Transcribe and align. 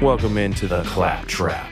Welcome 0.00 0.38
into 0.38 0.66
the 0.66 0.82
Clap 0.84 1.26
Trap. 1.26 1.70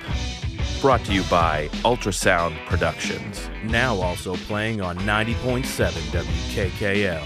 Brought 0.83 1.03
to 1.07 1.15
you 1.15 1.23
by 1.31 1.69
Ultrasound 1.77 2.63
Productions. 2.67 3.49
Now 3.65 3.97
also 3.97 4.37
playing 4.37 4.83
on 4.83 4.99
90.7 4.99 5.65
WKKL. 6.13 7.25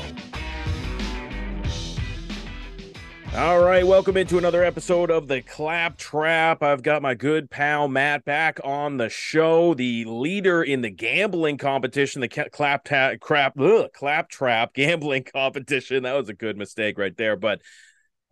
All 3.37 3.65
right, 3.65 3.85
welcome 3.85 4.17
into 4.17 4.39
another 4.39 4.63
episode 4.63 5.11
of 5.11 5.27
the 5.27 5.43
Clap 5.43 5.99
Trap. 5.99 6.63
I've 6.63 6.85
got 6.85 7.03
my 7.03 7.15
good 7.15 7.51
pal 7.51 7.89
Matt 7.89 8.25
back 8.25 8.61
on 8.63 8.99
the 8.99 9.09
show, 9.09 9.75
the 9.75 10.05
leader 10.05 10.63
in 10.63 10.83
the 10.83 10.91
gambling 10.91 11.59
competition, 11.59 12.21
the 12.21 12.29
Clap 12.29 12.85
ta- 12.85 13.17
Crap 13.21 13.59
ugh, 13.59 13.93
Clap 13.93 14.29
Trap 14.29 14.73
gambling 14.73 15.25
competition. 15.35 16.05
That 16.05 16.15
was 16.15 16.29
a 16.29 16.35
good 16.35 16.57
mistake 16.57 16.97
right 16.97 17.17
there, 17.17 17.35
but 17.35 17.61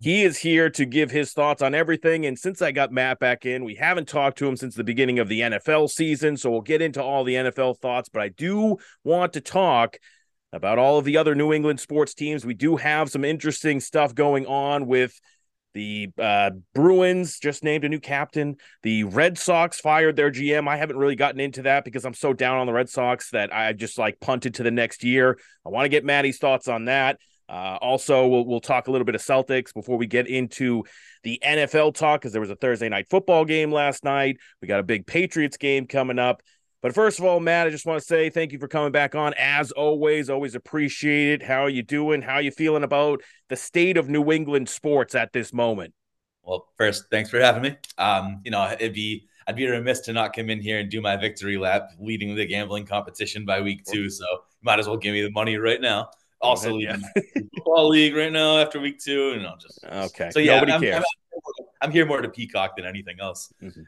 he 0.00 0.22
is 0.22 0.38
here 0.38 0.70
to 0.70 0.86
give 0.86 1.10
his 1.10 1.32
thoughts 1.32 1.60
on 1.60 1.74
everything. 1.74 2.24
And 2.24 2.38
since 2.38 2.62
I 2.62 2.72
got 2.72 2.90
Matt 2.90 3.18
back 3.18 3.44
in, 3.44 3.64
we 3.64 3.74
haven't 3.74 4.08
talked 4.08 4.38
to 4.38 4.46
him 4.46 4.56
since 4.56 4.74
the 4.74 4.82
beginning 4.82 5.18
of 5.18 5.28
the 5.28 5.40
NFL 5.40 5.90
season. 5.90 6.38
So 6.38 6.50
we'll 6.50 6.62
get 6.62 6.80
into 6.80 7.02
all 7.02 7.22
the 7.22 7.34
NFL 7.34 7.78
thoughts. 7.80 8.08
But 8.08 8.22
I 8.22 8.28
do 8.28 8.78
want 9.04 9.34
to 9.34 9.42
talk 9.42 9.98
about 10.54 10.78
all 10.78 10.98
of 10.98 11.04
the 11.04 11.18
other 11.18 11.34
New 11.34 11.52
England 11.52 11.80
sports 11.80 12.14
teams. 12.14 12.46
We 12.46 12.54
do 12.54 12.76
have 12.76 13.10
some 13.10 13.26
interesting 13.26 13.78
stuff 13.78 14.14
going 14.14 14.46
on 14.46 14.86
with 14.86 15.20
the 15.74 16.08
uh, 16.18 16.50
Bruins 16.74 17.38
just 17.38 17.62
named 17.62 17.84
a 17.84 17.88
new 17.88 18.00
captain. 18.00 18.56
The 18.82 19.04
Red 19.04 19.36
Sox 19.36 19.80
fired 19.80 20.16
their 20.16 20.30
GM. 20.30 20.66
I 20.66 20.76
haven't 20.76 20.96
really 20.96 21.14
gotten 21.14 21.40
into 21.40 21.62
that 21.62 21.84
because 21.84 22.06
I'm 22.06 22.14
so 22.14 22.32
down 22.32 22.58
on 22.58 22.66
the 22.66 22.72
Red 22.72 22.88
Sox 22.88 23.30
that 23.30 23.54
I 23.54 23.72
just 23.74 23.98
like 23.98 24.18
punted 24.18 24.54
to 24.54 24.62
the 24.62 24.70
next 24.70 25.04
year. 25.04 25.38
I 25.64 25.68
want 25.68 25.84
to 25.84 25.90
get 25.90 26.04
Maddie's 26.04 26.38
thoughts 26.38 26.68
on 26.68 26.86
that. 26.86 27.18
Uh, 27.50 27.76
also, 27.80 28.28
we'll, 28.28 28.46
we'll 28.46 28.60
talk 28.60 28.86
a 28.86 28.92
little 28.92 29.04
bit 29.04 29.16
of 29.16 29.20
Celtics 29.20 29.74
before 29.74 29.96
we 29.96 30.06
get 30.06 30.28
into 30.28 30.84
the 31.24 31.40
NFL 31.44 31.94
talk 31.94 32.20
because 32.20 32.30
there 32.30 32.40
was 32.40 32.50
a 32.50 32.54
Thursday 32.54 32.88
night 32.88 33.06
football 33.10 33.44
game 33.44 33.72
last 33.72 34.04
night. 34.04 34.36
We 34.62 34.68
got 34.68 34.78
a 34.78 34.84
big 34.84 35.04
Patriots 35.04 35.56
game 35.56 35.86
coming 35.86 36.20
up. 36.20 36.42
But 36.80 36.94
first 36.94 37.18
of 37.18 37.24
all, 37.24 37.40
Matt, 37.40 37.66
I 37.66 37.70
just 37.70 37.84
want 37.84 38.00
to 38.00 38.06
say 38.06 38.30
thank 38.30 38.52
you 38.52 38.58
for 38.58 38.68
coming 38.68 38.92
back 38.92 39.16
on. 39.16 39.34
As 39.36 39.72
always, 39.72 40.30
always 40.30 40.54
appreciate 40.54 41.42
it. 41.42 41.42
How 41.42 41.64
are 41.64 41.68
you 41.68 41.82
doing? 41.82 42.22
How 42.22 42.34
are 42.34 42.42
you 42.42 42.52
feeling 42.52 42.84
about 42.84 43.20
the 43.48 43.56
state 43.56 43.96
of 43.96 44.08
New 44.08 44.30
England 44.30 44.68
sports 44.68 45.16
at 45.16 45.32
this 45.32 45.52
moment? 45.52 45.92
Well, 46.42 46.68
first, 46.78 47.06
thanks 47.10 47.30
for 47.30 47.40
having 47.40 47.62
me. 47.62 47.76
Um, 47.98 48.40
you 48.44 48.52
know, 48.52 48.64
it'd 48.78 48.94
be 48.94 49.26
I'd 49.46 49.56
be 49.56 49.66
remiss 49.66 50.00
to 50.02 50.12
not 50.12 50.32
come 50.34 50.48
in 50.48 50.60
here 50.60 50.78
and 50.78 50.88
do 50.88 51.00
my 51.00 51.16
victory 51.16 51.56
lap 51.56 51.90
leading 51.98 52.34
the 52.36 52.46
gambling 52.46 52.86
competition 52.86 53.44
by 53.44 53.60
week 53.60 53.84
two. 53.84 54.08
So 54.08 54.24
you 54.30 54.62
might 54.62 54.78
as 54.78 54.86
well 54.86 54.96
give 54.96 55.12
me 55.12 55.22
the 55.22 55.30
money 55.32 55.56
right 55.56 55.80
now. 55.80 56.08
Also 56.40 56.72
leading 56.72 57.02
yeah. 57.16 57.22
football 57.54 57.88
league 57.88 58.16
right 58.16 58.32
now 58.32 58.58
after 58.58 58.80
week 58.80 58.98
two, 58.98 59.32
and 59.32 59.46
I'll 59.46 59.58
just 59.58 59.84
okay. 59.84 60.30
So 60.30 60.38
yeah, 60.38 60.54
nobody 60.54 60.72
I'm, 60.72 60.80
cares. 60.80 61.04
I'm, 61.34 61.66
I'm, 61.82 61.90
here 61.90 62.06
more 62.06 62.22
to 62.22 62.28
peacock 62.30 62.76
than 62.76 62.86
anything 62.86 63.16
else. 63.20 63.52
Mm-hmm. 63.62 63.82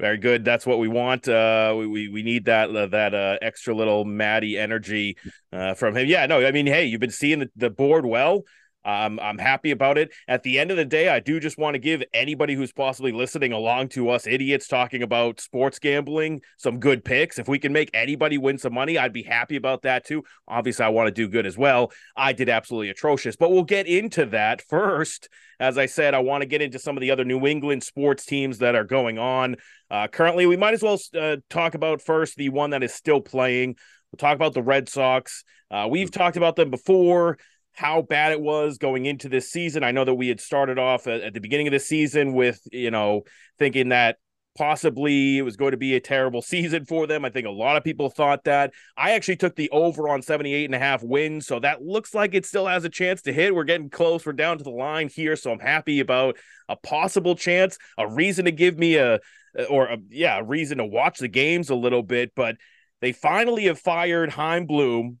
Very 0.00 0.16
good. 0.16 0.44
That's 0.44 0.66
what 0.66 0.78
we 0.78 0.88
want. 0.88 1.28
Uh, 1.28 1.74
we, 1.76 1.86
we 1.86 2.08
we 2.08 2.22
need 2.22 2.46
that 2.46 2.74
uh, 2.74 2.86
that 2.86 3.14
uh, 3.14 3.36
extra 3.42 3.74
little 3.74 4.04
Maddie 4.04 4.58
energy 4.58 5.16
uh, 5.52 5.74
from 5.74 5.96
him. 5.96 6.08
Yeah, 6.08 6.26
no, 6.26 6.44
I 6.44 6.52
mean, 6.52 6.66
hey, 6.66 6.86
you've 6.86 7.00
been 7.00 7.10
seeing 7.10 7.40
the, 7.40 7.50
the 7.56 7.70
board 7.70 8.06
well. 8.06 8.42
Um, 8.84 9.20
I'm 9.20 9.38
happy 9.38 9.70
about 9.70 9.98
it. 9.98 10.12
At 10.26 10.42
the 10.42 10.58
end 10.58 10.70
of 10.70 10.76
the 10.76 10.84
day, 10.84 11.08
I 11.08 11.20
do 11.20 11.38
just 11.38 11.58
want 11.58 11.74
to 11.74 11.78
give 11.78 12.02
anybody 12.14 12.54
who's 12.54 12.72
possibly 12.72 13.12
listening 13.12 13.52
along 13.52 13.88
to 13.90 14.08
us 14.08 14.26
idiots 14.26 14.68
talking 14.68 15.02
about 15.02 15.40
sports 15.40 15.78
gambling 15.78 16.40
some 16.56 16.80
good 16.80 17.04
picks. 17.04 17.38
If 17.38 17.48
we 17.48 17.58
can 17.58 17.72
make 17.72 17.90
anybody 17.92 18.38
win 18.38 18.58
some 18.58 18.72
money, 18.72 18.96
I'd 18.96 19.12
be 19.12 19.22
happy 19.22 19.56
about 19.56 19.82
that 19.82 20.06
too. 20.06 20.24
Obviously, 20.48 20.84
I 20.84 20.88
want 20.88 21.08
to 21.08 21.12
do 21.12 21.28
good 21.28 21.46
as 21.46 21.58
well. 21.58 21.92
I 22.16 22.32
did 22.32 22.48
absolutely 22.48 22.88
atrocious, 22.88 23.36
but 23.36 23.50
we'll 23.50 23.64
get 23.64 23.86
into 23.86 24.26
that 24.26 24.62
first. 24.68 25.28
As 25.58 25.76
I 25.76 25.84
said, 25.84 26.14
I 26.14 26.20
want 26.20 26.40
to 26.40 26.46
get 26.46 26.62
into 26.62 26.78
some 26.78 26.96
of 26.96 27.02
the 27.02 27.10
other 27.10 27.24
New 27.24 27.46
England 27.46 27.82
sports 27.82 28.24
teams 28.24 28.58
that 28.58 28.74
are 28.74 28.84
going 28.84 29.18
on. 29.18 29.56
Uh, 29.90 30.08
currently, 30.08 30.46
we 30.46 30.56
might 30.56 30.72
as 30.72 30.82
well 30.82 30.98
uh, 31.18 31.36
talk 31.50 31.74
about 31.74 32.00
first 32.00 32.36
the 32.36 32.48
one 32.48 32.70
that 32.70 32.82
is 32.82 32.94
still 32.94 33.20
playing. 33.20 33.76
We'll 34.10 34.18
talk 34.18 34.36
about 34.36 34.54
the 34.54 34.62
Red 34.62 34.88
Sox. 34.88 35.44
Uh, 35.70 35.86
we've 35.88 36.10
talked 36.10 36.38
about 36.38 36.56
them 36.56 36.70
before 36.70 37.36
how 37.72 38.02
bad 38.02 38.32
it 38.32 38.40
was 38.40 38.78
going 38.78 39.06
into 39.06 39.28
this 39.28 39.50
season. 39.50 39.84
I 39.84 39.92
know 39.92 40.04
that 40.04 40.14
we 40.14 40.28
had 40.28 40.40
started 40.40 40.78
off 40.78 41.06
at, 41.06 41.20
at 41.20 41.34
the 41.34 41.40
beginning 41.40 41.68
of 41.68 41.72
the 41.72 41.80
season 41.80 42.34
with, 42.34 42.60
you 42.72 42.90
know, 42.90 43.22
thinking 43.58 43.90
that 43.90 44.16
possibly 44.56 45.38
it 45.38 45.42
was 45.42 45.56
going 45.56 45.70
to 45.70 45.76
be 45.76 45.94
a 45.94 46.00
terrible 46.00 46.42
season 46.42 46.84
for 46.84 47.06
them. 47.06 47.24
I 47.24 47.30
think 47.30 47.46
a 47.46 47.50
lot 47.50 47.76
of 47.76 47.84
people 47.84 48.10
thought 48.10 48.44
that. 48.44 48.72
I 48.96 49.12
actually 49.12 49.36
took 49.36 49.56
the 49.56 49.70
over 49.70 50.08
on 50.08 50.22
78 50.22 50.64
and 50.64 50.74
a 50.74 50.78
half 50.78 51.02
wins. 51.02 51.46
So 51.46 51.60
that 51.60 51.82
looks 51.82 52.14
like 52.14 52.34
it 52.34 52.46
still 52.46 52.66
has 52.66 52.84
a 52.84 52.88
chance 52.90 53.22
to 53.22 53.32
hit. 53.32 53.54
We're 53.54 53.64
getting 53.64 53.90
close. 53.90 54.26
We're 54.26 54.32
down 54.32 54.58
to 54.58 54.64
the 54.64 54.70
line 54.70 55.08
here. 55.08 55.36
So 55.36 55.52
I'm 55.52 55.60
happy 55.60 56.00
about 56.00 56.36
a 56.68 56.76
possible 56.76 57.34
chance, 57.34 57.78
a 57.98 58.08
reason 58.08 58.44
to 58.44 58.52
give 58.52 58.78
me 58.78 58.96
a, 58.96 59.20
or 59.68 59.86
a, 59.86 59.98
yeah, 60.10 60.38
a 60.38 60.44
reason 60.44 60.78
to 60.78 60.84
watch 60.84 61.18
the 61.18 61.28
games 61.28 61.70
a 61.70 61.74
little 61.74 62.02
bit. 62.02 62.32
But 62.34 62.56
they 63.00 63.12
finally 63.12 63.64
have 63.64 63.78
fired 63.78 64.30
Chaim 64.30 64.66
Bloom 64.66 65.18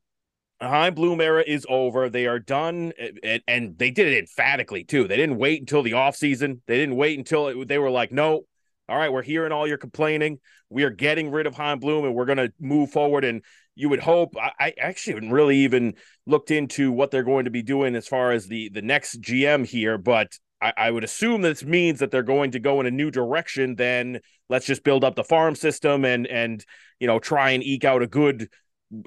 Chaim 0.60 0.94
Bloom 0.94 1.20
era 1.20 1.42
is 1.46 1.66
over. 1.68 2.10
They 2.10 2.26
are 2.26 2.38
done, 2.38 2.92
and, 3.22 3.42
and, 3.48 3.78
they 3.78 3.90
did 3.90 4.08
it 4.08 4.18
emphatically 4.18 4.84
too. 4.84 5.08
They 5.08 5.16
didn't 5.16 5.38
wait 5.38 5.60
until 5.60 5.82
the 5.82 5.92
offseason. 5.92 6.60
They 6.66 6.76
didn't 6.76 6.96
wait 6.96 7.18
until 7.18 7.48
it, 7.48 7.68
they 7.68 7.78
were 7.78 7.90
like, 7.90 8.12
no, 8.12 8.42
all 8.88 8.98
right, 8.98 9.12
we're 9.12 9.22
hearing 9.22 9.52
all 9.52 9.66
your 9.66 9.78
complaining. 9.78 10.38
We 10.68 10.82
are 10.82 10.90
getting 10.90 11.30
rid 11.30 11.46
of 11.46 11.54
Chaim 11.54 11.78
Bloom, 11.78 12.04
and 12.04 12.14
we're 12.14 12.26
going 12.26 12.38
to 12.38 12.52
move 12.60 12.90
forward. 12.90 13.24
And 13.24 13.42
you 13.74 13.88
would 13.88 14.00
hope. 14.00 14.34
I, 14.36 14.52
I, 14.60 14.74
actually 14.78 15.14
haven't 15.14 15.30
really 15.30 15.58
even 15.58 15.94
looked 16.26 16.50
into 16.50 16.92
what 16.92 17.10
they're 17.10 17.22
going 17.22 17.46
to 17.46 17.50
be 17.50 17.62
doing 17.62 17.94
as 17.94 18.06
far 18.06 18.32
as 18.32 18.46
the 18.46 18.68
the 18.68 18.82
next 18.82 19.20
GM 19.22 19.66
here, 19.66 19.96
but 19.96 20.36
I, 20.60 20.72
I 20.76 20.90
would 20.90 21.04
assume 21.04 21.40
this 21.40 21.64
means 21.64 22.00
that 22.00 22.10
they're 22.10 22.22
going 22.22 22.50
to 22.50 22.58
go 22.58 22.80
in 22.80 22.86
a 22.86 22.90
new 22.90 23.10
direction. 23.10 23.76
Then 23.76 24.20
let's 24.48 24.66
just 24.66 24.84
build 24.84 25.04
up 25.04 25.14
the 25.14 25.24
farm 25.24 25.54
system 25.54 26.04
and 26.04 26.26
and 26.26 26.64
you 26.98 27.06
know 27.06 27.18
try 27.18 27.50
and 27.50 27.62
eke 27.62 27.84
out 27.84 28.02
a 28.02 28.06
good 28.06 28.48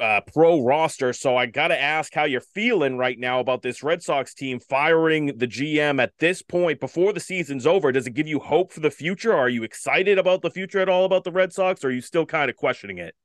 uh, 0.01 0.21
pro 0.33 0.61
roster. 0.61 1.13
So 1.13 1.35
I 1.35 1.45
got 1.45 1.69
to 1.69 1.79
ask 1.79 2.13
how 2.13 2.23
you're 2.23 2.41
feeling 2.41 2.97
right 2.97 3.19
now 3.19 3.39
about 3.39 3.61
this 3.61 3.83
Red 3.83 4.01
Sox 4.01 4.33
team 4.33 4.59
firing 4.59 5.37
the 5.37 5.47
GM 5.47 6.01
at 6.01 6.13
this 6.19 6.41
point 6.41 6.79
before 6.79 7.13
the 7.13 7.19
season's 7.19 7.67
over. 7.67 7.91
Does 7.91 8.07
it 8.07 8.13
give 8.13 8.27
you 8.27 8.39
hope 8.39 8.71
for 8.71 8.79
the 8.79 8.91
future? 8.91 9.33
Are 9.33 9.49
you 9.49 9.63
excited 9.63 10.17
about 10.17 10.41
the 10.41 10.51
future 10.51 10.79
at 10.79 10.89
all 10.89 11.05
about 11.05 11.23
the 11.23 11.31
Red 11.31 11.53
Sox? 11.53 11.83
Or 11.83 11.87
are 11.87 11.91
you 11.91 12.01
still 12.01 12.25
kind 12.25 12.49
of 12.49 12.55
questioning 12.55 12.97
it? 12.97 13.15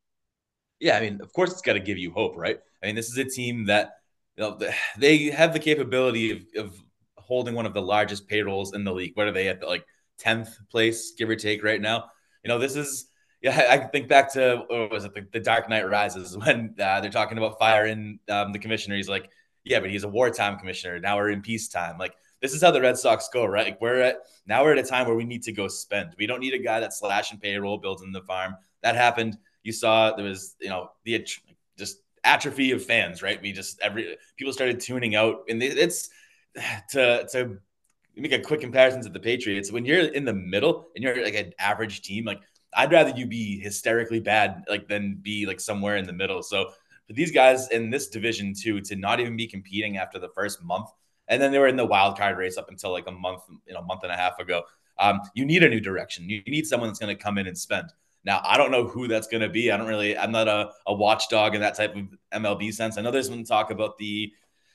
Yeah, 0.81 0.97
I 0.97 1.01
mean, 1.01 1.21
of 1.21 1.33
course, 1.33 1.53
it's 1.53 1.63
got 1.63 1.73
to 1.75 1.81
give 1.81 1.99
you 1.99 2.13
hope, 2.13 2.37
right? 2.37 2.59
I 2.83 2.87
mean, 2.87 2.95
this 2.95 3.09
is 3.09 3.19
a 3.19 3.25
team 3.25 3.67
that 3.67 3.93
you 4.37 4.45
know, 4.45 4.59
they 4.99 5.25
have 5.31 5.53
the 5.53 5.59
capability 5.59 6.31
of, 6.31 6.43
of 6.57 6.83
holding 7.17 7.55
one 7.55 7.67
of 7.67 7.75
the 7.75 7.83
largest 7.83 8.29
payrolls 8.29 8.75
in 8.75 8.85
the 8.85 8.93
league. 8.93 9.13
What 9.15 9.27
are 9.27 9.33
they 9.33 9.49
at, 9.49 9.67
like 9.67 9.85
10th 10.21 10.51
place, 10.71 11.13
give 11.19 11.29
or 11.29 11.37
take, 11.37 11.65
right 11.65 11.81
now? 11.81 12.05
You 12.45 12.49
know, 12.49 12.59
this 12.59 12.77
is 12.77 13.09
yeah, 13.41 13.67
I 13.71 13.79
think 13.79 14.09
back 14.09 14.33
to 14.33 14.65
what 14.67 14.91
was 14.91 15.05
it 15.05 15.15
the, 15.15 15.27
the 15.33 15.41
Dark 15.41 15.69
Knight 15.69 15.89
Rises 15.89 16.37
when 16.45 16.75
uh, 16.79 17.01
they're 17.01 17.11
talking 17.11 17.39
about 17.39 17.59
firing 17.59 18.19
um, 18.29 18.53
the 18.53 18.59
commissioner. 18.59 18.97
He's 18.97 19.09
like, 19.09 19.31
yeah, 19.65 19.81
but 19.81 19.91
he's 19.91 20.05
a 20.05 20.09
wartime 20.09 20.59
commissioner. 20.59 20.99
Now 20.99 21.17
we're 21.17 21.31
in 21.31 21.43
peacetime. 21.43 21.99
Like 21.99 22.15
this 22.41 22.55
is 22.55 22.63
how 22.63 22.71
the 22.71 22.81
Red 22.81 22.99
Sox 22.99 23.29
go, 23.33 23.45
right? 23.45 23.67
Like 23.67 23.81
we're 23.81 24.01
at 24.01 24.17
now 24.47 24.65
we're 24.65 24.73
at 24.73 24.79
a 24.79 24.89
time 24.89 25.07
where 25.07 25.17
we 25.17 25.25
need 25.25 25.43
to 25.45 25.53
go 25.53 25.69
spend. 25.69 26.15
We 26.19 26.27
don't 26.27 26.41
need 26.41 26.55
a 26.55 26.59
guy 26.59 26.81
that's 26.81 26.99
slashing 26.99 27.39
payroll, 27.39 27.79
building 27.79 28.13
the 28.13 28.23
farm. 28.23 28.57
That 28.83 28.97
happened. 28.97 29.37
You 29.63 29.73
saw 29.73 30.15
there 30.15 30.25
was 30.25 30.57
you 30.61 30.69
know 30.69 30.91
the 31.05 31.27
just 31.79 31.99
atrophy 32.25 32.73
of 32.73 32.85
fans, 32.85 33.23
right? 33.23 33.41
We 33.41 33.53
just 33.53 33.81
every 33.81 34.17
people 34.37 34.53
started 34.53 34.81
tuning 34.81 35.15
out, 35.15 35.45
and 35.49 35.63
it's 35.63 36.11
to 36.91 37.27
to 37.33 37.59
make 38.17 38.33
a 38.33 38.41
quick 38.41 38.61
comparison 38.61 39.03
to 39.03 39.11
the 39.11 39.21
Patriots. 39.21 39.71
When 39.71 39.85
you're 39.85 40.01
in 40.01 40.25
the 40.25 40.35
middle 40.35 40.89
and 40.95 41.05
you're 41.05 41.23
like 41.23 41.35
an 41.35 41.53
average 41.59 42.03
team, 42.03 42.25
like 42.25 42.41
I'd 42.77 42.93
rather 42.93 43.11
you 43.11 43.27
be 43.27 43.59
hysterically 43.59 44.21
bad 44.21 44.65
like 44.69 44.89
than 44.89 45.19
be 45.23 45.47
like 45.47 45.61
somewhere 45.61 45.97
in 45.97 46.07
the 46.07 46.13
middle. 46.13 46.43
So 46.43 46.71
for 47.07 47.13
these 47.15 47.33
guys 47.33 47.69
in 47.69 47.91
this 47.91 48.09
division 48.09 48.55
too, 48.55 48.81
to 48.83 48.97
not 48.97 49.21
even 49.21 49.37
be 49.37 49.47
competing 49.47 49.97
after 49.97 50.19
the 50.19 50.29
first 50.29 50.63
month, 50.63 50.91
and 51.29 51.41
then 51.41 51.53
they 51.53 51.59
were 51.59 51.69
in 51.69 51.77
the 51.77 51.85
wild 51.85 52.17
card 52.17 52.37
race 52.37 52.57
up 52.57 52.69
until 52.71 52.93
like 52.93 53.07
a 53.07 53.13
month, 53.13 53.43
you 53.67 53.75
know, 53.75 53.83
month 53.83 54.03
and 54.03 54.13
a 54.13 54.17
half 54.17 54.39
ago. 54.39 54.63
Um, 54.99 55.21
you 55.35 55.45
need 55.45 55.63
a 55.63 55.69
new 55.69 55.81
direction. 55.81 56.29
You 56.29 56.43
need 56.47 56.67
someone 56.67 56.89
that's 56.89 56.99
going 56.99 57.15
to 57.15 57.23
come 57.23 57.39
in 57.39 57.47
and 57.47 57.57
spend. 57.57 57.93
Now, 58.25 58.43
I 58.45 58.57
don't 58.57 58.71
know 58.71 58.87
who 58.87 59.07
that's 59.09 59.29
going 59.29 59.43
to 59.43 59.49
be. 59.49 59.71
I 59.71 59.77
don't 59.77 59.87
really, 59.87 60.19
I'm 60.19 60.33
not 60.33 60.49
a, 60.49 60.71
a 60.87 60.95
watchdog 60.95 61.55
in 61.55 61.61
that 61.61 61.77
type 61.77 61.95
of 61.95 62.09
MLB 62.35 62.75
sense. 62.75 62.99
I 62.99 63.03
know 63.03 63.11
there's 63.11 63.31
been 63.31 63.45
talk 63.45 63.71
about 63.71 63.97
the 63.97 64.33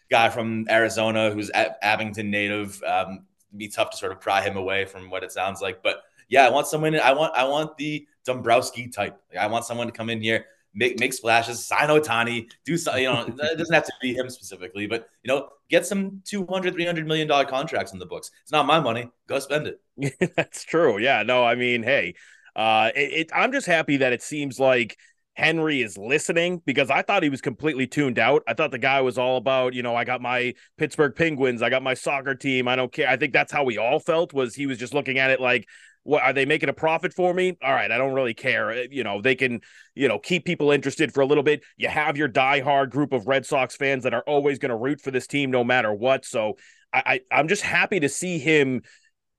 guy 0.10 0.30
from 0.30 0.66
Arizona 0.70 1.32
who's 1.32 1.52
Abington 1.54 2.32
native. 2.32 2.82
Um, 2.84 3.26
be 3.56 3.68
tough 3.68 3.92
to 3.92 3.98
sort 3.98 4.12
of 4.12 4.22
pry 4.22 4.42
him 4.42 4.58
away 4.58 4.86
from 4.86 5.10
what 5.10 5.24
it 5.24 5.32
sounds 5.32 5.62
like, 5.62 5.84
but 5.84 6.04
yeah, 6.30 6.46
I 6.46 6.50
want 6.50 6.68
someone. 6.68 7.00
I 7.00 7.14
want 7.14 7.34
I 7.36 7.44
want 7.46 7.78
the 7.78 8.08
Dombrowski 8.26 8.88
type. 8.88 9.20
Like, 9.30 9.44
I 9.44 9.48
want 9.48 9.66
someone 9.66 9.88
to 9.88 9.94
come 9.94 10.10
in 10.10 10.22
here, 10.22 10.46
make 10.74 11.00
make 11.00 11.14
splashes, 11.14 11.66
sign 11.66 11.90
Ohtani, 11.90 12.50
do 12.66 12.78
something. 12.78 13.04
You 13.04 13.14
know, 13.14 13.22
it 13.28 13.58
doesn't 13.58 13.74
have 13.74 13.86
to 13.86 13.94
be 14.02 14.14
him 14.14 14.30
specifically, 14.30 14.88
but 14.88 15.10
you 15.24 15.34
know, 15.34 15.50
get 15.70 15.86
some 15.86 16.22
200 16.26 16.74
300 16.74 17.08
million 17.08 17.28
dollar 17.28 17.46
contracts 17.46 17.94
in 17.94 18.00
the 18.00 18.06
books. 18.06 18.32
It's 18.42 18.52
not 18.52 18.66
my 18.66 18.80
money. 18.80 19.10
Go 19.28 19.40
spend 19.40 19.68
it. 19.68 20.36
That's 20.36 20.64
true. 20.64 20.98
Yeah. 20.98 21.24
No, 21.24 21.44
I 21.44 21.56
mean, 21.56 21.84
hey, 21.84 22.16
uh, 22.56 22.92
it, 22.96 23.14
it, 23.14 23.32
I'm 23.34 23.52
just 23.52 23.68
happy 23.68 23.98
that 23.98 24.14
it 24.14 24.22
seems 24.22 24.60
like 24.60 24.98
Henry 25.36 25.82
is 25.82 25.98
listening 25.98 26.62
because 26.66 26.92
I 26.92 27.02
thought 27.02 27.24
he 27.24 27.30
was 27.30 27.42
completely 27.42 27.88
tuned 27.88 28.20
out. 28.20 28.44
I 28.48 28.54
thought 28.54 28.72
the 28.72 28.78
guy 28.78 29.02
was 29.02 29.18
all 29.18 29.38
about, 29.38 29.74
you 29.74 29.82
know, 29.82 29.96
I 29.96 30.04
got 30.04 30.22
my 30.22 30.54
Pittsburgh 30.78 31.16
Penguins, 31.16 31.64
I 31.64 31.70
got 31.70 31.82
my 31.82 31.96
soccer 31.96 32.36
team, 32.36 32.68
I 32.68 32.76
don't 32.76 32.92
care. 32.92 33.10
I 33.10 33.18
think 33.18 33.34
that's 33.34 33.52
how 33.52 33.64
we 33.64 33.80
all 33.80 34.00
felt 34.00 34.32
was 34.32 34.54
he 34.54 34.68
was 34.68 34.78
just 34.78 34.94
looking 34.94 35.18
at 35.18 35.32
it 35.32 35.42
like 35.42 35.68
what 36.04 36.22
are 36.22 36.34
they 36.34 36.46
making 36.46 36.70
a 36.70 36.74
profit 36.74 37.14
for 37.14 37.34
me? 37.34 37.58
All 37.64 37.74
right, 37.74 37.92
I 37.92 37.98
don't 37.98 38.14
really 38.14 38.34
care. 38.34 38.72
Uh, 38.72 38.84
you 38.92 39.04
know, 39.04 39.22
they 39.22 39.36
can, 39.36 39.62
you 39.96 40.08
know, 40.08 40.20
keep 40.20 40.46
people 40.46 40.72
interested 40.72 41.14
for 41.14 41.22
a 41.22 41.26
little 41.26 41.44
bit. 41.44 41.64
You 41.78 41.88
have 41.88 42.18
your 42.18 42.30
diehard 42.30 42.90
group 42.90 43.14
of 43.14 43.28
Red 43.28 43.46
Sox 43.46 43.76
fans 43.76 44.04
that 44.04 44.14
are 44.14 44.24
always 44.28 44.60
going 44.60 44.72
to 44.72 44.76
root 44.76 45.02
for 45.02 45.12
this 45.12 45.28
team 45.28 45.50
no 45.50 45.64
matter 45.64 45.94
what. 45.94 46.26
So 46.26 46.58
I, 46.92 47.04
I 47.06 47.20
I'm 47.40 47.48
just 47.48 47.62
happy 47.62 48.00
to 48.02 48.10
see 48.10 48.38
him 48.38 48.82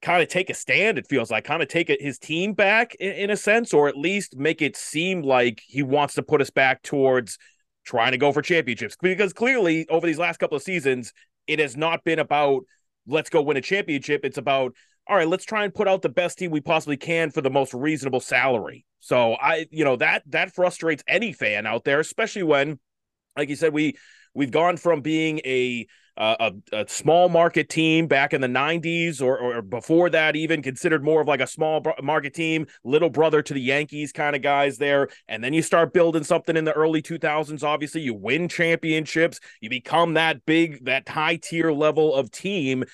kind 0.01 0.23
of 0.23 0.29
take 0.29 0.51
a 0.51 0.55
stand. 0.55 0.99
It 0.99 1.07
feels 1.07 1.31
like 1.31 1.45
kind 1.45 1.63
of 1.63 1.69
take 1.69 1.89
his 2.01 2.19
team 2.19 2.53
back 2.53 2.95
in, 2.97 3.13
in, 3.13 3.31
a 3.31 3.37
sense, 3.37 3.73
or 3.73 3.89
at 3.89 3.97
least 3.97 4.37
make 4.37 4.63
it 4.63 4.77
seem 4.77 5.23
like 5.23 5.63
he 5.67 5.83
wants 5.83 6.15
to 6.15 6.23
put 6.23 6.41
us 6.41 6.51
back 6.51 6.83
towards 6.83 7.39
trying 7.85 8.13
to 8.13 8.19
go 8.19 8.33
for 8.33 8.43
championships. 8.43 8.97
Because 9.01 9.33
clearly, 9.33 9.89
over 9.89 10.07
these 10.07 10.19
last 10.19 10.39
couple 10.39 10.57
of 10.57 10.63
seasons, 10.63 11.13
it 11.47 11.59
has 11.59 11.77
not 11.77 12.05
been 12.05 12.19
about 12.19 12.63
let's 13.07 13.31
go 13.31 13.43
win 13.43 13.57
a 13.57 13.61
championship. 13.61 14.25
It's 14.25 14.39
about 14.39 14.75
all 15.07 15.17
right, 15.17 15.29
let's 15.29 15.45
try 15.45 15.65
and 15.65 15.75
put 15.75 15.89
out 15.89 16.03
the 16.03 16.09
best 16.09 16.39
team 16.39 16.51
we 16.51 16.61
possibly 16.61 16.97
can 16.97 17.31
for 17.31 17.41
the 17.41 17.51
most 17.51 17.75
reasonable 17.75 18.21
salary. 18.21 18.87
So 19.01 19.35
I, 19.35 19.67
you 19.71 19.85
know, 19.85 19.97
that 19.97 20.23
that 20.29 20.55
frustrates 20.55 21.05
any 21.07 21.33
fan 21.33 21.67
out 21.67 21.85
there, 21.85 22.01
especially 22.01 22.45
when, 22.45 22.79
like 23.37 23.51
you 23.51 23.57
said, 23.57 23.73
we 23.73 23.97
we've 24.35 24.51
gone 24.51 24.77
from 24.77 25.03
being 25.03 25.41
a 25.45 25.87
uh, 26.17 26.51
a, 26.73 26.81
a, 26.83 26.89
small 26.89 27.29
market 27.29 27.69
team 27.69 28.07
back 28.07 28.33
in 28.33 28.41
the 28.41 28.47
90s 28.47 29.21
or, 29.21 29.37
or 29.37 29.63
before 29.63 30.09
that, 30.11 30.37
even 30.37 30.63
considered 30.63 31.03
more 31.03 31.21
of 31.21 31.27
like 31.27 31.41
a 31.41 31.47
small 31.47 31.83
market 32.03 32.33
team, 32.33 32.67
little 32.85 33.11
brother 33.11 33.43
to 33.43 33.53
the 33.53 33.61
Yankees 33.61 34.13
kind 34.13 34.37
of 34.37 34.43
guys 34.43 34.79
there. 34.79 35.09
And 35.27 35.43
then 35.43 35.53
you 35.53 35.61
start 35.61 35.93
building 35.93 36.23
something 36.23 36.57
in 36.57 36.65
the 36.65 36.73
early 36.73 37.03
2000s. 37.03 37.65
Obviously, 37.65 38.03
you 38.03 38.15
win 38.15 38.49
championships, 38.49 39.41
you 39.61 39.69
become 39.69 40.15
that 40.15 40.47
big, 40.47 40.85
that 40.85 41.09
high 41.09 41.37
tier 41.37 41.73
level 41.73 42.15
of 42.15 42.31
team 42.31 42.85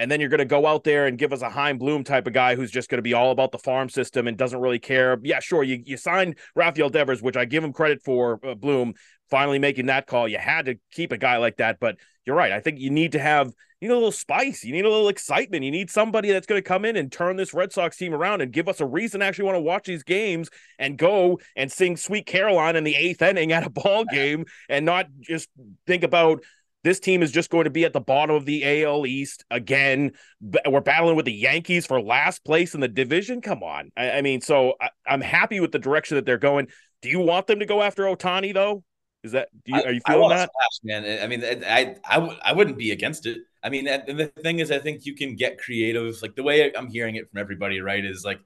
and 0.00 0.10
then 0.10 0.18
you're 0.18 0.30
going 0.30 0.38
to 0.38 0.46
go 0.46 0.66
out 0.66 0.82
there 0.82 1.06
and 1.06 1.18
give 1.18 1.30
us 1.30 1.42
a 1.42 1.50
Chaim 1.50 1.76
Bloom 1.76 2.04
type 2.04 2.26
of 2.26 2.32
guy 2.32 2.54
who's 2.54 2.70
just 2.70 2.88
going 2.88 2.98
to 2.98 3.02
be 3.02 3.12
all 3.12 3.32
about 3.32 3.52
the 3.52 3.58
farm 3.58 3.90
system 3.90 4.26
and 4.26 4.36
doesn't 4.36 4.58
really 4.58 4.78
care. 4.78 5.18
Yeah, 5.22 5.40
sure, 5.40 5.62
you, 5.62 5.82
you 5.84 5.98
signed 5.98 6.38
Rafael 6.56 6.88
Devers, 6.88 7.20
which 7.20 7.36
I 7.36 7.44
give 7.44 7.62
him 7.62 7.74
credit 7.74 8.02
for, 8.02 8.40
uh, 8.42 8.54
Bloom, 8.54 8.94
finally 9.28 9.58
making 9.58 9.86
that 9.86 10.06
call. 10.06 10.26
You 10.26 10.38
had 10.38 10.64
to 10.64 10.76
keep 10.90 11.12
a 11.12 11.18
guy 11.18 11.36
like 11.36 11.58
that, 11.58 11.78
but 11.80 11.96
you're 12.24 12.34
right. 12.34 12.50
I 12.50 12.60
think 12.60 12.80
you 12.80 12.88
need 12.88 13.12
to 13.12 13.18
have 13.18 13.52
you 13.80 13.88
need 13.88 13.94
a 13.94 13.96
little 13.96 14.12
spice. 14.12 14.62
You 14.62 14.72
need 14.72 14.84
a 14.84 14.90
little 14.90 15.08
excitement. 15.08 15.64
You 15.64 15.70
need 15.70 15.90
somebody 15.90 16.30
that's 16.30 16.46
going 16.46 16.62
to 16.62 16.68
come 16.68 16.84
in 16.84 16.96
and 16.96 17.10
turn 17.10 17.36
this 17.36 17.54
Red 17.54 17.72
Sox 17.72 17.96
team 17.96 18.12
around 18.12 18.42
and 18.42 18.52
give 18.52 18.68
us 18.68 18.80
a 18.80 18.86
reason 18.86 19.20
to 19.20 19.26
actually 19.26 19.46
want 19.46 19.56
to 19.56 19.62
watch 19.62 19.86
these 19.86 20.02
games 20.02 20.50
and 20.78 20.98
go 20.98 21.40
and 21.56 21.72
sing 21.72 21.96
Sweet 21.96 22.26
Caroline 22.26 22.76
in 22.76 22.84
the 22.84 22.94
eighth 22.94 23.22
inning 23.22 23.52
at 23.52 23.66
a 23.66 23.70
ball 23.70 24.04
game 24.04 24.44
and 24.68 24.84
not 24.84 25.06
just 25.22 25.48
think 25.86 26.04
about 26.04 26.42
this 26.82 27.00
team 27.00 27.22
is 27.22 27.30
just 27.30 27.50
going 27.50 27.64
to 27.64 27.70
be 27.70 27.84
at 27.84 27.92
the 27.92 28.00
bottom 28.00 28.34
of 28.34 28.46
the 28.46 28.84
AL 28.84 29.06
East 29.06 29.44
again. 29.50 30.12
We're 30.66 30.80
battling 30.80 31.16
with 31.16 31.26
the 31.26 31.32
Yankees 31.32 31.86
for 31.86 32.00
last 32.00 32.44
place 32.44 32.74
in 32.74 32.80
the 32.80 32.88
division. 32.88 33.40
Come 33.40 33.62
on. 33.62 33.90
I, 33.96 34.12
I 34.12 34.22
mean, 34.22 34.40
so 34.40 34.74
I, 34.80 34.90
am 35.06 35.20
happy 35.20 35.60
with 35.60 35.72
the 35.72 35.78
direction 35.78 36.16
that 36.16 36.24
they're 36.24 36.38
going. 36.38 36.68
Do 37.02 37.08
you 37.08 37.20
want 37.20 37.46
them 37.46 37.60
to 37.60 37.66
go 37.66 37.82
after 37.82 38.04
Ohtani, 38.04 38.54
though? 38.54 38.82
Is 39.22 39.32
that 39.32 39.48
do 39.66 39.76
you, 39.76 39.82
are 39.82 39.92
you 39.92 40.00
feeling 40.06 40.30
that? 40.30 40.50
Man. 40.82 41.22
I 41.22 41.26
mean, 41.26 41.44
I 41.44 41.96
I 42.08 42.14
w- 42.14 42.38
I 42.42 42.54
wouldn't 42.54 42.78
be 42.78 42.92
against 42.92 43.26
it. 43.26 43.38
I 43.62 43.68
mean, 43.68 43.86
and 43.86 44.18
the 44.18 44.28
thing 44.28 44.60
is, 44.60 44.70
I 44.70 44.78
think 44.78 45.04
you 45.04 45.14
can 45.14 45.36
get 45.36 45.58
creative. 45.58 46.16
Like 46.22 46.36
the 46.36 46.42
way 46.42 46.74
I'm 46.74 46.88
hearing 46.88 47.16
it 47.16 47.28
from 47.30 47.38
everybody, 47.38 47.80
right, 47.80 48.02
is 48.02 48.24
like 48.24 48.40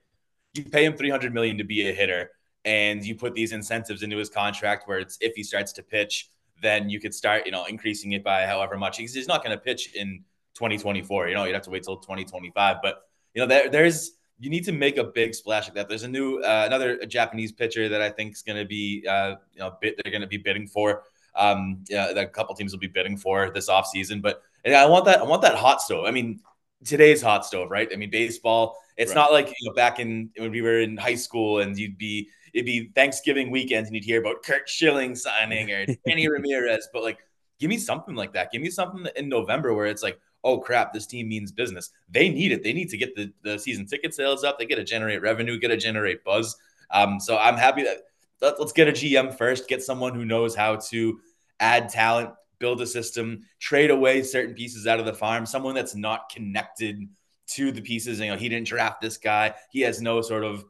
you 0.54 0.64
pay 0.64 0.84
him 0.84 0.96
300 0.96 1.32
million 1.32 1.58
to 1.58 1.64
be 1.64 1.88
a 1.88 1.92
hitter, 1.92 2.30
and 2.64 3.04
you 3.04 3.14
put 3.14 3.34
these 3.34 3.52
incentives 3.52 4.02
into 4.02 4.16
his 4.16 4.28
contract 4.28 4.88
where 4.88 4.98
it's 4.98 5.16
if 5.20 5.34
he 5.36 5.44
starts 5.44 5.74
to 5.74 5.84
pitch 5.84 6.28
then 6.62 6.88
you 6.88 7.00
could 7.00 7.14
start, 7.14 7.46
you 7.46 7.52
know, 7.52 7.64
increasing 7.66 8.12
it 8.12 8.24
by 8.24 8.46
however 8.46 8.76
much. 8.76 8.96
He's, 8.96 9.14
he's 9.14 9.28
not 9.28 9.44
going 9.44 9.56
to 9.56 9.62
pitch 9.62 9.94
in 9.94 10.24
2024. 10.54 11.28
You 11.28 11.34
know, 11.34 11.44
you'd 11.44 11.54
have 11.54 11.62
to 11.62 11.70
wait 11.70 11.82
till 11.82 11.96
2025. 11.96 12.76
But 12.82 13.02
you 13.34 13.42
know, 13.42 13.46
there, 13.46 13.68
there's 13.68 14.12
you 14.38 14.50
need 14.50 14.64
to 14.64 14.72
make 14.72 14.96
a 14.96 15.04
big 15.04 15.34
splash 15.34 15.66
like 15.66 15.74
that. 15.74 15.88
There's 15.88 16.02
a 16.02 16.08
new 16.08 16.38
uh, 16.38 16.64
another 16.66 17.04
Japanese 17.06 17.52
pitcher 17.52 17.88
that 17.88 18.00
I 18.00 18.10
think 18.10 18.32
is 18.32 18.42
going 18.42 18.58
to 18.58 18.64
be, 18.64 19.04
uh, 19.08 19.36
you 19.52 19.60
know, 19.60 19.76
bit, 19.80 19.96
they're 20.02 20.10
going 20.10 20.22
to 20.22 20.28
be 20.28 20.38
bidding 20.38 20.66
for. 20.66 21.02
Um, 21.36 21.84
yeah, 21.88 22.12
that 22.12 22.24
a 22.24 22.28
couple 22.28 22.54
teams 22.54 22.72
will 22.72 22.78
be 22.78 22.86
bidding 22.86 23.16
for 23.16 23.50
this 23.50 23.68
offseason. 23.68 24.22
But 24.22 24.42
I 24.66 24.86
want 24.86 25.04
that. 25.06 25.20
I 25.20 25.24
want 25.24 25.42
that 25.42 25.56
hot 25.56 25.82
stove. 25.82 26.06
I 26.06 26.10
mean, 26.10 26.40
today's 26.84 27.22
hot 27.22 27.44
stove, 27.44 27.70
right? 27.70 27.88
I 27.92 27.96
mean, 27.96 28.10
baseball. 28.10 28.76
It's 28.96 29.10
right. 29.10 29.16
not 29.16 29.32
like 29.32 29.48
you 29.48 29.68
know 29.68 29.74
back 29.74 29.98
in 29.98 30.30
when 30.36 30.52
we 30.52 30.62
were 30.62 30.78
in 30.78 30.96
high 30.96 31.16
school 31.16 31.58
and 31.58 31.76
you'd 31.76 31.98
be 31.98 32.28
it'd 32.54 32.66
be 32.66 32.90
Thanksgiving 32.94 33.50
weekends 33.50 33.88
and 33.88 33.96
you'd 33.96 34.04
hear 34.04 34.20
about 34.20 34.42
Curt 34.44 34.68
Schilling 34.68 35.14
signing 35.14 35.70
or 35.72 35.84
Danny 36.06 36.28
Ramirez. 36.28 36.88
But 36.92 37.02
like, 37.02 37.18
give 37.58 37.68
me 37.68 37.76
something 37.78 38.14
like 38.14 38.32
that. 38.32 38.52
Give 38.52 38.62
me 38.62 38.70
something 38.70 39.06
in 39.16 39.28
November 39.28 39.74
where 39.74 39.86
it's 39.86 40.02
like, 40.02 40.18
oh 40.44 40.58
crap, 40.58 40.92
this 40.92 41.06
team 41.06 41.28
means 41.28 41.50
business. 41.50 41.90
They 42.08 42.28
need 42.28 42.52
it. 42.52 42.62
They 42.62 42.72
need 42.72 42.90
to 42.90 42.96
get 42.96 43.16
the, 43.16 43.32
the 43.42 43.58
season 43.58 43.86
ticket 43.86 44.14
sales 44.14 44.44
up. 44.44 44.58
They 44.58 44.66
get 44.66 44.76
to 44.76 44.84
generate 44.84 45.20
revenue, 45.20 45.58
get 45.58 45.68
to 45.68 45.76
generate 45.76 46.22
buzz. 46.22 46.56
Um, 46.90 47.18
so 47.18 47.36
I'm 47.36 47.56
happy 47.56 47.82
that 47.82 47.98
let, 48.40 48.60
let's 48.60 48.72
get 48.72 48.88
a 48.88 48.92
GM 48.92 49.36
first, 49.36 49.68
get 49.68 49.82
someone 49.82 50.14
who 50.14 50.24
knows 50.24 50.54
how 50.54 50.76
to 50.76 51.18
add 51.58 51.88
talent, 51.88 52.30
build 52.60 52.80
a 52.82 52.86
system, 52.86 53.40
trade 53.58 53.90
away 53.90 54.22
certain 54.22 54.54
pieces 54.54 54.86
out 54.86 55.00
of 55.00 55.06
the 55.06 55.14
farm, 55.14 55.46
someone 55.46 55.74
that's 55.74 55.96
not 55.96 56.28
connected 56.28 57.08
to 57.46 57.72
the 57.72 57.80
pieces. 57.80 58.20
You 58.20 58.30
know, 58.30 58.36
he 58.36 58.48
didn't 58.48 58.68
draft 58.68 59.00
this 59.00 59.16
guy. 59.16 59.54
He 59.70 59.80
has 59.80 60.00
no 60.00 60.20
sort 60.20 60.44
of 60.44 60.64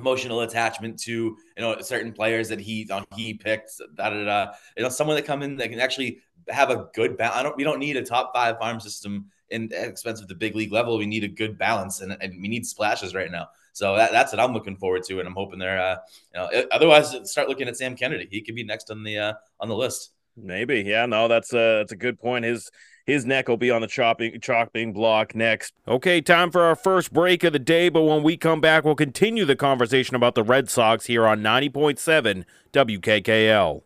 emotional 0.00 0.40
attachment 0.40 0.98
to 1.00 1.12
you 1.12 1.36
know 1.58 1.80
certain 1.80 2.12
players 2.12 2.48
that 2.48 2.60
he 2.60 2.88
he 3.14 3.34
picked. 3.34 3.72
Da, 3.94 4.10
da, 4.10 4.24
da. 4.24 4.52
You 4.76 4.82
know, 4.82 4.88
someone 4.88 5.16
that 5.16 5.24
come 5.24 5.42
in 5.42 5.56
that 5.56 5.70
can 5.70 5.80
actually 5.80 6.20
have 6.48 6.70
a 6.70 6.88
good 6.94 7.16
balance. 7.16 7.36
I 7.36 7.42
don't. 7.42 7.56
We 7.56 7.64
don't 7.64 7.78
need 7.78 7.96
a 7.96 8.04
top 8.04 8.32
five 8.34 8.58
farm 8.58 8.80
system 8.80 9.26
in 9.50 9.70
expensive 9.72 10.28
the 10.28 10.34
big 10.34 10.54
league 10.54 10.72
level. 10.72 10.96
We 10.96 11.06
need 11.06 11.24
a 11.24 11.28
good 11.28 11.58
balance, 11.58 12.00
and, 12.00 12.16
and 12.20 12.40
we 12.40 12.48
need 12.48 12.66
splashes 12.66 13.14
right 13.14 13.30
now. 13.30 13.48
So 13.72 13.96
that, 13.96 14.12
that's 14.12 14.32
what 14.32 14.40
I'm 14.40 14.52
looking 14.52 14.76
forward 14.76 15.04
to, 15.04 15.18
and 15.18 15.28
I'm 15.28 15.34
hoping 15.34 15.58
they're. 15.58 15.80
Uh, 15.80 15.96
you 16.34 16.40
know, 16.40 16.64
otherwise, 16.70 17.14
start 17.30 17.48
looking 17.48 17.68
at 17.68 17.76
Sam 17.76 17.96
Kennedy. 17.96 18.28
He 18.30 18.40
could 18.42 18.54
be 18.54 18.64
next 18.64 18.90
on 18.90 19.02
the 19.02 19.18
uh, 19.18 19.32
on 19.60 19.68
the 19.68 19.76
list. 19.76 20.12
Maybe, 20.36 20.82
yeah. 20.82 21.06
No, 21.06 21.28
that's 21.28 21.52
a 21.52 21.78
that's 21.78 21.92
a 21.92 21.96
good 21.96 22.18
point. 22.18 22.44
His 22.44 22.70
his 23.06 23.24
neck 23.24 23.48
will 23.48 23.56
be 23.56 23.70
on 23.70 23.80
the 23.80 23.86
chopping 23.86 24.40
chopping 24.40 24.92
block 24.92 25.34
next. 25.34 25.72
Okay, 25.86 26.20
time 26.20 26.50
for 26.50 26.62
our 26.62 26.76
first 26.76 27.12
break 27.12 27.44
of 27.44 27.52
the 27.52 27.58
day, 27.58 27.88
but 27.88 28.02
when 28.02 28.22
we 28.22 28.36
come 28.36 28.60
back, 28.60 28.84
we'll 28.84 28.94
continue 28.94 29.44
the 29.44 29.56
conversation 29.56 30.14
about 30.14 30.34
the 30.34 30.42
Red 30.42 30.68
Sox 30.68 31.06
here 31.06 31.26
on 31.26 31.40
90.7 31.40 32.44
WKKL. 32.72 33.82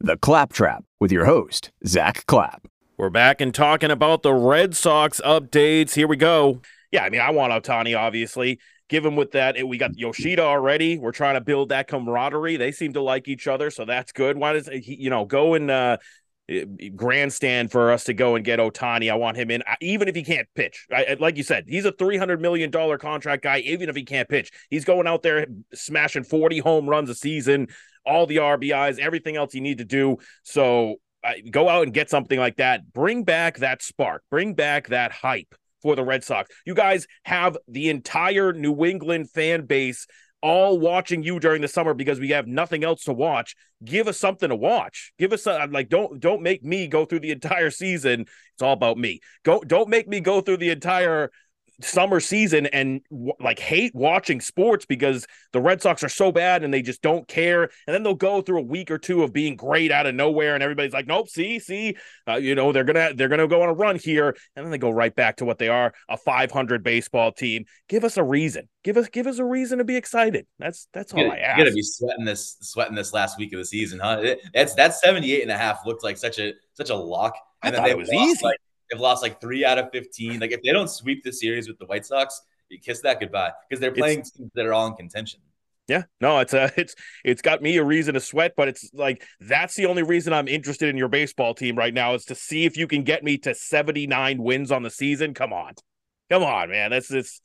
The 0.00 0.16
Claptrap 0.16 0.84
with 1.00 1.12
your 1.12 1.26
host, 1.26 1.70
Zack 1.86 2.26
Clapp. 2.26 2.66
We're 2.96 3.10
back 3.10 3.40
and 3.40 3.54
talking 3.54 3.90
about 3.90 4.22
the 4.22 4.34
Red 4.34 4.76
Sox 4.76 5.20
updates. 5.24 5.94
Here 5.94 6.06
we 6.06 6.16
go. 6.16 6.60
Yeah, 6.90 7.04
I 7.04 7.10
mean, 7.10 7.20
I 7.20 7.30
want 7.30 7.52
Ohtani, 7.52 7.98
obviously. 7.98 8.60
Given 8.88 9.16
with 9.16 9.32
that, 9.32 9.56
we 9.66 9.78
got 9.78 9.98
Yoshida 9.98 10.42
already. 10.42 10.98
We're 10.98 11.12
trying 11.12 11.34
to 11.34 11.40
build 11.40 11.70
that 11.70 11.88
camaraderie. 11.88 12.58
They 12.58 12.72
seem 12.72 12.92
to 12.92 13.00
like 13.00 13.26
each 13.26 13.46
other, 13.46 13.70
so 13.70 13.86
that's 13.86 14.12
good. 14.12 14.36
Why 14.36 14.52
does 14.52 14.68
he, 14.68 14.96
you 14.96 15.08
know, 15.08 15.24
go 15.24 15.54
and 15.54 15.70
uh, 15.70 15.96
Eh, 16.48 16.64
grandstand 16.96 17.70
for 17.70 17.92
us 17.92 18.04
to 18.04 18.14
go 18.14 18.34
and 18.34 18.44
get 18.44 18.58
Ohtani. 18.58 19.10
I 19.10 19.14
want 19.14 19.36
him 19.36 19.50
in, 19.50 19.62
even 19.80 20.08
if 20.08 20.14
he 20.14 20.24
can't 20.24 20.48
pitch. 20.54 20.86
I, 20.92 21.16
like 21.20 21.36
you 21.36 21.42
said, 21.44 21.66
he's 21.68 21.84
a 21.84 21.92
three 21.92 22.16
hundred 22.16 22.40
million 22.40 22.70
dollar 22.70 22.98
contract 22.98 23.42
guy. 23.42 23.58
Even 23.58 23.88
if 23.88 23.94
he 23.94 24.04
can't 24.04 24.28
pitch, 24.28 24.50
he's 24.68 24.84
going 24.84 25.06
out 25.06 25.22
there 25.22 25.46
smashing 25.72 26.24
forty 26.24 26.58
home 26.58 26.88
runs 26.88 27.10
a 27.10 27.14
season, 27.14 27.68
all 28.04 28.26
the 28.26 28.38
RBIs, 28.38 28.98
everything 28.98 29.36
else 29.36 29.54
you 29.54 29.60
need 29.60 29.78
to 29.78 29.84
do. 29.84 30.16
So 30.42 30.96
go 31.50 31.68
out 31.68 31.84
and 31.84 31.94
get 31.94 32.10
something 32.10 32.38
like 32.38 32.56
that. 32.56 32.92
Bring 32.92 33.22
back 33.22 33.58
that 33.58 33.80
spark. 33.80 34.24
Bring 34.30 34.54
back 34.54 34.88
that 34.88 35.12
hype 35.12 35.54
for 35.80 35.94
the 35.96 36.04
Red 36.04 36.24
Sox. 36.24 36.50
You 36.66 36.74
guys 36.74 37.06
have 37.24 37.56
the 37.68 37.88
entire 37.88 38.52
New 38.52 38.84
England 38.84 39.30
fan 39.30 39.66
base 39.66 40.06
all 40.42 40.78
watching 40.78 41.22
you 41.22 41.38
during 41.38 41.62
the 41.62 41.68
summer 41.68 41.94
because 41.94 42.20
we 42.20 42.30
have 42.30 42.46
nothing 42.46 42.84
else 42.84 43.04
to 43.04 43.12
watch. 43.12 43.54
Give 43.84 44.08
us 44.08 44.18
something 44.18 44.48
to 44.48 44.56
watch. 44.56 45.12
Give 45.18 45.32
us 45.32 45.46
a, 45.46 45.68
like 45.70 45.88
don't 45.88 46.20
don't 46.20 46.42
make 46.42 46.64
me 46.64 46.88
go 46.88 47.04
through 47.04 47.20
the 47.20 47.30
entire 47.30 47.70
season. 47.70 48.22
It's 48.22 48.62
all 48.62 48.72
about 48.72 48.98
me. 48.98 49.20
Go 49.44 49.60
don't 49.60 49.88
make 49.88 50.08
me 50.08 50.20
go 50.20 50.40
through 50.40 50.58
the 50.58 50.70
entire 50.70 51.30
summer 51.80 52.20
season 52.20 52.66
and 52.66 53.00
like 53.40 53.58
hate 53.58 53.94
watching 53.94 54.40
sports 54.40 54.84
because 54.86 55.26
the 55.52 55.60
Red 55.60 55.82
Sox 55.82 56.02
are 56.02 56.08
so 56.08 56.32
bad 56.32 56.62
and 56.62 56.72
they 56.72 56.82
just 56.82 57.02
don't 57.02 57.26
care. 57.26 57.62
And 57.62 57.94
then 57.94 58.02
they'll 58.02 58.14
go 58.14 58.42
through 58.42 58.58
a 58.58 58.62
week 58.62 58.90
or 58.90 58.98
two 58.98 59.22
of 59.22 59.32
being 59.32 59.56
great 59.56 59.90
out 59.90 60.06
of 60.06 60.14
nowhere, 60.14 60.54
and 60.54 60.62
everybody's 60.62 60.92
like, 60.92 61.06
"Nope, 61.06 61.28
see, 61.28 61.58
see, 61.58 61.96
uh, 62.28 62.34
you 62.34 62.54
know 62.54 62.72
they're 62.72 62.84
gonna 62.84 63.12
they're 63.14 63.28
gonna 63.28 63.48
go 63.48 63.62
on 63.62 63.68
a 63.68 63.74
run 63.74 63.96
here," 63.96 64.36
and 64.56 64.64
then 64.64 64.70
they 64.70 64.78
go 64.78 64.90
right 64.90 65.14
back 65.14 65.36
to 65.36 65.44
what 65.44 65.58
they 65.58 65.68
are 65.68 65.92
a 66.08 66.16
500 66.16 66.82
baseball 66.82 67.32
team. 67.32 67.64
Give 67.88 68.04
us 68.04 68.16
a 68.16 68.22
reason. 68.22 68.68
Give 68.84 68.96
us 68.96 69.08
give 69.08 69.26
us 69.26 69.38
a 69.38 69.44
reason 69.44 69.78
to 69.78 69.84
be 69.84 69.96
excited. 69.96 70.46
That's 70.58 70.88
that's 70.92 71.12
all 71.12 71.20
I 71.20 71.36
ask. 71.36 71.58
You 71.58 71.64
gotta 71.64 71.74
be 71.74 71.82
sweating 71.82 72.24
this 72.24 72.56
sweating 72.60 72.94
this 72.94 73.12
last 73.12 73.38
week 73.38 73.52
of 73.52 73.58
the 73.58 73.64
season, 73.64 73.98
huh? 73.98 74.20
It, 74.22 74.40
that's 74.52 74.74
that 74.74 74.94
78 74.94 75.42
and 75.42 75.50
a 75.50 75.56
half 75.56 75.86
looked 75.86 76.04
like 76.04 76.16
such 76.16 76.38
a 76.38 76.52
such 76.74 76.90
a 76.90 76.96
lock. 76.96 77.34
And 77.62 77.76
I 77.76 77.78
then 77.78 77.80
thought 77.80 77.90
it 77.90 77.98
was 77.98 78.12
easy. 78.12 78.44
Like, 78.44 78.58
They've 78.92 79.00
lost 79.00 79.22
like 79.22 79.40
three 79.40 79.64
out 79.64 79.78
of 79.78 79.90
15. 79.90 80.38
Like 80.38 80.52
if 80.52 80.60
they 80.62 80.70
don't 80.70 80.90
sweep 80.90 81.24
the 81.24 81.32
series 81.32 81.66
with 81.66 81.78
the 81.78 81.86
White 81.86 82.04
Sox, 82.04 82.42
you 82.68 82.78
kiss 82.78 83.00
that 83.00 83.20
goodbye 83.20 83.52
because 83.68 83.80
they're 83.80 83.90
playing 83.90 84.20
it's, 84.20 84.32
teams 84.32 84.50
that 84.54 84.66
are 84.66 84.74
all 84.74 84.86
in 84.86 84.94
contention. 84.94 85.40
Yeah, 85.88 86.02
no, 86.20 86.40
it's 86.40 86.52
a 86.52 86.70
it's 86.76 86.94
it's 87.24 87.40
got 87.40 87.62
me 87.62 87.78
a 87.78 87.84
reason 87.84 88.14
to 88.14 88.20
sweat, 88.20 88.52
but 88.54 88.68
it's 88.68 88.90
like 88.92 89.24
that's 89.40 89.76
the 89.76 89.86
only 89.86 90.02
reason 90.02 90.34
I'm 90.34 90.46
interested 90.46 90.90
in 90.90 90.98
your 90.98 91.08
baseball 91.08 91.54
team 91.54 91.76
right 91.76 91.94
now 91.94 92.12
is 92.12 92.26
to 92.26 92.34
see 92.34 92.66
if 92.66 92.76
you 92.76 92.86
can 92.86 93.02
get 93.02 93.24
me 93.24 93.38
to 93.38 93.54
79 93.54 94.42
wins 94.42 94.70
on 94.70 94.82
the 94.82 94.90
season. 94.90 95.32
Come 95.32 95.54
on, 95.54 95.72
come 96.30 96.42
on, 96.42 96.68
man. 96.68 96.90
That's 96.90 97.10
it's 97.10 97.40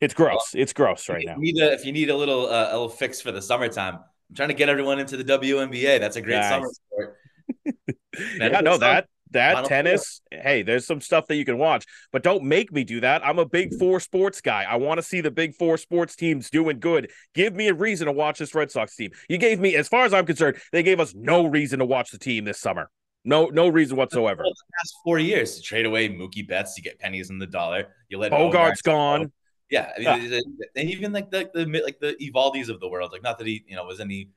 it's 0.00 0.14
gross. 0.14 0.50
It's 0.52 0.72
gross 0.72 1.08
right 1.08 1.24
now. 1.24 1.34
If 1.34 1.38
you 1.38 1.52
need 1.52 1.62
a, 1.62 1.72
if 1.72 1.84
you 1.84 1.92
need 1.92 2.10
a 2.10 2.16
little 2.16 2.46
uh, 2.48 2.70
a 2.70 2.72
little 2.72 2.88
fix 2.88 3.20
for 3.20 3.30
the 3.30 3.40
summertime, 3.42 3.94
I'm 3.94 4.34
trying 4.34 4.48
to 4.48 4.54
get 4.54 4.68
everyone 4.68 4.98
into 4.98 5.16
the 5.16 5.24
WNBA. 5.24 6.00
That's 6.00 6.16
a 6.16 6.20
great 6.20 6.38
nice. 6.38 6.50
summer 6.50 6.68
sport. 6.72 7.16
yeah, 8.38 8.60
no, 8.60 8.78
that 8.78 9.06
that 9.30 9.64
tennis 9.64 10.20
hey 10.30 10.62
there's 10.62 10.86
some 10.86 11.00
stuff 11.00 11.26
that 11.26 11.36
you 11.36 11.44
can 11.44 11.56
watch 11.56 11.86
but 12.12 12.22
don't 12.22 12.44
make 12.44 12.72
me 12.72 12.84
do 12.84 13.00
that. 13.00 13.24
I'm 13.26 13.38
a 13.38 13.46
big 13.46 13.78
four 13.78 14.00
sports 14.00 14.40
guy. 14.40 14.64
I 14.68 14.76
want 14.76 14.98
to 14.98 15.02
see 15.02 15.20
the 15.20 15.30
big 15.30 15.54
four 15.54 15.78
sports 15.78 16.16
teams 16.16 16.50
doing 16.50 16.80
good. 16.80 17.10
Give 17.34 17.54
me 17.54 17.68
a 17.68 17.74
reason 17.74 18.06
to 18.06 18.12
watch 18.12 18.38
this 18.38 18.54
red 18.54 18.70
sox 18.70 18.96
team. 18.96 19.10
You 19.28 19.38
gave 19.38 19.60
me 19.60 19.76
as 19.76 19.88
far 19.88 20.04
as 20.04 20.14
i'm 20.14 20.26
concerned 20.26 20.56
they 20.72 20.82
gave 20.82 21.00
us 21.00 21.14
no 21.14 21.46
reason 21.46 21.78
to 21.78 21.84
watch 21.84 22.10
the 22.10 22.18
team 22.18 22.44
this 22.44 22.60
summer. 22.60 22.90
No 23.24 23.46
no 23.46 23.68
reason 23.68 23.96
whatsoever. 23.96 24.42
The 24.42 24.54
past 24.78 24.94
four 25.04 25.18
years 25.18 25.56
to 25.56 25.62
trade 25.62 25.86
away 25.86 26.08
mookie 26.08 26.46
betts 26.46 26.76
you 26.76 26.82
get 26.82 26.98
pennies 26.98 27.30
in 27.30 27.38
the 27.38 27.46
dollar 27.46 27.88
you 28.08 28.18
let 28.18 28.32
Bogaerts 28.32 28.82
gone 28.82 29.24
go. 29.24 29.30
yeah, 29.70 29.92
I 29.96 30.18
mean, 30.18 30.32
yeah. 30.32 30.66
and 30.76 30.90
even 30.90 31.12
like 31.12 31.30
the, 31.30 31.50
the 31.52 31.66
like 31.82 32.00
the 32.00 32.16
Eovaldi's 32.20 32.68
of 32.68 32.80
the 32.80 32.88
world 32.88 33.12
like 33.12 33.22
not 33.22 33.38
that 33.38 33.46
he 33.46 33.64
you 33.66 33.76
know 33.76 33.84
was 33.84 34.00
any 34.00 34.30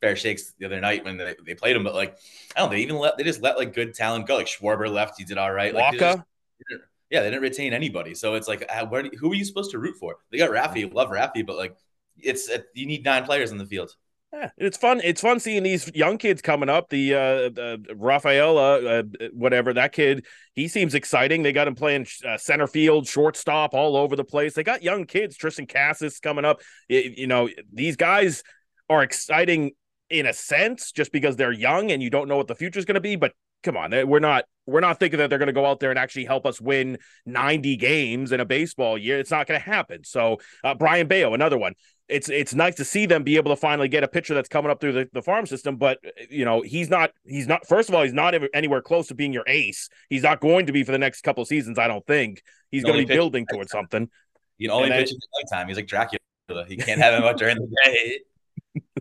fair 0.00 0.16
shakes 0.16 0.54
the 0.58 0.66
other 0.66 0.80
night 0.80 1.04
when 1.04 1.16
they, 1.16 1.34
they 1.44 1.54
played 1.54 1.76
him, 1.76 1.84
but 1.84 1.94
like 1.94 2.16
I 2.56 2.60
don't 2.60 2.70
know, 2.70 2.76
they 2.76 2.82
even 2.82 2.96
let 2.96 3.16
they 3.16 3.24
just 3.24 3.42
let 3.42 3.58
like 3.58 3.74
good 3.74 3.94
talent 3.94 4.26
go. 4.26 4.36
Like 4.36 4.46
Schwarber 4.46 4.90
left, 4.90 5.14
he 5.18 5.24
did 5.24 5.38
all 5.38 5.52
right. 5.52 5.74
Like. 5.74 5.98
Just, 5.98 6.18
yeah, 7.10 7.20
they 7.20 7.30
didn't 7.30 7.42
retain 7.42 7.72
anybody. 7.72 8.14
So 8.14 8.34
it's 8.34 8.48
like, 8.48 8.66
uh, 8.68 8.84
where, 8.86 9.08
who 9.18 9.32
are 9.32 9.34
you 9.34 9.44
supposed 9.44 9.70
to 9.70 9.78
root 9.78 9.96
for? 9.98 10.16
They 10.30 10.36
got 10.36 10.50
Rafi, 10.50 10.92
love 10.92 11.08
Rafi, 11.08 11.46
but 11.46 11.56
like, 11.56 11.74
it's 12.18 12.50
you 12.74 12.84
need 12.84 13.04
nine 13.04 13.24
players 13.24 13.50
in 13.50 13.56
the 13.58 13.64
field. 13.64 13.94
Yeah, 14.32 14.50
it's 14.58 14.76
fun. 14.76 15.00
It's 15.02 15.22
fun 15.22 15.40
seeing 15.40 15.62
these 15.62 15.90
young 15.94 16.18
kids 16.18 16.42
coming 16.42 16.68
up. 16.68 16.90
The 16.90 17.14
uh, 17.14 17.18
the 17.48 17.82
Rafaela, 17.96 18.98
uh, 18.98 19.02
whatever 19.32 19.72
that 19.72 19.92
kid, 19.92 20.26
he 20.54 20.68
seems 20.68 20.94
exciting. 20.94 21.42
They 21.42 21.52
got 21.52 21.66
him 21.66 21.74
playing 21.74 22.06
uh, 22.26 22.36
center 22.36 22.66
field, 22.66 23.06
shortstop, 23.06 23.72
all 23.72 23.96
over 23.96 24.16
the 24.16 24.24
place. 24.24 24.52
They 24.52 24.62
got 24.62 24.82
young 24.82 25.06
kids. 25.06 25.38
Triston 25.38 25.66
Casas 25.66 26.20
coming 26.20 26.44
up. 26.44 26.60
It, 26.90 27.16
you 27.16 27.26
know, 27.26 27.48
these 27.72 27.96
guys 27.96 28.42
are 28.90 29.02
exciting 29.02 29.70
in 30.10 30.26
a 30.26 30.32
sense, 30.32 30.92
just 30.92 31.12
because 31.12 31.36
they're 31.36 31.52
young 31.52 31.90
and 31.90 32.02
you 32.02 32.10
don't 32.10 32.28
know 32.28 32.36
what 32.36 32.48
the 32.48 32.54
future 32.54 32.78
is 32.78 32.84
going 32.84 32.94
to 32.94 33.00
be. 33.00 33.16
But 33.16 33.32
come 33.62 33.76
on, 33.76 33.90
we're 34.08 34.18
not 34.18 34.44
we're 34.66 34.80
not 34.80 35.00
thinking 35.00 35.18
that 35.18 35.30
they're 35.30 35.38
going 35.38 35.48
to 35.48 35.52
go 35.52 35.66
out 35.66 35.80
there 35.80 35.90
and 35.90 35.98
actually 35.98 36.26
help 36.26 36.46
us 36.46 36.60
win 36.60 36.98
90 37.24 37.76
games 37.76 38.32
in 38.32 38.40
a 38.40 38.44
baseball 38.44 38.98
year. 38.98 39.18
It's 39.18 39.30
not 39.30 39.46
going 39.46 39.58
to 39.58 39.64
happen. 39.64 40.04
So 40.04 40.38
uh, 40.62 40.74
Brayan 40.74 41.08
Bello, 41.08 41.34
another 41.34 41.58
one. 41.58 41.74
It's 42.06 42.30
it's 42.30 42.54
nice 42.54 42.74
to 42.76 42.86
see 42.86 43.04
them 43.04 43.22
be 43.22 43.36
able 43.36 43.54
to 43.54 43.56
finally 43.56 43.88
get 43.88 44.02
a 44.02 44.08
pitcher 44.08 44.32
that's 44.32 44.48
coming 44.48 44.70
up 44.70 44.80
through 44.80 44.92
the, 44.92 45.10
the 45.12 45.20
farm 45.20 45.44
system, 45.44 45.76
but 45.76 45.98
you 46.30 46.46
know 46.46 46.62
he's 46.62 46.88
not 46.88 47.10
he's 47.26 47.46
not. 47.46 47.66
First 47.66 47.90
of 47.90 47.94
all, 47.94 48.02
he's 48.02 48.14
not 48.14 48.34
anywhere 48.54 48.80
close 48.80 49.08
to 49.08 49.14
being 49.14 49.34
your 49.34 49.44
ace. 49.46 49.90
He's 50.08 50.22
not 50.22 50.40
going 50.40 50.66
to 50.66 50.72
be 50.72 50.84
for 50.84 50.92
the 50.92 50.98
next 50.98 51.20
couple 51.20 51.42
of 51.42 51.48
seasons. 51.48 51.78
I 51.78 51.86
don't 51.86 52.06
think 52.06 52.42
he's 52.70 52.82
going 52.82 52.98
to 52.98 53.06
be 53.06 53.14
building 53.14 53.46
towards 53.46 53.70
something. 53.70 54.08
You 54.56 54.68
know, 54.68 54.74
only 54.74 54.88
pitch 54.88 55.10
in 55.10 55.18
the 55.18 55.42
nighttime. 55.42 55.68
He's 55.68 55.76
like 55.76 55.86
Dracula. 55.86 56.18
He 56.66 56.78
can't 56.78 56.98
have 56.98 57.12
him 57.12 57.24
out 57.24 57.36
during 57.36 57.56
the 57.56 57.68
day. 57.84 58.20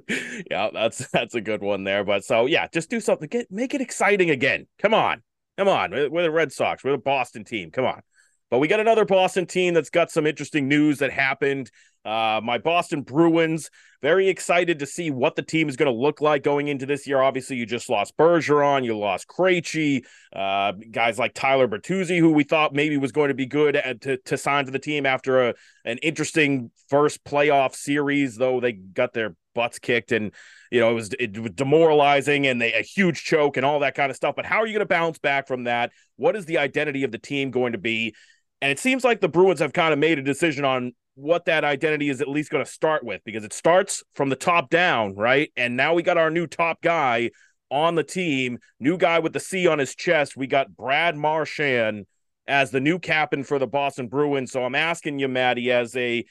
yeah, 0.51 0.69
that's 0.73 1.07
that's 1.09 1.35
a 1.35 1.41
good 1.41 1.61
one 1.61 1.83
there. 1.83 2.03
But 2.03 2.23
so 2.23 2.45
yeah, 2.45 2.67
just 2.67 2.89
do 2.89 2.99
something. 2.99 3.27
Get 3.27 3.51
make 3.51 3.73
it 3.73 3.81
exciting 3.81 4.29
again. 4.29 4.67
Come 4.79 4.93
on, 4.93 5.23
come 5.57 5.67
on. 5.67 5.91
We're, 5.91 6.09
we're 6.09 6.23
the 6.23 6.31
Red 6.31 6.51
Sox. 6.51 6.83
We're 6.83 6.91
the 6.91 6.97
Boston 6.97 7.43
team. 7.43 7.71
Come 7.71 7.85
on. 7.85 8.01
But 8.49 8.59
we 8.59 8.67
got 8.67 8.79
another 8.79 9.03
Boston 9.03 9.45
team 9.45 9.73
that's 9.73 9.89
got 9.89 10.09
some 10.09 10.25
interesting 10.25 10.67
news 10.67 10.99
that 10.99 11.11
happened. 11.11 11.69
Uh, 12.05 12.39
my 12.41 12.57
Boston 12.57 13.01
Bruins, 13.01 13.69
very 14.01 14.29
excited 14.29 14.79
to 14.79 14.85
see 14.85 15.11
what 15.11 15.35
the 15.35 15.41
team 15.41 15.67
is 15.67 15.75
going 15.75 15.91
to 15.91 15.99
look 15.99 16.21
like 16.21 16.43
going 16.43 16.69
into 16.69 16.85
this 16.85 17.05
year. 17.05 17.21
Obviously, 17.21 17.57
you 17.57 17.65
just 17.65 17.89
lost 17.89 18.15
Bergeron, 18.15 18.85
you 18.85 18.97
lost 18.97 19.27
Krejci, 19.27 20.05
uh, 20.33 20.71
guys 20.89 21.19
like 21.19 21.33
Tyler 21.33 21.67
Bertuzzi, 21.67 22.19
who 22.19 22.31
we 22.31 22.45
thought 22.45 22.73
maybe 22.73 22.95
was 22.95 23.11
going 23.11 23.27
to 23.27 23.33
be 23.33 23.45
good 23.45 23.75
at, 23.75 23.99
to, 24.01 24.15
to 24.17 24.37
sign 24.37 24.65
to 24.65 24.71
the 24.71 24.79
team 24.79 25.05
after 25.05 25.49
a, 25.49 25.53
an 25.83 25.97
interesting 25.97 26.71
first 26.87 27.25
playoff 27.25 27.75
series, 27.75 28.37
though 28.37 28.61
they 28.61 28.71
got 28.71 29.11
their 29.11 29.35
butts 29.57 29.79
kicked 29.79 30.11
and 30.11 30.31
you 30.71 30.79
know 30.79 30.91
it 30.91 30.93
was 30.93 31.09
it 31.19 31.37
was 31.37 31.51
demoralizing 31.51 32.45
and 32.45 32.61
they 32.61 32.71
a 32.73 32.81
huge 32.81 33.23
choke 33.23 33.57
and 33.57 33.65
all 33.65 33.79
that 33.79 33.95
kind 33.95 34.11
of 34.11 34.15
stuff. 34.15 34.35
But 34.35 34.45
how 34.45 34.57
are 34.57 34.67
you 34.67 34.73
going 34.73 34.85
to 34.85 34.85
bounce 34.85 35.17
back 35.17 35.47
from 35.47 35.63
that? 35.63 35.91
What 36.15 36.35
is 36.35 36.45
the 36.45 36.59
identity 36.59 37.03
of 37.03 37.11
the 37.11 37.17
team 37.17 37.49
going 37.51 37.71
to 37.71 37.79
be? 37.79 38.13
And 38.61 38.71
it 38.71 38.79
seems 38.79 39.03
like 39.03 39.19
the 39.19 39.27
bruins 39.27 39.59
have 39.59 39.73
kind 39.73 39.93
of 39.93 39.99
made 39.99 40.19
a 40.19 40.23
decision 40.23 40.63
on 40.63 40.93
what 41.15 41.45
that 41.45 41.63
identity 41.63 42.09
is 42.09 42.21
at 42.21 42.27
least 42.27 42.51
going 42.51 42.63
to 42.63 42.71
start 42.71 43.03
with 43.03 43.21
because 43.25 43.43
it 43.43 43.51
starts 43.51 44.03
from 44.13 44.29
the 44.29 44.35
top 44.35 44.69
down 44.69 45.15
right? 45.15 45.51
And 45.57 45.75
now 45.75 45.95
we 45.95 46.03
got 46.03 46.17
our 46.17 46.29
new 46.29 46.45
top 46.45 46.81
guy 46.81 47.31
on 47.69 47.95
the 47.95 48.03
team 48.03 48.59
new 48.79 48.97
guy 48.97 49.19
with 49.19 49.33
the 49.33 49.39
c 49.39 49.67
on 49.67 49.79
his 49.79 49.95
chest. 49.95 50.37
We 50.37 50.47
got 50.47 50.75
brad 50.75 51.15
marchand 51.15 52.05
as 52.47 52.71
the 52.71 52.79
new 52.79 52.99
captain 52.99 53.43
for 53.43 53.59
the 53.59 53.67
boston 53.67 54.07
bruins. 54.07 54.51
So 54.51 54.63
i'm 54.63 54.75
asking 54.75 55.19
you 55.19 55.27
maddie 55.27 55.71
as 55.71 55.95
a 55.97 56.23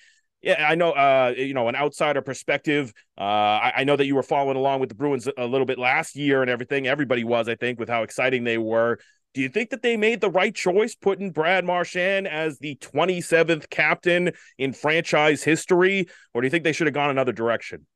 yeah, 0.43 0.67
I 0.69 0.75
know. 0.75 0.93
Uh, 0.93 1.35
you 1.37 1.55
know, 1.55 1.69
an 1.69 1.77
outsider 1.77 2.23
perspective. 2.23 2.93
Uh, 3.19 3.23
I, 3.23 3.73
I, 3.79 3.85
know 3.85 3.97
that 3.97 4.07
you 4.07 4.15
were 4.15 4.23
following 4.23 4.57
along 4.57 4.81
with 4.81 4.89
the 4.89 4.95
Bruins 4.95 5.29
a 5.37 5.47
little 5.47 5.67
bit 5.67 5.79
last 5.79 6.15
year 6.15 6.43
and 6.43 6.51
everything. 6.51 6.87
Everybody 6.87 7.25
was, 7.25 7.49
I 7.49 7.55
think, 7.55 7.79
with 7.79 7.89
how 7.89 8.03
exciting 8.03 8.45
they 8.45 8.59
were. 8.59 8.99
Do 9.35 9.41
you 9.43 9.49
think 9.49 9.71
that 9.71 9.83
they 9.83 9.97
made 9.97 10.21
the 10.21 10.31
right 10.31 10.55
choice 10.55 10.95
putting 10.95 11.31
Brad 11.31 11.65
Marchand 11.65 12.29
as 12.29 12.59
the 12.59 12.77
27th 12.77 13.69
captain 13.71 14.33
in 14.57 14.73
franchise 14.73 15.43
history, 15.43 16.07
or 16.33 16.41
do 16.41 16.47
you 16.47 16.51
think 16.51 16.65
they 16.65 16.73
should 16.73 16.87
have 16.87 16.95
gone 16.95 17.11
another 17.11 17.33
direction? 17.33 17.87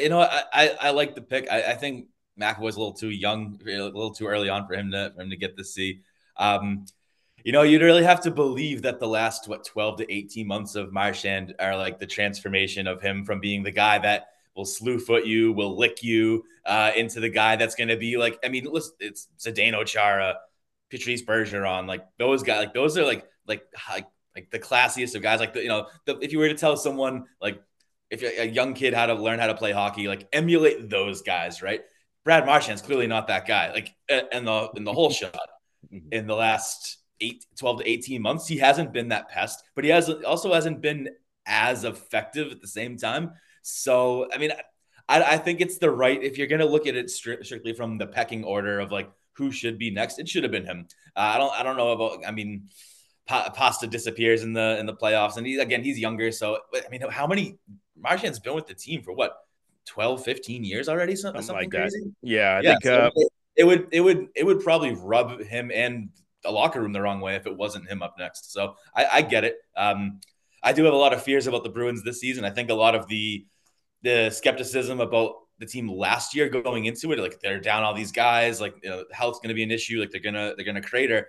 You 0.00 0.08
know, 0.08 0.20
I 0.20 0.42
I, 0.52 0.76
I 0.80 0.90
like 0.90 1.14
the 1.14 1.22
pick. 1.22 1.50
I, 1.50 1.72
I 1.72 1.74
think 1.74 2.06
was 2.58 2.76
a 2.76 2.78
little 2.78 2.94
too 2.94 3.10
young, 3.10 3.58
a 3.66 3.82
little 3.82 4.14
too 4.14 4.26
early 4.26 4.48
on 4.48 4.66
for 4.66 4.74
him 4.74 4.90
to 4.92 5.12
for 5.14 5.22
him 5.22 5.30
to 5.30 5.36
get 5.36 5.56
the 5.56 5.64
C. 5.64 6.00
Um, 6.36 6.84
you 7.44 7.52
know, 7.52 7.62
you'd 7.62 7.82
really 7.82 8.04
have 8.04 8.20
to 8.22 8.30
believe 8.30 8.82
that 8.82 9.00
the 9.00 9.08
last 9.08 9.48
what 9.48 9.64
12 9.64 9.98
to 9.98 10.12
18 10.12 10.46
months 10.46 10.74
of 10.74 10.92
Marchand 10.92 11.54
are 11.58 11.76
like 11.76 11.98
the 11.98 12.06
transformation 12.06 12.86
of 12.86 13.00
him 13.00 13.24
from 13.24 13.40
being 13.40 13.62
the 13.62 13.70
guy 13.70 13.98
that 13.98 14.28
will 14.54 14.64
slew 14.64 14.98
foot 14.98 15.26
you, 15.26 15.52
will 15.52 15.76
lick 15.76 16.02
you, 16.02 16.44
uh, 16.66 16.90
into 16.96 17.20
the 17.20 17.28
guy 17.28 17.56
that's 17.56 17.74
going 17.74 17.88
to 17.88 17.96
be 17.96 18.16
like, 18.16 18.38
I 18.44 18.48
mean, 18.48 18.66
listen, 18.70 18.94
it's 19.00 19.28
Zdeno 19.38 19.86
Chara, 19.86 20.36
Patrice 20.90 21.22
Bergeron, 21.22 21.86
like 21.86 22.06
those 22.18 22.42
guys, 22.42 22.58
like 22.58 22.74
those 22.74 22.98
are 22.98 23.04
like 23.04 23.26
like 23.46 23.64
like, 23.88 24.06
like 24.34 24.50
the 24.50 24.58
classiest 24.58 25.14
of 25.14 25.22
guys. 25.22 25.40
Like 25.40 25.54
the, 25.54 25.62
you 25.62 25.68
know, 25.68 25.86
the, 26.04 26.18
if 26.18 26.32
you 26.32 26.38
were 26.38 26.48
to 26.48 26.54
tell 26.54 26.76
someone 26.76 27.24
like 27.40 27.60
if 28.10 28.22
you're 28.22 28.32
a 28.32 28.46
young 28.46 28.74
kid 28.74 28.92
how 28.92 29.06
to 29.06 29.14
learn 29.14 29.38
how 29.38 29.46
to 29.46 29.54
play 29.54 29.72
hockey, 29.72 30.08
like 30.08 30.28
emulate 30.32 30.90
those 30.90 31.22
guys, 31.22 31.62
right? 31.62 31.82
Brad 32.24 32.44
Marchand's 32.44 32.82
clearly 32.82 33.06
not 33.06 33.28
that 33.28 33.46
guy. 33.46 33.72
Like 33.72 33.94
in 34.08 34.44
the 34.44 34.70
in 34.76 34.84
the 34.84 34.92
whole 34.92 35.10
shot 35.10 35.34
mm-hmm. 35.92 36.08
in 36.12 36.26
the 36.26 36.34
last 36.34 36.98
eight, 37.20 37.46
12 37.58 37.80
to 37.80 37.88
18 37.88 38.22
months, 38.22 38.46
he 38.46 38.58
hasn't 38.58 38.92
been 38.92 39.08
that 39.08 39.28
pest, 39.28 39.62
but 39.74 39.84
he 39.84 39.90
has 39.90 40.08
also 40.08 40.52
hasn't 40.52 40.80
been 40.80 41.10
as 41.46 41.84
effective 41.84 42.52
at 42.52 42.60
the 42.60 42.68
same 42.68 42.96
time. 42.96 43.32
So, 43.62 44.28
I 44.32 44.38
mean, 44.38 44.52
I, 45.08 45.22
I 45.22 45.36
think 45.38 45.60
it's 45.60 45.78
the 45.78 45.90
right, 45.90 46.22
if 46.22 46.38
you're 46.38 46.46
going 46.46 46.60
to 46.60 46.66
look 46.66 46.86
at 46.86 46.94
it 46.94 47.06
stri- 47.06 47.44
strictly 47.44 47.72
from 47.72 47.98
the 47.98 48.06
pecking 48.06 48.44
order 48.44 48.80
of 48.80 48.92
like 48.92 49.10
who 49.32 49.50
should 49.50 49.78
be 49.78 49.90
next, 49.90 50.18
it 50.18 50.28
should 50.28 50.44
have 50.44 50.52
been 50.52 50.64
him. 50.64 50.86
Uh, 51.16 51.32
I 51.34 51.38
don't, 51.38 51.52
I 51.52 51.62
don't 51.62 51.76
know 51.76 51.90
about, 51.90 52.20
I 52.26 52.30
mean, 52.30 52.68
pa- 53.26 53.50
Pasta 53.50 53.86
disappears 53.86 54.42
in 54.42 54.52
the, 54.52 54.78
in 54.78 54.86
the 54.86 54.94
playoffs 54.94 55.36
and 55.36 55.46
he's, 55.46 55.58
again, 55.58 55.82
he's 55.82 55.98
younger. 55.98 56.30
So, 56.30 56.58
I 56.74 56.88
mean, 56.88 57.02
how 57.10 57.26
many, 57.26 57.58
Marchand's 57.98 58.38
been 58.38 58.54
with 58.54 58.66
the 58.66 58.74
team 58.74 59.02
for 59.02 59.12
what, 59.12 59.36
12, 59.86 60.24
15 60.24 60.62
years 60.64 60.88
already? 60.88 61.16
Something, 61.16 61.42
something 61.42 61.64
like 61.64 61.70
crazy? 61.70 62.00
that. 62.00 62.12
Yeah. 62.22 62.50
I 62.50 62.60
yeah, 62.60 62.70
think, 62.70 62.84
so 62.84 63.00
uh, 63.00 63.10
it, 63.16 63.32
it 63.56 63.64
would, 63.64 63.88
it 63.92 64.00
would, 64.00 64.28
it 64.36 64.46
would 64.46 64.60
probably 64.60 64.94
rub 64.94 65.40
him 65.40 65.70
and 65.74 66.10
a 66.44 66.50
locker 66.50 66.80
room 66.80 66.92
the 66.92 67.00
wrong 67.00 67.20
way 67.20 67.36
if 67.36 67.46
it 67.46 67.56
wasn't 67.56 67.88
him 67.88 68.02
up 68.02 68.16
next. 68.18 68.52
So 68.52 68.74
I, 68.94 69.06
I 69.12 69.22
get 69.22 69.44
it. 69.44 69.56
Um, 69.76 70.20
I 70.62 70.72
do 70.72 70.84
have 70.84 70.94
a 70.94 70.98
lot 70.98 71.12
of 71.12 71.22
fears 71.22 71.46
about 71.46 71.64
the 71.64 71.70
Bruins 71.70 72.02
this 72.02 72.20
season. 72.20 72.44
I 72.44 72.50
think 72.50 72.70
a 72.70 72.74
lot 72.74 72.94
of 72.94 73.06
the 73.08 73.46
the 74.02 74.30
skepticism 74.30 75.00
about 75.00 75.34
the 75.58 75.66
team 75.66 75.88
last 75.88 76.34
year 76.34 76.48
going 76.48 76.86
into 76.86 77.12
it, 77.12 77.18
like 77.18 77.38
they're 77.40 77.60
down 77.60 77.82
all 77.82 77.94
these 77.94 78.12
guys, 78.12 78.60
like 78.60 78.74
you 78.82 78.88
know, 78.88 79.04
health's 79.12 79.38
going 79.40 79.50
to 79.50 79.54
be 79.54 79.62
an 79.62 79.70
issue, 79.70 80.00
like 80.00 80.10
they're 80.10 80.20
gonna 80.20 80.54
they're 80.56 80.64
gonna 80.64 80.82
crater. 80.82 81.28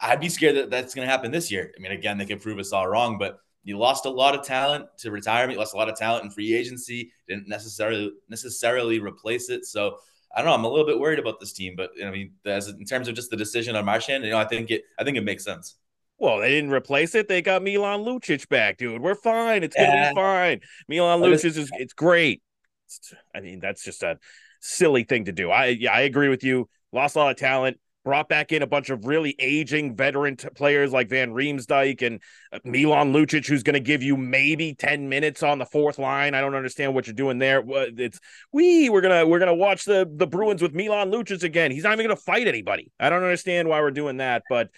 I'd 0.00 0.20
be 0.20 0.28
scared 0.28 0.56
that 0.56 0.70
that's 0.70 0.94
going 0.94 1.06
to 1.06 1.10
happen 1.10 1.30
this 1.30 1.50
year. 1.50 1.72
I 1.76 1.80
mean, 1.80 1.92
again, 1.92 2.18
they 2.18 2.24
could 2.24 2.40
prove 2.40 2.58
us 2.58 2.72
all 2.72 2.88
wrong, 2.88 3.18
but 3.18 3.38
you 3.64 3.76
lost 3.78 4.06
a 4.06 4.10
lot 4.10 4.34
of 4.34 4.44
talent 4.44 4.86
to 5.00 5.10
retirement. 5.10 5.52
You 5.52 5.58
lost 5.58 5.74
a 5.74 5.76
lot 5.76 5.90
of 5.90 5.96
talent 5.96 6.24
in 6.24 6.30
free 6.30 6.54
agency. 6.54 7.12
Didn't 7.28 7.48
necessarily 7.48 8.12
necessarily 8.28 8.98
replace 8.98 9.50
it. 9.50 9.66
So 9.66 9.98
I 10.34 10.42
don't 10.42 10.46
know. 10.46 10.54
I'm 10.54 10.64
a 10.64 10.68
little 10.68 10.86
bit 10.86 10.98
worried 10.98 11.18
about 11.18 11.40
this 11.40 11.52
team, 11.52 11.74
but 11.76 11.90
I 12.04 12.10
mean, 12.10 12.32
as 12.44 12.68
in 12.68 12.84
terms 12.84 13.08
of 13.08 13.14
just 13.14 13.30
the 13.30 13.36
decision 13.36 13.74
on 13.74 13.84
Marchand, 13.84 14.24
you 14.24 14.30
know, 14.30 14.38
I 14.38 14.44
think 14.44 14.70
it, 14.70 14.84
I 14.98 15.04
think 15.04 15.16
it 15.16 15.24
makes 15.24 15.44
sense. 15.44 15.76
Well, 16.18 16.38
they 16.38 16.50
didn't 16.50 16.70
replace 16.70 17.14
it. 17.14 17.28
They 17.28 17.40
got 17.42 17.62
Milan 17.62 18.00
Lucic 18.00 18.48
back, 18.48 18.76
dude. 18.76 19.00
We're 19.00 19.14
fine. 19.14 19.64
It's 19.64 19.74
gonna 19.74 19.88
yeah. 19.88 20.10
be 20.10 20.14
fine. 20.14 20.60
Milan 20.86 21.20
Lucic 21.20 21.56
is 21.56 21.70
it's 21.72 21.94
great. 21.94 22.42
It's, 22.86 23.14
I 23.34 23.40
mean, 23.40 23.58
that's 23.58 23.82
just 23.82 24.02
a 24.02 24.18
silly 24.60 25.04
thing 25.04 25.24
to 25.24 25.32
do. 25.32 25.50
I 25.50 25.66
yeah, 25.66 25.92
I 25.92 26.00
agree 26.00 26.28
with 26.28 26.44
you. 26.44 26.68
Lost 26.92 27.16
a 27.16 27.20
lot 27.20 27.30
of 27.30 27.36
talent. 27.36 27.80
Brought 28.04 28.28
back 28.28 28.52
in 28.52 28.62
a 28.62 28.66
bunch 28.66 28.90
of 28.90 29.04
really 29.04 29.34
aging 29.38 29.94
veteran 29.94 30.36
t- 30.36 30.48
players 30.50 30.92
like 30.92 31.08
Van 31.08 31.32
Riemsdyk 31.32 32.00
and 32.02 32.20
uh, 32.52 32.58
Milan 32.64 33.12
Lucic, 33.12 33.46
who's 33.46 33.62
going 33.62 33.74
to 33.74 33.80
give 33.80 34.02
you 34.02 34.16
maybe 34.16 34.74
10 34.74 35.08
minutes 35.08 35.42
on 35.42 35.58
the 35.58 35.66
fourth 35.66 35.98
line. 35.98 36.34
I 36.34 36.40
don't 36.40 36.54
understand 36.54 36.94
what 36.94 37.06
you're 37.06 37.14
doing 37.14 37.38
there. 37.38 37.62
It's 37.66 38.18
we 38.52 38.88
we're 38.88 39.02
gonna 39.02 39.26
we're 39.26 39.38
gonna 39.38 39.54
watch 39.54 39.84
the 39.84 40.10
the 40.10 40.26
Bruins 40.26 40.62
with 40.62 40.74
Milan 40.74 41.10
Lucic 41.10 41.42
again. 41.42 41.70
He's 41.70 41.84
not 41.84 41.92
even 41.92 42.06
gonna 42.06 42.16
fight 42.16 42.48
anybody. 42.48 42.90
I 42.98 43.10
don't 43.10 43.22
understand 43.22 43.68
why 43.68 43.80
we're 43.80 43.90
doing 43.90 44.18
that, 44.18 44.42
but 44.48 44.70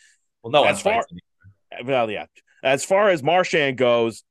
well, 0.42 0.50
no, 0.50 0.64
as 0.64 0.80
far 0.80 1.04
well, 1.84 2.10
yeah. 2.10 2.26
As 2.62 2.84
far 2.84 3.08
as 3.08 3.22
Marchand 3.22 3.76
goes, 3.76 4.24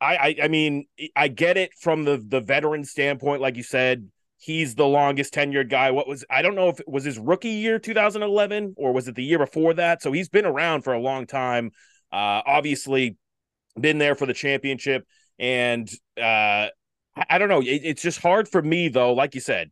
I, 0.00 0.16
I 0.16 0.36
I 0.44 0.48
mean 0.48 0.86
I 1.14 1.28
get 1.28 1.56
it 1.56 1.72
from 1.78 2.04
the 2.04 2.22
the 2.24 2.40
veteran 2.40 2.84
standpoint, 2.84 3.40
like 3.40 3.56
you 3.56 3.62
said 3.62 4.08
he's 4.42 4.74
the 4.74 4.86
longest 4.86 5.32
tenured 5.32 5.70
guy. 5.70 5.92
What 5.92 6.08
was 6.08 6.24
I 6.28 6.42
don't 6.42 6.56
know 6.56 6.68
if 6.68 6.80
it 6.80 6.88
was 6.88 7.04
his 7.04 7.16
rookie 7.18 7.50
year 7.50 7.78
2011 7.78 8.74
or 8.76 8.92
was 8.92 9.06
it 9.06 9.14
the 9.14 9.22
year 9.22 9.38
before 9.38 9.74
that. 9.74 10.02
So 10.02 10.10
he's 10.10 10.28
been 10.28 10.46
around 10.46 10.82
for 10.82 10.92
a 10.92 10.98
long 10.98 11.26
time. 11.26 11.70
Uh, 12.10 12.42
obviously, 12.44 13.16
been 13.78 13.98
there 13.98 14.16
for 14.16 14.26
the 14.26 14.34
championship, 14.34 15.06
and 15.38 15.88
uh, 16.18 16.68
I, 17.16 17.38
don't 17.38 17.48
know. 17.48 17.60
It, 17.60 17.82
it's 17.84 18.02
just 18.02 18.20
hard 18.20 18.48
for 18.48 18.60
me 18.60 18.88
though. 18.88 19.14
Like 19.14 19.34
you 19.36 19.40
said, 19.40 19.70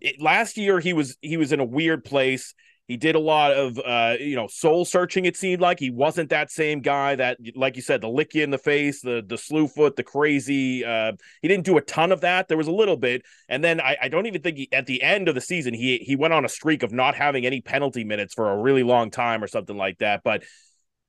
it, 0.00 0.20
last 0.20 0.56
year 0.56 0.80
he 0.80 0.92
was 0.92 1.16
he 1.20 1.36
was 1.36 1.52
in 1.52 1.60
a 1.60 1.64
weird 1.64 2.04
place. 2.04 2.54
He 2.90 2.96
did 2.96 3.14
a 3.14 3.20
lot 3.20 3.52
of, 3.52 3.78
uh, 3.78 4.16
you 4.18 4.34
know, 4.34 4.48
soul 4.48 4.84
searching. 4.84 5.24
It 5.24 5.36
seemed 5.36 5.62
like 5.62 5.78
he 5.78 5.90
wasn't 5.90 6.30
that 6.30 6.50
same 6.50 6.80
guy 6.80 7.14
that, 7.14 7.38
like 7.54 7.76
you 7.76 7.82
said, 7.82 8.00
the 8.00 8.08
lick 8.08 8.34
you 8.34 8.42
in 8.42 8.50
the 8.50 8.58
face, 8.58 9.00
the 9.00 9.22
the 9.24 9.38
slew 9.38 9.68
foot, 9.68 9.94
the 9.94 10.02
crazy. 10.02 10.84
Uh, 10.84 11.12
he 11.40 11.46
didn't 11.46 11.64
do 11.64 11.78
a 11.78 11.82
ton 11.82 12.10
of 12.10 12.22
that. 12.22 12.48
There 12.48 12.56
was 12.56 12.66
a 12.66 12.72
little 12.72 12.96
bit, 12.96 13.22
and 13.48 13.62
then 13.62 13.80
I, 13.80 13.96
I 14.02 14.08
don't 14.08 14.26
even 14.26 14.42
think 14.42 14.56
he, 14.56 14.68
at 14.72 14.86
the 14.86 15.04
end 15.04 15.28
of 15.28 15.36
the 15.36 15.40
season 15.40 15.72
he 15.72 15.98
he 15.98 16.16
went 16.16 16.34
on 16.34 16.44
a 16.44 16.48
streak 16.48 16.82
of 16.82 16.90
not 16.90 17.14
having 17.14 17.46
any 17.46 17.60
penalty 17.60 18.02
minutes 18.02 18.34
for 18.34 18.50
a 18.50 18.56
really 18.60 18.82
long 18.82 19.12
time 19.12 19.44
or 19.44 19.46
something 19.46 19.76
like 19.76 19.98
that. 19.98 20.22
But 20.24 20.42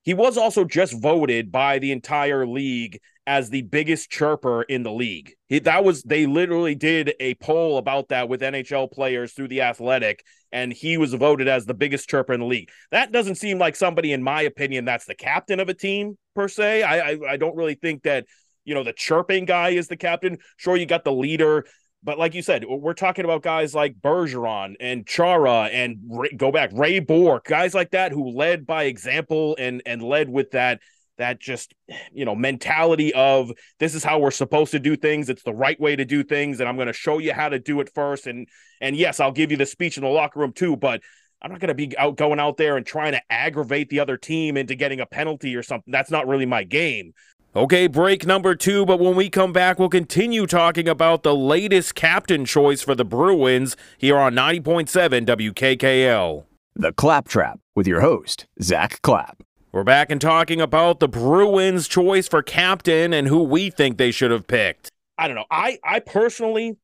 he 0.04 0.14
was 0.14 0.38
also 0.38 0.66
just 0.66 1.00
voted 1.00 1.52
by 1.52 1.80
the 1.80 1.92
entire 1.92 2.48
league 2.48 3.00
as 3.28 3.50
the 3.50 3.62
biggest 3.62 4.10
chirper 4.10 4.64
in 4.64 4.84
the 4.84 4.92
league. 4.92 5.34
He, 5.48 5.60
that 5.60 5.84
was 5.84 6.02
they 6.04 6.26
literally 6.26 6.76
did 6.76 7.14
a 7.20 7.36
poll 7.36 7.78
about 7.78 8.10
that 8.10 8.28
with 8.28 8.42
NHL 8.42 8.92
players 8.92 9.34
through 9.34 9.50
the 9.50 9.62
Athletic, 9.62 10.24
and 10.52 10.74
he 10.74 10.98
was 10.98 11.14
voted 11.14 11.48
as 11.48 11.66
the 11.66 11.74
biggest 11.74 12.10
chirper 12.10 12.34
in 12.34 12.40
the 12.40 12.46
league. 12.48 12.70
That 12.92 13.12
doesn't 13.12 13.36
seem 13.36 13.60
like 13.60 13.76
somebody, 13.76 14.12
in 14.12 14.24
my 14.24 14.42
opinion, 14.42 14.86
that's 14.86 15.06
the 15.06 15.16
captain 15.16 15.60
of 15.60 15.70
a 15.70 15.74
team 15.74 16.18
per 16.36 16.48
se. 16.48 16.84
I 16.84 17.12
I, 17.12 17.18
I 17.32 17.38
don't 17.38 17.56
really 17.56 17.76
think 17.76 18.04
that 18.04 18.26
you 18.66 18.74
know 18.74 18.84
the 18.84 18.94
chirping 18.94 19.46
guy 19.46 19.70
is 19.70 19.88
the 19.88 19.98
captain. 19.98 20.40
Sure, 20.58 20.76
you 20.76 20.88
got 20.88 21.04
the 21.04 21.14
leader, 21.14 21.66
but 22.04 22.18
like 22.18 22.34
you 22.34 22.42
said, 22.42 22.66
we're 22.68 22.94
talking 22.94 23.26
about 23.26 23.44
guys 23.44 23.76
like 23.76 23.96
Bergeron 24.02 24.76
and 24.80 25.06
Chara 25.06 25.66
and 25.66 25.98
Ray, 26.10 26.32
go 26.36 26.52
back 26.52 26.72
Ray 26.74 27.00
Bourque, 27.00 27.46
guys 27.46 27.74
like 27.74 27.92
that 27.92 28.12
who 28.12 28.30
led 28.30 28.66
by 28.66 28.84
example 28.84 29.56
and 29.60 29.82
and 29.86 30.02
led 30.02 30.30
with 30.30 30.52
that 30.52 30.80
that 31.22 31.40
just 31.40 31.76
you 32.12 32.26
know 32.26 32.34
mentality 32.34 33.14
of 33.14 33.52
this 33.80 33.94
is 33.94 34.04
how 34.04 34.18
we're 34.18 34.32
supposed 34.32 34.72
to 34.72 34.80
do 34.80 34.96
things 34.96 35.30
it's 35.30 35.44
the 35.44 35.54
right 35.54 35.80
way 35.80 35.96
to 35.96 36.04
do 36.04 36.24
things 36.24 36.60
and 36.60 36.68
i'm 36.68 36.76
going 36.76 36.88
to 36.88 36.94
show 36.94 37.20
you 37.20 37.32
how 37.32 37.48
to 37.48 37.60
do 37.60 37.80
it 37.80 37.94
first 37.94 38.26
and 38.26 38.48
and 38.80 38.96
yes 38.96 39.20
i'll 39.20 39.32
give 39.32 39.52
you 39.52 39.58
the 39.58 39.66
speech 39.66 39.98
in 39.98 40.04
the 40.04 40.10
locker 40.10 40.40
room 40.40 40.52
too 40.52 40.76
but 40.76 41.02
i'm 41.42 41.52
not 41.52 41.60
going 41.60 41.68
to 41.68 41.76
be 41.76 41.96
out 41.98 42.16
going 42.16 42.40
out 42.40 42.58
there 42.58 42.76
and 42.76 42.88
trying 42.88 43.12
to 43.12 43.22
aggravate 43.30 43.90
the 43.90 44.00
other 44.00 44.18
team 44.18 44.58
into 44.58 44.74
getting 44.74 45.00
a 45.00 45.06
penalty 45.06 45.56
or 45.56 45.62
something 45.62 45.92
that's 45.92 46.10
not 46.10 46.28
really 46.28 46.48
my 46.48 46.64
game 46.64 47.14
Okay, 47.54 47.88
break 47.88 48.26
number 48.26 48.56
two, 48.56 48.86
but 48.86 49.02
when 49.02 49.14
we 49.14 49.30
come 49.30 49.52
back, 49.52 49.78
we'll 49.78 49.90
continue 49.90 50.48
talking 50.48 50.88
about 50.88 51.24
the 51.24 51.36
latest 51.36 51.96
captain 51.96 52.46
choice 52.46 52.82
for 52.82 52.96
the 52.96 53.04
Bruins 53.04 53.76
here 53.98 54.18
on 54.18 54.34
90.7 54.36 55.26
WKKL. 55.26 56.46
The 56.76 56.94
Claptrap 56.94 57.60
with 57.76 57.88
your 57.88 58.00
host, 58.00 58.46
Zack 58.62 59.02
Clapp. 59.02 59.44
We're 59.74 59.84
back 59.84 60.10
and 60.10 60.22
talking 60.22 60.62
about 60.62 61.02
the 61.02 61.10
Bruins' 61.10 61.90
choice 61.90 62.26
for 62.26 62.42
captain 62.42 63.12
and 63.12 63.28
who 63.28 63.44
we 63.44 63.70
think 63.70 63.98
they 63.98 64.12
should 64.12 64.32
have 64.32 64.48
picked. 64.48 64.90
I 65.18 65.28
don't 65.28 65.36
know. 65.36 65.46
I 65.52 65.78
I 65.84 66.00
personally 66.00 66.78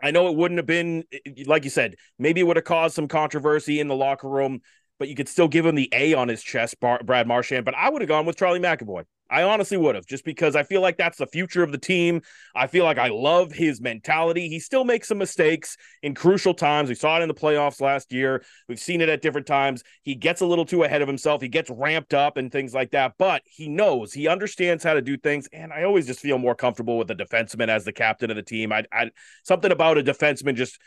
I 0.00 0.12
know 0.12 0.28
it 0.28 0.36
wouldn't 0.36 0.58
have 0.58 0.66
been 0.66 1.02
like 1.46 1.64
you 1.64 1.70
said, 1.70 1.96
maybe 2.16 2.40
it 2.40 2.44
would 2.44 2.56
have 2.56 2.64
caused 2.64 2.94
some 2.94 3.08
controversy 3.08 3.80
in 3.80 3.88
the 3.88 3.96
locker 3.96 4.28
room, 4.28 4.60
but 5.00 5.08
you 5.08 5.16
could 5.16 5.28
still 5.28 5.48
give 5.48 5.66
him 5.66 5.74
the 5.74 5.88
A 5.92 6.14
on 6.14 6.28
his 6.28 6.44
chest, 6.44 6.76
Brad 6.78 7.26
Marchand. 7.26 7.64
But 7.64 7.74
I 7.74 7.90
would 7.90 8.02
have 8.02 8.08
gone 8.08 8.24
with 8.24 8.36
Charlie 8.36 8.60
McAvoy. 8.60 9.02
I 9.28 9.42
honestly 9.42 9.76
would 9.76 9.94
have, 9.94 10.06
just 10.06 10.24
because 10.24 10.54
I 10.54 10.62
feel 10.62 10.80
like 10.80 10.96
that's 10.96 11.18
the 11.18 11.26
future 11.26 11.62
of 11.62 11.72
the 11.72 11.78
team. 11.78 12.22
I 12.54 12.66
feel 12.66 12.84
like 12.84 12.98
I 12.98 13.08
love 13.08 13.52
his 13.52 13.80
mentality. 13.80 14.48
He 14.48 14.60
still 14.60 14.84
makes 14.84 15.08
some 15.08 15.18
mistakes 15.18 15.76
in 16.02 16.14
crucial 16.14 16.54
times. 16.54 16.88
We 16.88 16.94
saw 16.94 17.18
it 17.18 17.22
in 17.22 17.28
the 17.28 17.34
playoffs 17.34 17.80
last 17.80 18.12
year. 18.12 18.44
We've 18.68 18.78
seen 18.78 19.00
it 19.00 19.08
at 19.08 19.22
different 19.22 19.46
times. 19.46 19.82
He 20.02 20.14
gets 20.14 20.40
a 20.40 20.46
little 20.46 20.64
too 20.64 20.84
ahead 20.84 21.02
of 21.02 21.08
himself. 21.08 21.42
He 21.42 21.48
gets 21.48 21.70
ramped 21.70 22.14
up 22.14 22.36
and 22.36 22.52
things 22.52 22.72
like 22.72 22.92
that, 22.92 23.14
but 23.18 23.42
he 23.46 23.68
knows, 23.68 24.12
he 24.12 24.28
understands 24.28 24.84
how 24.84 24.94
to 24.94 25.02
do 25.02 25.16
things. 25.16 25.48
And 25.52 25.72
I 25.72 25.82
always 25.82 26.06
just 26.06 26.20
feel 26.20 26.38
more 26.38 26.54
comfortable 26.54 26.98
with 26.98 27.10
a 27.10 27.14
defenseman 27.14 27.68
as 27.68 27.84
the 27.84 27.92
captain 27.92 28.30
of 28.30 28.36
the 28.36 28.42
team. 28.42 28.72
I, 28.72 28.84
I 28.92 29.10
something 29.42 29.72
about 29.72 29.98
a 29.98 30.02
defenseman 30.02 30.54
just 30.54 30.78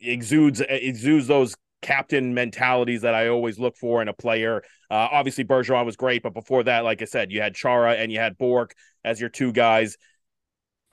exudes 0.00 0.60
exudes 0.60 1.26
those 1.26 1.56
captain 1.82 2.32
mentalities 2.32 3.02
that 3.02 3.14
I 3.14 3.28
always 3.28 3.58
look 3.58 3.76
for 3.76 4.00
in 4.00 4.08
a 4.08 4.12
player. 4.12 4.62
Uh, 4.90 5.08
obviously, 5.12 5.44
Bergeron 5.44 5.84
was 5.84 5.96
great, 5.96 6.22
but 6.22 6.32
before 6.32 6.62
that, 6.64 6.84
like 6.84 7.02
I 7.02 7.04
said, 7.04 7.30
you 7.30 7.42
had 7.42 7.54
Chara 7.54 7.94
and 7.94 8.10
you 8.10 8.18
had 8.18 8.38
Bourque 8.38 8.74
as 9.04 9.20
your 9.20 9.28
two 9.28 9.52
guys. 9.52 9.96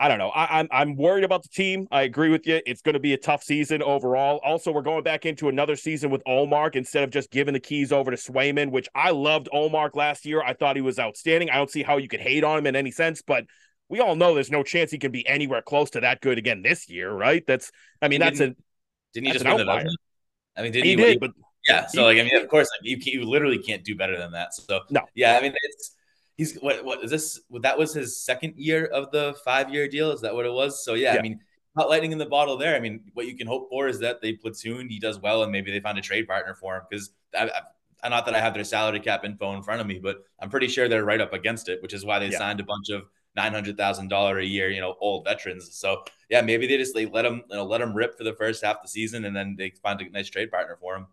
I 0.01 0.07
don't 0.07 0.17
know. 0.17 0.29
I, 0.29 0.59
am 0.59 0.67
I'm, 0.71 0.89
I'm 0.89 0.95
worried 0.95 1.25
about 1.25 1.43
the 1.43 1.49
team. 1.49 1.85
I 1.91 2.03
agree 2.03 2.29
with 2.29 2.47
you. 2.47 2.61
It's 2.65 2.81
going 2.81 2.93
to 2.93 3.01
be 3.01 3.13
a 3.13 3.17
tough 3.17 3.43
season 3.43 3.83
overall. 3.83 4.39
Also, 4.43 4.71
we're 4.71 4.81
going 4.81 5.03
back 5.03 5.25
into 5.25 5.49
another 5.49 5.75
season 5.75 6.09
with 6.09 6.23
Ullmark 6.25 6.77
instead 6.77 7.03
of 7.03 7.09
just 7.09 7.31
giving 7.31 7.53
the 7.53 7.59
keys 7.59 7.91
over 7.91 8.09
to 8.09 8.17
Swayman, 8.17 8.71
which 8.71 8.87
I 8.95 9.11
loved 9.11 9.49
Ullmark 9.53 9.95
last 9.95 10.25
year. 10.25 10.41
I 10.41 10.53
thought 10.53 10.77
he 10.77 10.81
was 10.81 10.99
outstanding. 10.99 11.49
I 11.49 11.55
don't 11.55 11.69
see 11.69 11.83
how 11.83 11.97
you 11.97 12.07
could 12.07 12.21
hate 12.21 12.45
on 12.45 12.57
him 12.57 12.67
in 12.67 12.77
any 12.77 12.91
sense, 12.91 13.21
but 13.21 13.45
we 13.89 13.99
all 13.99 14.15
know 14.15 14.33
there's 14.33 14.51
no 14.51 14.63
chance 14.63 14.89
he 14.89 14.99
can 14.99 15.11
be 15.11 15.27
anywhere 15.27 15.61
close 15.61 15.89
to 15.91 15.99
that 15.99 16.21
good 16.21 16.37
again 16.37 16.61
this 16.61 16.89
year, 16.89 17.11
right? 17.11 17.43
That's 17.45 17.69
I 18.01 18.07
mean, 18.07 18.21
that's 18.21 18.39
a 18.39 18.55
didn't 19.13 19.27
he 19.27 19.31
just 19.33 19.45
win 19.45 19.57
the 19.57 19.65
I 20.59 20.63
mean, 20.63 20.71
did 20.71 20.83
he, 20.83 20.91
he 20.91 20.95
did, 20.95 21.19
but 21.19 21.31
yeah. 21.67 21.87
So 21.87 22.03
like, 22.03 22.17
I 22.17 22.23
mean, 22.23 22.35
of 22.35 22.47
course, 22.47 22.69
like 22.79 22.89
you, 22.89 22.97
you 22.99 23.25
literally 23.25 23.57
can't 23.57 23.83
do 23.83 23.95
better 23.95 24.17
than 24.17 24.31
that. 24.33 24.53
So 24.53 24.81
no, 24.89 25.01
yeah. 25.15 25.37
I 25.37 25.41
mean, 25.41 25.53
it's 25.63 25.95
he's 26.37 26.55
what 26.57 26.83
what 26.83 27.03
is 27.03 27.11
this? 27.11 27.41
That 27.61 27.77
was 27.77 27.93
his 27.93 28.21
second 28.21 28.55
year 28.57 28.85
of 28.85 29.11
the 29.11 29.35
five 29.45 29.73
year 29.73 29.87
deal. 29.87 30.11
Is 30.11 30.21
that 30.21 30.35
what 30.35 30.45
it 30.45 30.51
was? 30.51 30.83
So 30.83 30.93
yeah, 30.93 31.13
yeah. 31.13 31.19
I 31.19 31.21
mean, 31.21 31.39
not 31.75 31.89
lightning 31.89 32.11
in 32.11 32.17
the 32.17 32.25
bottle 32.25 32.57
there. 32.57 32.75
I 32.75 32.79
mean, 32.79 33.01
what 33.13 33.25
you 33.25 33.37
can 33.37 33.47
hope 33.47 33.69
for 33.69 33.87
is 33.87 33.99
that 33.99 34.21
they 34.21 34.33
platoon, 34.33 34.89
he 34.89 34.99
does 34.99 35.19
well, 35.19 35.43
and 35.43 35.51
maybe 35.51 35.71
they 35.71 35.79
find 35.79 35.97
a 35.97 36.01
trade 36.01 36.27
partner 36.27 36.55
for 36.55 36.75
him 36.77 36.83
because 36.89 37.11
I, 37.37 37.49
I, 38.03 38.09
not 38.09 38.25
that 38.25 38.35
I 38.35 38.39
have 38.39 38.53
their 38.53 38.63
salary 38.63 38.99
cap 38.99 39.25
info 39.25 39.53
in 39.53 39.63
front 39.63 39.81
of 39.81 39.87
me, 39.87 39.99
but 39.99 40.23
I'm 40.39 40.49
pretty 40.49 40.67
sure 40.67 40.87
they're 40.87 41.05
right 41.05 41.21
up 41.21 41.33
against 41.33 41.69
it, 41.69 41.81
which 41.81 41.93
is 41.93 42.05
why 42.05 42.19
they 42.19 42.29
yeah. 42.29 42.37
signed 42.37 42.59
a 42.59 42.63
bunch 42.63 42.89
of 42.89 43.03
nine 43.35 43.53
hundred 43.53 43.77
thousand 43.77 44.09
dollar 44.09 44.39
a 44.39 44.45
year, 44.45 44.69
you 44.69 44.81
know, 44.81 44.95
old 44.99 45.25
veterans. 45.25 45.75
So 45.75 46.03
yeah, 46.29 46.41
maybe 46.41 46.67
they 46.67 46.77
just 46.77 46.93
they 46.93 47.05
let 47.05 47.23
them 47.23 47.43
you 47.49 47.57
know, 47.57 47.65
let 47.65 47.81
him 47.81 47.93
rip 47.93 48.17
for 48.17 48.23
the 48.23 48.33
first 48.33 48.63
half 48.63 48.77
of 48.77 48.81
the 48.83 48.89
season, 48.89 49.25
and 49.25 49.35
then 49.35 49.55
they 49.57 49.73
find 49.81 50.01
a 50.01 50.09
nice 50.09 50.29
trade 50.29 50.51
partner 50.51 50.77
for 50.79 50.95
him. 50.95 51.07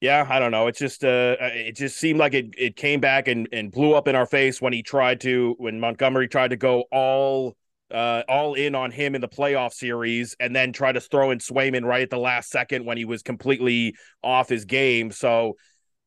Yeah, 0.00 0.26
I 0.28 0.40
don't 0.40 0.50
know. 0.50 0.66
It 0.66 0.76
just 0.76 1.04
uh, 1.04 1.36
it 1.40 1.76
just 1.76 1.96
seemed 1.96 2.18
like 2.18 2.34
it 2.34 2.54
it 2.58 2.76
came 2.76 3.00
back 3.00 3.28
and 3.28 3.48
and 3.52 3.70
blew 3.70 3.94
up 3.94 4.08
in 4.08 4.16
our 4.16 4.26
face 4.26 4.60
when 4.60 4.72
he 4.72 4.82
tried 4.82 5.20
to 5.20 5.54
when 5.58 5.78
Montgomery 5.78 6.26
tried 6.26 6.48
to 6.48 6.56
go 6.56 6.84
all 6.90 7.56
uh, 7.92 8.22
all 8.28 8.54
in 8.54 8.74
on 8.74 8.90
him 8.90 9.14
in 9.14 9.20
the 9.20 9.28
playoff 9.28 9.72
series 9.72 10.34
and 10.40 10.56
then 10.56 10.72
try 10.72 10.90
to 10.90 11.00
throw 11.00 11.30
in 11.30 11.38
Swayman 11.38 11.84
right 11.84 12.02
at 12.02 12.10
the 12.10 12.18
last 12.18 12.50
second 12.50 12.84
when 12.84 12.96
he 12.96 13.04
was 13.04 13.22
completely 13.22 13.94
off 14.24 14.48
his 14.48 14.64
game. 14.64 15.12
So 15.12 15.56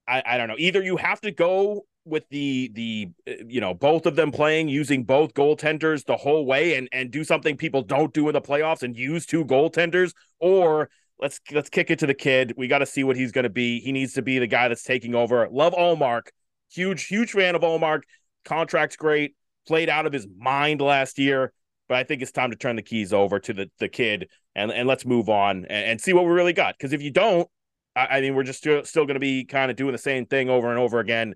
I, 0.08 0.24
I 0.26 0.38
don't 0.38 0.48
know. 0.48 0.56
Either 0.58 0.84
you 0.84 0.98
have 0.98 1.22
to 1.22 1.32
go 1.32 1.86
with 2.06 2.28
the 2.30 2.72
the 2.74 3.10
uh, 3.28 3.44
you 3.48 3.60
know 3.60 3.74
both 3.74 4.06
of 4.06 4.16
them 4.16 4.32
playing 4.32 4.68
using 4.68 5.04
both 5.04 5.34
goaltenders 5.34 6.06
the 6.06 6.16
whole 6.16 6.46
way 6.46 6.76
and 6.76 6.88
and 6.92 7.12
do 7.12 7.24
something 7.24 7.58
people 7.58 7.82
don't 7.82 8.14
do 8.14 8.28
in 8.30 8.34
the 8.34 8.42
playoffs 8.42 8.84
and 8.84 8.96
use 8.96 9.26
two 9.26 9.44
goaltenders? 9.46 10.14
Or 10.40 10.90
let's 11.20 11.42
let's 11.52 11.70
kick 11.70 11.90
it 11.90 12.00
to 12.00 12.08
the 12.08 12.14
kid. 12.14 12.54
We 12.58 12.68
got 12.68 12.80
to 12.80 12.86
see 12.86 13.04
what 13.04 13.18
he's 13.18 13.32
going 13.32 13.44
to 13.44 13.50
be. 13.50 13.80
He 13.80 13.92
needs 13.92 14.14
to 14.14 14.22
be 14.22 14.40
the 14.40 14.48
guy 14.48 14.68
that's 14.68 14.84
taking 14.84 15.16
over. 15.16 15.48
Love 15.52 15.74
Ullmark 15.74 16.28
huge 16.72 17.06
huge 17.06 17.32
fan 17.32 17.56
of 17.56 17.62
Ullmark 17.62 18.02
contract's 18.44 18.96
great. 18.96 19.36
Played 19.68 19.90
out 19.90 20.06
of 20.06 20.14
his 20.14 20.28
mind 20.38 20.82
last 20.82 21.18
year 21.18 21.52
but 21.88 21.98
I 21.98 22.04
think 22.04 22.22
it's 22.22 22.32
time 22.32 22.52
to 22.52 22.58
turn 22.58 22.76
the 22.76 22.82
keys 22.82 23.14
over 23.14 23.40
to 23.40 23.54
the 23.54 23.70
the 23.80 23.88
kid 23.88 24.30
and 24.56 24.72
and 24.72 24.88
let's 24.88 25.06
move 25.06 25.30
on 25.30 25.66
and, 25.66 25.86
and 25.86 26.02
see 26.02 26.14
what 26.14 26.26
we 26.26 26.32
really 26.32 26.54
got. 26.54 26.76
Because 26.78 26.94
if 26.94 27.02
you 27.02 27.12
don't 27.12 27.48
I, 27.96 28.18
I 28.18 28.22
mean 28.22 28.36
we're 28.36 28.44
just 28.44 28.60
still, 28.60 28.84
still 28.84 29.06
going 29.06 29.16
to 29.16 29.20
be 29.20 29.46
kind 29.46 29.70
of 29.70 29.78
doing 29.78 29.92
the 29.92 29.98
same 29.98 30.26
thing 30.26 30.50
over 30.50 30.70
and 30.70 30.80
over 30.80 31.00
again 31.00 31.36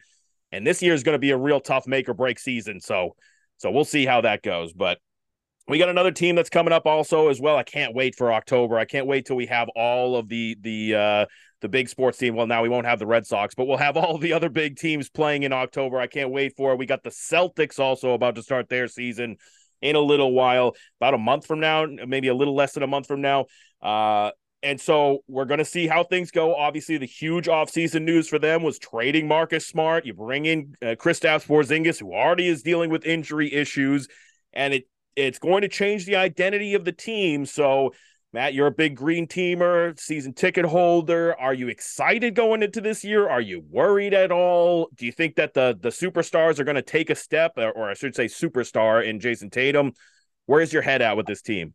and 0.52 0.66
this 0.66 0.82
year 0.82 0.94
is 0.94 1.04
going 1.04 1.16
to 1.16 1.20
be 1.20 1.32
a 1.32 1.38
real 1.38 1.60
tough 1.60 1.88
make 1.88 2.10
or 2.10 2.14
break 2.14 2.40
season. 2.40 2.80
So, 2.80 3.16
so 3.58 3.72
we'll 3.72 3.86
see 3.86 4.06
how 4.06 4.22
that 4.22 4.42
goes. 4.42 4.74
But 4.74 5.00
we 5.68 5.78
got 5.78 5.90
another 5.90 6.12
team 6.12 6.36
that's 6.36 6.50
coming 6.50 6.74
up 6.74 6.88
also 6.88 7.30
as 7.30 7.40
well. 7.40 7.56
I 7.56 7.64
can't 7.64 7.94
wait 7.94 8.16
for 8.16 8.34
October. 8.34 8.78
I 8.78 8.86
can't 8.86 9.06
wait 9.06 9.26
till 9.28 9.36
we 9.36 9.46
have 9.46 9.70
all 9.76 10.16
of 10.16 10.28
the 10.28 10.58
the 10.62 10.96
uh 10.96 11.26
the 11.62 11.70
big 11.70 11.90
sports 11.90 12.18
team. 12.18 12.36
Well, 12.36 12.48
now 12.48 12.64
we 12.64 12.70
won't 12.70 12.88
have 12.88 13.00
the 13.00 13.06
Red 13.06 13.28
Sox, 13.28 13.54
but 13.54 13.66
we'll 13.66 13.78
have 13.78 13.96
all 13.98 14.18
the 14.18 14.34
other 14.34 14.50
big 14.50 14.78
teams 14.78 15.10
playing 15.10 15.44
in 15.44 15.54
October. 15.54 16.00
I 16.00 16.08
can't 16.08 16.32
wait 16.32 16.54
for 16.58 16.74
it. 16.74 16.80
We 16.80 16.88
got 16.88 17.04
the 17.04 17.12
Celtics 17.12 17.80
also 17.80 18.14
about 18.14 18.36
to 18.36 18.44
start 18.44 18.68
their 18.68 18.88
season 18.88 19.38
in 19.82 19.96
a 19.96 20.00
little 20.00 20.34
while, 20.34 20.76
about 21.00 21.14
a 21.14 21.18
month 21.18 21.46
from 21.46 21.60
now, 21.60 21.86
maybe 21.86 22.28
a 22.28 22.34
little 22.34 22.56
less 22.56 22.74
than 22.74 22.84
a 22.84 22.88
month 22.88 23.08
from 23.08 23.22
now. 23.22 23.46
Uh 23.82 24.32
and 24.62 24.80
so 24.80 25.24
we're 25.28 25.46
going 25.46 25.60
to 25.60 25.66
see 25.66 25.88
how 25.88 26.04
things 26.04 26.32
go. 26.32 26.54
Obviously, 26.54 26.98
the 26.98 27.06
huge 27.06 27.48
offseason 27.48 28.04
news 28.04 28.28
for 28.28 28.40
them 28.40 28.62
was 28.62 28.78
trading 28.78 29.28
Marcus 29.28 29.66
Smart. 29.66 30.06
You 30.06 30.14
bring 30.14 30.46
in 30.46 30.76
uh, 30.82 30.96
Kristaps 30.96 31.48
Porzingis, 31.48 32.00
who 32.00 32.14
already 32.14 32.48
is 32.48 32.62
dealing 32.62 32.90
with 32.90 33.06
injury 33.06 33.54
issues, 33.54 34.08
and 34.52 34.74
it 34.74 34.88
it's 35.16 35.40
going 35.40 35.62
to 35.62 35.68
change 35.68 36.06
the 36.06 36.16
identity 36.16 36.74
of 36.76 36.86
the 36.86 36.92
team. 36.92 37.46
So, 37.46 37.94
Matt, 38.32 38.54
you're 38.54 38.68
a 38.68 38.72
big 38.72 38.96
green 38.96 39.28
teamer, 39.28 40.00
season 40.00 40.34
ticket 40.34 40.66
holder. 40.66 41.38
Are 41.40 41.54
you 41.54 41.68
excited 41.68 42.36
going 42.36 42.62
into 42.62 42.80
this 42.80 43.04
year? 43.04 43.28
Are 43.28 43.42
you 43.42 43.64
worried 43.70 44.14
at 44.14 44.32
all? 44.32 44.90
Do 44.96 45.06
you 45.06 45.12
think 45.14 45.36
that 45.36 45.54
the 45.54 45.78
the 45.80 45.90
superstars 45.90 46.60
are 46.60 46.66
going 46.66 46.76
to 46.76 46.82
take 46.82 47.10
a 47.10 47.16
step, 47.16 47.54
or, 47.58 47.72
or 47.72 47.90
I 47.90 47.94
should 47.94 48.16
say, 48.16 48.26
superstar 48.26 49.06
in 49.06 49.20
Jayson 49.20 49.52
Tatum? 49.52 49.94
Where's 50.48 50.74
your 50.74 50.82
head 50.82 51.02
at 51.02 51.16
with 51.16 51.28
this 51.28 51.42
team? 51.42 51.74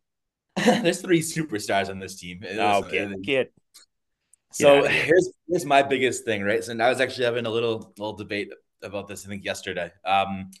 There's 0.65 1.01
three 1.01 1.21
superstars 1.21 1.89
on 1.89 1.99
this 1.99 2.15
team. 2.15 2.43
Oh, 2.57 2.81
get, 2.83 3.21
get. 3.21 3.53
So 4.51 4.85
here's 4.85 5.29
here's 5.49 5.65
my 5.65 5.83
biggest 5.83 6.23
thing, 6.23 6.41
right? 6.43 6.63
So 6.63 6.77
I 6.79 6.89
was 6.89 7.01
actually 7.01 7.25
having 7.25 7.45
a 7.45 7.49
little 7.49 7.93
little 7.97 8.15
debate 8.15 8.53
about 8.81 9.07
this, 9.07 9.25
I 9.25 9.29
think 9.29 9.43
yesterday. 9.43 9.91
Um, 10.05 10.51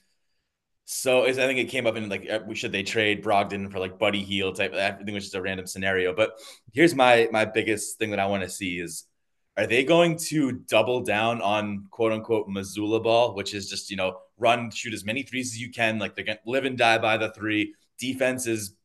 so 0.83 1.25
I 1.25 1.33
think 1.33 1.59
it 1.59 1.69
came 1.69 1.87
up 1.87 1.95
in 1.95 2.09
like, 2.09 2.29
uh, 2.29 2.53
should 2.53 2.71
they 2.71 2.83
trade 2.83 3.23
Brogdon 3.23 3.71
for 3.71 3.79
like 3.79 3.97
Buddy 3.97 4.23
Hield 4.23 4.57
type? 4.57 4.73
I 4.73 4.91
think 4.91 5.09
it 5.09 5.13
was 5.13 5.23
just 5.23 5.35
a 5.35 5.41
random 5.41 5.65
scenario. 5.65 6.13
But 6.13 6.39
here's 6.73 6.93
my 6.93 7.27
my 7.31 7.45
biggest 7.45 7.97
thing 7.97 8.11
that 8.11 8.19
I 8.19 8.27
want 8.27 8.43
to 8.43 8.49
see 8.49 8.79
is, 8.79 9.05
are 9.57 9.65
they 9.65 9.83
going 9.83 10.17
to 10.27 10.51
double 10.51 11.01
down 11.01 11.41
on 11.41 11.87
quote 11.89 12.11
unquote 12.11 12.47
Mazzulla 12.47 13.01
ball, 13.01 13.33
which 13.33 13.53
is 13.53 13.69
just 13.69 13.89
you 13.89 13.97
know 13.97 14.17
run, 14.37 14.69
shoot 14.69 14.93
as 14.93 15.05
many 15.05 15.23
threes 15.23 15.53
as 15.53 15.59
you 15.59 15.71
can. 15.71 15.97
Like 15.99 16.15
they're 16.15 16.25
gonna 16.25 16.39
live 16.45 16.65
and 16.65 16.77
die 16.77 16.99
by 16.99 17.17
the 17.17 17.31
three. 17.31 17.73
Defense 17.97 18.45
is 18.45 18.75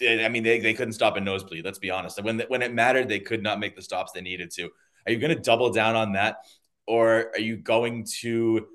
I 0.00 0.28
mean, 0.28 0.42
they, 0.42 0.58
they 0.60 0.74
couldn't 0.74 0.94
stop 0.94 1.16
a 1.16 1.20
nosebleed. 1.20 1.64
Let's 1.64 1.78
be 1.78 1.90
honest. 1.90 2.22
When 2.22 2.40
when 2.48 2.62
it 2.62 2.72
mattered, 2.72 3.08
they 3.08 3.20
could 3.20 3.42
not 3.42 3.60
make 3.60 3.76
the 3.76 3.82
stops 3.82 4.12
they 4.12 4.20
needed 4.20 4.50
to. 4.52 4.70
Are 5.06 5.12
you 5.12 5.18
going 5.18 5.34
to 5.34 5.40
double 5.40 5.70
down 5.70 5.96
on 5.96 6.12
that, 6.12 6.38
or 6.86 7.30
are 7.34 7.40
you 7.40 7.56
going 7.56 8.06
to 8.20 8.66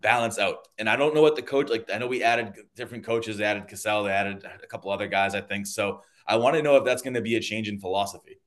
balance 0.00 0.38
out? 0.38 0.68
And 0.78 0.88
I 0.88 0.96
don't 0.96 1.14
know 1.14 1.22
what 1.22 1.36
the 1.36 1.42
coach 1.42 1.70
like. 1.70 1.88
I 1.92 1.98
know 1.98 2.06
we 2.06 2.22
added 2.22 2.54
different 2.74 3.04
coaches. 3.04 3.38
They 3.38 3.44
added 3.44 3.68
Cassell. 3.68 4.04
They 4.04 4.10
added 4.10 4.44
a 4.62 4.66
couple 4.66 4.90
other 4.90 5.06
guys. 5.06 5.34
I 5.34 5.40
think 5.40 5.66
so. 5.66 6.02
I 6.26 6.36
want 6.36 6.56
to 6.56 6.62
know 6.62 6.76
if 6.76 6.84
that's 6.84 7.02
going 7.02 7.14
to 7.14 7.20
be 7.20 7.36
a 7.36 7.40
change 7.40 7.68
in 7.68 7.78
philosophy 7.78 8.40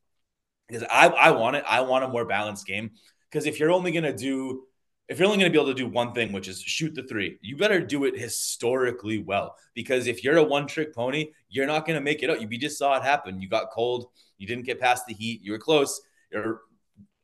because 0.67 0.83
I 0.89 1.07
I 1.07 1.31
want 1.31 1.55
it. 1.55 1.63
I 1.67 1.81
want 1.81 2.03
a 2.03 2.07
more 2.07 2.25
balanced 2.25 2.67
game. 2.67 2.91
Because 3.29 3.45
if 3.45 3.59
you're 3.59 3.71
only 3.71 3.91
going 3.91 4.03
to 4.03 4.15
do 4.15 4.63
if 5.09 5.19
you're 5.19 5.25
only 5.25 5.37
going 5.37 5.51
to 5.51 5.57
be 5.57 5.61
able 5.61 5.73
to 5.73 5.81
do 5.81 5.87
one 5.87 6.13
thing, 6.13 6.31
which 6.33 6.47
is 6.47 6.61
shoot 6.61 6.93
the 6.93 7.03
three, 7.03 7.37
you 7.41 7.55
better 7.55 7.79
do 7.79 8.03
it 8.03 8.17
historically 8.17 9.19
well. 9.19 9.55
Because 9.73 10.07
if 10.07 10.23
you're 10.23 10.37
a 10.37 10.43
one 10.43 10.67
trick 10.67 10.93
pony, 10.93 11.31
you're 11.49 11.65
not 11.65 11.85
going 11.85 11.97
to 11.97 12.03
make 12.03 12.23
it 12.23 12.29
out. 12.29 12.41
You 12.41 12.57
just 12.57 12.77
saw 12.77 12.97
it 12.97 13.03
happen. 13.03 13.41
You 13.41 13.47
got 13.47 13.71
cold. 13.71 14.07
You 14.37 14.47
didn't 14.47 14.65
get 14.65 14.79
past 14.79 15.05
the 15.07 15.13
heat. 15.13 15.41
You 15.41 15.53
were 15.53 15.59
close. 15.59 16.01
You're 16.31 16.61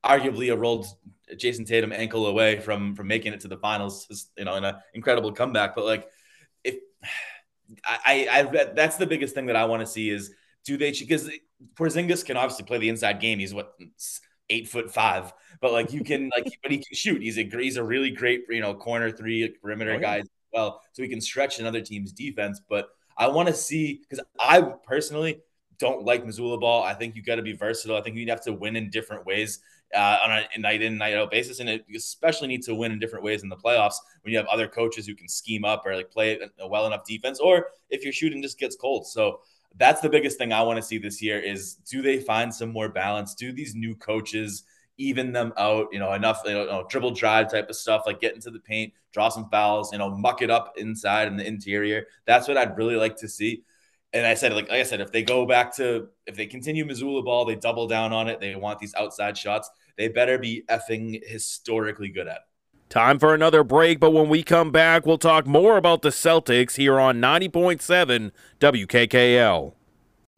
arguably 0.04 0.52
a 0.52 0.58
rolled 0.58 0.88
Jayson 1.36 1.66
Tatum 1.66 1.92
ankle 1.92 2.28
away 2.28 2.60
from 2.60 2.96
from 2.96 3.08
making 3.08 3.34
it 3.34 3.42
to 3.42 3.48
the 3.48 3.58
finals. 3.58 4.30
You 4.38 4.46
know, 4.46 4.56
in 4.56 4.64
an 4.64 4.76
incredible 4.94 5.34
comeback. 5.34 5.76
But 5.76 5.86
like, 5.86 6.08
if 6.64 6.76
I, 7.86 8.28
I, 8.32 8.40
I 8.40 8.64
that's 8.74 8.96
the 8.96 9.08
biggest 9.08 9.36
thing 9.36 9.48
that 9.48 9.56
I 9.58 9.66
want 9.66 9.82
to 9.82 9.88
see 9.88 10.10
is 10.10 10.32
do 10.64 10.78
they 10.78 10.92
because 10.92 11.30
Porzingis 11.76 12.26
can 12.26 12.38
obviously 12.38 12.66
play 12.66 12.78
the 12.78 12.90
inside 12.90 13.20
game. 13.20 13.40
He's 13.40 13.54
what 13.54 13.74
eight 14.50 14.68
foot 14.68 14.92
five, 14.92 15.34
but 15.62 15.72
like 15.72 15.94
you 15.94 16.04
can 16.04 16.30
like, 16.36 16.48
but 16.62 16.72
he 16.72 16.78
can 16.78 16.96
shoot. 16.96 17.22
He's 17.22 17.38
a 17.38 17.44
he's 17.44 17.78
a 17.78 17.84
really 17.84 18.12
great 18.12 18.44
you 18.50 18.62
know 18.62 18.74
corner 18.74 19.12
three 19.12 19.50
perimeter 19.62 19.92
oh, 19.92 19.96
yeah. 19.96 20.00
guy 20.02 20.18
as 20.20 20.30
well, 20.54 20.82
so 20.92 21.04
he 21.04 21.10
can 21.10 21.22
stretch 21.22 21.60
another 21.60 21.82
team's 21.82 22.12
defense. 22.12 22.62
But 22.68 22.90
I 23.18 23.28
want 23.28 23.48
to 23.50 23.54
see 23.54 24.02
because 24.08 24.26
I 24.40 24.62
personally 24.86 25.42
don't 25.80 26.06
like 26.06 26.24
Mazzulla 26.24 26.60
ball. 26.60 26.84
I 26.84 26.94
think 26.94 27.16
you 27.16 27.24
got 27.24 27.36
to 27.36 27.42
be 27.42 27.54
versatile. 27.54 27.98
I 27.98 28.02
think 28.02 28.16
you 28.16 28.26
have 28.30 28.44
to 28.44 28.54
win 28.54 28.76
in 28.76 28.90
different 28.90 29.26
ways 29.26 29.60
uh, 29.94 30.18
on 30.24 30.32
a 30.32 30.60
night 30.60 30.82
in 30.82 30.98
night 30.98 31.16
out 31.16 31.32
basis, 31.32 31.60
and 31.60 31.70
it, 31.70 31.86
you 31.88 31.98
especially 31.98 32.48
need 32.48 32.64
to 32.64 32.76
win 32.76 32.92
in 32.92 33.00
different 33.00 33.24
ways 33.24 33.44
in 33.44 33.50
the 33.50 33.56
playoffs 33.56 33.96
when 34.22 34.32
you 34.32 34.38
have 34.38 34.48
other 34.48 34.68
coaches 34.68 35.06
who 35.06 35.16
can 35.16 35.28
scheme 35.28 35.66
up 35.66 35.86
or 35.86 35.96
like 35.96 36.12
play 36.12 36.40
a 36.60 36.68
well 36.68 36.88
enough 36.88 37.06
defense, 37.06 37.40
or 37.40 37.68
if 37.90 38.04
your 38.04 38.14
shooting 38.14 38.42
just 38.42 38.60
gets 38.60 38.76
cold. 38.76 39.08
So 39.08 39.42
that's 39.78 40.02
the 40.02 40.10
biggest 40.10 40.38
thing 40.38 40.54
I 40.54 40.62
want 40.62 40.78
to 40.78 40.84
see 40.84 40.98
this 40.98 41.22
year 41.22 41.40
is 41.40 41.76
do 41.90 42.02
they 42.02 42.20
find 42.20 42.54
some 42.54 42.70
more 42.70 42.90
balance? 42.90 43.34
Do 43.34 43.52
these 43.52 43.76
new 43.76 43.96
coaches 43.96 44.64
even 44.98 45.32
them 45.32 45.54
out, 45.58 45.88
you 45.92 46.00
know, 46.00 46.14
enough, 46.14 46.42
you 46.46 46.54
know, 46.54 46.86
dribble 46.90 47.12
drive 47.12 47.52
type 47.52 47.70
of 47.70 47.76
stuff, 47.76 48.04
like 48.06 48.20
get 48.20 48.36
into 48.36 48.52
the 48.52 48.60
paint, 48.60 48.94
draw 49.12 49.30
some 49.30 49.50
fouls, 49.50 49.92
you 49.92 49.98
know, 49.98 50.10
muck 50.10 50.42
it 50.42 50.52
up 50.52 50.74
inside 50.78 51.28
in 51.28 51.36
the 51.36 51.46
interior. 51.46 52.06
That's 52.26 52.48
what 52.48 52.58
I'd 52.58 52.78
really 52.78 52.96
like 52.96 53.18
to 53.18 53.28
see. 53.28 53.64
And 54.14 54.28
I 54.28 54.36
said, 54.36 54.54
like, 54.54 54.70
like 54.70 54.80
I 54.80 54.84
said, 54.84 55.02
if 55.02 55.12
they 55.12 55.24
go 55.24 55.48
back 55.48 55.76
to, 55.78 56.10
if 56.28 56.36
they 56.36 56.46
continue 56.46 56.86
Mazzulla 56.86 57.26
ball, 57.26 57.46
they 57.46 57.56
double 57.56 57.88
down 57.88 58.14
on 58.14 58.28
it. 58.28 58.40
They 58.40 58.56
want 58.56 58.78
these 58.78 58.94
outside 58.94 59.36
shots. 59.36 59.72
They 59.98 60.08
better 60.08 60.38
be 60.38 60.64
effing 60.70 61.26
historically 61.26 62.10
good 62.10 62.28
at. 62.28 62.42
Time 62.94 63.18
for 63.18 63.34
another 63.34 63.64
break, 63.64 64.00
but 64.00 64.12
when 64.12 64.30
we 64.30 64.44
come 64.44 64.70
back, 64.70 65.04
we'll 65.04 65.18
talk 65.18 65.48
more 65.48 65.78
about 65.78 66.04
the 66.04 66.10
Celtics 66.10 66.76
here 66.76 67.00
on 67.00 67.20
90.7 67.20 68.30
WKKL. 68.60 69.74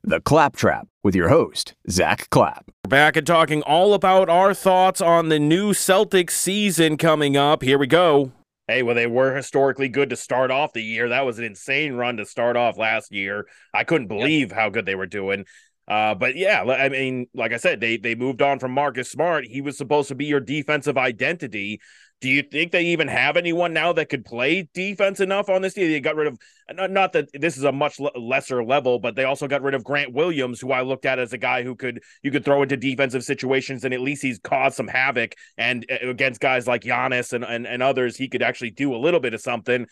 The 0.06 0.22
Claptrap 0.22 0.88
with 1.04 1.16
your 1.16 1.28
host, 1.28 1.74
Zack 1.90 2.30
Clapp. 2.30 2.72
We're 2.86 2.92
back 2.92 3.18
and 3.18 3.28
talking 3.28 3.62
all 3.64 3.94
about 3.94 4.30
our 4.30 4.54
thoughts 4.54 5.02
on 5.02 5.28
the 5.28 5.38
new 5.38 5.74
Celtics 5.74 6.32
season 6.32 6.96
coming 6.96 7.36
up. 7.36 7.62
Here 7.62 7.78
we 7.78 7.88
go. 7.88 8.32
Hey, 8.70 8.84
well, 8.84 8.96
they 8.96 9.08
were 9.08 9.36
historically 9.36 9.90
good 9.90 10.10
to 10.12 10.16
start 10.16 10.50
off 10.50 10.72
the 10.72 10.82
year. 10.82 11.10
That 11.10 11.26
was 11.26 11.40
an 11.40 11.44
insane 11.44 11.96
run 11.96 12.16
to 12.16 12.26
start 12.26 12.56
off 12.56 12.78
last 12.78 13.12
year. 13.12 13.48
I 13.74 13.84
couldn't 13.84 14.08
believe 14.08 14.52
yep. 14.52 14.58
how 14.58 14.70
good 14.70 14.86
they 14.86 14.96
were 14.96 15.08
doing. 15.08 15.44
Uh, 15.88 16.16
but 16.16 16.36
yeah, 16.36 16.64
I 16.64 16.90
mean, 16.90 17.28
like 17.36 17.52
I 17.54 17.58
said, 17.58 17.80
they 17.80 17.98
they 17.98 18.16
moved 18.16 18.42
on 18.42 18.60
from 18.60 18.72
Marcus 18.72 19.12
Smart. 19.12 19.46
He 19.46 19.62
was 19.62 19.78
supposed 19.78 20.08
to 20.08 20.16
be 20.16 20.26
your 20.26 20.40
defensive 20.40 20.98
identity. 20.98 21.80
Do 22.22 22.30
you 22.30 22.44
think 22.44 22.72
they 22.72 22.86
even 22.86 23.08
have 23.08 23.36
anyone 23.36 23.74
now 23.74 23.92
that 23.94 24.10
could 24.10 24.24
play 24.24 24.68
defense 24.74 25.20
enough 25.20 25.50
on 25.50 25.62
this 25.62 25.74
team? 25.74 25.92
They 25.92 26.00
got 26.00 26.16
rid 26.16 26.28
of 26.28 26.40
not 26.74 27.14
that 27.14 27.30
this 27.34 27.58
is 27.58 27.66
a 27.66 27.72
much 27.72 28.00
lesser 28.16 28.64
level, 28.64 29.00
but 29.00 29.16
they 29.16 29.26
also 29.26 29.48
got 29.48 29.62
rid 29.62 29.76
of 29.76 29.84
Grant 29.84 30.14
Williams, 30.14 30.60
who 30.60 30.72
I 30.72 30.82
looked 30.82 31.06
at 31.06 31.20
as 31.20 31.34
a 31.34 31.38
guy 31.38 31.62
who 31.62 31.76
could 31.76 32.02
you 32.24 32.32
could 32.32 32.46
throw 32.46 32.64
into 32.64 32.78
defensive 32.78 33.24
situations 33.24 33.84
and 33.84 33.94
at 33.94 34.00
least 34.00 34.22
he's 34.22 34.40
caused 34.40 34.78
some 34.78 34.88
havoc. 34.88 35.36
And 35.58 35.86
uh, 35.92 36.10
against 36.10 36.40
guys 36.40 36.68
like 36.68 36.82
Giannis 36.82 37.34
and, 37.34 37.44
and, 37.44 37.68
and 37.68 37.84
others, 37.84 38.16
he 38.16 38.30
could 38.30 38.42
actually 38.42 38.72
do 38.72 38.96
a 38.96 38.98
little 38.98 39.20
bit 39.20 39.34
of 39.34 39.42
something. 39.42 39.86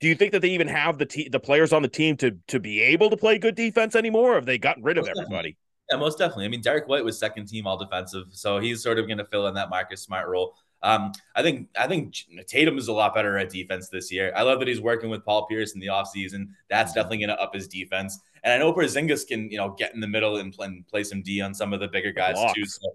Do 0.00 0.08
you 0.08 0.14
think 0.14 0.32
that 0.32 0.42
they 0.42 0.50
even 0.50 0.68
have 0.68 0.96
the 0.96 1.06
te- 1.06 1.28
the 1.28 1.40
players 1.40 1.72
on 1.72 1.82
the 1.82 1.88
team 1.88 2.16
to 2.18 2.38
to 2.48 2.58
be 2.58 2.80
able 2.80 3.10
to 3.10 3.16
play 3.16 3.38
good 3.38 3.54
defense 3.54 3.94
anymore? 3.94 4.32
Or 4.32 4.34
have 4.36 4.46
they 4.46 4.58
gotten 4.58 4.82
rid 4.82 4.96
of 4.96 5.06
everybody? 5.06 5.56
Yeah, 5.90 5.98
most 5.98 6.18
definitely. 6.18 6.46
I 6.46 6.48
mean, 6.48 6.60
Derrick 6.60 6.88
White 6.88 7.04
was 7.04 7.18
second 7.18 7.46
team 7.46 7.66
all 7.66 7.78
defensive, 7.78 8.26
so 8.30 8.58
he's 8.58 8.82
sort 8.82 8.98
of 8.98 9.06
going 9.06 9.18
to 9.18 9.24
fill 9.24 9.46
in 9.46 9.54
that 9.54 9.70
Marcus 9.70 10.02
Smart 10.02 10.28
role. 10.28 10.54
Um, 10.82 11.12
I 11.34 11.42
think 11.42 11.68
I 11.76 11.88
think 11.88 12.14
Tatum 12.46 12.78
is 12.78 12.88
a 12.88 12.92
lot 12.92 13.14
better 13.14 13.36
at 13.36 13.50
defense 13.50 13.88
this 13.88 14.12
year. 14.12 14.32
I 14.36 14.42
love 14.42 14.60
that 14.60 14.68
he's 14.68 14.80
working 14.80 15.10
with 15.10 15.24
Paul 15.24 15.46
Pierce 15.46 15.74
in 15.74 15.80
the 15.80 15.88
offseason. 15.88 16.50
That's 16.70 16.92
mm-hmm. 16.92 16.98
definitely 16.98 17.18
going 17.18 17.30
to 17.30 17.40
up 17.40 17.54
his 17.54 17.66
defense. 17.66 18.18
And 18.44 18.52
I 18.52 18.58
know 18.58 18.72
Porzingis 18.72 19.26
can, 19.26 19.50
you 19.50 19.56
know, 19.56 19.70
get 19.70 19.94
in 19.94 20.00
the 20.00 20.06
middle 20.06 20.36
and, 20.36 20.54
and 20.60 20.86
play 20.86 21.02
some 21.02 21.22
D 21.22 21.40
on 21.40 21.52
some 21.54 21.72
of 21.72 21.80
the 21.80 21.88
bigger 21.88 22.12
guys 22.12 22.34
Blocks. 22.34 22.54
too. 22.54 22.64
So 22.64 22.88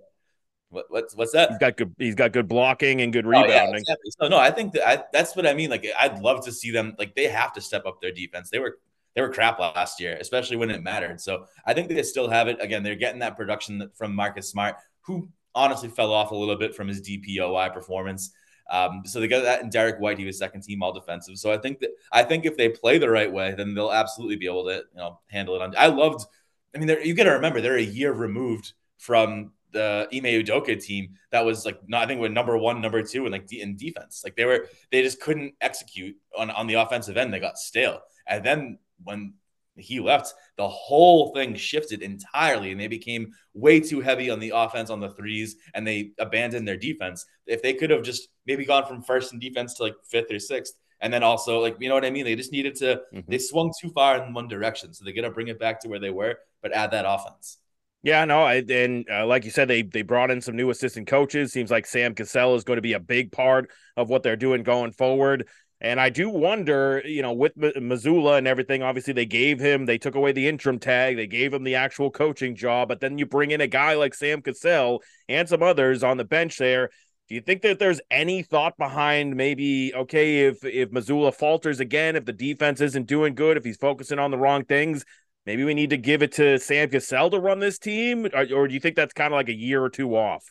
what, 0.70 0.86
what's 0.90 1.16
what's 1.16 1.34
that? 1.34 1.50
He's 1.50 1.60
got 1.60 1.78
good. 1.78 1.96
He's 1.98 2.16
got 2.16 2.32
good 2.32 2.48
blocking 2.48 3.02
and 3.02 3.12
good 3.12 3.26
rebounding. 3.26 3.52
Oh, 3.52 3.56
yeah, 3.56 3.76
exactly. 3.76 4.12
So 4.20 4.28
no, 4.28 4.38
I 4.38 4.50
think 4.50 4.74
that 4.74 4.88
I, 4.88 5.04
that's 5.12 5.36
what 5.36 5.46
I 5.46 5.54
mean. 5.54 5.70
Like 5.70 5.86
I'd 6.00 6.20
love 6.20 6.46
to 6.46 6.52
see 6.52 6.72
them. 6.72 6.96
Like 6.98 7.16
they 7.16 7.28
have 7.28 7.54
to 7.54 7.62
step 7.62 7.86
up 7.86 8.02
their 8.02 8.12
defense. 8.12 8.50
They 8.50 8.60
were 8.60 8.80
they 9.16 9.22
were 9.22 9.32
crap 9.32 9.60
last 9.60 10.00
year, 10.00 10.18
especially 10.20 10.58
when 10.58 10.72
it 10.72 10.82
mattered. 10.82 11.22
So 11.22 11.46
I 11.66 11.74
think 11.74 11.90
they 11.90 12.02
still 12.04 12.30
have 12.30 12.48
it. 12.48 12.58
Again, 12.60 12.82
they're 12.82 12.96
getting 12.96 13.20
that 13.20 13.38
production 13.38 13.90
from 13.94 14.16
Marcus 14.16 14.50
Smart, 14.50 14.78
who 15.02 15.30
honestly 15.56 15.90
fell 15.90 16.12
off 16.12 16.32
a 16.32 16.36
little 16.36 16.56
bit 16.56 16.76
from 16.76 16.88
his 16.88 17.02
DPOI 17.02 17.74
performance. 17.74 18.32
Um, 18.70 19.02
so 19.06 19.20
they 19.20 19.28
got 19.28 19.44
that 19.44 19.62
and 19.62 19.72
Derrick 19.72 20.00
White. 20.00 20.18
He 20.18 20.26
was 20.26 20.38
second 20.38 20.62
team 20.62 20.82
all 20.82 20.94
defensive. 20.94 21.38
So 21.38 21.52
I 21.52 21.58
think 21.58 21.80
that 21.80 21.92
I 22.12 22.24
think 22.24 22.46
if 22.46 22.58
they 22.58 22.70
play 22.70 22.98
the 22.98 23.10
right 23.10 23.32
way, 23.32 23.54
then 23.56 23.74
they'll 23.74 23.92
absolutely 23.92 24.38
be 24.38 24.46
able 24.46 24.66
to 24.66 24.76
you 24.76 24.98
know 24.98 25.20
handle 25.28 25.56
it. 25.56 25.62
On, 25.62 25.74
I 25.78 25.88
loved. 25.88 26.26
I 26.74 26.80
mean, 26.80 26.90
you 27.04 27.14
got 27.14 27.26
to 27.26 27.32
remember 27.32 27.62
they're 27.62 27.78
a 27.78 27.82
year 27.82 28.12
removed 28.12 28.74
from 28.98 29.52
the 29.74 30.08
Ime 30.14 30.24
Udoka 30.24 30.82
team 30.82 31.16
that 31.32 31.44
was 31.44 31.66
like 31.66 31.78
not, 31.88 32.04
I 32.04 32.08
think 32.08 32.22
we're 32.22 32.30
number 32.30 32.58
one, 32.58 32.82
number 32.82 33.04
two, 33.04 33.26
and 33.26 33.32
like 33.32 33.52
in 33.52 33.76
defense. 33.76 34.22
Like 34.24 34.36
they 34.36 34.46
were 34.46 34.68
they 34.92 35.02
just 35.02 35.20
couldn't 35.20 35.56
execute 35.60 36.16
on 36.38 36.50
on 36.52 36.68
the 36.68 36.76
offensive 36.76 37.18
end. 37.18 37.34
They 37.34 37.40
got 37.40 37.58
stale. 37.58 38.00
And 38.26 38.46
then 38.46 38.80
when 39.04 39.34
he 39.76 40.00
left, 40.00 40.34
the 40.58 40.68
whole 40.68 41.34
thing 41.34 41.56
shifted 41.56 42.02
entirely 42.02 42.72
and 42.72 42.80
they 42.80 42.88
became 42.88 43.32
way 43.54 43.80
too 43.80 44.02
heavy 44.02 44.30
on 44.30 44.40
the 44.40 44.52
offense 44.54 44.90
on 44.90 45.00
the 45.00 45.10
threes 45.12 45.56
and 45.74 45.86
they 45.86 46.12
abandoned 46.20 46.68
their 46.68 46.78
defense. 46.78 47.26
If 47.48 47.62
they 47.62 47.74
could 47.74 47.90
have 47.90 48.04
just 48.04 48.30
maybe 48.46 48.66
gone 48.66 48.86
from 48.86 49.02
first 49.02 49.34
in 49.34 49.40
defense 49.40 49.76
to 49.76 49.84
like 49.84 49.96
fifth 50.04 50.32
or 50.32 50.40
sixth, 50.40 50.74
and 51.02 51.14
then 51.14 51.24
also 51.24 51.60
like 51.60 51.78
you 51.80 51.90
know 51.90 51.96
what 51.96 52.06
I 52.06 52.10
mean, 52.10 52.26
they 52.26 52.36
just 52.36 52.52
needed 52.52 52.76
to 52.76 53.02
mm-hmm. 53.14 53.30
they 53.30 53.38
swung 53.38 53.72
too 53.80 53.90
far 53.90 54.24
in 54.24 54.34
one 54.34 54.48
direction, 54.48 54.94
so 54.94 55.04
they 55.04 55.12
got 55.12 55.24
to 55.24 55.32
bring 55.32 55.50
it 55.50 55.60
back 55.60 55.82
to 55.82 55.90
where 55.90 56.00
they 56.00 56.10
were, 56.10 56.38
but 56.62 56.74
add 56.74 56.92
that 56.92 57.06
offense. 57.08 57.58
Yeah, 58.04 58.26
no, 58.26 58.44
I, 58.44 58.56
and 58.56 59.10
uh, 59.10 59.26
like 59.26 59.46
you 59.46 59.52
said, 59.52 59.70
they 59.70 59.82
they 59.82 60.02
brought 60.02 60.30
in 60.30 60.42
some 60.42 60.58
new 60.58 60.70
assistant 60.70 61.08
coaches. 61.08 61.54
Seems 61.54 61.72
like 61.72 61.86
Sam 61.86 62.14
Cassell 62.14 62.56
is 62.56 62.66
going 62.66 62.76
to 62.76 62.82
be 62.82 62.94
a 62.94 63.00
big 63.00 63.32
part 63.32 63.70
of 63.96 64.10
what 64.10 64.24
they're 64.24 64.36
doing 64.36 64.64
going 64.64 64.92
forward. 64.92 65.48
And 65.84 66.00
I 66.00 66.10
do 66.10 66.30
wonder, 66.30 67.02
you 67.04 67.22
know, 67.22 67.34
with 67.34 67.58
Mazzulla 67.58 68.38
and 68.38 68.48
everything, 68.48 68.82
obviously 68.82 69.12
they 69.12 69.26
gave 69.26 69.60
him, 69.60 69.86
they 69.86 69.98
took 69.98 70.16
away 70.16 70.32
the 70.32 70.48
interim 70.48 70.80
tag, 70.80 71.18
they 71.18 71.28
gave 71.28 71.54
him 71.54 71.66
the 71.66 71.76
actual 71.76 72.10
coaching 72.10 72.56
job, 72.56 72.88
but 72.88 73.02
then 73.02 73.18
you 73.18 73.26
bring 73.26 73.52
in 73.52 73.60
a 73.60 73.68
guy 73.68 73.96
like 73.96 74.14
Sam 74.14 74.42
Cassell 74.42 75.04
and 75.28 75.48
some 75.48 75.62
others 75.62 76.02
on 76.02 76.16
the 76.16 76.24
bench 76.24 76.58
there. 76.58 76.90
Do 77.28 77.36
you 77.36 77.42
think 77.42 77.64
that 77.64 77.80
there's 77.80 78.00
any 78.10 78.44
thought 78.44 78.78
behind 78.78 79.36
maybe 79.36 79.94
okay 79.94 80.46
if 80.46 80.64
if 80.64 80.92
Mazzulla 80.92 81.34
falters 81.34 81.82
again, 81.82 82.16
if 82.16 82.24
the 82.24 82.34
defense 82.34 82.80
isn't 82.80 83.08
doing 83.08 83.36
good, 83.36 83.58
if 83.58 83.66
he's 83.66 83.78
focusing 83.78 84.20
on 84.20 84.32
the 84.32 84.38
wrong 84.38 84.64
things, 84.64 85.04
maybe 85.46 85.66
we 85.66 85.74
need 85.74 85.90
to 85.90 85.98
give 85.98 86.22
it 86.22 86.32
to 86.34 86.60
Sam 86.60 86.90
Cassell 86.90 87.30
to 87.32 87.40
run 87.40 87.60
this 87.60 87.78
team, 87.78 88.28
or, 88.34 88.46
or 88.54 88.68
do 88.70 88.74
you 88.74 88.80
think 88.80 88.96
that's 88.96 89.14
kind 89.14 89.34
of 89.34 89.38
like 89.38 89.50
a 89.50 89.54
year 89.54 89.84
or 89.84 89.90
two 89.90 90.16
off? 90.16 90.50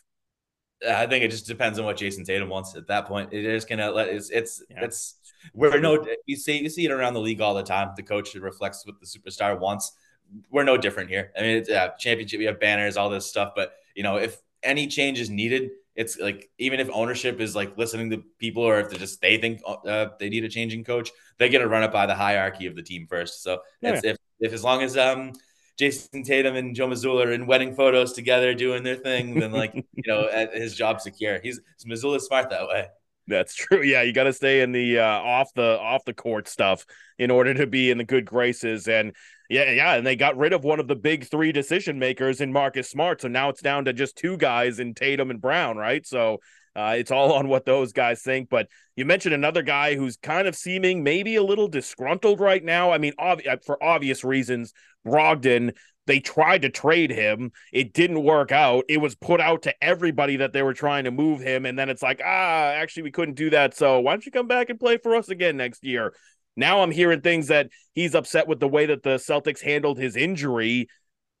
I 0.89 1.07
think 1.07 1.23
it 1.23 1.31
just 1.31 1.47
depends 1.47 1.79
on 1.79 1.85
what 1.85 1.97
Jayson 1.97 2.25
Tatum 2.25 2.49
wants 2.49 2.75
at 2.75 2.87
that 2.87 3.05
point. 3.05 3.31
It 3.31 3.45
is 3.45 3.65
gonna 3.65 3.91
let 3.91 4.09
it's 4.09 4.29
it's 4.29 4.63
yeah. 4.69 4.83
it's 4.83 5.15
we're 5.53 5.79
no 5.79 6.05
you 6.25 6.35
see 6.35 6.61
you 6.61 6.69
see 6.69 6.85
it 6.85 6.91
around 6.91 7.13
the 7.13 7.21
league 7.21 7.41
all 7.41 7.53
the 7.53 7.63
time. 7.63 7.91
The 7.95 8.03
coach 8.03 8.33
reflects 8.35 8.85
what 8.85 8.99
the 8.99 9.05
superstar 9.05 9.59
wants. 9.59 9.93
We're 10.49 10.63
no 10.63 10.77
different 10.77 11.09
here. 11.09 11.31
I 11.37 11.41
mean, 11.41 11.57
it's 11.57 11.69
yeah, 11.69 11.89
championship, 11.99 12.39
we 12.39 12.45
have 12.45 12.59
banners, 12.59 12.97
all 12.97 13.09
this 13.09 13.25
stuff, 13.25 13.53
but 13.55 13.73
you 13.95 14.03
know, 14.03 14.17
if 14.17 14.41
any 14.63 14.87
change 14.87 15.19
is 15.19 15.29
needed, 15.29 15.71
it's 15.95 16.17
like 16.17 16.49
even 16.57 16.79
if 16.79 16.89
ownership 16.91 17.39
is 17.39 17.55
like 17.55 17.77
listening 17.77 18.09
to 18.09 18.23
people 18.39 18.63
or 18.63 18.79
if 18.79 18.89
they 18.89 18.97
just 18.97 19.21
they 19.21 19.37
think 19.37 19.61
uh, 19.67 20.07
they 20.19 20.29
need 20.29 20.43
a 20.43 20.49
changing 20.49 20.83
coach, 20.83 21.11
they 21.37 21.49
get 21.49 21.59
to 21.59 21.67
run 21.67 21.83
it 21.83 21.91
by 21.91 22.05
the 22.05 22.15
hierarchy 22.15 22.65
of 22.65 22.75
the 22.75 22.81
team 22.81 23.05
first. 23.07 23.43
So 23.43 23.59
yeah. 23.81 23.99
if 24.03 24.17
if 24.39 24.53
as 24.53 24.63
long 24.63 24.81
as 24.81 24.97
um 24.97 25.33
Jayson 25.79 26.23
Tatum 26.23 26.55
and 26.55 26.75
Joe 26.75 26.87
Mazzulla 26.87 27.25
are 27.25 27.31
in 27.31 27.45
wedding 27.45 27.73
photos 27.73 28.13
together 28.13 28.53
doing 28.53 28.83
their 28.83 28.95
thing, 28.95 29.39
then 29.39 29.51
like 29.51 29.73
you 29.93 30.03
know 30.05 30.27
his 30.53 30.75
job 30.75 31.01
secure. 31.01 31.39
He's 31.41 31.59
Mazzulla's 31.85 32.25
smart 32.25 32.49
that 32.49 32.67
way. 32.67 32.87
That's 33.27 33.55
true. 33.55 33.81
Yeah, 33.81 34.01
you 34.01 34.13
got 34.13 34.25
to 34.25 34.33
stay 34.33 34.61
in 34.61 34.71
the 34.71 34.99
uh, 34.99 35.05
off 35.05 35.53
the 35.53 35.79
off 35.79 36.03
the 36.05 36.13
court 36.13 36.47
stuff 36.47 36.85
in 37.17 37.31
order 37.31 37.53
to 37.53 37.67
be 37.67 37.89
in 37.89 37.97
the 37.97 38.03
good 38.03 38.25
graces. 38.25 38.87
And 38.87 39.15
yeah, 39.49 39.71
yeah, 39.71 39.93
and 39.95 40.05
they 40.05 40.15
got 40.15 40.37
rid 40.37 40.53
of 40.53 40.63
one 40.63 40.79
of 40.79 40.87
the 40.87 40.95
big 40.95 41.25
three 41.25 41.51
decision 41.51 41.99
makers 41.99 42.41
in 42.41 42.51
Marcus 42.51 42.89
Smart, 42.89 43.21
so 43.21 43.27
now 43.27 43.49
it's 43.49 43.61
down 43.61 43.85
to 43.85 43.93
just 43.93 44.17
two 44.17 44.37
guys 44.37 44.79
in 44.79 44.93
Tatum 44.93 45.31
and 45.31 45.41
Brown, 45.41 45.77
right? 45.77 46.05
So 46.05 46.39
uh, 46.75 46.95
it's 46.97 47.11
all 47.11 47.33
on 47.37 47.47
what 47.47 47.65
those 47.65 47.93
guys 47.93 48.21
think. 48.21 48.49
But 48.49 48.67
you 48.95 49.05
mentioned 49.05 49.33
another 49.33 49.61
guy 49.61 49.95
who's 49.95 50.17
kind 50.17 50.47
of 50.47 50.55
seeming 50.55 51.03
maybe 51.03 51.35
a 51.35 51.43
little 51.43 51.67
disgruntled 51.67 52.39
right 52.39 52.63
now. 52.63 52.91
I 52.91 52.97
mean, 52.97 53.13
ob- 53.19 53.41
uh, 53.49 53.57
for 53.65 53.81
obvious 53.83 54.23
reasons, 54.23 54.73
Brogdon. 55.05 55.73
They 56.05 56.19
tried 56.19 56.63
to 56.63 56.69
trade 56.69 57.11
him. 57.11 57.53
It 57.71 57.93
didn't 57.93 58.23
work 58.23 58.51
out. 58.51 58.83
It 58.89 58.97
was 58.97 59.15
put 59.15 59.39
out 59.39 59.61
to 59.61 59.73
everybody 59.81 60.35
that 60.35 60.51
they 60.51 60.61
were 60.61 60.73
trying 60.73 61.05
to 61.05 61.11
move 61.11 61.39
him. 61.39 61.65
And 61.65 61.79
then 61.79 61.89
it's 61.89 62.03
like, 62.03 62.19
ah, 62.21 62.73
actually, 62.73 63.03
we 63.03 63.11
couldn't 63.11 63.35
do 63.35 63.49
that. 63.51 63.73
So 63.73 64.01
why 64.01 64.11
don't 64.11 64.25
you 64.25 64.31
come 64.33 64.49
back 64.49 64.69
and 64.69 64.77
play 64.77 64.97
for 64.97 65.15
us 65.15 65.29
again 65.29 65.55
next 65.55 65.81
year? 65.85 66.13
Now 66.55 66.81
I'm 66.81 66.91
hearing 66.91 67.21
things 67.21 67.47
that 67.47 67.69
he's 67.93 68.15
upset 68.15 68.49
with 68.49 68.59
the 68.59 68.67
way 68.67 68.85
that 68.87 69.03
the 69.03 69.15
Celtics 69.15 69.61
handled 69.61 69.97
his 69.97 70.17
injury 70.17 70.87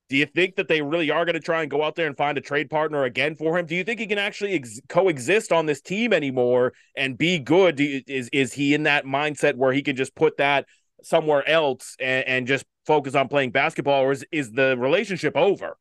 do 0.09 0.17
you 0.17 0.25
think 0.25 0.55
that 0.57 0.67
they 0.67 0.81
really 0.81 1.09
are 1.09 1.25
going 1.25 1.33
to 1.33 1.39
try 1.39 1.61
and 1.61 1.71
go 1.71 1.83
out 1.83 1.95
there 1.95 2.07
and 2.07 2.15
find 2.17 2.37
a 2.37 2.41
trade 2.41 2.69
partner 2.69 3.03
again 3.03 3.35
for 3.35 3.57
him? 3.57 3.65
Do 3.65 3.75
you 3.75 3.83
think 3.83 3.99
he 3.99 4.07
can 4.07 4.17
actually 4.17 4.53
ex- 4.53 4.79
coexist 4.89 5.51
on 5.51 5.65
this 5.65 5.81
team 5.81 6.13
anymore 6.13 6.73
and 6.95 7.17
be 7.17 7.39
good? 7.39 7.79
You, 7.79 8.01
is 8.07 8.29
is 8.33 8.53
he 8.53 8.73
in 8.73 8.83
that 8.83 9.05
mindset 9.05 9.55
where 9.55 9.71
he 9.71 9.81
can 9.81 9.95
just 9.95 10.13
put 10.15 10.37
that 10.37 10.65
somewhere 11.03 11.47
else 11.47 11.95
and, 11.99 12.27
and 12.27 12.47
just 12.47 12.65
focus 12.85 13.15
on 13.15 13.27
playing 13.27 13.51
basketball, 13.51 14.03
or 14.03 14.11
is 14.11 14.25
is 14.31 14.51
the 14.51 14.77
relationship 14.77 15.37
over? 15.37 15.77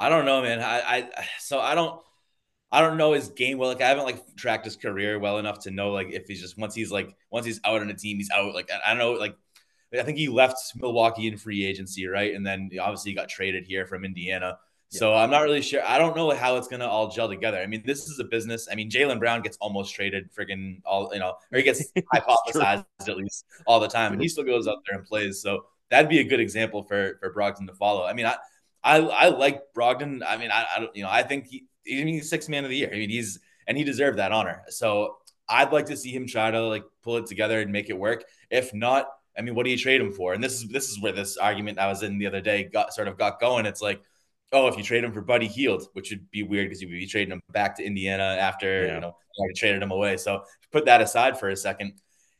I 0.00 0.08
don't 0.08 0.24
know, 0.24 0.42
man. 0.42 0.60
I, 0.60 0.80
I 0.80 1.26
so 1.38 1.60
I 1.60 1.74
don't. 1.74 2.00
I 2.70 2.82
don't 2.82 2.98
know 2.98 3.12
his 3.12 3.28
game 3.28 3.56
well. 3.56 3.70
Like 3.70 3.80
I 3.80 3.88
haven't 3.88 4.04
like 4.04 4.36
tracked 4.36 4.66
his 4.66 4.76
career 4.76 5.18
well 5.18 5.38
enough 5.38 5.60
to 5.60 5.70
know 5.70 5.90
like 5.90 6.08
if 6.10 6.26
he's 6.26 6.40
just 6.40 6.58
once 6.58 6.74
he's 6.74 6.92
like 6.92 7.16
once 7.30 7.46
he's 7.46 7.60
out 7.64 7.80
on 7.80 7.88
a 7.88 7.94
team, 7.94 8.18
he's 8.18 8.30
out. 8.30 8.54
Like 8.54 8.70
I 8.84 8.90
don't 8.90 8.98
know 8.98 9.12
like 9.12 9.36
I 9.92 10.02
think 10.02 10.18
he 10.18 10.28
left 10.28 10.58
Milwaukee 10.76 11.28
in 11.28 11.38
free 11.38 11.64
agency, 11.64 12.06
right? 12.06 12.34
And 12.34 12.46
then 12.46 12.70
obviously 12.80 13.12
he 13.12 13.14
got 13.14 13.28
traded 13.28 13.64
here 13.64 13.86
from 13.86 14.04
Indiana. 14.04 14.58
Yeah. 14.90 14.98
So 14.98 15.14
I'm 15.14 15.30
not 15.30 15.40
really 15.40 15.62
sure. 15.62 15.82
I 15.86 15.98
don't 15.98 16.16
know 16.16 16.30
how 16.30 16.56
it's 16.56 16.68
gonna 16.68 16.86
all 16.86 17.08
gel 17.08 17.28
together. 17.28 17.58
I 17.58 17.66
mean, 17.66 17.82
this 17.84 18.08
is 18.08 18.18
a 18.18 18.24
business. 18.24 18.68
I 18.70 18.74
mean, 18.74 18.90
Jaylen 18.90 19.18
Brown 19.18 19.42
gets 19.42 19.56
almost 19.58 19.94
traded, 19.94 20.30
friggin' 20.32 20.80
all 20.84 21.10
you 21.12 21.20
know, 21.20 21.34
or 21.52 21.58
he 21.58 21.62
gets 21.62 21.92
hypothesized 22.14 22.84
at 23.06 23.16
least 23.16 23.44
all 23.66 23.80
the 23.80 23.88
time, 23.88 24.12
and 24.12 24.20
he 24.22 24.28
still 24.28 24.44
goes 24.44 24.66
out 24.66 24.78
there 24.86 24.98
and 24.98 25.06
plays. 25.06 25.42
So 25.42 25.66
that'd 25.90 26.08
be 26.08 26.20
a 26.20 26.24
good 26.24 26.40
example 26.40 26.82
for 26.82 27.18
for 27.20 27.32
Brogdon 27.34 27.66
to 27.66 27.74
follow. 27.74 28.04
I 28.04 28.14
mean, 28.14 28.26
I 28.26 28.36
I, 28.82 28.98
I 29.00 29.28
like 29.28 29.62
Brogdon. 29.74 30.22
I 30.26 30.38
mean, 30.38 30.50
I, 30.50 30.64
I 30.76 30.80
don't 30.80 30.96
you 30.96 31.02
know 31.02 31.10
I 31.10 31.22
think 31.22 31.48
he 31.48 31.66
he's 31.84 32.30
six 32.30 32.48
man 32.48 32.64
of 32.64 32.70
the 32.70 32.76
year. 32.76 32.90
I 32.90 32.96
mean, 32.96 33.10
he's 33.10 33.38
and 33.66 33.76
he 33.76 33.84
deserved 33.84 34.18
that 34.18 34.32
honor. 34.32 34.62
So 34.68 35.18
I'd 35.48 35.72
like 35.72 35.86
to 35.86 35.96
see 35.96 36.12
him 36.12 36.26
try 36.26 36.50
to 36.50 36.62
like 36.62 36.84
pull 37.02 37.16
it 37.16 37.26
together 37.26 37.60
and 37.60 37.70
make 37.70 37.90
it 37.90 37.98
work. 37.98 38.24
If 38.50 38.74
not, 38.74 39.06
I 39.38 39.42
mean, 39.42 39.54
what 39.54 39.64
do 39.64 39.70
you 39.70 39.78
trade 39.78 40.00
him 40.00 40.12
for? 40.12 40.34
And 40.34 40.42
this 40.42 40.54
is 40.54 40.68
this 40.68 40.90
is 40.90 41.00
where 41.00 41.12
this 41.12 41.36
argument 41.36 41.78
I 41.78 41.86
was 41.86 42.02
in 42.02 42.18
the 42.18 42.26
other 42.26 42.40
day 42.40 42.64
got 42.64 42.92
sort 42.92 43.08
of 43.08 43.16
got 43.16 43.40
going. 43.40 43.66
It's 43.66 43.80
like, 43.80 44.02
oh, 44.52 44.66
if 44.66 44.76
you 44.76 44.82
trade 44.82 45.04
him 45.04 45.12
for 45.12 45.20
Buddy 45.20 45.46
Hield, 45.46 45.88
which 45.92 46.10
would 46.10 46.30
be 46.30 46.42
weird 46.42 46.68
because 46.68 46.82
you'd 46.82 46.90
be 46.90 47.06
trading 47.06 47.32
him 47.32 47.42
back 47.52 47.76
to 47.76 47.84
Indiana 47.84 48.36
after 48.40 48.86
yeah. 48.86 48.94
you 48.94 49.00
know 49.00 49.16
traded 49.54 49.82
him 49.82 49.92
away. 49.92 50.16
So 50.16 50.42
put 50.72 50.86
that 50.86 51.00
aside 51.00 51.38
for 51.38 51.48
a 51.50 51.56
second. 51.56 51.94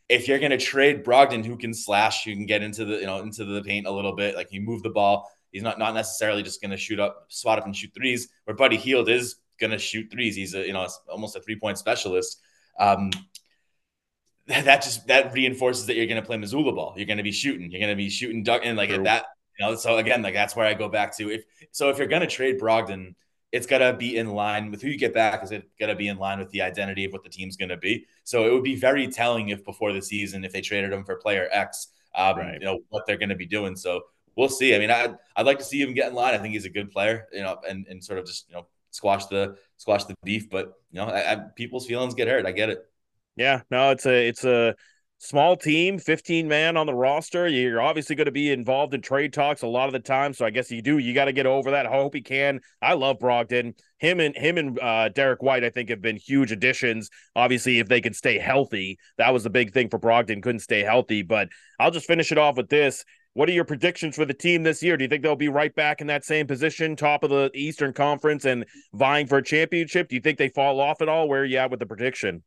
If 0.09 0.27
you're 0.27 0.39
going 0.39 0.51
to 0.51 0.59
trade 0.59 1.05
Brogdon, 1.05 1.45
who 1.45 1.57
can 1.57 1.75
slash, 1.75 2.27
you 2.27 2.35
can 2.35 2.47
get 2.47 2.63
into 2.63 2.85
the 2.85 2.97
you 2.97 3.07
know 3.07 3.21
into 3.21 3.45
the 3.45 3.63
paint 3.63 3.87
a 3.87 3.91
little 3.91 4.15
bit, 4.15 4.35
like 4.35 4.51
he 4.51 4.59
move 4.59 4.83
the 4.83 4.91
ball. 4.91 5.31
He's 5.53 5.63
not 5.63 5.79
not 5.79 5.95
necessarily 5.95 6.43
just 6.43 6.61
going 6.61 6.73
to 6.73 6.77
shoot 6.77 6.99
up, 6.99 7.27
spot 7.29 7.59
up, 7.59 7.67
and 7.67 7.77
shoot 7.77 7.93
threes. 7.95 8.29
Where 8.45 8.57
Buddy 8.57 8.77
Hield 8.77 9.09
is 9.09 9.37
going 9.61 9.71
to 9.71 9.79
shoot 9.79 10.11
threes. 10.11 10.35
He's 10.35 10.55
a 10.55 10.67
you 10.67 10.73
know 10.73 10.89
almost 11.09 11.37
a 11.37 11.41
three 11.41 11.59
point 11.59 11.79
specialist. 11.79 12.41
Um, 12.81 13.11
that 14.65 14.83
just 14.83 15.07
that 15.09 15.33
reinforces 15.35 15.85
that 15.87 15.97
you're 15.97 16.07
going 16.07 16.21
to 16.21 16.27
play 16.27 16.39
Mazzulla 16.39 16.75
ball. 16.75 16.95
You're 16.97 17.07
going 17.07 17.19
to 17.19 17.23
be 17.23 17.33
shooting. 17.33 17.71
You're 17.71 17.81
going 17.81 17.93
to 17.93 17.97
be 17.97 18.09
shooting 18.09 18.43
duck 18.43 18.63
and 18.65 18.79
like 18.79 18.89
that. 18.89 19.27
You 19.59 19.67
know, 19.67 19.75
so 19.75 19.99
again, 19.99 20.23
like 20.23 20.33
that's 20.33 20.57
where 20.57 20.67
I 20.67 20.73
go 20.73 20.89
back 20.89 21.15
to. 21.19 21.31
If 21.31 21.45
so, 21.71 21.91
if 21.91 21.99
you're 21.99 22.07
going 22.07 22.23
to 22.23 22.27
trade 22.27 22.59
Brogdon, 22.59 23.15
it's 23.53 23.67
got 23.67 23.79
to 23.79 23.93
be 23.93 24.17
in 24.17 24.29
line 24.29 24.71
with 24.71 24.81
who 24.81 24.89
you 24.89 24.99
get 24.99 25.13
back. 25.13 25.45
Is 25.45 25.51
it 25.51 25.69
got 25.79 25.87
to 25.87 25.97
be 25.97 26.09
in 26.09 26.17
line 26.17 26.39
with 26.39 26.51
the 26.51 26.63
identity 26.63 27.05
of 27.05 27.13
what 27.13 27.25
the 27.25 27.29
team's 27.29 27.59
going 27.59 27.69
to 27.69 27.77
be? 27.77 28.07
So 28.25 28.47
it 28.47 28.53
would 28.53 28.63
be 28.63 28.75
very 28.75 29.07
telling 29.09 29.51
if 29.51 29.63
before 29.65 29.93
the 29.93 30.01
season, 30.01 30.45
if 30.45 30.53
they 30.53 30.63
traded 30.63 30.93
him 30.93 31.05
for 31.05 31.17
player 31.17 31.49
X, 31.53 31.89
um, 32.15 32.39
right. 32.39 32.55
you 32.55 32.65
know 32.65 32.81
what 32.89 33.05
they're 33.07 33.19
going 33.19 33.29
to 33.29 33.37
be 33.37 33.47
doing. 33.47 33.77
So 33.77 34.03
we'll 34.35 34.49
see. 34.49 34.75
I 34.75 34.79
mean, 34.79 34.91
I 34.91 35.11
I'd 35.37 35.45
like 35.45 35.59
to 35.59 35.65
see 35.65 35.83
him 35.83 35.93
get 35.93 36.09
in 36.09 36.15
line. 36.15 36.35
I 36.35 36.39
think 36.39 36.55
he's 36.55 36.65
a 36.65 36.71
good 36.71 36.91
player, 36.91 37.27
you 37.33 37.43
know, 37.43 37.59
and 37.69 37.87
and 37.87 38.03
sort 38.03 38.19
of 38.19 38.25
just 38.25 38.49
you 38.49 38.55
know 38.55 38.67
squash 38.93 39.27
the 39.27 39.57
squash 39.77 40.05
the 40.05 40.15
beef. 40.25 40.49
But 40.49 40.73
you 40.91 41.01
know, 41.01 41.07
I, 41.07 41.33
I, 41.33 41.37
people's 41.55 41.87
feelings 41.87 42.15
get 42.15 42.29
hurt. 42.29 42.47
I 42.47 42.53
get 42.53 42.71
it. 42.71 42.87
Yeah, 43.39 43.61
no, 43.71 43.93
it's 43.93 44.05
a 44.05 44.29
it's 44.29 44.45
a 44.45 44.75
small 45.19 45.57
team, 45.57 45.99
15 45.99 46.49
man 46.49 46.77
on 46.77 46.87
the 46.87 46.95
roster. 46.95 47.47
You're 47.47 47.81
obviously 47.81 48.17
going 48.17 48.27
to 48.27 48.33
be 48.33 48.51
involved 48.51 48.95
in 48.95 49.01
trade 49.01 49.33
talks 49.33 49.63
a 49.63 49.67
lot 49.69 49.87
of 49.87 49.93
the 49.93 50.01
time. 50.01 50.33
So 50.33 50.45
I 50.45 50.51
guess 50.51 50.73
you 50.73 50.83
do, 50.83 50.99
you 50.99 51.15
got 51.15 51.27
to 51.27 51.33
get 51.33 51.47
over 51.47 51.71
that. 51.71 51.87
I 51.87 51.91
hope 51.91 52.15
he 52.15 52.21
can. 52.21 52.61
I 52.83 52.95
love 52.95 53.21
Brogdon. 53.21 53.75
Him 53.99 54.19
and 54.19 54.37
him 54.37 54.59
and 54.59 54.79
uh, 54.81 55.11
Derrick 55.11 55.41
White, 55.41 55.63
I 55.63 55.71
think, 55.71 55.89
have 55.91 56.03
been 56.03 56.17
huge 56.17 56.51
additions. 56.51 57.11
Obviously, 57.37 57.79
if 57.79 57.87
they 57.87 58.01
could 58.01 58.17
stay 58.17 58.39
healthy, 58.39 58.99
that 59.19 59.33
was 59.33 59.45
the 59.45 59.51
big 59.51 59.73
thing 59.73 59.89
for 59.89 60.01
Brogdon. 60.01 60.43
Couldn't 60.43 60.61
stay 60.61 60.83
healthy. 60.83 61.23
But 61.23 61.49
I'll 61.79 61.93
just 61.93 62.07
finish 62.07 62.33
it 62.33 62.39
off 62.39 62.57
with 62.57 62.69
this. 62.69 63.05
What 63.35 63.49
are 63.49 63.53
your 63.53 63.65
predictions 63.65 64.17
for 64.17 64.25
the 64.25 64.35
team 64.35 64.65
this 64.65 64.83
year? 64.83 64.97
Do 64.97 65.05
you 65.05 65.09
think 65.09 65.23
they'll 65.23 65.37
be 65.37 65.49
right 65.49 65.73
back 65.73 66.01
in 66.01 66.09
that 66.09 66.25
same 66.25 66.49
position, 66.49 66.97
top 66.97 67.23
of 67.23 67.31
the 67.31 67.53
Eastern 67.55 67.93
Conference 67.93 68.45
and 68.45 68.65
vying 68.95 69.29
for 69.29 69.39
a 69.39 69.45
championship? 69.45 70.09
Do 70.09 70.17
you 70.17 70.21
think 70.21 70.39
they 70.39 70.49
fall 70.49 70.81
off 70.81 71.01
at 71.01 71.09
all? 71.09 71.29
Where 71.29 71.43
are 71.43 71.45
you 71.45 71.59
at 71.59 71.71
with 71.71 71.79
the 71.79 71.87
prediction? 71.87 72.43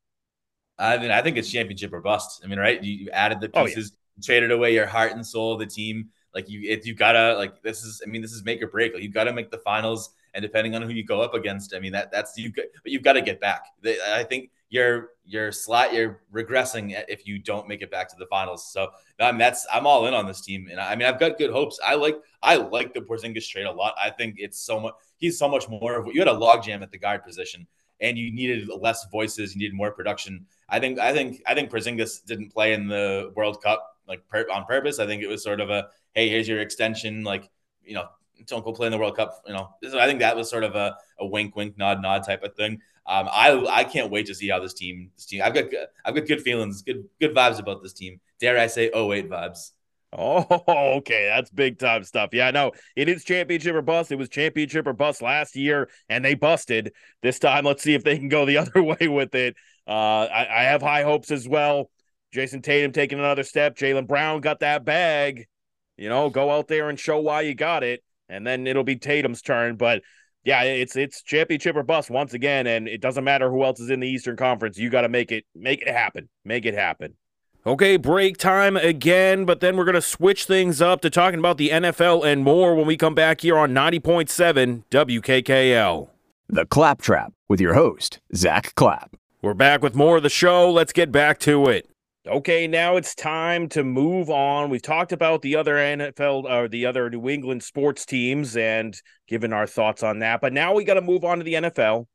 I 0.81 0.97
mean, 0.97 1.11
I 1.11 1.21
think 1.21 1.37
it's 1.37 1.49
championship 1.49 1.93
or 1.93 2.01
bust. 2.01 2.41
I 2.43 2.47
mean, 2.47 2.59
right? 2.59 2.83
You, 2.83 2.93
you 2.93 3.09
added 3.11 3.39
the 3.39 3.49
pieces, 3.49 3.91
oh, 3.93 3.97
yeah. 4.17 4.25
traded 4.25 4.51
away 4.51 4.73
your 4.73 4.87
heart 4.87 5.11
and 5.11 5.25
soul 5.25 5.53
of 5.53 5.59
the 5.59 5.65
team. 5.65 6.09
Like 6.33 6.49
you, 6.49 6.61
if 6.69 6.85
you 6.85 6.95
gotta 6.95 7.35
like 7.37 7.61
this 7.61 7.83
is. 7.83 8.01
I 8.05 8.09
mean, 8.09 8.21
this 8.21 8.31
is 8.31 8.43
make 8.43 8.61
or 8.63 8.67
break. 8.67 8.93
Like 8.93 9.03
you 9.03 9.09
got 9.09 9.25
to 9.25 9.33
make 9.33 9.51
the 9.51 9.57
finals, 9.59 10.11
and 10.33 10.41
depending 10.41 10.75
on 10.75 10.81
who 10.81 10.89
you 10.89 11.03
go 11.03 11.21
up 11.21 11.33
against, 11.33 11.75
I 11.75 11.79
mean 11.79 11.91
that 11.91 12.11
that's 12.11 12.37
you. 12.37 12.51
But 12.55 12.91
you've 12.91 13.03
got 13.03 13.13
to 13.13 13.21
get 13.21 13.41
back. 13.41 13.65
I 14.07 14.23
think 14.23 14.49
you're 14.69 15.09
you're 15.25 15.51
slat 15.51 15.93
you're 15.93 16.21
regressing 16.33 16.95
if 17.09 17.27
you 17.27 17.37
don't 17.37 17.67
make 17.67 17.81
it 17.81 17.91
back 17.91 18.09
to 18.09 18.15
the 18.17 18.25
finals. 18.27 18.71
So 18.71 18.89
I 19.19 19.31
mean, 19.31 19.39
that's 19.39 19.67
I'm 19.71 19.85
all 19.85 20.07
in 20.07 20.13
on 20.13 20.25
this 20.25 20.39
team, 20.39 20.69
and 20.71 20.79
I 20.79 20.95
mean 20.95 21.07
I've 21.07 21.19
got 21.19 21.37
good 21.37 21.51
hopes. 21.51 21.79
I 21.85 21.95
like 21.95 22.17
I 22.41 22.55
like 22.55 22.93
the 22.93 23.01
Porzingis 23.01 23.47
trade 23.49 23.65
a 23.65 23.71
lot. 23.71 23.93
I 24.01 24.09
think 24.09 24.35
it's 24.37 24.59
so 24.59 24.79
much. 24.79 24.93
He's 25.17 25.37
so 25.37 25.49
much 25.49 25.67
more 25.67 25.95
of 25.95 26.05
what 26.05 26.15
you 26.15 26.21
had 26.21 26.29
a 26.29 26.33
logjam 26.33 26.81
at 26.81 26.91
the 26.91 26.97
guard 26.97 27.23
position 27.25 27.67
and 28.01 28.17
you 28.17 28.31
needed 28.31 28.67
less 28.67 29.05
voices, 29.11 29.55
you 29.55 29.59
needed 29.59 29.75
more 29.75 29.91
production. 29.91 30.45
I 30.71 30.79
think 30.79 30.97
I 30.97 31.13
think 31.13 31.43
I 31.45 31.53
think 31.53 31.69
Porzingis 31.69 32.25
didn't 32.25 32.51
play 32.51 32.73
in 32.73 32.87
the 32.87 33.31
World 33.35 33.61
Cup 33.61 33.85
like 34.07 34.27
per- 34.27 34.49
on 34.49 34.65
purpose. 34.65 34.99
I 34.99 35.05
think 35.05 35.21
it 35.21 35.27
was 35.27 35.43
sort 35.43 35.59
of 35.59 35.69
a 35.69 35.89
hey, 36.13 36.29
here's 36.29 36.47
your 36.47 36.61
extension, 36.61 37.23
like 37.23 37.49
you 37.83 37.93
know, 37.93 38.07
don't 38.47 38.63
go 38.63 38.71
play 38.71 38.87
in 38.87 38.91
the 38.91 38.97
World 38.97 39.17
Cup. 39.17 39.43
You 39.45 39.53
know, 39.53 39.69
I 39.83 40.07
think 40.07 40.19
that 40.19 40.35
was 40.35 40.49
sort 40.49 40.63
of 40.63 40.75
a, 40.75 40.95
a 41.19 41.25
wink, 41.25 41.55
wink, 41.55 41.77
nod, 41.77 42.01
nod 42.01 42.23
type 42.23 42.43
of 42.43 42.55
thing. 42.55 42.79
Um, 43.05 43.27
I 43.31 43.65
I 43.69 43.83
can't 43.83 44.09
wait 44.09 44.27
to 44.27 44.35
see 44.35 44.47
how 44.49 44.59
this 44.59 44.73
team 44.73 45.11
this 45.15 45.25
team. 45.25 45.41
I've 45.43 45.53
got 45.53 45.65
I've 46.05 46.15
got 46.15 46.25
good 46.25 46.41
feelings, 46.41 46.81
good 46.81 47.03
good 47.19 47.35
vibes 47.35 47.59
about 47.59 47.83
this 47.83 47.93
team. 47.93 48.21
Dare 48.39 48.57
I 48.57 48.67
say, 48.67 48.91
oh 48.93 49.07
wait, 49.07 49.29
vibes. 49.29 49.71
Oh, 50.13 50.45
okay. 50.97 51.31
That's 51.33 51.49
big 51.49 51.79
time 51.79 52.03
stuff. 52.03 52.31
Yeah, 52.33 52.51
no, 52.51 52.71
it 52.95 53.07
is 53.07 53.23
championship 53.23 53.75
or 53.75 53.81
bust. 53.81 54.11
It 54.11 54.17
was 54.17 54.29
championship 54.29 54.85
or 54.87 54.93
bust 54.93 55.21
last 55.21 55.55
year, 55.55 55.89
and 56.09 56.23
they 56.23 56.33
busted. 56.33 56.93
This 57.21 57.39
time, 57.39 57.65
let's 57.65 57.83
see 57.83 57.93
if 57.93 58.03
they 58.03 58.17
can 58.17 58.29
go 58.29 58.45
the 58.45 58.57
other 58.57 58.83
way 58.83 59.07
with 59.07 59.33
it. 59.35 59.55
Uh, 59.87 60.25
I, 60.25 60.61
I 60.61 60.63
have 60.63 60.81
high 60.81 61.03
hopes 61.03 61.31
as 61.31 61.47
well. 61.47 61.89
Jayson 62.33 62.61
Tatum 62.61 62.91
taking 62.91 63.19
another 63.19 63.43
step. 63.43 63.75
Jaylen 63.75 64.07
Brown 64.07 64.41
got 64.41 64.61
that 64.61 64.85
bag. 64.85 65.47
You 65.97 66.09
know, 66.09 66.29
go 66.29 66.49
out 66.49 66.67
there 66.67 66.89
and 66.89 66.99
show 66.99 67.19
why 67.19 67.41
you 67.41 67.53
got 67.53 67.83
it, 67.83 68.03
and 68.29 68.47
then 68.47 68.65
it'll 68.65 68.83
be 68.83 68.95
Tatum's 68.95 69.41
turn. 69.41 69.75
But 69.75 70.01
yeah, 70.43 70.63
it's 70.63 70.95
it's 70.95 71.21
championship 71.21 71.75
or 71.75 71.83
bust 71.83 72.09
once 72.09 72.33
again, 72.33 72.67
and 72.67 72.87
it 72.87 73.01
doesn't 73.01 73.23
matter 73.23 73.49
who 73.49 73.63
else 73.63 73.79
is 73.79 73.89
in 73.89 73.99
the 73.99 74.07
Eastern 74.07 74.35
Conference. 74.35 74.77
You 74.77 74.89
got 74.89 75.01
to 75.01 75.09
make 75.09 75.31
it 75.31 75.45
make 75.53 75.81
it 75.81 75.89
happen. 75.89 76.29
Make 76.45 76.65
it 76.65 76.73
happen. 76.73 77.15
Okay, 77.63 77.95
break 77.95 78.37
time 78.37 78.75
again, 78.75 79.45
but 79.45 79.59
then 79.59 79.77
we're 79.77 79.85
going 79.85 79.93
to 79.93 80.01
switch 80.01 80.45
things 80.45 80.81
up 80.81 81.01
to 81.01 81.11
talking 81.11 81.37
about 81.37 81.57
the 81.57 81.69
NFL 81.69 82.25
and 82.25 82.43
more 82.43 82.73
when 82.73 82.87
we 82.87 82.97
come 82.97 83.13
back 83.13 83.41
here 83.41 83.55
on 83.55 83.71
90.7 83.71 84.83
WKKL. 84.89 86.09
The 86.49 86.65
Claptrap 86.65 87.33
with 87.47 87.61
your 87.61 87.75
host, 87.75 88.19
Zack 88.35 88.73
Clapp. 88.73 89.15
We're 89.43 89.55
back 89.55 89.81
with 89.81 89.95
more 89.95 90.17
of 90.17 90.23
the 90.23 90.29
show. 90.29 90.71
Let's 90.71 90.93
get 90.93 91.11
back 91.11 91.39
to 91.39 91.65
it. 91.65 91.89
Okay, 92.27 92.67
now 92.67 92.95
it's 92.95 93.15
time 93.15 93.69
to 93.69 93.83
move 93.83 94.29
on. 94.29 94.69
We've 94.69 94.83
talked 94.83 95.11
about 95.11 95.41
the 95.41 95.55
other 95.55 95.77
NFL 95.77 96.43
or 96.43 96.67
the 96.67 96.85
other 96.85 97.09
New 97.09 97.27
England 97.27 97.63
sports 97.63 98.05
teams 98.05 98.55
and 98.55 98.95
given 99.27 99.51
our 99.51 99.65
thoughts 99.65 100.03
on 100.03 100.19
that, 100.19 100.41
but 100.41 100.53
now 100.53 100.75
we 100.75 100.83
got 100.83 100.93
to 100.93 101.01
move 101.01 101.25
on 101.25 101.39
to 101.39 101.43
the 101.43 101.55
NFL. 101.55 102.05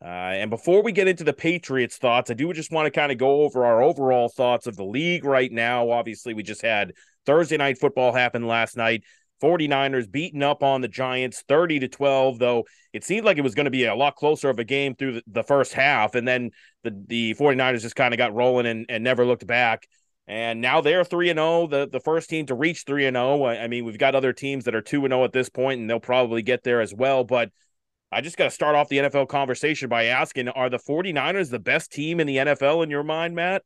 Uh, 0.00 0.04
and 0.04 0.50
before 0.50 0.84
we 0.84 0.92
get 0.92 1.08
into 1.08 1.24
the 1.24 1.32
Patriots' 1.32 1.96
thoughts, 1.96 2.30
I 2.30 2.34
do 2.34 2.52
just 2.52 2.70
want 2.70 2.86
to 2.86 2.92
kind 2.92 3.10
of 3.10 3.18
go 3.18 3.42
over 3.42 3.66
our 3.66 3.82
overall 3.82 4.28
thoughts 4.28 4.68
of 4.68 4.76
the 4.76 4.84
league 4.84 5.24
right 5.24 5.50
now. 5.50 5.90
Obviously, 5.90 6.32
we 6.32 6.44
just 6.44 6.62
had 6.62 6.92
Thursday 7.26 7.56
night 7.56 7.78
football 7.78 8.12
happen 8.12 8.46
last 8.46 8.76
night. 8.76 9.02
49ers 9.42 10.10
beating 10.10 10.42
up 10.42 10.62
on 10.62 10.80
the 10.80 10.88
Giants 10.88 11.44
30 11.48 11.80
to 11.80 11.88
12, 11.88 12.38
though 12.38 12.64
it 12.92 13.04
seemed 13.04 13.24
like 13.24 13.38
it 13.38 13.42
was 13.42 13.54
going 13.54 13.64
to 13.64 13.70
be 13.70 13.84
a 13.84 13.94
lot 13.94 14.16
closer 14.16 14.50
of 14.50 14.58
a 14.58 14.64
game 14.64 14.94
through 14.94 15.20
the, 15.26 15.42
first 15.42 15.72
half. 15.72 16.14
And 16.14 16.26
then 16.26 16.50
the, 16.82 17.04
the 17.06 17.34
49ers 17.34 17.82
just 17.82 17.96
kind 17.96 18.12
of 18.12 18.18
got 18.18 18.34
rolling 18.34 18.66
and, 18.66 18.86
and 18.88 19.04
never 19.04 19.24
looked 19.24 19.46
back. 19.46 19.86
And 20.26 20.60
now 20.60 20.82
they're 20.82 21.04
3 21.04 21.30
and 21.30 21.38
0, 21.38 21.66
the, 21.68 21.88
the 21.90 22.00
first 22.00 22.28
team 22.28 22.46
to 22.46 22.54
reach 22.54 22.84
3 22.86 23.06
and 23.06 23.16
0. 23.16 23.46
I 23.46 23.66
mean, 23.66 23.84
we've 23.84 23.98
got 23.98 24.14
other 24.14 24.32
teams 24.32 24.64
that 24.64 24.74
are 24.74 24.82
2 24.82 25.04
and 25.04 25.12
0 25.12 25.24
at 25.24 25.32
this 25.32 25.48
point, 25.48 25.80
and 25.80 25.88
they'll 25.88 26.00
probably 26.00 26.42
get 26.42 26.64
there 26.64 26.82
as 26.82 26.92
well. 26.92 27.24
But 27.24 27.50
I 28.12 28.20
just 28.20 28.36
got 28.36 28.44
to 28.44 28.50
start 28.50 28.74
off 28.74 28.88
the 28.88 28.98
NFL 28.98 29.28
conversation 29.28 29.88
by 29.88 30.04
asking 30.04 30.48
Are 30.48 30.68
the 30.68 30.78
49ers 30.78 31.50
the 31.50 31.58
best 31.58 31.92
team 31.92 32.20
in 32.20 32.26
the 32.26 32.36
NFL 32.36 32.82
in 32.82 32.90
your 32.90 33.02
mind, 33.02 33.34
Matt? 33.34 33.62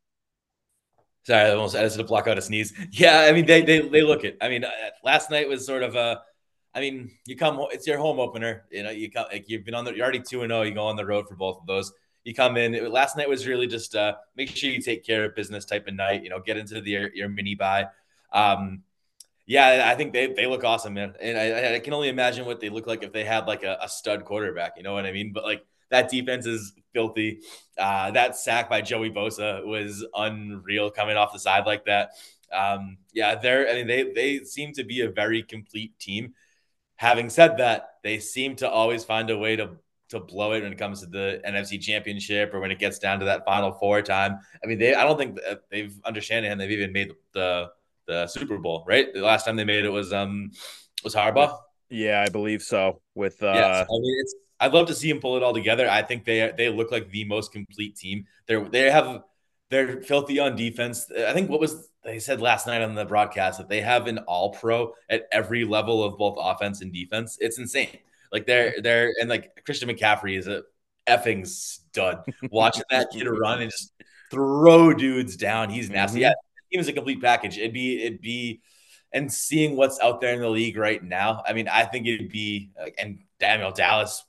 Sorry, 1.24 1.50
I 1.50 1.50
almost 1.52 1.76
had 1.76 1.90
to 1.90 2.04
block 2.04 2.26
out 2.26 2.38
a 2.38 2.42
sneeze. 2.42 2.72
Yeah, 2.90 3.20
I 3.28 3.32
mean, 3.32 3.46
they, 3.46 3.62
they, 3.62 3.80
they 3.80 4.02
look 4.02 4.24
it. 4.24 4.36
I 4.40 4.48
mean, 4.48 4.64
uh, 4.64 4.70
last 5.04 5.30
night 5.30 5.48
was 5.48 5.64
sort 5.64 5.82
of 5.82 5.94
a, 5.94 6.20
I 6.74 6.80
mean, 6.80 7.12
you 7.26 7.36
come, 7.36 7.64
it's 7.70 7.86
your 7.86 7.98
home 7.98 8.18
opener. 8.18 8.64
You 8.70 8.82
know, 8.82 8.90
you 8.90 9.10
come, 9.10 9.26
like 9.30 9.48
you've 9.48 9.64
been 9.64 9.74
on 9.74 9.84
the, 9.84 9.94
you're 9.94 10.02
already 10.02 10.20
2 10.20 10.42
and 10.42 10.50
0. 10.50 10.62
You 10.62 10.74
go 10.74 10.84
on 10.84 10.96
the 10.96 11.06
road 11.06 11.28
for 11.28 11.36
both 11.36 11.58
of 11.60 11.66
those. 11.66 11.92
You 12.24 12.34
come 12.34 12.56
in. 12.56 12.74
It, 12.74 12.90
last 12.90 13.16
night 13.16 13.28
was 13.28 13.46
really 13.46 13.66
just 13.66 13.94
uh, 13.94 14.14
make 14.36 14.48
sure 14.48 14.70
you 14.70 14.80
take 14.80 15.04
care 15.04 15.24
of 15.24 15.36
business 15.36 15.64
type 15.64 15.86
of 15.86 15.94
night. 15.94 16.24
You 16.24 16.30
know, 16.30 16.40
get 16.40 16.56
into 16.56 16.80
the, 16.80 16.90
your, 16.90 17.14
your 17.14 17.28
mini 17.28 17.54
bye. 17.54 17.86
Um, 18.32 18.82
yeah, 19.46 19.90
I 19.90 19.94
think 19.96 20.12
they, 20.12 20.28
they 20.28 20.46
look 20.46 20.64
awesome, 20.64 20.94
man. 20.94 21.14
And 21.20 21.36
I, 21.36 21.74
I 21.74 21.78
can 21.80 21.92
only 21.92 22.08
imagine 22.08 22.46
what 22.46 22.60
they 22.60 22.68
look 22.68 22.86
like 22.86 23.02
if 23.02 23.12
they 23.12 23.24
had 23.24 23.46
like 23.46 23.64
a, 23.64 23.76
a 23.82 23.88
stud 23.88 24.24
quarterback. 24.24 24.74
You 24.76 24.82
know 24.82 24.94
what 24.94 25.04
I 25.04 25.12
mean? 25.12 25.32
But 25.32 25.44
like 25.44 25.64
that 25.90 26.10
defense 26.10 26.46
is 26.46 26.72
filthy. 26.92 27.40
Uh, 27.78 28.10
that 28.12 28.36
sack 28.36 28.68
by 28.68 28.80
Joey 28.80 29.10
Bosa 29.10 29.64
was 29.66 30.04
unreal 30.14 30.90
coming 30.90 31.16
off 31.16 31.32
the 31.32 31.38
side 31.38 31.66
like 31.66 31.84
that. 31.86 32.10
Um, 32.52 32.98
yeah, 33.12 33.34
they're 33.34 33.68
I 33.68 33.74
mean 33.74 33.86
they 33.86 34.12
they 34.12 34.38
seem 34.44 34.72
to 34.74 34.84
be 34.84 35.00
a 35.00 35.10
very 35.10 35.42
complete 35.42 35.98
team. 35.98 36.34
Having 36.96 37.30
said 37.30 37.56
that, 37.56 37.94
they 38.02 38.18
seem 38.18 38.56
to 38.56 38.70
always 38.70 39.04
find 39.04 39.30
a 39.30 39.38
way 39.38 39.56
to 39.56 39.70
to 40.10 40.20
blow 40.20 40.52
it 40.52 40.62
when 40.62 40.72
it 40.72 40.78
comes 40.78 41.00
to 41.00 41.06
the 41.06 41.40
NFC 41.46 41.80
Championship 41.80 42.52
or 42.52 42.60
when 42.60 42.70
it 42.70 42.78
gets 42.78 42.98
down 42.98 43.18
to 43.20 43.24
that 43.24 43.44
Final 43.46 43.72
Four 43.72 44.02
time. 44.02 44.38
I 44.62 44.66
mean, 44.66 44.78
they 44.78 44.94
I 44.94 45.04
don't 45.04 45.16
think 45.16 45.38
they've 45.70 45.94
understand 46.04 46.46
and 46.46 46.60
they've 46.60 46.70
even 46.70 46.92
made 46.92 47.12
the 47.32 47.70
the 48.06 48.26
Super 48.26 48.58
Bowl, 48.58 48.84
right? 48.86 49.12
The 49.12 49.20
last 49.20 49.44
time 49.44 49.56
they 49.56 49.64
made 49.64 49.84
it 49.84 49.90
was 49.90 50.12
um 50.12 50.50
was 51.02 51.14
Harbaugh. 51.14 51.58
Yeah, 51.88 52.24
I 52.26 52.30
believe 52.30 52.62
so. 52.62 53.00
With 53.14 53.42
uh, 53.42 53.52
yeah, 53.54 53.84
I 53.88 53.98
mean, 53.98 54.16
it's 54.20 54.34
I'd 54.62 54.72
love 54.72 54.86
to 54.86 54.94
see 54.94 55.10
them 55.10 55.20
pull 55.20 55.36
it 55.36 55.42
all 55.42 55.52
together. 55.52 55.88
I 55.90 56.02
think 56.02 56.24
they 56.24 56.52
they 56.56 56.68
look 56.68 56.92
like 56.92 57.10
the 57.10 57.24
most 57.24 57.52
complete 57.52 57.96
team. 57.96 58.26
They're 58.46 58.68
they 58.68 58.90
have 58.90 59.24
they're 59.70 60.02
filthy 60.02 60.38
on 60.38 60.54
defense. 60.54 61.10
I 61.10 61.32
think 61.32 61.50
what 61.50 61.58
was 61.58 61.88
they 62.04 62.20
said 62.20 62.40
last 62.40 62.66
night 62.66 62.80
on 62.80 62.94
the 62.94 63.04
broadcast 63.04 63.58
that 63.58 63.68
they 63.68 63.80
have 63.80 64.06
an 64.06 64.18
all 64.18 64.52
pro 64.52 64.94
at 65.08 65.26
every 65.32 65.64
level 65.64 66.04
of 66.04 66.16
both 66.16 66.36
offense 66.38 66.80
and 66.80 66.92
defense. 66.92 67.38
It's 67.40 67.58
insane. 67.58 67.98
Like 68.30 68.46
they're 68.46 68.74
they're 68.80 69.12
and 69.20 69.28
like 69.28 69.64
Christian 69.64 69.88
McCaffrey 69.88 70.38
is 70.38 70.46
a 70.46 70.62
effing 71.08 71.46
stud. 71.46 72.24
Watching 72.50 72.84
that 72.90 73.10
kid 73.10 73.26
run 73.26 73.62
and 73.62 73.70
just 73.70 73.92
throw 74.30 74.94
dudes 74.94 75.36
down, 75.36 75.70
he's 75.70 75.90
nasty. 75.90 76.20
Mm-hmm. 76.20 76.22
Yeah, 76.22 76.34
team 76.70 76.80
is 76.80 76.88
a 76.88 76.92
complete 76.92 77.20
package. 77.20 77.58
It'd 77.58 77.72
be 77.72 78.04
it'd 78.04 78.20
be 78.20 78.62
and 79.12 79.32
seeing 79.32 79.76
what's 79.76 80.00
out 80.00 80.20
there 80.20 80.32
in 80.34 80.40
the 80.40 80.48
league 80.48 80.76
right 80.76 81.02
now. 81.02 81.42
I 81.46 81.52
mean, 81.52 81.68
I 81.68 81.84
think 81.84 82.06
it'd 82.06 82.30
be 82.30 82.70
and 82.98 83.18
Daniel 83.38 83.70
Dallas, 83.70 84.24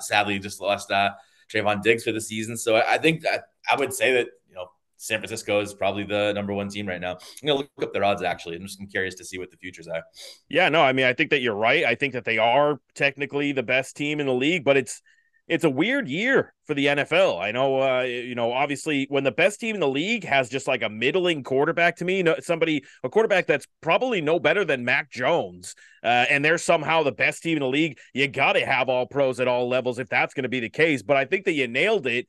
sadly 0.00 0.38
just 0.38 0.60
lost 0.60 0.90
uh, 0.90 1.10
Trevon 1.52 1.82
Diggs 1.82 2.04
for 2.04 2.12
the 2.12 2.20
season. 2.20 2.56
So 2.56 2.76
I, 2.76 2.94
I 2.94 2.98
think 2.98 3.22
that 3.22 3.44
I 3.70 3.76
would 3.76 3.92
say 3.92 4.12
that 4.12 4.28
you 4.48 4.54
know 4.54 4.66
San 4.96 5.18
Francisco 5.18 5.60
is 5.60 5.74
probably 5.74 6.04
the 6.04 6.32
number 6.32 6.52
one 6.52 6.68
team 6.68 6.86
right 6.86 7.00
now. 7.00 7.12
I'm 7.12 7.46
gonna 7.46 7.60
look 7.60 7.70
up 7.82 7.92
their 7.92 8.04
odds 8.04 8.22
actually. 8.22 8.56
I'm 8.56 8.62
just 8.62 8.80
curious 8.90 9.14
to 9.16 9.24
see 9.24 9.38
what 9.38 9.50
the 9.50 9.56
futures 9.56 9.88
are. 9.88 10.02
Yeah, 10.48 10.68
no, 10.68 10.82
I 10.82 10.92
mean, 10.92 11.06
I 11.06 11.14
think 11.14 11.30
that 11.30 11.40
you're 11.40 11.54
right. 11.54 11.84
I 11.84 11.94
think 11.94 12.12
that 12.12 12.24
they 12.24 12.38
are 12.38 12.80
technically 12.94 13.52
the 13.52 13.62
best 13.62 13.96
team 13.96 14.20
in 14.20 14.26
the 14.26 14.34
league, 14.34 14.64
but 14.64 14.76
it's 14.76 15.02
it's 15.50 15.64
a 15.64 15.70
weird 15.70 16.06
year 16.08 16.54
for 16.64 16.74
the 16.74 16.86
NFL. 16.86 17.40
I 17.40 17.50
know, 17.50 17.80
uh, 17.82 18.02
you 18.02 18.36
know, 18.36 18.52
obviously 18.52 19.06
when 19.10 19.24
the 19.24 19.32
best 19.32 19.58
team 19.58 19.74
in 19.74 19.80
the 19.80 19.88
league 19.88 20.22
has 20.22 20.48
just 20.48 20.68
like 20.68 20.84
a 20.84 20.88
middling 20.88 21.42
quarterback 21.42 21.96
to 21.96 22.04
me, 22.04 22.24
somebody, 22.38 22.84
a 23.02 23.08
quarterback 23.08 23.48
that's 23.48 23.66
probably 23.80 24.20
no 24.20 24.38
better 24.38 24.64
than 24.64 24.84
Mac 24.84 25.10
Jones, 25.10 25.74
uh, 26.04 26.24
and 26.30 26.44
they're 26.44 26.56
somehow 26.56 27.02
the 27.02 27.10
best 27.10 27.42
team 27.42 27.56
in 27.56 27.62
the 27.62 27.68
league, 27.68 27.98
you 28.14 28.28
got 28.28 28.52
to 28.52 28.64
have 28.64 28.88
all 28.88 29.06
pros 29.06 29.40
at 29.40 29.48
all 29.48 29.68
levels 29.68 29.98
if 29.98 30.08
that's 30.08 30.34
going 30.34 30.44
to 30.44 30.48
be 30.48 30.60
the 30.60 30.70
case. 30.70 31.02
But 31.02 31.16
I 31.16 31.24
think 31.24 31.44
that 31.46 31.52
you 31.52 31.66
nailed 31.66 32.06
it. 32.06 32.28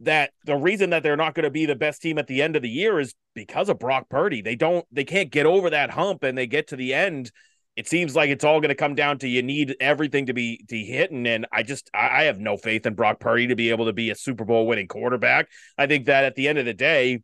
That 0.00 0.30
the 0.44 0.56
reason 0.56 0.90
that 0.90 1.02
they're 1.02 1.16
not 1.16 1.34
going 1.34 1.42
to 1.42 1.50
be 1.50 1.66
the 1.66 1.74
best 1.74 2.00
team 2.00 2.18
at 2.18 2.28
the 2.28 2.40
end 2.40 2.54
of 2.54 2.62
the 2.62 2.68
year 2.68 3.00
is 3.00 3.14
because 3.34 3.68
of 3.68 3.80
Brock 3.80 4.08
Purdy. 4.08 4.42
They 4.42 4.54
don't, 4.54 4.86
they 4.92 5.02
can't 5.02 5.28
get 5.28 5.44
over 5.44 5.70
that 5.70 5.90
hump 5.90 6.22
and 6.22 6.38
they 6.38 6.46
get 6.46 6.68
to 6.68 6.76
the 6.76 6.94
end 6.94 7.32
it 7.78 7.86
seems 7.86 8.16
like 8.16 8.28
it's 8.28 8.42
all 8.42 8.60
going 8.60 8.70
to 8.70 8.74
come 8.74 8.96
down 8.96 9.18
to 9.18 9.28
you 9.28 9.40
need 9.40 9.76
everything 9.78 10.26
to 10.26 10.34
be 10.34 10.64
to 10.68 10.76
hitting. 10.76 11.28
And 11.28 11.46
I 11.52 11.62
just 11.62 11.88
I 11.94 12.24
have 12.24 12.40
no 12.40 12.56
faith 12.56 12.84
in 12.86 12.94
Brock 12.94 13.20
Purdy 13.20 13.46
to 13.46 13.54
be 13.54 13.70
able 13.70 13.86
to 13.86 13.92
be 13.92 14.10
a 14.10 14.16
Super 14.16 14.44
Bowl 14.44 14.66
winning 14.66 14.88
quarterback. 14.88 15.48
I 15.78 15.86
think 15.86 16.06
that 16.06 16.24
at 16.24 16.34
the 16.34 16.48
end 16.48 16.58
of 16.58 16.64
the 16.64 16.74
day, 16.74 17.22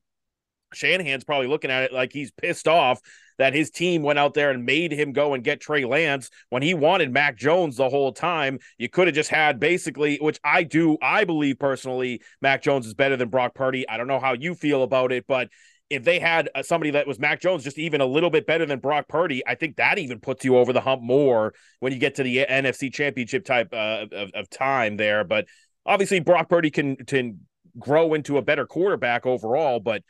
Shanahan's 0.72 1.24
probably 1.24 1.48
looking 1.48 1.72
at 1.72 1.82
it 1.82 1.92
like 1.92 2.12
he's 2.12 2.30
pissed 2.30 2.68
off 2.68 3.00
that 3.36 3.52
his 3.52 3.68
team 3.72 4.04
went 4.04 4.20
out 4.20 4.34
there 4.34 4.52
and 4.52 4.64
made 4.64 4.92
him 4.92 5.12
go 5.12 5.34
and 5.34 5.42
get 5.42 5.60
Trey 5.60 5.84
Lance 5.84 6.30
when 6.50 6.62
he 6.62 6.72
wanted 6.72 7.12
Mac 7.12 7.36
Jones 7.36 7.76
the 7.76 7.88
whole 7.88 8.12
time. 8.12 8.60
You 8.78 8.88
could 8.88 9.08
have 9.08 9.16
just 9.16 9.30
had 9.30 9.58
basically, 9.58 10.18
which 10.18 10.38
I 10.44 10.62
do, 10.62 10.96
I 11.02 11.24
believe 11.24 11.58
personally, 11.58 12.22
Mac 12.40 12.62
Jones 12.62 12.86
is 12.86 12.94
better 12.94 13.16
than 13.16 13.28
Brock 13.28 13.56
Purdy. 13.56 13.88
I 13.88 13.96
don't 13.96 14.06
know 14.06 14.20
how 14.20 14.34
you 14.34 14.54
feel 14.54 14.84
about 14.84 15.10
it, 15.10 15.24
but 15.26 15.48
if 15.90 16.04
they 16.04 16.18
had 16.18 16.48
uh, 16.54 16.62
somebody 16.62 16.90
that 16.92 17.06
was 17.06 17.18
Mac 17.18 17.40
Jones, 17.40 17.64
just 17.64 17.78
even 17.78 18.00
a 18.00 18.06
little 18.06 18.30
bit 18.30 18.46
better 18.46 18.66
than 18.66 18.78
Brock 18.78 19.08
Purdy, 19.08 19.46
I 19.46 19.54
think 19.54 19.76
that 19.76 19.98
even 19.98 20.18
puts 20.20 20.44
you 20.44 20.56
over 20.56 20.72
the 20.72 20.80
hump 20.80 21.02
more 21.02 21.54
when 21.80 21.92
you 21.92 21.98
get 21.98 22.14
to 22.16 22.22
the 22.22 22.46
NFC 22.48 22.92
Championship 22.92 23.44
type 23.44 23.68
uh, 23.72 24.06
of, 24.12 24.30
of 24.34 24.50
time 24.50 24.96
there. 24.96 25.24
But 25.24 25.46
obviously, 25.84 26.20
Brock 26.20 26.48
Purdy 26.48 26.70
can 26.70 26.96
can 26.96 27.40
grow 27.78 28.14
into 28.14 28.38
a 28.38 28.42
better 28.42 28.66
quarterback 28.66 29.26
overall. 29.26 29.80
But 29.80 30.02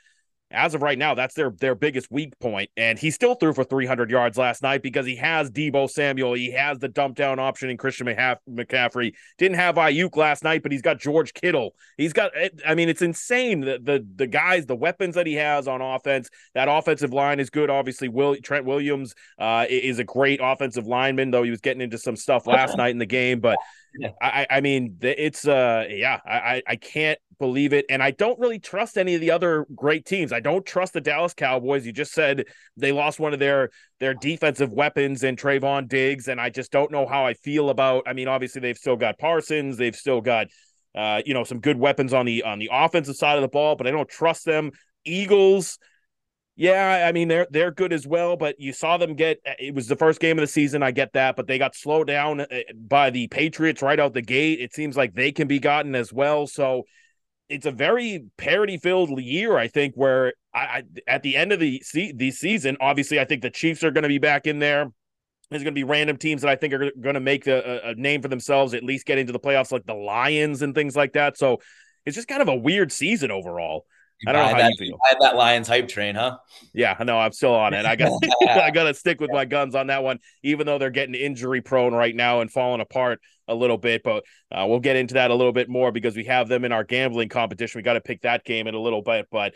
as 0.55 0.75
of 0.75 0.83
right 0.83 0.99
now, 0.99 1.15
that's 1.15 1.35
their 1.35 1.51
their 1.51 1.75
biggest 1.75 2.11
weak 2.11 2.39
point. 2.39 2.71
And 2.77 2.99
he 2.99 3.11
still 3.11 3.35
threw 3.35 3.53
for 3.53 3.65
300 3.65 4.11
yards 4.11 4.39
last 4.39 4.63
night 4.63 4.83
because 4.83 5.07
he 5.07 5.17
has 5.17 5.51
Deebo 5.51 5.91
Samuel. 5.91 6.35
He 6.35 6.51
has 6.53 6.79
the 6.79 6.89
dump 6.89 7.17
down 7.17 7.39
option 7.39 7.71
in 7.71 7.77
Christian 7.77 8.07
McCaffrey. 8.07 9.15
Didn't 9.39 9.57
have 9.57 9.77
Aiyuk 9.77 10.17
last 10.17 10.45
night, 10.45 10.63
but 10.63 10.73
he's 10.73 10.83
got 10.83 10.99
George 10.99 11.35
Kittle. 11.35 11.75
He's 11.97 12.13
got. 12.13 12.33
I 12.67 12.75
mean, 12.75 12.89
it's 12.89 13.03
insane 13.03 13.61
the 13.61 13.79
the 13.83 14.07
the 14.17 14.27
guys, 14.27 14.67
the 14.67 14.77
weapons 14.77 15.15
that 15.15 15.27
he 15.27 15.35
has 15.35 15.69
on 15.69 15.81
offense. 15.81 16.29
That 16.55 16.69
offensive 16.69 17.13
line 17.13 17.41
is 17.41 17.51
good. 17.51 17.71
Obviously, 17.71 18.09
Will 18.09 18.37
Trent 18.37 18.65
Williams 18.65 19.15
uh, 19.39 19.67
is 19.69 19.99
a 19.99 20.05
great 20.05 20.41
offensive 20.43 20.87
lineman, 20.87 21.31
though 21.31 21.43
he 21.43 21.51
was 21.51 21.61
getting 21.61 21.83
into 21.83 21.99
some 21.99 22.17
stuff 22.17 22.47
last 22.47 22.77
night 22.79 22.91
in 22.91 22.99
the 22.99 23.07
game. 23.07 23.41
But 23.41 23.59
I, 24.21 24.47
I 24.51 24.61
mean, 24.61 24.97
it's 25.03 25.47
uh, 25.47 25.87
yeah, 25.89 26.19
I 26.27 26.63
I 26.67 26.77
can't 26.77 27.19
believe 27.39 27.73
it. 27.73 27.85
And 27.89 28.03
I 28.03 28.11
don't 28.11 28.39
really 28.39 28.59
trust 28.59 28.97
any 28.97 29.15
of 29.15 29.21
the 29.21 29.31
other 29.31 29.67
great 29.75 30.05
teams. 30.05 30.33
I 30.33 30.41
don't 30.41 30.65
trust 30.65 30.93
the 30.95 31.01
Dallas 31.01 31.35
Cowboys. 31.35 31.87
You 31.87 31.93
just 31.93 32.13
said 32.13 32.45
they 32.77 32.93
lost 32.93 33.21
one 33.21 33.33
of 33.33 33.39
their 33.39 33.71
their 34.01 34.15
defensive 34.15 34.73
weapons 34.73 35.23
in 35.23 35.37
Trevon 35.37 35.89
Diggs, 35.89 36.29
and 36.29 36.41
I 36.41 36.51
just 36.51 36.73
don't 36.73 36.91
know 36.91 37.07
how 37.07 37.25
I 37.27 37.35
feel 37.35 37.71
about. 37.71 38.05
I 38.07 38.13
mean, 38.13 38.29
obviously 38.29 38.61
they've 38.61 38.77
still 38.77 38.97
got 38.97 39.19
Parsons, 39.19 39.77
they've 39.77 39.97
still 39.97 40.21
got 40.21 40.49
uh, 40.95 41.23
you 41.25 41.35
know 41.35 41.45
some 41.45 41.61
good 41.61 41.79
weapons 41.79 42.13
on 42.13 42.27
the 42.27 42.43
on 42.43 42.59
the 42.59 42.71
offensive 42.73 43.17
side 43.17 43.37
of 43.37 43.43
the 43.43 43.49
ball, 43.49 43.77
but 43.77 43.87
I 43.87 43.91
don't 43.91 44.09
trust 44.09 44.45
them. 44.45 44.71
Eagles. 45.05 45.79
Yeah, 46.57 47.05
I 47.09 47.11
mean 47.11 47.27
they're 47.27 47.49
they're 47.51 47.73
good 47.73 47.93
as 47.93 48.07
well, 48.07 48.37
but 48.37 48.61
you 48.61 48.73
saw 48.73 48.97
them 48.97 49.15
get 49.15 49.39
it 49.59 49.75
was 49.75 49.89
the 49.89 49.97
first 49.97 50.21
game 50.21 50.39
of 50.39 50.43
the 50.43 50.47
season, 50.47 50.85
I 50.85 50.93
get 50.93 51.13
that, 51.15 51.35
but 51.35 51.49
they 51.49 51.59
got 51.59 51.75
slowed 51.75 52.07
down 52.07 52.43
uh, 52.43 52.47
by 52.77 53.11
the 53.11 53.27
Patriots 53.27 53.83
right 53.83 53.99
out 53.99 54.15
the 54.15 54.23
gate. 54.23 54.61
It 54.61 54.73
seems 54.73 54.97
like 54.97 55.15
they 55.15 55.33
can 55.33 55.49
be 55.49 55.59
gotten 55.59 55.97
as 55.97 56.13
well. 56.13 56.47
So 56.47 56.85
it's 57.49 57.67
a 57.67 57.73
very 57.73 58.27
parity 58.37 58.79
filled 58.79 59.21
year, 59.21 59.59
I 59.59 59.67
think, 59.67 59.95
where 59.97 60.35
I, 60.55 60.61
I, 60.61 60.83
at 61.09 61.23
the 61.23 61.37
end 61.37 61.53
of 61.53 61.59
the 61.59 61.81
se- 61.85 62.15
the 62.17 62.31
season, 62.31 62.77
obviously, 62.81 63.19
I 63.19 63.25
think 63.25 63.43
the 63.43 63.51
Chiefs 63.51 63.83
are 63.83 63.91
going 63.91 64.03
to 64.03 64.09
be 64.09 64.19
back 64.19 64.47
in 64.47 64.61
there. 64.61 64.91
There's 65.51 65.63
going 65.63 65.75
to 65.75 65.79
be 65.79 65.85
random 65.85 66.17
teams 66.17 66.43
that 66.43 66.51
I 66.51 66.57
think 66.57 66.73
are 66.73 66.91
going 67.01 67.15
to 67.15 67.21
make 67.21 67.47
a, 67.47 67.81
a, 67.85 67.95
name 67.97 68.23
for 68.23 68.29
themselves, 68.29 68.73
at 68.75 68.83
least 68.83 69.07
get 69.07 69.19
into 69.19 69.33
the 69.33 69.39
playoffs, 69.39 69.73
like 69.73 69.85
the 69.85 69.95
Lions 69.95 70.63
and 70.63 70.75
things 70.75 70.97
like 70.97 71.13
that. 71.13 71.37
So 71.37 71.59
it's 72.07 72.17
just 72.17 72.29
kind 72.29 72.41
of 72.41 72.49
a 72.49 72.55
weird 72.55 72.91
season 72.91 73.31
overall. 73.31 73.85
I 74.27 74.33
don't 74.33 74.43
know 74.43 74.49
how 74.55 74.59
that, 74.59 74.71
you 74.71 74.77
feel. 74.79 74.99
I 75.11 75.17
that 75.21 75.37
Lions 75.37 75.69
hype 75.69 75.89
train, 75.89 76.15
huh? 76.15 76.39
Yeah, 76.73 76.97
no, 77.05 77.19
I'm 77.19 77.33
still 77.33 77.55
on 77.55 77.75
it. 77.75 77.85
I 77.85 77.97
got 77.97 78.13
I 78.49 78.71
got 78.71 78.85
to 78.85 78.95
stick 78.95 79.21
with 79.21 79.31
my 79.31 79.45
guns 79.45 79.75
on 79.75 79.89
that 79.89 80.03
one, 80.03 80.19
even 80.43 80.67
though 80.67 80.79
they're 80.79 80.91
getting 80.91 81.15
injury 81.15 81.61
prone 81.61 81.95
right 81.95 82.15
now 82.15 82.41
and 82.41 82.51
falling 82.51 82.81
apart 82.81 83.21
a 83.49 83.55
little 83.55 83.79
bit. 83.79 84.03
But 84.03 84.25
uh, 84.51 84.67
we'll 84.69 84.81
get 84.81 84.97
into 84.97 85.15
that 85.15 85.31
a 85.31 85.35
little 85.35 85.53
bit 85.53 85.69
more 85.69 85.93
because 85.93 86.17
we 86.17 86.25
have 86.25 86.49
them 86.49 86.65
in 86.65 86.73
our 86.73 86.85
gambling 86.85 87.29
competition. 87.29 87.79
We 87.79 87.83
got 87.83 87.95
to 87.95 88.01
pick 88.01 88.23
that 88.23 88.45
game 88.45 88.67
in 88.67 88.75
a 88.75 88.81
little 88.81 89.03
bit, 89.03 89.27
but. 89.31 89.55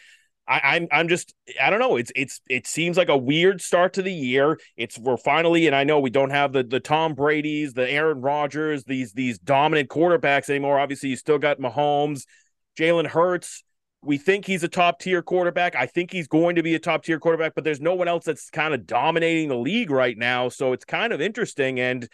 I, 0.50 0.76
I'm 0.76 0.88
I'm 0.90 1.08
just 1.08 1.34
I 1.62 1.68
don't 1.68 1.78
know. 1.78 1.96
It's 1.96 2.10
it's 2.16 2.40
it 2.48 2.66
seems 2.66 2.96
like 2.96 3.10
a 3.10 3.16
weird 3.18 3.60
start 3.60 3.92
to 3.92 4.02
the 4.02 4.10
year. 4.10 4.58
It's 4.78 4.98
we're 4.98 5.18
finally, 5.18 5.66
and 5.66 5.76
I 5.76 5.84
know 5.84 6.00
we 6.00 6.08
don't 6.08 6.30
have 6.30 6.54
the 6.54 6.62
the 6.62 6.80
Tom 6.80 7.12
Brady's, 7.12 7.74
the 7.74 7.86
Aaron 7.86 8.22
Rodgers, 8.22 8.84
these 8.84 9.12
these 9.12 9.38
dominant 9.38 9.90
quarterbacks 9.90 10.48
anymore. 10.48 10.78
Obviously, 10.80 11.10
you 11.10 11.16
still 11.16 11.36
got 11.36 11.58
Mahomes, 11.58 12.22
Jalen 12.78 13.08
Hurts 13.08 13.62
we 14.02 14.16
think 14.16 14.46
he's 14.46 14.62
a 14.62 14.68
top 14.68 15.00
tier 15.00 15.22
quarterback. 15.22 15.74
I 15.74 15.86
think 15.86 16.12
he's 16.12 16.28
going 16.28 16.56
to 16.56 16.62
be 16.62 16.74
a 16.74 16.78
top 16.78 17.04
tier 17.04 17.18
quarterback, 17.18 17.54
but 17.54 17.64
there's 17.64 17.80
no 17.80 17.94
one 17.94 18.08
else 18.08 18.24
that's 18.24 18.48
kind 18.50 18.72
of 18.72 18.86
dominating 18.86 19.48
the 19.48 19.56
league 19.56 19.90
right 19.90 20.16
now. 20.16 20.48
So 20.48 20.72
it's 20.72 20.84
kind 20.84 21.12
of 21.12 21.20
interesting. 21.20 21.80
And 21.80 22.08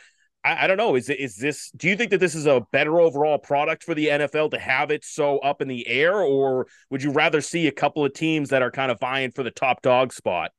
I, 0.45 0.65
I, 0.65 0.67
don't 0.67 0.79
know. 0.79 0.95
Is 0.95 1.11
is 1.11 1.37
this? 1.37 1.71
Do 1.77 1.89
you 1.89 1.97
think 1.97 2.11
that 2.11 2.21
this 2.21 2.35
is 2.35 2.47
a 2.47 2.63
better 2.73 3.01
overall 3.01 3.39
product 3.39 3.85
for 3.85 3.95
the 3.95 4.09
NFL 4.09 4.51
to 4.53 4.59
have 4.59 4.91
it 4.91 5.05
so 5.05 5.39
up 5.39 5.61
in 5.61 5.69
the 5.69 5.87
air, 5.87 6.21
or 6.21 6.67
would 6.91 7.03
you 7.03 7.11
rather 7.11 7.41
see 7.41 7.67
a 7.67 7.73
couple 7.73 8.05
of 8.05 8.15
teams 8.15 8.51
that 8.51 8.63
are 8.63 8.71
kind 8.71 8.91
of 8.91 8.99
vying 8.99 9.31
for 9.31 9.43
the 9.43 9.51
top 9.51 9.83
dog 9.83 10.13
spot? 10.13 10.53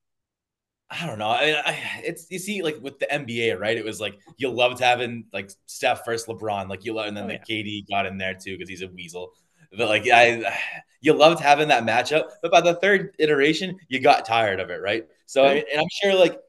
I 0.90 1.08
don't 1.08 1.18
know. 1.18 1.30
I, 1.30 1.62
I, 1.66 2.02
it's 2.04 2.28
you 2.30 2.38
see, 2.38 2.62
like 2.62 2.78
with 2.82 3.00
the 3.00 3.08
NBA, 3.08 3.60
right? 3.60 3.76
It 3.76 3.84
was 3.84 4.00
like 4.00 4.20
you 4.38 4.50
loved 4.52 4.80
having 4.80 5.26
like 5.34 5.50
Steph 5.66 6.06
first, 6.06 6.28
LeBron, 6.28 6.70
like 6.70 6.86
you 6.86 6.94
love, 6.94 7.08
and 7.08 7.18
then 7.18 7.26
oh, 7.26 7.28
the 7.28 7.34
yeah. 7.34 7.64
KD 7.64 7.90
got 7.90 8.06
in 8.06 8.18
there 8.18 8.36
too 8.36 8.56
because 8.56 8.70
he's 8.70 8.84
a 8.84 8.88
weasel. 8.88 9.32
But 9.78 9.90
like 9.90 10.08
I, 10.12 10.58
you 11.02 11.14
loved 11.14 11.40
having 11.40 11.68
that 11.68 11.84
matchup, 11.84 12.30
but 12.42 12.52
by 12.52 12.62
the 12.62 12.76
third 12.76 13.16
iteration, 13.20 13.78
you 13.90 14.00
got 14.00 14.26
tired 14.26 14.60
of 14.60 14.70
it, 14.70 14.82
right? 14.82 15.06
So, 15.26 15.46
and 15.46 15.80
I'm 15.80 15.88
sure 16.02 16.16
like 16.16 16.40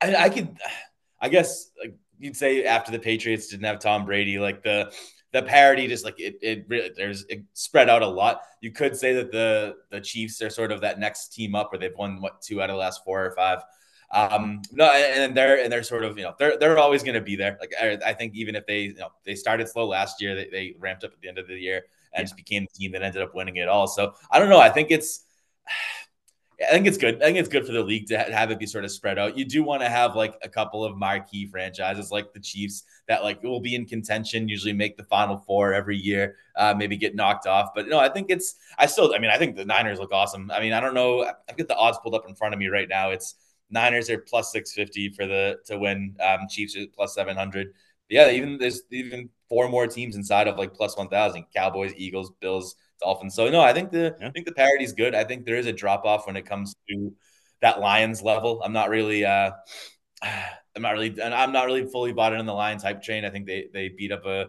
I, 0.00 0.14
I 0.14 0.28
could, 0.28 0.56
I 1.20 1.28
guess 1.28 1.70
like 1.80 1.94
you'd 2.18 2.36
say 2.36 2.64
after 2.64 2.92
the 2.92 2.98
Patriots 2.98 3.48
didn't 3.48 3.64
have 3.64 3.80
Tom 3.80 4.04
Brady, 4.04 4.38
like 4.38 4.62
the 4.62 4.92
the 5.32 5.42
parity 5.42 5.88
just 5.88 6.04
like 6.04 6.20
it, 6.20 6.38
it 6.42 6.64
really 6.68 6.90
there's 6.96 7.24
it 7.24 7.42
spread 7.54 7.88
out 7.88 8.02
a 8.02 8.06
lot. 8.06 8.42
You 8.60 8.70
could 8.70 8.96
say 8.96 9.14
that 9.14 9.32
the 9.32 9.74
the 9.90 10.00
Chiefs 10.00 10.40
are 10.42 10.50
sort 10.50 10.70
of 10.70 10.80
that 10.82 11.00
next 11.00 11.34
team 11.34 11.54
up 11.54 11.72
where 11.72 11.78
they've 11.78 11.96
won 11.96 12.20
what 12.20 12.40
two 12.40 12.62
out 12.62 12.70
of 12.70 12.74
the 12.74 12.80
last 12.80 13.04
four 13.04 13.24
or 13.24 13.32
five. 13.32 13.62
Um, 14.12 14.62
no, 14.70 14.84
and 14.92 15.36
they're 15.36 15.60
and 15.60 15.72
they're 15.72 15.82
sort 15.82 16.04
of 16.04 16.16
you 16.16 16.22
know 16.22 16.34
they're 16.38 16.56
they're 16.56 16.78
always 16.78 17.02
going 17.02 17.16
to 17.16 17.20
be 17.20 17.34
there. 17.34 17.58
Like 17.60 17.72
I, 17.80 17.98
I, 18.06 18.12
think 18.12 18.34
even 18.36 18.54
if 18.54 18.64
they 18.64 18.82
you 18.82 18.94
know 18.94 19.08
they 19.24 19.34
started 19.34 19.68
slow 19.68 19.88
last 19.88 20.22
year, 20.22 20.36
they, 20.36 20.48
they 20.50 20.76
ramped 20.78 21.02
up 21.02 21.12
at 21.12 21.20
the 21.20 21.28
end 21.28 21.38
of 21.38 21.48
the 21.48 21.58
year 21.58 21.82
and 22.14 22.20
yeah. 22.20 22.24
just 22.24 22.36
became 22.36 22.64
the 22.64 22.78
team 22.78 22.92
that 22.92 23.02
ended 23.02 23.22
up 23.22 23.34
winning 23.34 23.56
it 23.56 23.68
all. 23.68 23.86
So 23.86 24.14
I 24.30 24.38
don't 24.38 24.48
know. 24.48 24.60
I 24.60 24.70
think 24.70 24.90
it's. 24.90 25.24
I 26.60 26.70
think 26.70 26.86
it's 26.86 26.98
good. 26.98 27.16
I 27.16 27.26
think 27.26 27.36
it's 27.36 27.48
good 27.48 27.66
for 27.66 27.72
the 27.72 27.82
league 27.82 28.06
to 28.06 28.16
have 28.16 28.52
it 28.52 28.60
be 28.60 28.64
sort 28.66 28.84
of 28.84 28.92
spread 28.92 29.18
out. 29.18 29.36
You 29.36 29.44
do 29.44 29.64
want 29.64 29.82
to 29.82 29.88
have 29.88 30.14
like 30.14 30.38
a 30.40 30.48
couple 30.48 30.84
of 30.84 30.96
marquee 30.96 31.46
franchises 31.46 32.12
like 32.12 32.32
the 32.32 32.38
Chiefs 32.38 32.84
that 33.08 33.24
like 33.24 33.42
will 33.42 33.60
be 33.60 33.74
in 33.74 33.86
contention, 33.86 34.48
usually 34.48 34.72
make 34.72 34.96
the 34.96 35.02
final 35.02 35.36
four 35.36 35.74
every 35.74 35.96
year, 35.96 36.36
uh, 36.56 36.72
maybe 36.72 36.96
get 36.96 37.16
knocked 37.16 37.48
off. 37.48 37.70
But 37.74 37.88
no, 37.88 37.98
I 37.98 38.08
think 38.08 38.30
it's, 38.30 38.54
I 38.78 38.86
still, 38.86 39.12
I 39.12 39.18
mean, 39.18 39.32
I 39.32 39.36
think 39.36 39.56
the 39.56 39.64
Niners 39.64 39.98
look 39.98 40.12
awesome. 40.12 40.48
I 40.52 40.60
mean, 40.60 40.72
I 40.72 40.78
don't 40.78 40.94
know. 40.94 41.28
I've 41.48 41.56
got 41.56 41.66
the 41.66 41.76
odds 41.76 41.98
pulled 42.00 42.14
up 42.14 42.28
in 42.28 42.36
front 42.36 42.54
of 42.54 42.60
me 42.60 42.68
right 42.68 42.88
now. 42.88 43.10
It's 43.10 43.34
Niners 43.68 44.08
are 44.08 44.18
plus 44.18 44.52
650 44.52 45.08
for 45.16 45.26
the, 45.26 45.58
to 45.66 45.76
win. 45.76 46.16
Um, 46.24 46.46
Chiefs 46.48 46.76
are 46.76 46.86
plus 46.94 47.16
700 47.16 47.74
yeah, 48.08 48.30
even 48.30 48.58
there's 48.58 48.82
even 48.90 49.30
four 49.48 49.68
more 49.68 49.86
teams 49.86 50.16
inside 50.16 50.48
of 50.48 50.56
like 50.56 50.74
plus 50.74 50.96
one 50.96 51.08
thousand: 51.08 51.44
Cowboys, 51.54 51.92
Eagles, 51.96 52.32
Bills, 52.40 52.76
Dolphins. 53.00 53.34
So 53.34 53.48
no, 53.50 53.60
I 53.60 53.72
think 53.72 53.90
the 53.90 54.16
yeah. 54.20 54.28
I 54.28 54.30
think 54.30 54.46
the 54.46 54.52
parity 54.52 54.84
is 54.84 54.92
good. 54.92 55.14
I 55.14 55.24
think 55.24 55.44
there 55.44 55.56
is 55.56 55.66
a 55.66 55.72
drop 55.72 56.04
off 56.04 56.26
when 56.26 56.36
it 56.36 56.46
comes 56.46 56.74
to 56.88 57.14
that 57.60 57.80
Lions 57.80 58.22
level. 58.22 58.62
I'm 58.64 58.72
not 58.72 58.90
really. 58.90 59.24
uh 59.24 59.52
I'm 60.76 60.82
not 60.82 60.90
really, 60.90 61.10
and 61.22 61.32
I'm 61.32 61.52
not 61.52 61.66
really 61.66 61.86
fully 61.86 62.12
bought 62.12 62.32
in 62.32 62.40
on 62.40 62.46
the 62.46 62.52
Lions 62.52 62.82
hype 62.82 63.00
train. 63.00 63.24
I 63.24 63.30
think 63.30 63.46
they 63.46 63.68
they 63.72 63.88
beat 63.88 64.10
up 64.10 64.26
a 64.26 64.48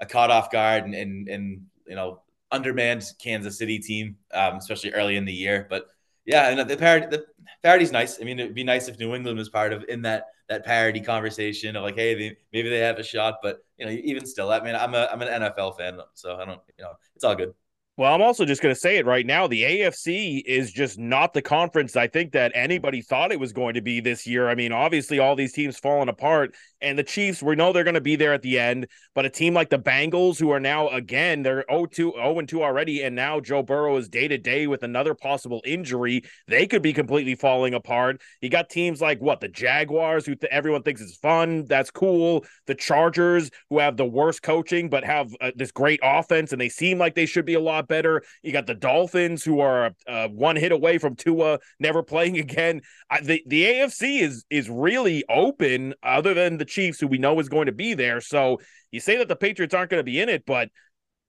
a 0.00 0.06
caught 0.06 0.30
off 0.30 0.50
guard 0.50 0.84
and 0.84 0.94
and, 0.94 1.28
and 1.28 1.62
you 1.86 1.94
know 1.94 2.22
undermanned 2.50 3.04
Kansas 3.22 3.58
City 3.58 3.78
team, 3.78 4.16
um, 4.34 4.56
especially 4.56 4.92
early 4.92 5.16
in 5.16 5.24
the 5.24 5.32
year. 5.32 5.66
But 5.70 5.86
yeah, 6.24 6.48
and 6.50 6.68
the 6.68 6.76
parity 6.76 7.06
the 7.06 7.24
parity's 7.62 7.92
nice. 7.92 8.20
I 8.20 8.24
mean, 8.24 8.38
it'd 8.38 8.54
be 8.54 8.64
nice 8.64 8.88
if 8.88 8.98
New 8.98 9.14
England 9.14 9.38
was 9.38 9.48
part 9.48 9.72
of 9.72 9.84
in 9.88 10.02
that 10.02 10.26
that 10.52 10.64
parody 10.64 11.00
conversation 11.00 11.76
of 11.76 11.82
like, 11.82 11.96
hey, 11.96 12.14
they, 12.14 12.36
maybe 12.52 12.68
they 12.68 12.78
have 12.78 12.98
a 12.98 13.02
shot, 13.02 13.36
but 13.42 13.64
you 13.78 13.86
know, 13.86 13.92
even 13.92 14.26
still, 14.26 14.50
I 14.50 14.60
mean, 14.60 14.74
I'm 14.74 14.94
a 14.94 15.08
I'm 15.12 15.22
an 15.22 15.28
NFL 15.42 15.78
fan, 15.78 15.98
so 16.14 16.36
I 16.36 16.44
don't, 16.44 16.60
you 16.78 16.84
know, 16.84 16.92
it's 17.14 17.24
all 17.24 17.34
good. 17.34 17.54
Well, 17.98 18.14
I'm 18.14 18.22
also 18.22 18.46
just 18.46 18.62
going 18.62 18.74
to 18.74 18.80
say 18.80 18.96
it 18.96 19.04
right 19.04 19.26
now. 19.26 19.46
The 19.46 19.64
AFC 19.64 20.42
is 20.46 20.72
just 20.72 20.98
not 20.98 21.34
the 21.34 21.42
conference 21.42 21.94
I 21.94 22.06
think 22.06 22.32
that 22.32 22.50
anybody 22.54 23.02
thought 23.02 23.32
it 23.32 23.38
was 23.38 23.52
going 23.52 23.74
to 23.74 23.82
be 23.82 24.00
this 24.00 24.26
year. 24.26 24.48
I 24.48 24.54
mean, 24.54 24.72
obviously, 24.72 25.18
all 25.18 25.36
these 25.36 25.52
teams 25.52 25.78
falling 25.78 26.08
apart, 26.08 26.54
and 26.80 26.98
the 26.98 27.02
Chiefs, 27.02 27.42
we 27.42 27.54
know 27.54 27.70
they're 27.70 27.84
going 27.84 27.92
to 27.92 28.00
be 28.00 28.16
there 28.16 28.32
at 28.32 28.40
the 28.40 28.58
end. 28.58 28.86
But 29.14 29.26
a 29.26 29.30
team 29.30 29.52
like 29.52 29.68
the 29.68 29.78
Bengals, 29.78 30.38
who 30.38 30.50
are 30.50 30.58
now 30.58 30.88
again, 30.88 31.42
they're 31.42 31.66
0 31.70 31.84
2 31.84 32.12
0 32.16 32.40
2 32.40 32.62
already, 32.64 33.02
and 33.02 33.14
now 33.14 33.40
Joe 33.40 33.62
Burrow 33.62 33.98
is 33.98 34.08
day 34.08 34.26
to 34.26 34.38
day 34.38 34.66
with 34.66 34.84
another 34.84 35.14
possible 35.14 35.60
injury. 35.66 36.22
They 36.48 36.66
could 36.66 36.80
be 36.80 36.94
completely 36.94 37.34
falling 37.34 37.74
apart. 37.74 38.22
You 38.40 38.48
got 38.48 38.70
teams 38.70 39.02
like 39.02 39.20
what 39.20 39.40
the 39.40 39.48
Jaguars, 39.48 40.24
who 40.24 40.34
th- 40.34 40.50
everyone 40.50 40.82
thinks 40.82 41.02
is 41.02 41.16
fun. 41.16 41.66
That's 41.66 41.90
cool. 41.90 42.46
The 42.66 42.74
Chargers, 42.74 43.50
who 43.68 43.80
have 43.80 43.98
the 43.98 44.06
worst 44.06 44.42
coaching 44.42 44.88
but 44.88 45.04
have 45.04 45.30
uh, 45.42 45.50
this 45.54 45.72
great 45.72 46.00
offense, 46.02 46.52
and 46.52 46.60
they 46.60 46.70
seem 46.70 46.96
like 46.96 47.14
they 47.14 47.26
should 47.26 47.44
be 47.44 47.54
a 47.54 47.60
lot 47.60 47.81
lot 47.82 47.88
better. 47.88 48.22
You 48.42 48.52
got 48.52 48.66
the 48.66 48.74
Dolphins, 48.74 49.44
who 49.44 49.60
are 49.60 49.92
uh, 50.06 50.28
one 50.28 50.56
hit 50.56 50.72
away 50.72 50.98
from 50.98 51.16
Tua 51.16 51.58
never 51.78 52.02
playing 52.02 52.38
again. 52.38 52.82
I, 53.10 53.20
the 53.20 53.42
the 53.46 53.64
AFC 53.64 54.20
is 54.20 54.44
is 54.50 54.70
really 54.70 55.24
open, 55.28 55.94
other 56.02 56.34
than 56.34 56.58
the 56.58 56.64
Chiefs, 56.64 57.00
who 57.00 57.06
we 57.06 57.18
know 57.18 57.38
is 57.40 57.48
going 57.48 57.66
to 57.66 57.72
be 57.72 57.94
there. 57.94 58.20
So 58.20 58.60
you 58.90 59.00
say 59.00 59.16
that 59.18 59.28
the 59.28 59.36
Patriots 59.36 59.74
aren't 59.74 59.90
going 59.90 60.00
to 60.00 60.04
be 60.04 60.20
in 60.20 60.28
it, 60.28 60.44
but 60.46 60.70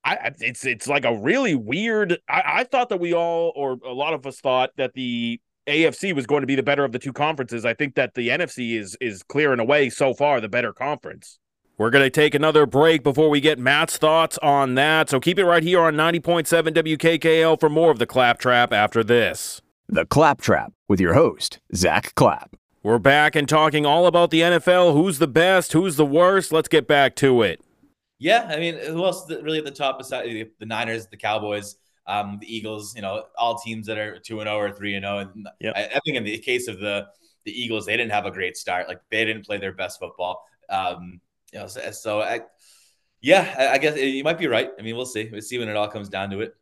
I, 0.06 0.32
it's 0.40 0.66
it's 0.66 0.88
like 0.88 1.06
a 1.06 1.16
really 1.16 1.56
weird. 1.56 2.20
I, 2.28 2.44
I 2.46 2.64
thought 2.66 2.90
that 2.90 3.00
we 3.00 3.14
all, 3.14 3.54
or 3.56 3.78
a 3.86 3.94
lot 3.94 4.14
of 4.14 4.26
us, 4.26 4.40
thought 4.40 4.72
that 4.78 4.94
the 4.94 5.40
AFC 5.68 6.14
was 6.14 6.26
going 6.26 6.42
to 6.42 6.48
be 6.48 6.56
the 6.56 6.64
better 6.64 6.84
of 6.84 6.92
the 6.92 7.00
two 7.00 7.14
conferences. 7.14 7.66
I 7.66 7.74
think 7.74 7.96
that 7.96 8.14
the 8.14 8.30
NFC 8.30 8.78
is 8.78 8.98
is 9.00 9.24
clearing 9.24 9.60
away 9.60 9.90
so 9.90 10.14
far 10.14 10.42
the 10.42 10.50
better 10.50 10.74
conference. 10.74 11.40
We're 11.84 11.90
going 11.90 12.06
to 12.06 12.10
take 12.10 12.34
another 12.34 12.66
break 12.66 13.04
before 13.04 13.30
we 13.30 13.42
get 13.42 13.60
Matt's 13.60 13.98
thoughts 13.98 14.38
on 14.38 14.76
that. 14.76 15.10
So 15.10 15.20
keep 15.20 15.38
it 15.38 15.44
right 15.44 15.62
here 15.62 15.82
on 15.82 15.96
90.7 15.96 16.48
WKKL 16.98 17.60
for 17.60 17.68
more 17.68 17.92
of 17.92 18.00
the 18.00 18.06
Claptrap 18.06 18.72
after 18.72 19.04
this. 19.04 19.62
The 19.90 20.06
Claptrap 20.06 20.72
with 20.88 21.02
your 21.02 21.14
host, 21.14 21.60
Zack 21.76 22.16
Clapp. 22.16 22.56
We're 22.84 23.00
back 23.00 23.36
and 23.36 23.50
talking 23.50 23.86
all 23.86 24.08
about 24.08 24.32
the 24.32 24.40
NFL. 24.40 24.94
Who's 24.94 25.20
the 25.20 25.28
best? 25.28 25.74
Who's 25.74 25.98
the 25.98 26.06
worst? 26.06 26.54
Let's 26.54 26.70
get 26.70 26.88
back 26.88 27.18
to 27.18 27.42
it. 27.42 27.60
Yeah, 28.18 28.48
I 28.50 28.60
mean, 28.60 28.78
who 28.78 29.04
else 29.04 29.30
really 29.30 29.58
at 29.58 29.66
the 29.66 29.72
top 29.72 29.98
besides 29.98 30.30
the 30.60 30.66
Niners, 30.66 31.08
the 31.08 31.18
Cowboys, 31.18 31.76
um, 32.08 32.38
the 32.40 32.48
Eagles? 32.48 32.96
You 32.96 33.02
know, 33.02 33.26
all 33.38 33.60
teams 33.60 33.88
that 33.88 33.98
are 33.98 34.20
two 34.20 34.40
and 34.40 34.48
zero 34.48 34.56
oh 34.56 34.62
or 34.62 34.72
three 34.72 34.96
and 34.96 35.04
zero. 35.04 35.16
Oh. 35.16 35.20
And 35.20 35.50
yep. 35.60 35.74
I, 35.76 35.84
I, 35.84 36.00
think 36.06 36.16
in 36.16 36.24
the 36.24 36.38
case 36.38 36.70
of 36.70 36.80
the 36.80 37.08
the 37.44 37.52
Eagles, 37.52 37.86
they 37.86 37.98
didn't 37.98 38.14
have 38.14 38.26
a 38.26 38.32
great 38.32 38.56
start. 38.56 38.88
Like 38.88 39.02
they 39.12 39.26
didn't 39.26 39.46
play 39.46 39.58
their 39.58 39.74
best 39.74 40.00
football. 40.00 40.46
Um, 40.70 41.20
you 41.54 41.60
know, 41.60 41.68
so, 41.68 41.92
so 41.92 42.22
I, 42.22 42.42
yeah, 43.22 43.56
I, 43.58 43.68
I 43.70 43.78
guess 43.78 43.98
you 43.98 44.24
might 44.24 44.40
be 44.40 44.48
right. 44.48 44.72
I 44.78 44.82
mean, 44.82 44.96
we'll 44.96 45.06
see. 45.06 45.30
We'll 45.32 45.42
see 45.42 45.60
when 45.60 45.70
it 45.70 45.78
all 45.78 45.88
comes 45.88 46.10
down 46.10 46.32
to 46.32 46.42
it. 46.42 46.56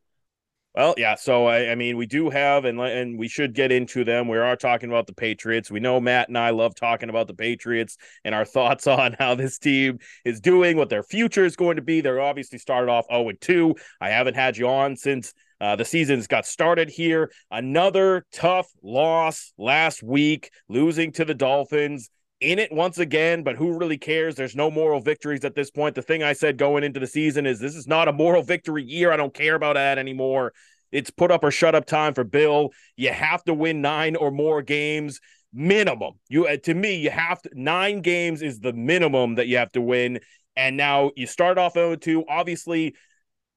Well, 0.76 0.94
yeah. 0.98 1.16
So 1.16 1.48
I, 1.48 1.72
I, 1.72 1.76
mean, 1.76 1.98
we 1.98 2.06
do 2.06 2.30
have, 2.30 2.64
and 2.64 2.80
and 2.80 3.18
we 3.20 3.28
should 3.28 3.54
get 3.54 3.74
into 3.74 4.06
them. 4.06 4.28
We 4.30 4.38
are 4.38 4.56
talking 4.56 4.89
about 4.89 5.06
the 5.06 5.14
Patriots. 5.14 5.70
We 5.70 5.82
know 5.82 6.00
Matt 6.00 6.30
and 6.30 6.38
I 6.38 6.52
love 6.52 6.76
talking 6.76 7.10
about 7.10 7.28
the 7.28 7.34
Patriots 7.34 7.98
and 8.24 8.34
our 8.36 8.46
thoughts 8.56 8.88
on 8.88 9.16
how 9.18 9.36
this 9.36 9.58
team 9.58 10.00
is 10.24 10.39
doing, 10.39 10.78
what 10.78 10.89
their 10.89 11.04
future 11.04 11.44
is 11.46 11.56
going 11.56 11.76
to 11.78 11.82
be. 11.82 12.00
They're 12.00 12.22
obviously 12.22 12.58
started 12.58 12.92
off 12.92 13.06
zero 13.10 13.24
oh 13.24 13.30
and 13.30 13.42
two. 13.42 13.76
I 14.00 14.10
haven't 14.10 14.36
had 14.36 14.56
you 14.56 14.68
on 14.68 14.96
since 14.96 15.34
uh, 15.60 15.76
the 15.76 15.86
season's 15.86 16.28
got 16.28 16.46
started 16.46 16.89
here. 16.89 17.32
Another 17.50 18.26
tough 18.32 18.68
loss 18.82 19.52
last 19.58 20.02
week, 20.02 20.52
losing 20.70 21.12
to 21.14 21.26
the 21.26 21.36
Dolphins 21.36 22.10
in 22.42 22.60
it 22.60 22.72
once 22.72 22.98
again, 22.98 23.44
but 23.44 23.56
who 23.56 23.78
really 23.78 23.98
cares? 23.98 24.36
There's 24.36 24.56
no 24.56 24.70
moral 24.70 25.00
victories 25.00 25.46
at 25.46 25.56
this 25.56 25.72
point. 25.72 25.96
The 25.96 26.02
thing 26.02 26.24
I 26.24 26.34
said 26.34 26.58
going 26.58 26.84
into 26.84 27.00
the 27.00 27.08
season 27.08 27.46
is 27.46 27.60
this 27.60 27.76
is 27.76 27.88
not 27.88 28.08
a 28.08 28.14
moral 28.14 28.44
victory 28.44 28.84
year. 28.84 29.12
I 29.12 29.18
don't 29.18 29.34
care 29.34 29.56
about 29.56 29.76
that 29.76 29.98
anymore. 29.98 30.54
It's 30.92 31.10
put 31.10 31.32
up 31.32 31.44
or 31.44 31.52
shut 31.52 31.76
up 31.76 31.86
time 31.86 32.14
for 32.14 32.24
Bill. 32.24 32.72
You 32.98 33.10
have 33.10 33.44
to 33.46 33.54
win 33.54 33.82
nine 33.82 34.16
or 34.16 34.32
more 34.32 34.62
games 34.62 35.20
minimum. 35.54 36.14
You 36.30 36.48
uh, 36.48 36.58
to 36.64 36.74
me, 36.74 36.96
you 36.96 37.10
have 37.10 37.42
to 37.44 37.50
nine 37.54 38.02
games 38.02 38.42
is 38.42 38.60
the 38.60 38.74
minimum 38.74 39.36
that 39.36 39.48
you 39.48 39.58
have 39.58 39.72
to 39.74 39.82
win. 39.82 40.20
And 40.56 40.76
now 40.76 41.12
you 41.16 41.28
start 41.28 41.58
off 41.58 41.76
0-2. 41.76 42.24
Obviously, 42.28 42.96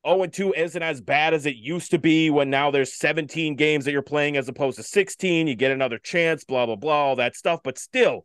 0 0.07 0.27
2 0.27 0.55
isn't 0.55 0.83
as 0.83 1.01
bad 1.01 1.35
as 1.35 1.47
it 1.47 1.57
used 1.57 1.91
to 1.91 1.99
be 1.99 2.31
when 2.31 2.51
now 2.51 2.71
there's 2.71 2.95
17 2.95 3.57
games 3.57 3.85
that 3.85 3.93
you're 3.93 4.03
playing 4.03 4.37
as 4.37 4.49
opposed 4.49 4.77
to 4.77 4.83
16. 4.83 5.47
You 5.47 5.57
get 5.57 5.73
another 5.73 5.99
chance, 5.99 6.45
blah, 6.45 6.67
blah, 6.67 6.77
blah, 6.77 7.07
all 7.07 7.17
that 7.17 7.35
stuff. 7.35 7.61
But 7.65 7.79
still, 7.79 8.25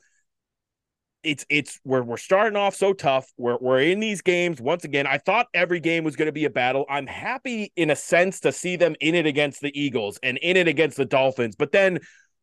it's 1.24 1.46
it's 1.50 1.80
we're 1.84 2.04
we're 2.04 2.18
starting 2.18 2.56
off 2.56 2.76
so 2.76 2.94
tough. 2.94 3.32
We're 3.38 3.58
we're 3.60 3.82
in 3.82 4.00
these 4.00 4.22
games 4.22 4.62
once 4.62 4.84
again. 4.84 5.06
I 5.08 5.18
thought 5.18 5.48
every 5.54 5.80
game 5.80 6.04
was 6.04 6.16
going 6.16 6.28
to 6.28 6.32
be 6.32 6.46
a 6.46 6.50
battle. 6.50 6.86
I'm 6.90 7.08
happy 7.08 7.72
in 7.76 7.90
a 7.90 7.96
sense 7.96 8.40
to 8.42 8.52
see 8.52 8.76
them 8.76 8.96
in 9.00 9.16
it 9.16 9.26
against 9.26 9.62
the 9.62 9.78
Eagles 9.80 10.20
and 10.24 10.38
in 10.38 10.58
it 10.58 10.68
against 10.68 10.98
the 10.98 11.06
Dolphins. 11.06 11.56
But 11.56 11.72
then 11.72 12.00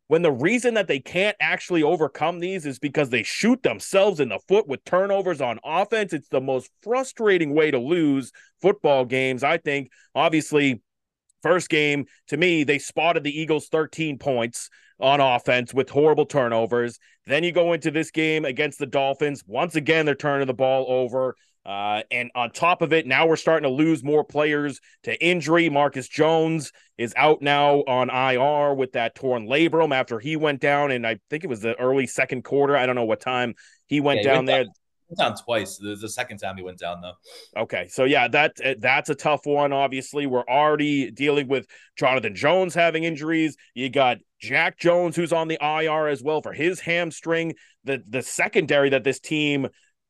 when 0.07 0.21
the 0.21 0.31
reason 0.31 0.75
that 0.75 0.87
they 0.87 0.99
can't 0.99 1.35
actually 1.39 1.83
overcome 1.83 2.39
these 2.39 2.65
is 2.65 2.79
because 2.79 3.09
they 3.09 3.23
shoot 3.23 3.61
themselves 3.63 4.19
in 4.19 4.29
the 4.29 4.39
foot 4.47 4.67
with 4.67 4.83
turnovers 4.85 5.41
on 5.41 5.59
offense, 5.65 6.13
it's 6.13 6.29
the 6.29 6.39
most 6.39 6.69
frustrating 6.81 7.53
way 7.53 7.71
to 7.71 7.79
lose 7.79 8.31
football 8.61 9.03
games. 9.05 9.43
I 9.43 9.57
think 9.57 9.91
obviously 10.15 10.81
first 11.41 11.69
game 11.69 12.05
to 12.27 12.37
me 12.37 12.63
they 12.63 12.79
spotted 12.79 13.23
the 13.23 13.39
Eagles 13.39 13.67
13 13.67 14.17
points 14.17 14.69
on 14.99 15.19
offense 15.19 15.73
with 15.73 15.89
horrible 15.89 16.25
turnovers. 16.25 16.99
Then 17.25 17.43
you 17.43 17.51
go 17.51 17.73
into 17.73 17.91
this 17.91 18.11
game 18.11 18.45
against 18.45 18.79
the 18.79 18.85
Dolphins. 18.85 19.43
Once 19.45 19.75
again, 19.75 20.05
they're 20.05 20.15
turning 20.15 20.47
the 20.47 20.53
ball 20.53 20.85
over. 20.87 21.35
Uh, 21.65 22.01
and 22.11 22.31
on 22.33 22.49
top 22.49 22.81
of 22.81 22.93
it, 22.93 23.05
now 23.05 23.27
we're 23.27 23.35
starting 23.35 23.69
to 23.69 23.75
lose 23.75 24.01
more 24.01 24.23
players 24.23 24.79
to 25.03 25.21
injury. 25.23 25.69
Marcus 25.69 26.07
Jones 26.07 26.71
is 26.97 27.13
out 27.17 27.41
now 27.41 27.79
on 27.87 28.09
IR 28.09 28.73
with 28.73 28.93
that 28.93 29.15
torn 29.15 29.47
labrum 29.47 29.93
after 29.93 30.17
he 30.17 30.37
went 30.37 30.61
down, 30.61 30.91
and 30.91 31.05
I 31.05 31.19
think 31.29 31.43
it 31.43 31.49
was 31.49 31.59
the 31.59 31.77
early 31.77 32.07
second 32.07 32.45
quarter. 32.45 32.77
I 32.77 32.85
don't 32.85 32.95
know 32.95 33.03
what 33.03 33.19
time 33.19 33.53
he 33.85 33.99
went 33.99 34.21
yeah, 34.23 34.33
down 34.33 34.33
he 34.33 34.37
went 34.37 34.47
there. 34.47 34.63
Down, 34.63 34.73
down 35.15 35.35
twice. 35.35 35.77
The, 35.77 35.95
the 35.95 36.09
second 36.09 36.37
time 36.39 36.57
he 36.57 36.63
went 36.63 36.79
down, 36.79 37.01
though. 37.01 37.61
Okay, 37.61 37.87
so 37.87 38.03
yeah, 38.03 38.27
that 38.27 38.53
eh, 38.61 38.75
that's 38.79 39.09
a 39.09 39.15
tough 39.15 39.45
one. 39.45 39.71
Obviously, 39.71 40.25
we're 40.25 40.45
already 40.47 41.11
dealing 41.11 41.47
with 41.47 41.67
Jonathan 41.97 42.35
Jones 42.35 42.73
having 42.73 43.03
injuries. 43.03 43.55
You 43.73 43.89
got 43.89 44.17
Jack 44.39 44.77
Jones, 44.77 45.15
who's 45.15 45.33
on 45.33 45.47
the 45.47 45.57
IR 45.61 46.07
as 46.07 46.21
well 46.21 46.41
for 46.41 46.53
his 46.53 46.79
hamstring. 46.79 47.55
The 47.85 48.03
the 48.07 48.21
secondary 48.21 48.89
that 48.89 49.03
this 49.03 49.19
team, 49.19 49.67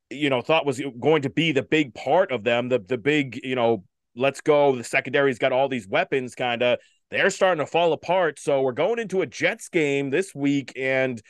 you 0.09 0.29
know, 0.29 0.41
thought 0.41 0.65
was 0.65 0.81
going 0.99 1.21
to 1.23 1.29
be 1.29 1.51
the 1.51 1.63
big 1.63 1.93
part 1.93 2.31
of 2.31 2.43
them, 2.43 2.69
the 2.69 2.79
the 2.79 2.97
big, 2.97 3.39
you 3.43 3.55
know, 3.55 3.83
let's 4.15 4.41
go. 4.41 4.75
The 4.75 4.83
secondary's 4.83 5.39
got 5.39 5.51
all 5.51 5.69
these 5.69 5.87
weapons, 5.87 6.35
kind 6.35 6.63
of. 6.63 6.79
They're 7.09 7.29
starting 7.29 7.63
to 7.63 7.71
fall 7.71 7.93
apart. 7.93 8.37
So 8.37 8.61
we're 8.61 8.73
going 8.73 8.99
into 8.99 9.21
a 9.21 9.25
Jets 9.25 9.69
game 9.69 10.09
this 10.09 10.35
week, 10.35 10.73
and 10.75 11.21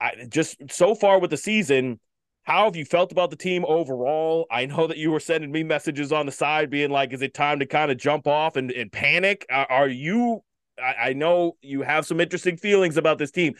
I 0.00 0.26
just 0.28 0.56
so 0.70 0.94
far 0.94 1.18
with 1.18 1.30
the 1.30 1.36
season. 1.36 2.00
How 2.48 2.64
have 2.64 2.76
you 2.76 2.86
felt 2.86 3.12
about 3.12 3.28
the 3.28 3.36
team 3.36 3.66
overall? 3.68 4.46
I 4.50 4.64
know 4.64 4.86
that 4.86 4.96
you 4.96 5.10
were 5.10 5.20
sending 5.20 5.52
me 5.52 5.62
messages 5.62 6.12
on 6.12 6.24
the 6.24 6.32
side, 6.32 6.70
being 6.70 6.90
like, 6.90 7.12
"Is 7.12 7.20
it 7.20 7.34
time 7.34 7.58
to 7.58 7.66
kind 7.66 7.90
of 7.90 7.98
jump 7.98 8.26
off 8.26 8.56
and, 8.56 8.70
and 8.70 8.90
panic?" 8.90 9.44
Are 9.50 9.86
you 9.86 10.42
I, 10.82 11.10
I 11.10 11.12
know 11.12 11.58
you 11.60 11.82
have 11.82 12.06
some 12.06 12.22
interesting 12.22 12.56
feelings 12.56 12.96
about 12.96 13.18
this 13.18 13.30
team. 13.30 13.52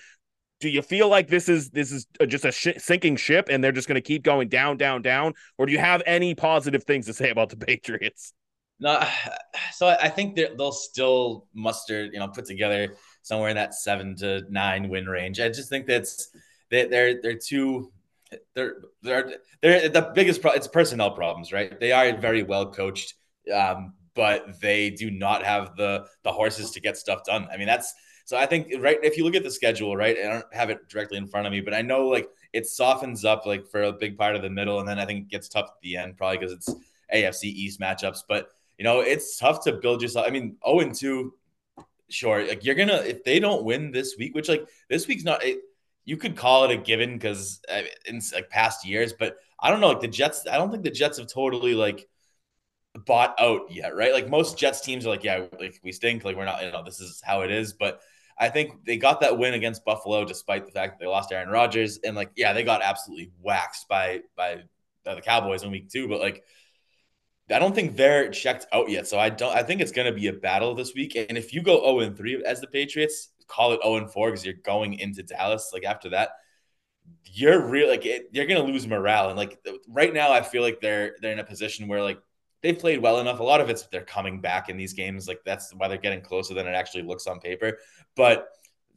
Do 0.60 0.70
you 0.70 0.80
feel 0.80 1.10
like 1.10 1.28
this 1.28 1.50
is 1.50 1.68
this 1.68 1.92
is 1.92 2.06
just 2.28 2.46
a 2.46 2.50
sh- 2.50 2.78
sinking 2.78 3.16
ship 3.16 3.48
and 3.50 3.62
they're 3.62 3.72
just 3.72 3.88
going 3.88 3.96
to 3.96 4.00
keep 4.00 4.22
going 4.22 4.48
down, 4.48 4.78
down, 4.78 5.02
down, 5.02 5.34
or 5.58 5.66
do 5.66 5.72
you 5.72 5.78
have 5.78 6.02
any 6.06 6.34
positive 6.34 6.84
things 6.84 7.04
to 7.06 7.12
say 7.12 7.28
about 7.28 7.50
the 7.50 7.56
Patriots? 7.66 8.32
No, 8.80 9.06
so 9.72 9.88
I 9.88 10.08
think 10.08 10.34
they'll 10.34 10.72
still 10.72 11.46
muster, 11.54 12.06
you 12.06 12.18
know, 12.18 12.28
put 12.28 12.46
together 12.46 12.94
somewhere 13.20 13.50
in 13.50 13.56
that 13.56 13.74
seven 13.74 14.16
to 14.16 14.44
nine 14.48 14.88
win 14.88 15.04
range. 15.04 15.40
I 15.40 15.48
just 15.48 15.68
think 15.68 15.86
that's 15.86 16.30
they, 16.70 16.86
they're 16.86 17.20
they're 17.20 17.38
too 17.38 17.92
they're 18.54 18.76
they're 19.02 19.34
they're 19.62 19.88
the 19.88 20.12
biggest 20.14 20.40
problem. 20.40 20.58
It's 20.58 20.68
personnel 20.68 21.12
problems, 21.12 21.52
right? 21.52 21.78
They 21.78 21.92
are 21.92 22.16
very 22.16 22.42
well 22.42 22.70
coached. 22.72 23.14
Um, 23.54 23.94
but 24.18 24.60
they 24.60 24.90
do 24.90 25.12
not 25.12 25.44
have 25.44 25.76
the 25.76 26.04
the 26.24 26.32
horses 26.32 26.72
to 26.72 26.80
get 26.80 26.96
stuff 26.96 27.22
done. 27.24 27.46
I 27.52 27.56
mean, 27.56 27.68
that's 27.68 27.94
so 28.24 28.36
I 28.36 28.46
think 28.46 28.66
right 28.80 28.98
if 29.02 29.16
you 29.16 29.22
look 29.22 29.36
at 29.36 29.44
the 29.44 29.50
schedule, 29.50 29.96
right, 29.96 30.18
I 30.18 30.28
don't 30.28 30.44
have 30.52 30.70
it 30.70 30.88
directly 30.88 31.18
in 31.18 31.28
front 31.28 31.46
of 31.46 31.52
me, 31.52 31.60
but 31.60 31.72
I 31.72 31.82
know 31.82 32.08
like 32.08 32.28
it 32.52 32.66
softens 32.66 33.24
up 33.24 33.46
like 33.46 33.68
for 33.68 33.84
a 33.84 33.92
big 33.92 34.18
part 34.18 34.34
of 34.34 34.42
the 34.42 34.50
middle, 34.50 34.80
and 34.80 34.88
then 34.88 34.98
I 34.98 35.06
think 35.06 35.20
it 35.20 35.28
gets 35.28 35.48
tough 35.48 35.66
at 35.66 35.80
the 35.82 35.96
end, 35.96 36.16
probably 36.16 36.38
because 36.38 36.52
it's 36.52 36.68
AFC 37.14 37.44
East 37.44 37.78
matchups. 37.80 38.22
But 38.28 38.48
you 38.76 38.82
know, 38.82 39.00
it's 39.00 39.38
tough 39.38 39.62
to 39.64 39.72
build 39.72 40.02
yourself. 40.02 40.26
I 40.26 40.30
mean, 40.30 40.56
0 40.66 40.80
and 40.80 40.94
2, 40.94 41.32
sure. 42.08 42.44
Like 42.44 42.64
you're 42.64 42.74
gonna 42.74 42.96
if 42.96 43.22
they 43.22 43.38
don't 43.38 43.64
win 43.64 43.92
this 43.92 44.16
week, 44.18 44.34
which 44.34 44.48
like 44.48 44.66
this 44.90 45.06
week's 45.06 45.22
not 45.22 45.44
it, 45.44 45.60
you 46.08 46.16
could 46.16 46.36
call 46.36 46.64
it 46.64 46.70
a 46.70 46.76
given 46.78 47.12
because 47.12 47.60
uh, 47.70 47.82
in 48.06 48.22
like 48.32 48.48
past 48.48 48.86
years, 48.86 49.12
but 49.12 49.36
I 49.60 49.70
don't 49.70 49.78
know. 49.78 49.88
Like 49.88 50.00
the 50.00 50.08
Jets, 50.08 50.46
I 50.50 50.56
don't 50.56 50.70
think 50.70 50.82
the 50.82 50.90
Jets 50.90 51.18
have 51.18 51.26
totally 51.26 51.74
like 51.74 52.08
bought 53.04 53.34
out 53.38 53.70
yet, 53.70 53.94
right? 53.94 54.14
Like 54.14 54.26
most 54.26 54.56
Jets 54.56 54.80
teams 54.80 55.04
are 55.04 55.10
like, 55.10 55.22
yeah, 55.22 55.44
like 55.60 55.78
we 55.84 55.92
stink, 55.92 56.24
like 56.24 56.34
we're 56.34 56.46
not, 56.46 56.64
you 56.64 56.72
know, 56.72 56.82
this 56.82 57.00
is 57.00 57.20
how 57.22 57.42
it 57.42 57.50
is. 57.50 57.74
But 57.74 58.00
I 58.38 58.48
think 58.48 58.86
they 58.86 58.96
got 58.96 59.20
that 59.20 59.36
win 59.36 59.52
against 59.52 59.84
Buffalo 59.84 60.24
despite 60.24 60.64
the 60.64 60.72
fact 60.72 60.94
that 60.94 61.04
they 61.04 61.10
lost 61.10 61.30
Aaron 61.30 61.50
Rodgers, 61.50 61.98
and 62.02 62.16
like, 62.16 62.30
yeah, 62.36 62.54
they 62.54 62.64
got 62.64 62.80
absolutely 62.80 63.30
waxed 63.42 63.86
by 63.86 64.22
by 64.34 64.62
the 65.04 65.20
Cowboys 65.20 65.62
in 65.62 65.70
week 65.70 65.90
two. 65.90 66.08
But 66.08 66.20
like, 66.20 66.42
I 67.50 67.58
don't 67.58 67.74
think 67.74 67.96
they're 67.96 68.30
checked 68.30 68.64
out 68.72 68.88
yet. 68.88 69.06
So 69.08 69.18
I 69.18 69.28
don't. 69.28 69.54
I 69.54 69.62
think 69.62 69.82
it's 69.82 69.92
to 69.92 70.12
be 70.12 70.28
a 70.28 70.32
battle 70.32 70.74
this 70.74 70.94
week. 70.94 71.16
And 71.16 71.36
if 71.36 71.52
you 71.52 71.60
go 71.60 71.76
zero 71.76 71.84
oh 71.84 72.00
and 72.00 72.16
three 72.16 72.42
as 72.46 72.62
the 72.62 72.66
Patriots, 72.66 73.28
call 73.48 73.72
it 73.72 73.80
zero 73.82 73.94
oh 73.94 73.96
and 73.96 74.10
four 74.10 74.30
because 74.30 74.44
you're 74.44 74.54
going 74.54 74.94
into 74.94 75.22
Dallas. 75.22 75.70
Like 75.72 75.84
after 75.84 76.10
that, 76.10 76.30
you're 77.24 77.66
real 77.66 77.88
like 77.88 78.06
it, 78.06 78.28
you're 78.32 78.46
to 78.46 78.62
lose 78.62 78.86
morale. 78.86 79.28
And 79.28 79.36
like 79.36 79.58
right 79.88 80.12
now, 80.12 80.32
I 80.32 80.42
feel 80.42 80.62
like 80.62 80.80
they're 80.80 81.16
they're 81.20 81.32
in 81.32 81.38
a 81.38 81.44
position 81.44 81.88
where 81.88 82.02
like 82.02 82.18
they've 82.62 82.78
played 82.78 83.00
well 83.00 83.20
enough. 83.20 83.40
A 83.40 83.44
lot 83.44 83.60
of 83.60 83.70
it's 83.70 83.86
they're 83.86 84.02
coming 84.02 84.40
back 84.40 84.68
in 84.68 84.76
these 84.76 84.92
games. 84.92 85.28
Like 85.28 85.40
that's 85.44 85.72
why 85.74 85.88
they're 85.88 85.98
getting 85.98 86.20
closer 86.20 86.54
than 86.54 86.66
it 86.66 86.72
actually 86.72 87.02
looks 87.02 87.26
on 87.26 87.40
paper. 87.40 87.78
But 88.16 88.48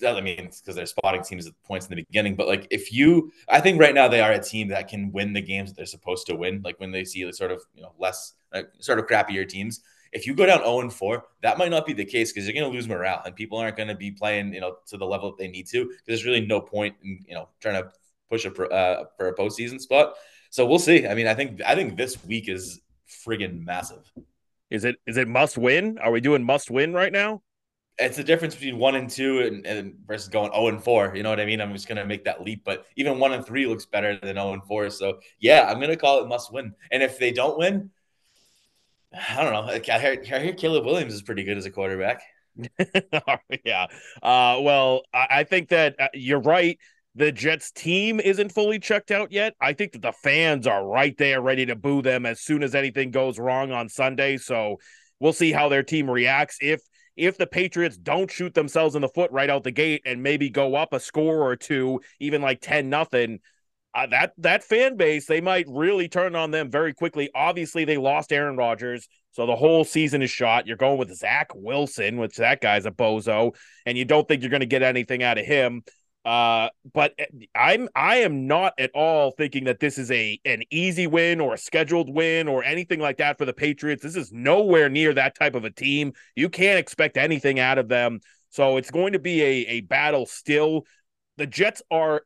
I 0.04 0.20
mean, 0.22 0.50
because 0.50 0.76
they're 0.76 0.86
spotting 0.86 1.24
teams 1.24 1.48
at 1.48 1.54
points 1.64 1.86
in 1.86 1.92
the 1.92 2.04
beginning. 2.04 2.36
But 2.36 2.48
like, 2.48 2.68
if 2.72 2.92
you, 2.92 3.32
I 3.48 3.60
think 3.60 3.80
right 3.80 3.94
now 3.94 4.08
they 4.08 4.22
are 4.22 4.32
a 4.32 4.42
team 4.42 4.70
that 4.70 4.88
can 4.88 5.12
win 5.12 5.34
the 5.34 5.42
games 5.42 5.70
that 5.70 5.78
they're 5.78 5.86
supposed 5.86 6.28
to 6.28 6.36
win. 6.36 6.62
Like 6.64 6.80
when 6.80 6.92
they 6.92 7.04
see 7.04 7.24
the 7.24 7.34
sort 7.34 7.52
of 7.52 7.62
you 7.76 7.84
know 7.84 7.94
less 8.00 8.34
like, 8.54 8.70
sort 8.80 9.00
of 9.00 9.08
crappier 9.08 9.48
teams. 9.48 9.82
If 10.12 10.28
you 10.28 10.36
go 10.36 10.46
down 10.46 10.60
0 10.60 10.82
and 10.82 10.94
4, 10.94 11.24
that 11.42 11.58
might 11.58 11.72
not 11.72 11.86
be 11.86 11.94
the 11.94 12.06
case 12.06 12.32
because 12.32 12.46
you're 12.46 12.54
going 12.54 12.70
to 12.70 12.76
lose 12.76 12.88
morale 12.88 13.22
and 13.26 13.36
people 13.36 13.58
aren't 13.58 13.78
going 13.78 13.88
to 13.88 13.96
be 13.96 14.12
playing, 14.12 14.54
you 14.54 14.60
know, 14.60 14.78
to 14.88 14.98
the 14.98 15.06
level 15.06 15.32
that 15.32 15.38
they 15.38 15.48
need 15.48 15.68
to. 15.68 15.86
Because 15.86 16.04
there's 16.06 16.26
really 16.26 16.46
no 16.46 16.60
point 16.60 16.96
in, 17.04 17.24
you 17.28 17.34
know, 17.34 17.48
trying 17.62 17.82
to 17.82 17.92
push 18.30 18.46
a 18.46 18.64
uh, 18.70 19.06
for 19.18 19.28
a 19.28 19.36
postseason 19.36 19.80
spot. 19.80 20.16
So 20.50 20.66
we'll 20.66 20.80
see. 20.80 21.08
I 21.08 21.16
mean, 21.16 21.28
I 21.28 21.34
think 21.34 21.62
I 21.66 21.76
think 21.76 21.96
this 21.96 22.24
week 22.26 22.50
is 22.50 22.82
friggin' 23.08 23.64
massive. 23.64 24.12
Is 24.70 24.86
it 24.86 24.98
is 25.08 25.18
it 25.18 25.28
must 25.28 25.58
win? 25.58 25.98
Are 26.00 26.12
we 26.12 26.22
doing 26.22 26.44
must 26.44 26.72
win 26.72 26.94
right 26.94 27.12
now? 27.12 27.42
It's 27.98 28.18
the 28.18 28.24
difference 28.24 28.56
between 28.56 28.78
one 28.78 28.96
and 28.96 29.10
two 29.10 29.42
and, 29.42 29.66
and 29.66 29.94
versus 30.08 30.28
going 30.28 30.52
0 30.52 30.70
and 30.70 30.84
4. 30.84 31.14
You 31.16 31.24
know 31.24 31.30
what 31.30 31.40
I 31.40 31.46
mean? 31.46 31.62
I'm 31.62 31.74
just 31.74 31.88
gonna 31.88 32.06
make 32.06 32.24
that 32.26 32.42
leap. 32.42 32.64
But 32.64 32.86
even 32.96 33.20
one 33.20 33.34
and 33.34 33.46
three 33.46 33.68
looks 33.68 33.86
better 33.86 34.18
than 34.18 34.36
0 34.36 34.54
and 34.54 34.64
4. 34.64 34.90
So 34.90 35.20
yeah, 35.40 35.68
I'm 35.70 35.80
gonna 35.80 35.98
call 35.98 36.24
it 36.24 36.28
must 36.28 36.52
win. 36.52 36.74
And 36.92 37.04
if 37.04 37.20
they 37.20 37.32
don't 37.32 37.58
win, 37.58 37.92
I 39.30 39.44
don't 39.44 39.54
know. 39.54 39.94
I 39.94 40.00
hear, 40.00 40.24
I 40.34 40.40
hear 40.40 40.54
Caleb 40.54 40.86
Williams 40.86 41.14
is 41.14 41.22
pretty 41.22 41.44
good 41.44 41.58
as 41.58 41.66
a 41.66 41.72
quarterback. 41.72 42.22
yeah. 43.66 43.88
Uh, 44.22 44.60
well, 44.62 45.04
I 45.14 45.46
think 45.46 45.70
that 45.70 45.96
uh, 46.00 46.08
you're 46.14 46.42
right 46.42 46.78
the 47.16 47.32
Jets 47.32 47.72
team 47.72 48.20
isn't 48.20 48.54
fully 48.54 48.80
checked 48.80 49.12
out 49.12 49.32
yet. 49.32 49.54
I 49.60 49.74
think 49.74 49.92
that 49.94 50.02
the 50.02 50.14
fans 50.14 50.66
are 50.66 50.86
right 50.86 51.18
there 51.18 51.42
ready 51.42 51.66
to 51.66 51.76
boo 51.76 52.02
them 52.02 52.26
as 52.26 52.40
soon 52.40 52.64
as 52.64 52.74
anything 52.74 53.12
goes 53.12 53.38
wrong 53.38 53.72
on 53.72 53.90
Sunday. 53.90 54.38
So 54.38 54.78
we'll 55.20 55.34
see 55.34 55.52
how 55.52 55.68
their 55.68 55.84
team 55.84 56.10
reacts. 56.10 56.58
If 56.62 56.82
if 57.18 57.38
the 57.38 57.48
Patriots 57.48 57.98
don't 57.98 58.32
shoot 58.32 58.54
themselves 58.54 58.96
in 58.96 59.02
the 59.02 59.10
foot 59.10 59.32
right 59.32 59.50
out 59.50 59.64
the 59.64 59.72
gate 59.72 60.02
and 60.06 60.24
maybe 60.24 60.50
go 60.50 60.76
up 60.76 60.94
a 60.94 61.00
score 61.00 61.42
or 61.42 61.58
two, 61.58 62.00
even 62.22 62.42
like 62.42 62.62
10 62.62 62.90
nothing, 62.90 63.40
uh, 63.94 64.08
that 64.08 64.34
that 64.38 64.64
fan 64.64 64.96
base 64.96 65.26
they 65.26 65.42
might 65.42 65.66
really 65.68 66.08
turn 66.08 66.36
on 66.36 66.52
them 66.52 66.72
very 66.72 66.94
quickly. 66.94 67.30
Obviously, 67.36 67.86
they 67.86 67.98
lost 67.98 68.32
Aaron 68.32 68.56
Rodgers, 68.56 69.08
so 69.32 69.46
the 69.46 69.56
whole 69.56 69.84
season 69.84 70.22
is 70.22 70.32
shot. 70.32 70.68
You're 70.68 70.78
going 70.78 70.98
with 70.98 71.14
Zach 71.16 71.52
Wilson, 71.54 72.18
which 72.18 72.38
that 72.38 72.62
guy's 72.62 72.86
a 72.86 72.92
bozo, 72.92 73.56
and 73.86 73.98
you 73.98 74.06
don't 74.06 74.28
think 74.28 74.42
you're 74.42 74.50
going 74.50 74.62
to 74.62 74.66
get 74.66 74.82
anything 74.82 75.24
out 75.24 75.38
of 75.38 75.46
him. 75.46 75.84
Uh, 76.24 76.70
but 76.94 77.14
eh, 77.18 77.26
I'm 77.56 77.90
I 77.96 78.18
am 78.18 78.46
not 78.48 78.74
at 78.78 78.92
all 78.94 79.32
thinking 79.32 79.64
that 79.66 79.80
this 79.80 79.98
is 79.98 80.12
a 80.12 80.40
an 80.46 80.64
easy 80.70 81.08
win 81.08 81.42
or 81.42 81.54
a 81.54 81.58
scheduled 81.58 82.14
win 82.14 82.48
or 82.48 82.64
anything 82.64 83.00
like 83.00 83.18
that 83.18 83.38
for 83.38 83.46
the 83.46 83.54
Patriots. 83.54 84.04
This 84.04 84.16
is 84.16 84.32
nowhere 84.32 84.88
near 84.90 85.14
that 85.16 85.36
type 85.36 85.56
of 85.56 85.66
a 85.66 85.72
team. 85.72 86.14
You 86.36 86.50
can't 86.50 86.80
expect 86.80 87.18
anything 87.18 87.60
out 87.60 87.78
of 87.78 87.88
them. 87.88 88.20
So 88.50 88.78
it's 88.78 88.92
going 88.92 89.14
to 89.14 89.20
be 89.20 89.42
a, 89.42 89.54
a 89.68 89.82
battle 89.82 90.26
still. 90.26 90.86
The 91.38 91.48
Jets 91.48 91.82
are 91.90 92.24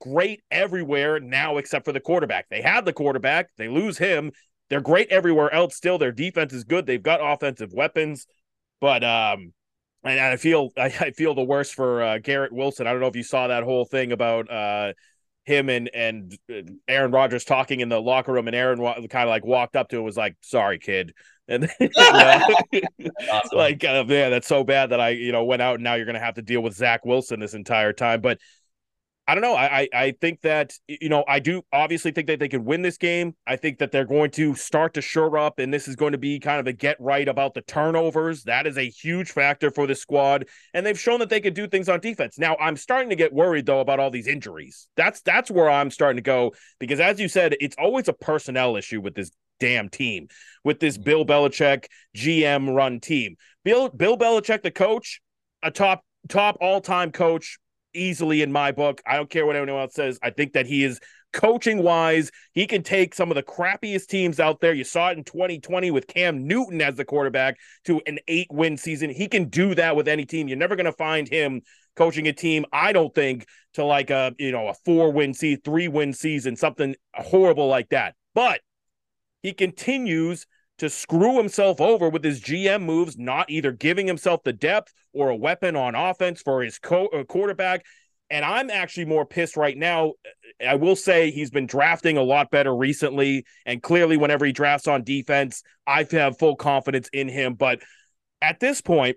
great 0.00 0.42
everywhere 0.50 1.20
now 1.20 1.58
except 1.58 1.84
for 1.84 1.92
the 1.92 2.00
quarterback. 2.00 2.48
They 2.48 2.62
have 2.62 2.84
the 2.84 2.92
quarterback, 2.92 3.50
they 3.56 3.68
lose 3.68 3.98
him. 3.98 4.32
They're 4.68 4.80
great 4.80 5.08
everywhere 5.10 5.52
else 5.52 5.76
still. 5.76 5.96
Their 5.96 6.10
defense 6.10 6.52
is 6.52 6.64
good. 6.64 6.86
They've 6.86 7.02
got 7.02 7.20
offensive 7.22 7.72
weapons. 7.72 8.26
But 8.80 9.04
um 9.04 9.52
and 10.06 10.20
I 10.20 10.36
feel 10.36 10.70
I, 10.76 11.10
feel 11.10 11.34
the 11.34 11.42
worst 11.42 11.74
for 11.74 12.02
uh, 12.02 12.18
Garrett 12.18 12.52
Wilson. 12.52 12.86
I 12.86 12.92
don't 12.92 13.00
know 13.00 13.08
if 13.08 13.16
you 13.16 13.22
saw 13.22 13.48
that 13.48 13.64
whole 13.64 13.84
thing 13.84 14.12
about 14.12 14.50
uh, 14.50 14.92
him 15.44 15.68
and 15.68 15.90
and 15.94 16.36
uh, 16.50 16.62
Aaron 16.88 17.10
Rodgers 17.10 17.44
talking 17.44 17.80
in 17.80 17.88
the 17.88 18.00
locker 18.00 18.32
room, 18.32 18.46
and 18.46 18.56
Aaron 18.56 18.78
kind 18.78 19.24
of 19.24 19.28
like 19.28 19.44
walked 19.44 19.76
up 19.76 19.88
to 19.90 19.98
him 19.98 20.04
was 20.04 20.16
like, 20.16 20.36
"Sorry, 20.42 20.78
kid." 20.78 21.12
And 21.48 21.62
know, 21.78 21.88
awesome. 23.30 23.56
like, 23.56 23.84
uh, 23.84 24.02
man, 24.02 24.32
that's 24.32 24.48
so 24.48 24.64
bad 24.64 24.90
that 24.90 24.98
I, 24.98 25.10
you 25.10 25.30
know, 25.30 25.44
went 25.44 25.62
out 25.62 25.76
and 25.76 25.84
now 25.84 25.94
you're 25.94 26.04
going 26.04 26.14
to 26.14 26.20
have 26.20 26.34
to 26.34 26.42
deal 26.42 26.60
with 26.60 26.74
Zach 26.74 27.04
Wilson 27.04 27.38
this 27.38 27.54
entire 27.54 27.92
time. 27.92 28.20
But 28.20 28.40
I 29.28 29.34
don't 29.34 29.42
know. 29.42 29.56
I, 29.56 29.88
I 29.92 30.12
think 30.20 30.42
that 30.42 30.72
you 30.86 31.08
know 31.08 31.24
I 31.26 31.40
do 31.40 31.62
obviously 31.72 32.12
think 32.12 32.28
that 32.28 32.38
they 32.38 32.48
can 32.48 32.64
win 32.64 32.82
this 32.82 32.96
game. 32.96 33.34
I 33.46 33.56
think 33.56 33.78
that 33.78 33.90
they're 33.90 34.04
going 34.04 34.30
to 34.32 34.54
start 34.54 34.94
to 34.94 35.02
shore 35.02 35.36
up, 35.36 35.58
and 35.58 35.74
this 35.74 35.88
is 35.88 35.96
going 35.96 36.12
to 36.12 36.18
be 36.18 36.38
kind 36.38 36.60
of 36.60 36.66
a 36.68 36.72
get 36.72 36.96
right 37.00 37.26
about 37.26 37.54
the 37.54 37.62
turnovers. 37.62 38.44
That 38.44 38.68
is 38.68 38.78
a 38.78 38.88
huge 38.88 39.32
factor 39.32 39.70
for 39.72 39.88
the 39.88 39.96
squad, 39.96 40.46
and 40.74 40.86
they've 40.86 40.98
shown 40.98 41.18
that 41.18 41.28
they 41.28 41.40
can 41.40 41.54
do 41.54 41.66
things 41.66 41.88
on 41.88 41.98
defense. 41.98 42.38
Now 42.38 42.56
I'm 42.60 42.76
starting 42.76 43.10
to 43.10 43.16
get 43.16 43.32
worried 43.32 43.66
though 43.66 43.80
about 43.80 43.98
all 43.98 44.10
these 44.10 44.28
injuries. 44.28 44.86
That's 44.96 45.20
that's 45.22 45.50
where 45.50 45.68
I'm 45.68 45.90
starting 45.90 46.18
to 46.18 46.22
go 46.22 46.52
because 46.78 47.00
as 47.00 47.18
you 47.18 47.28
said, 47.28 47.56
it's 47.58 47.76
always 47.78 48.06
a 48.06 48.12
personnel 48.12 48.76
issue 48.76 49.00
with 49.00 49.14
this 49.16 49.32
damn 49.58 49.88
team, 49.88 50.28
with 50.62 50.78
this 50.78 50.98
Bill 50.98 51.24
Belichick 51.24 51.86
GM 52.16 52.74
run 52.76 53.00
team. 53.00 53.36
Bill 53.64 53.88
Bill 53.88 54.16
Belichick, 54.16 54.62
the 54.62 54.70
coach, 54.70 55.20
a 55.64 55.72
top 55.72 56.04
top 56.28 56.58
all 56.60 56.80
time 56.80 57.10
coach 57.10 57.58
easily 57.94 58.42
in 58.42 58.52
my 58.52 58.72
book. 58.72 59.00
I 59.06 59.16
don't 59.16 59.30
care 59.30 59.46
what 59.46 59.56
anyone 59.56 59.80
else 59.80 59.94
says. 59.94 60.18
I 60.22 60.30
think 60.30 60.52
that 60.52 60.66
he 60.66 60.84
is 60.84 61.00
coaching 61.32 61.82
wise. 61.82 62.30
He 62.52 62.66
can 62.66 62.82
take 62.82 63.14
some 63.14 63.30
of 63.30 63.34
the 63.34 63.42
crappiest 63.42 64.06
teams 64.06 64.40
out 64.40 64.60
there. 64.60 64.72
You 64.72 64.84
saw 64.84 65.10
it 65.10 65.18
in 65.18 65.24
2020 65.24 65.90
with 65.90 66.06
Cam 66.06 66.46
Newton 66.46 66.80
as 66.80 66.96
the 66.96 67.04
quarterback 67.04 67.58
to 67.84 68.00
an 68.06 68.18
eight 68.28 68.48
win 68.50 68.76
season. 68.76 69.10
He 69.10 69.28
can 69.28 69.48
do 69.48 69.74
that 69.74 69.96
with 69.96 70.08
any 70.08 70.24
team. 70.24 70.48
You're 70.48 70.56
never 70.56 70.76
going 70.76 70.86
to 70.86 70.92
find 70.92 71.28
him 71.28 71.62
coaching 71.94 72.28
a 72.28 72.32
team, 72.32 72.64
I 72.72 72.92
don't 72.92 73.14
think, 73.14 73.46
to 73.74 73.84
like 73.84 74.10
a, 74.10 74.34
you 74.38 74.52
know, 74.52 74.68
a 74.68 74.74
four 74.84 75.12
win 75.12 75.34
season, 75.34 75.60
three 75.64 75.88
win 75.88 76.12
season, 76.12 76.56
something 76.56 76.94
horrible 77.14 77.68
like 77.68 77.90
that. 77.90 78.14
But 78.34 78.60
he 79.42 79.52
continues 79.52 80.46
to 80.78 80.90
screw 80.90 81.38
himself 81.38 81.80
over 81.80 82.08
with 82.08 82.22
his 82.22 82.40
GM 82.40 82.82
moves, 82.82 83.16
not 83.16 83.48
either 83.50 83.72
giving 83.72 84.06
himself 84.06 84.42
the 84.42 84.52
depth 84.52 84.92
or 85.12 85.30
a 85.30 85.36
weapon 85.36 85.76
on 85.76 85.94
offense 85.94 86.42
for 86.42 86.62
his 86.62 86.78
co- 86.78 87.08
uh, 87.08 87.24
quarterback. 87.24 87.84
And 88.28 88.44
I'm 88.44 88.70
actually 88.70 89.06
more 89.06 89.24
pissed 89.24 89.56
right 89.56 89.76
now. 89.76 90.14
I 90.64 90.74
will 90.74 90.96
say 90.96 91.30
he's 91.30 91.50
been 91.50 91.66
drafting 91.66 92.16
a 92.16 92.22
lot 92.22 92.50
better 92.50 92.74
recently. 92.74 93.44
And 93.64 93.82
clearly, 93.82 94.16
whenever 94.16 94.44
he 94.44 94.52
drafts 94.52 94.88
on 94.88 95.04
defense, 95.04 95.62
I 95.86 96.06
have 96.10 96.38
full 96.38 96.56
confidence 96.56 97.08
in 97.12 97.28
him. 97.28 97.54
But 97.54 97.80
at 98.42 98.58
this 98.58 98.80
point, 98.80 99.16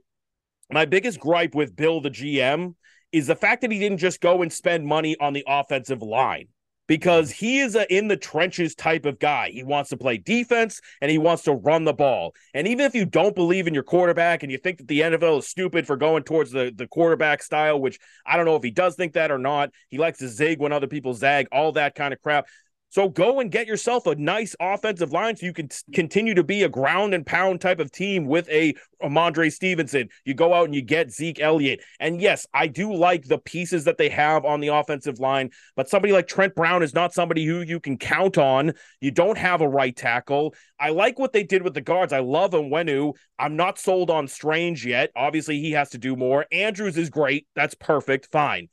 my 0.71 0.85
biggest 0.85 1.19
gripe 1.19 1.55
with 1.55 1.75
Bill, 1.75 2.01
the 2.01 2.11
GM, 2.11 2.75
is 3.11 3.27
the 3.27 3.35
fact 3.35 3.61
that 3.61 3.71
he 3.71 3.79
didn't 3.79 3.97
just 3.97 4.21
go 4.21 4.43
and 4.43 4.53
spend 4.53 4.85
money 4.85 5.17
on 5.19 5.33
the 5.33 5.43
offensive 5.47 6.03
line 6.03 6.47
because 6.89 7.29
he 7.29 7.59
is 7.59 7.75
a 7.75 7.95
in 7.95 8.07
the 8.07 8.17
trenches 8.17 8.73
type 8.73 9.05
of 9.05 9.19
guy. 9.19 9.51
He 9.51 9.63
wants 9.63 9.91
to 9.91 9.97
play 9.97 10.17
defense 10.17 10.81
and 11.01 11.11
he 11.11 11.19
wants 11.19 11.43
to 11.43 11.53
run 11.53 11.85
the 11.85 11.93
ball. 11.93 12.33
And 12.55 12.67
even 12.67 12.83
if 12.83 12.95
you 12.95 13.05
don't 13.05 13.35
believe 13.35 13.67
in 13.67 13.75
your 13.75 13.83
quarterback 13.83 14.41
and 14.41 14.51
you 14.51 14.57
think 14.57 14.79
that 14.79 14.87
the 14.87 15.01
NFL 15.01 15.37
is 15.37 15.47
stupid 15.47 15.85
for 15.85 15.95
going 15.95 16.23
towards 16.23 16.49
the, 16.49 16.73
the 16.75 16.87
quarterback 16.87 17.43
style, 17.43 17.79
which 17.79 17.99
I 18.25 18.37
don't 18.37 18.45
know 18.45 18.55
if 18.55 18.63
he 18.63 18.71
does 18.71 18.95
think 18.95 19.13
that 19.13 19.29
or 19.29 19.37
not, 19.37 19.69
he 19.89 19.99
likes 19.99 20.17
to 20.19 20.27
zig 20.27 20.59
when 20.59 20.71
other 20.71 20.87
people 20.87 21.13
zag, 21.13 21.47
all 21.51 21.71
that 21.73 21.93
kind 21.93 22.11
of 22.11 22.19
crap. 22.23 22.47
So 22.89 23.07
go 23.07 23.39
and 23.39 23.51
get 23.51 23.67
yourself 23.67 24.07
a 24.07 24.15
nice 24.15 24.55
offensive 24.59 25.11
line 25.11 25.35
so 25.35 25.45
you 25.45 25.53
can 25.53 25.69
continue 25.93 26.33
to 26.33 26.43
be 26.43 26.63
a 26.63 26.69
ground 26.69 27.13
and 27.13 27.25
pound 27.25 27.61
type 27.61 27.79
of 27.79 27.91
team 27.91 28.25
with 28.25 28.49
a 28.49 28.73
Rhamondre 29.01 29.51
Stevenson. 29.51 30.09
You 30.25 30.33
go 30.33 30.53
out 30.55 30.65
and 30.65 30.73
you 30.73 30.81
get 30.81 31.11
Zeke 31.11 31.39
Elliott. 31.39 31.81
And 31.99 32.19
yes, 32.19 32.47
I 32.53 32.65
do 32.67 32.93
like 32.93 33.25
the 33.25 33.37
pieces 33.37 33.83
that 33.85 33.97
they 33.97 34.09
have 34.09 34.43
on 34.43 34.59
the 34.59 34.69
offensive 34.69 35.19
line, 35.19 35.51
but 35.75 35.87
somebody 35.87 36.13
like 36.13 36.27
Trent 36.27 36.55
Brown 36.55 36.81
is 36.81 36.95
not 36.95 37.13
somebody 37.13 37.45
who 37.45 37.61
you 37.61 37.79
can 37.79 37.97
count 37.97 38.39
on. 38.39 38.73
You 39.01 39.11
don't 39.11 39.37
have 39.37 39.61
a 39.61 39.69
right 39.69 39.95
tackle. 39.95 40.55
I 40.79 40.89
like 40.89 41.19
what 41.19 41.31
they 41.31 41.43
did 41.43 41.61
with 41.61 41.75
the 41.75 41.81
guards. 41.81 42.11
I 42.11 42.19
love 42.19 42.51
Onwenu. 42.51 43.13
I'm 43.37 43.55
not 43.55 43.77
sold 43.77 44.09
on 44.09 44.27
Strange 44.27 44.85
yet. 44.85 45.11
Obviously, 45.15 45.59
he 45.59 45.71
has 45.73 45.91
to 45.91 45.97
do 45.99 46.15
more. 46.15 46.47
Andrews 46.51 46.97
is 46.97 47.09
great. 47.09 47.45
That's 47.55 47.75
perfect. 47.75 48.29
Fine. 48.31 48.69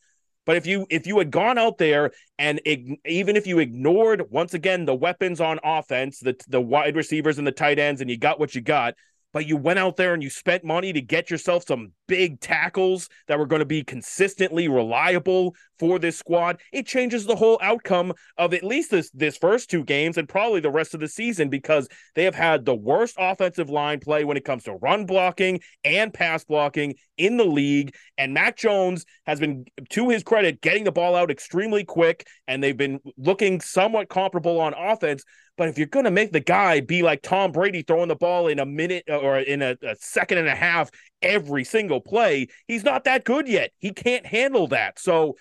But 0.47 0.57
if 0.57 0.64
you 0.64 0.86
if 0.88 1.07
you 1.07 1.18
had 1.18 1.30
gone 1.30 1.59
out 1.59 1.76
there 1.76 2.12
and 2.38 2.61
ig- 2.64 3.01
even 3.05 3.36
if 3.36 3.47
you 3.47 3.59
ignored 3.59 4.30
once 4.30 4.55
again 4.55 4.86
the 4.86 4.94
weapons 4.94 5.40
on 5.40 5.59
offense, 5.62 6.20
the 6.20 6.36
the 6.49 6.61
wide 6.61 6.97
receivers 6.97 7.36
and 7.38 7.47
the 7.47 7.53
tight 7.53 7.78
ends, 7.78 8.01
and 8.01 8.09
you 8.09 8.16
got 8.16 8.40
what 8.40 8.55
you 8.55 8.62
got, 8.62 8.94
but 9.32 9.46
you 9.46 9.56
went 9.56 9.78
out 9.78 9.96
there 9.96 10.14
and 10.14 10.22
you 10.22 10.30
spent 10.30 10.64
money 10.64 10.92
to 10.92 11.00
get 11.00 11.30
yourself 11.30 11.64
some 11.66 11.92
big 12.08 12.40
tackles 12.40 13.08
that 13.28 13.38
were 13.38 13.46
going 13.46 13.60
to 13.60 13.66
be 13.66 13.82
consistently 13.82 14.68
reliable 14.68 15.54
for 15.78 15.98
this 15.98 16.16
squad, 16.16 16.60
it 16.72 16.86
changes 16.86 17.26
the 17.26 17.36
whole 17.36 17.58
outcome 17.60 18.12
of 18.38 18.54
at 18.54 18.64
least 18.64 18.90
this 18.90 19.10
this 19.10 19.36
first 19.36 19.68
two 19.68 19.84
games 19.84 20.16
and 20.16 20.28
probably 20.28 20.60
the 20.60 20.70
rest 20.70 20.94
of 20.94 21.00
the 21.00 21.08
season 21.08 21.48
because 21.48 21.88
they 22.14 22.24
have 22.24 22.34
had 22.34 22.64
the 22.64 22.74
worst 22.74 23.14
offensive 23.18 23.68
line 23.68 24.00
play 24.00 24.24
when 24.24 24.36
it 24.36 24.44
comes 24.44 24.64
to 24.64 24.74
run 24.74 25.04
blocking 25.06 25.60
and 25.84 26.14
pass 26.14 26.44
blocking 26.44 26.94
in 27.16 27.36
the 27.36 27.44
league. 27.44 27.94
And 28.18 28.34
Mac 28.34 28.56
Jones 28.56 29.04
has 29.26 29.40
been, 29.40 29.66
to 29.90 30.08
his 30.08 30.22
credit, 30.22 30.60
getting 30.60 30.84
the 30.84 30.92
ball 30.92 31.14
out 31.14 31.30
extremely 31.30 31.84
quick, 31.84 32.26
and 32.46 32.62
they've 32.62 32.76
been 32.76 33.00
looking 33.16 33.60
somewhat 33.60 34.08
comparable 34.08 34.60
on 34.60 34.74
offense. 34.74 35.24
But 35.57 35.68
if 35.68 35.78
you're 35.78 35.86
going 35.86 36.04
to 36.04 36.11
make 36.11 36.32
the 36.32 36.40
guy 36.40 36.80
be 36.80 37.02
like 37.02 37.22
Tom 37.22 37.52
Brady 37.52 37.82
throwing 37.82 38.09
the 38.09 38.16
ball 38.16 38.48
in 38.48 38.59
a 38.59 38.66
minute 38.66 39.04
uh, 39.09 39.16
or 39.16 39.38
in 39.38 39.62
a, 39.62 39.76
a, 39.82 39.96
second 39.98 40.38
and 40.38 40.48
a 40.48 40.54
half 40.54 40.90
every 41.22 41.64
single 41.64 42.00
play, 42.00 42.48
he's 42.68 42.84
not 42.84 43.04
that 43.04 43.24
good 43.24 43.48
yet. 43.48 43.72
He 43.78 43.92
can't 43.92 44.26
handle 44.26 44.68
that. 44.68 44.98
So 44.98 45.36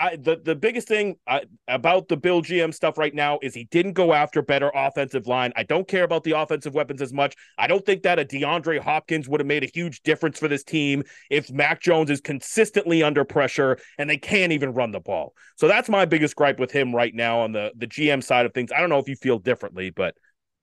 I, 0.00 0.16
the 0.16 0.40
the 0.42 0.54
biggest 0.54 0.88
thing 0.88 1.16
uh, 1.26 1.40
about 1.68 2.08
the 2.08 2.16
Bill 2.16 2.40
GM 2.40 2.72
stuff 2.72 2.96
right 2.96 3.14
now 3.14 3.38
is 3.42 3.52
he 3.52 3.64
didn't 3.64 3.92
go 3.92 4.14
after 4.14 4.40
better 4.40 4.72
offensive 4.74 5.26
line. 5.26 5.52
I 5.56 5.62
don't 5.62 5.86
care 5.86 6.04
about 6.04 6.24
the 6.24 6.32
offensive 6.32 6.72
weapons 6.72 7.02
as 7.02 7.12
much. 7.12 7.36
I 7.58 7.66
don't 7.66 7.84
think 7.84 8.02
that 8.04 8.18
a 8.18 8.24
DeAndre 8.24 8.80
Hopkins 8.80 9.28
would 9.28 9.40
have 9.40 9.46
made 9.46 9.62
a 9.62 9.70
huge 9.72 10.02
difference 10.02 10.38
for 10.38 10.48
this 10.48 10.64
team 10.64 11.04
if 11.28 11.50
Mac 11.50 11.82
Jones 11.82 12.08
is 12.08 12.22
consistently 12.22 13.02
under 13.02 13.24
pressure 13.24 13.78
and 13.98 14.08
they 14.08 14.16
can't 14.16 14.52
even 14.52 14.72
run 14.72 14.90
the 14.90 15.00
ball. 15.00 15.34
So 15.56 15.68
that's 15.68 15.90
my 15.90 16.06
biggest 16.06 16.34
gripe 16.34 16.58
with 16.58 16.72
him 16.72 16.94
right 16.94 17.14
now 17.14 17.40
on 17.40 17.52
the 17.52 17.70
the 17.76 17.86
GM 17.86 18.24
side 18.24 18.46
of 18.46 18.54
things. 18.54 18.72
I 18.72 18.80
don't 18.80 18.88
know 18.88 18.98
if 18.98 19.08
you 19.08 19.16
feel 19.16 19.38
differently, 19.38 19.90
but 19.90 20.14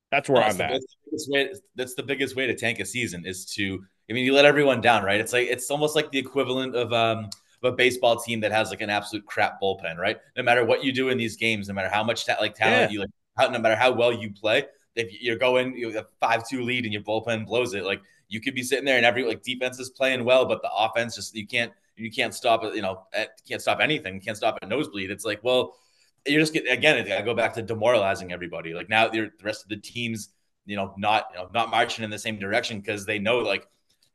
that's 0.10 0.30
where 0.30 0.42
that's 0.42 0.56
I'm 0.56 0.62
at. 0.62 0.82
That's, 1.12 1.30
way, 1.30 1.52
that's 1.76 1.94
the 1.94 2.04
biggest 2.04 2.36
way 2.36 2.48
to 2.48 2.56
tank 2.56 2.80
a 2.80 2.86
season 2.86 3.24
is 3.26 3.46
to. 3.54 3.84
I 4.10 4.14
mean, 4.14 4.26
you 4.26 4.34
let 4.34 4.46
everyone 4.46 4.82
down, 4.82 5.04
right? 5.04 5.20
It's 5.20 5.34
like 5.34 5.48
it's 5.48 5.70
almost 5.70 5.96
like 5.96 6.10
the 6.12 6.18
equivalent 6.18 6.76
of 6.76 6.92
um 6.92 7.30
of 7.64 7.74
a 7.74 7.76
baseball 7.76 8.20
team 8.20 8.39
that 8.41 8.51
has 8.51 8.70
like 8.70 8.82
an 8.82 8.89
absolute 8.89 9.26
crap 9.26 9.62
bullpen, 9.62 9.97
right? 9.97 10.18
No 10.36 10.43
matter 10.43 10.64
what 10.66 10.84
you 10.84 10.91
do 10.91 11.10
in 11.10 11.18
these 11.18 11.36
games, 11.36 11.68
no 11.68 11.74
matter 11.74 11.89
how 11.89 12.03
much 12.03 12.26
ta- 12.26 12.38
like 12.39 12.55
talent 12.55 12.84
yeah. 12.84 12.89
you 12.89 12.99
like, 13.01 13.10
how, 13.38 13.49
no 13.49 13.60
matter 13.60 13.76
how 13.76 13.91
well 13.91 14.14
you 14.14 14.32
play, 14.32 14.66
if 14.95 15.22
you're 15.22 15.38
going 15.38 15.76
you 15.78 15.91
have 15.91 16.08
five 16.20 16.47
two 16.47 16.64
lead 16.64 16.86
and 16.86 16.93
your 16.93 17.03
bullpen 17.03 17.45
blows 17.45 17.74
it, 17.74 17.84
like 17.84 18.01
you 18.28 18.41
could 18.41 18.55
be 18.55 18.64
sitting 18.64 18.86
there 18.86 18.97
and 18.97 19.05
every 19.05 19.24
like 19.24 19.43
defense 19.43 19.80
is 19.80 19.89
playing 19.89 20.24
well, 20.24 20.45
but 20.45 20.62
the 20.62 20.72
offense 20.72 21.16
just 21.16 21.36
you 21.36 21.47
can't 21.47 21.72
you 21.95 22.12
can't 22.12 22.34
stop 22.34 22.64
it. 22.64 22.76
You 22.76 22.82
know, 22.82 23.03
eh, 23.14 23.26
can't 23.47 23.62
stop 23.62 23.80
anything. 23.80 24.20
Can't 24.20 24.38
stop 24.38 24.58
a 24.62 24.66
nosebleed. 24.66 25.12
It's 25.12 25.26
like 25.26 25.43
well, 25.43 25.76
you're 26.26 26.41
just 26.41 26.53
get 26.53 26.72
again. 26.72 27.12
I 27.12 27.22
go 27.22 27.34
back 27.34 27.53
to 27.55 27.62
demoralizing 27.62 28.32
everybody. 28.32 28.74
Like 28.74 28.89
now, 28.89 29.08
the 29.08 29.32
rest 29.43 29.64
of 29.64 29.70
the 29.70 29.78
teams, 29.78 30.30
you 30.66 30.76
know, 30.76 30.93
not 30.97 31.28
you 31.34 31.39
know, 31.39 31.49
not 31.53 31.70
marching 31.70 32.03
in 32.03 32.10
the 32.10 32.20
same 32.20 32.38
direction 32.38 32.80
because 32.80 33.05
they 33.05 33.20
know 33.20 33.39
like 33.39 33.68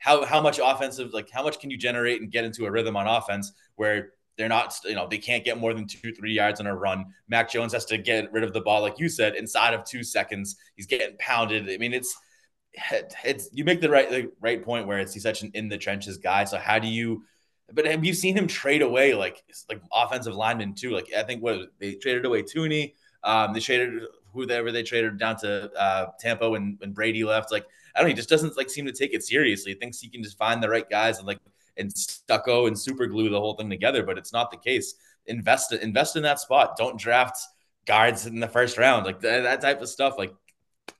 how 0.02 0.24
how 0.24 0.40
much 0.40 0.58
offensive 0.62 1.14
like 1.14 1.30
how 1.30 1.44
much 1.44 1.60
can 1.60 1.70
you 1.70 1.78
generate 1.78 2.20
and 2.20 2.30
get 2.30 2.44
into 2.44 2.66
a 2.66 2.70
rhythm 2.70 2.96
on 2.96 3.06
offense 3.06 3.52
where 3.76 4.14
they're 4.36 4.48
not 4.48 4.74
you 4.84 4.96
know 4.96 5.06
they 5.08 5.18
can't 5.18 5.44
get 5.44 5.58
more 5.58 5.72
than 5.72 5.86
two 5.86 6.12
three 6.12 6.32
yards 6.32 6.58
on 6.58 6.66
a 6.66 6.74
run. 6.74 7.04
Mac 7.28 7.50
Jones 7.50 7.72
has 7.72 7.84
to 7.86 7.98
get 7.98 8.32
rid 8.32 8.42
of 8.42 8.52
the 8.52 8.60
ball 8.60 8.82
like 8.82 8.98
you 8.98 9.08
said 9.08 9.36
inside 9.36 9.74
of 9.74 9.84
two 9.84 10.02
seconds. 10.02 10.56
He's 10.74 10.86
getting 10.86 11.16
pounded. 11.18 11.70
I 11.70 11.78
mean 11.78 11.92
it's 11.92 12.14
it's 13.24 13.48
you 13.52 13.64
make 13.64 13.80
the 13.80 13.90
right 13.90 14.10
the 14.10 14.32
right 14.40 14.62
point 14.64 14.88
where 14.88 14.98
it's 14.98 15.14
he's 15.14 15.22
such 15.22 15.42
an 15.42 15.52
in 15.54 15.68
the 15.68 15.78
trenches 15.78 16.18
guy. 16.18 16.44
So 16.44 16.58
how 16.58 16.80
do 16.80 16.88
you? 16.88 17.22
But 17.72 17.86
have 17.86 18.04
you 18.04 18.12
seen 18.12 18.36
him 18.36 18.48
trade 18.48 18.82
away 18.82 19.14
like 19.14 19.44
like 19.68 19.80
offensive 19.92 20.34
linemen 20.34 20.74
too? 20.74 20.90
Like 20.90 21.12
I 21.16 21.22
think 21.22 21.42
what 21.44 21.68
they 21.78 21.94
traded 21.94 22.24
away 22.24 22.42
Thuney. 22.42 22.94
Um, 23.22 23.52
they 23.52 23.60
traded 23.60 24.02
whoever 24.32 24.72
they 24.72 24.82
traded 24.82 25.18
down 25.18 25.36
to 25.36 25.70
uh, 25.78 26.06
Tampa 26.18 26.50
when 26.50 26.76
when 26.80 26.92
Brady 26.92 27.22
left. 27.22 27.52
Like 27.52 27.66
I 27.94 28.00
don't 28.00 28.06
know, 28.06 28.08
he 28.08 28.14
just 28.14 28.28
doesn't 28.28 28.56
like 28.56 28.70
seem 28.70 28.86
to 28.86 28.92
take 28.92 29.14
it 29.14 29.24
seriously. 29.24 29.72
He 29.72 29.78
thinks 29.78 30.00
he 30.00 30.08
can 30.08 30.22
just 30.22 30.38
find 30.38 30.62
the 30.62 30.68
right 30.68 30.88
guys 30.88 31.18
and 31.18 31.26
like 31.26 31.38
and 31.76 31.92
stucco 31.92 32.66
and 32.66 32.78
super 32.78 33.06
glue 33.06 33.28
the 33.28 33.40
whole 33.40 33.54
thing 33.54 33.70
together, 33.70 34.02
but 34.02 34.18
it's 34.18 34.32
not 34.32 34.50
the 34.50 34.56
case. 34.56 34.94
Invest 35.26 35.72
invest 35.72 36.16
in 36.16 36.22
that 36.22 36.40
spot. 36.40 36.76
Don't 36.76 36.98
draft 36.98 37.38
guards 37.86 38.26
in 38.26 38.40
the 38.40 38.48
first 38.48 38.78
round, 38.78 39.06
like 39.06 39.20
that, 39.20 39.42
that 39.42 39.60
type 39.60 39.80
of 39.80 39.88
stuff. 39.88 40.14
Like 40.18 40.34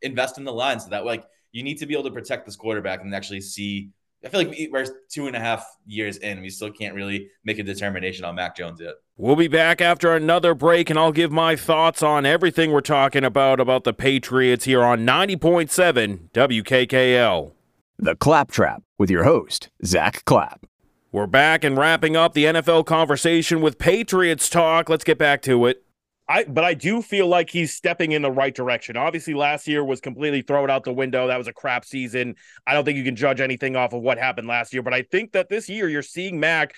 invest 0.03 0.38
in 0.38 0.45
the 0.45 0.53
line 0.53 0.80
so 0.80 0.90
that 0.90 1.05
like 1.05 1.24
you 1.53 1.62
need 1.62 1.78
to 1.78 1.86
be 1.86 1.95
able 1.95 2.05
to 2.05 2.11
protect 2.11 2.47
this 2.47 2.57
quarterback 2.57 3.03
and 3.03 3.14
actually 3.14 3.40
see. 3.40 3.90
I 4.25 4.29
feel 4.29 4.41
like 4.41 4.57
we're 4.70 4.87
two 5.11 5.27
and 5.27 5.35
a 5.35 5.41
half 5.41 5.66
years 5.85 6.16
in, 6.18 6.41
we 6.41 6.51
still 6.51 6.70
can't 6.70 6.95
really 6.95 7.29
make 7.45 7.59
a 7.59 7.62
determination 7.62 8.25
on 8.25 8.37
Mac 8.37 8.57
Jones 8.57 8.81
yet. 8.81 8.95
We'll 9.16 9.37
be 9.37 9.49
back 9.49 9.81
after 9.81 10.14
another 10.14 10.55
break, 10.55 10.91
and 10.91 10.99
I'll 10.99 11.12
give 11.12 11.33
my 11.33 11.57
thoughts 11.57 12.03
on 12.03 12.25
everything 12.25 12.70
we're 12.70 12.81
talking 12.81 13.25
about 13.25 13.61
about 13.61 13.85
the 13.85 13.93
Patriots 13.93 14.64
here 14.64 14.83
on 14.83 15.01
90.7 15.01 16.31
WKKL. 16.31 17.53
The 17.99 18.16
Claptrap 18.16 18.83
with 18.99 19.11
your 19.11 19.25
host, 19.25 19.70
Zack 19.85 20.25
Clapp. 20.25 20.66
We're 21.12 21.27
back 21.27 21.62
and 21.62 21.77
wrapping 21.77 22.16
up 22.16 22.33
the 22.33 22.47
NFL 22.47 22.87
conversation 22.87 23.61
with 23.61 23.79
Patriots 23.79 24.49
talk. 24.49 24.89
Let's 24.89 25.05
get 25.05 25.18
back 25.18 25.43
to 25.43 25.66
it. 25.66 25.85
I 26.33 26.45
but 26.45 26.64
I 26.64 26.72
do 26.72 27.03
feel 27.03 27.26
like 27.26 27.51
he's 27.51 27.74
stepping 27.74 28.12
in 28.12 28.22
the 28.22 28.30
right 28.30 28.55
direction. 28.55 28.97
Obviously, 28.97 29.35
last 29.35 29.68
year 29.68 29.85
was 29.85 30.01
completely 30.01 30.41
thrown 30.41 30.70
out 30.70 30.83
the 30.83 30.93
window. 30.93 31.26
That 31.26 31.37
was 31.37 31.47
a 31.47 31.53
crap 31.53 31.85
season. 31.85 32.37
I 32.66 32.72
don't 32.72 32.87
think 32.87 32.97
you 32.97 33.05
can 33.05 33.16
judge 33.16 33.41
anything 33.41 33.76
off 33.76 33.93
of 33.93 34.01
what 34.01 34.16
happened 34.16 34.49
last 34.49 34.72
year, 34.72 34.83
but 34.83 34.95
I 34.95 35.03
think 35.03 35.33
that 35.33 35.51
this 35.51 35.68
year 35.68 35.91
you're 35.91 36.01
seeing 36.01 36.41
Mac 36.41 36.74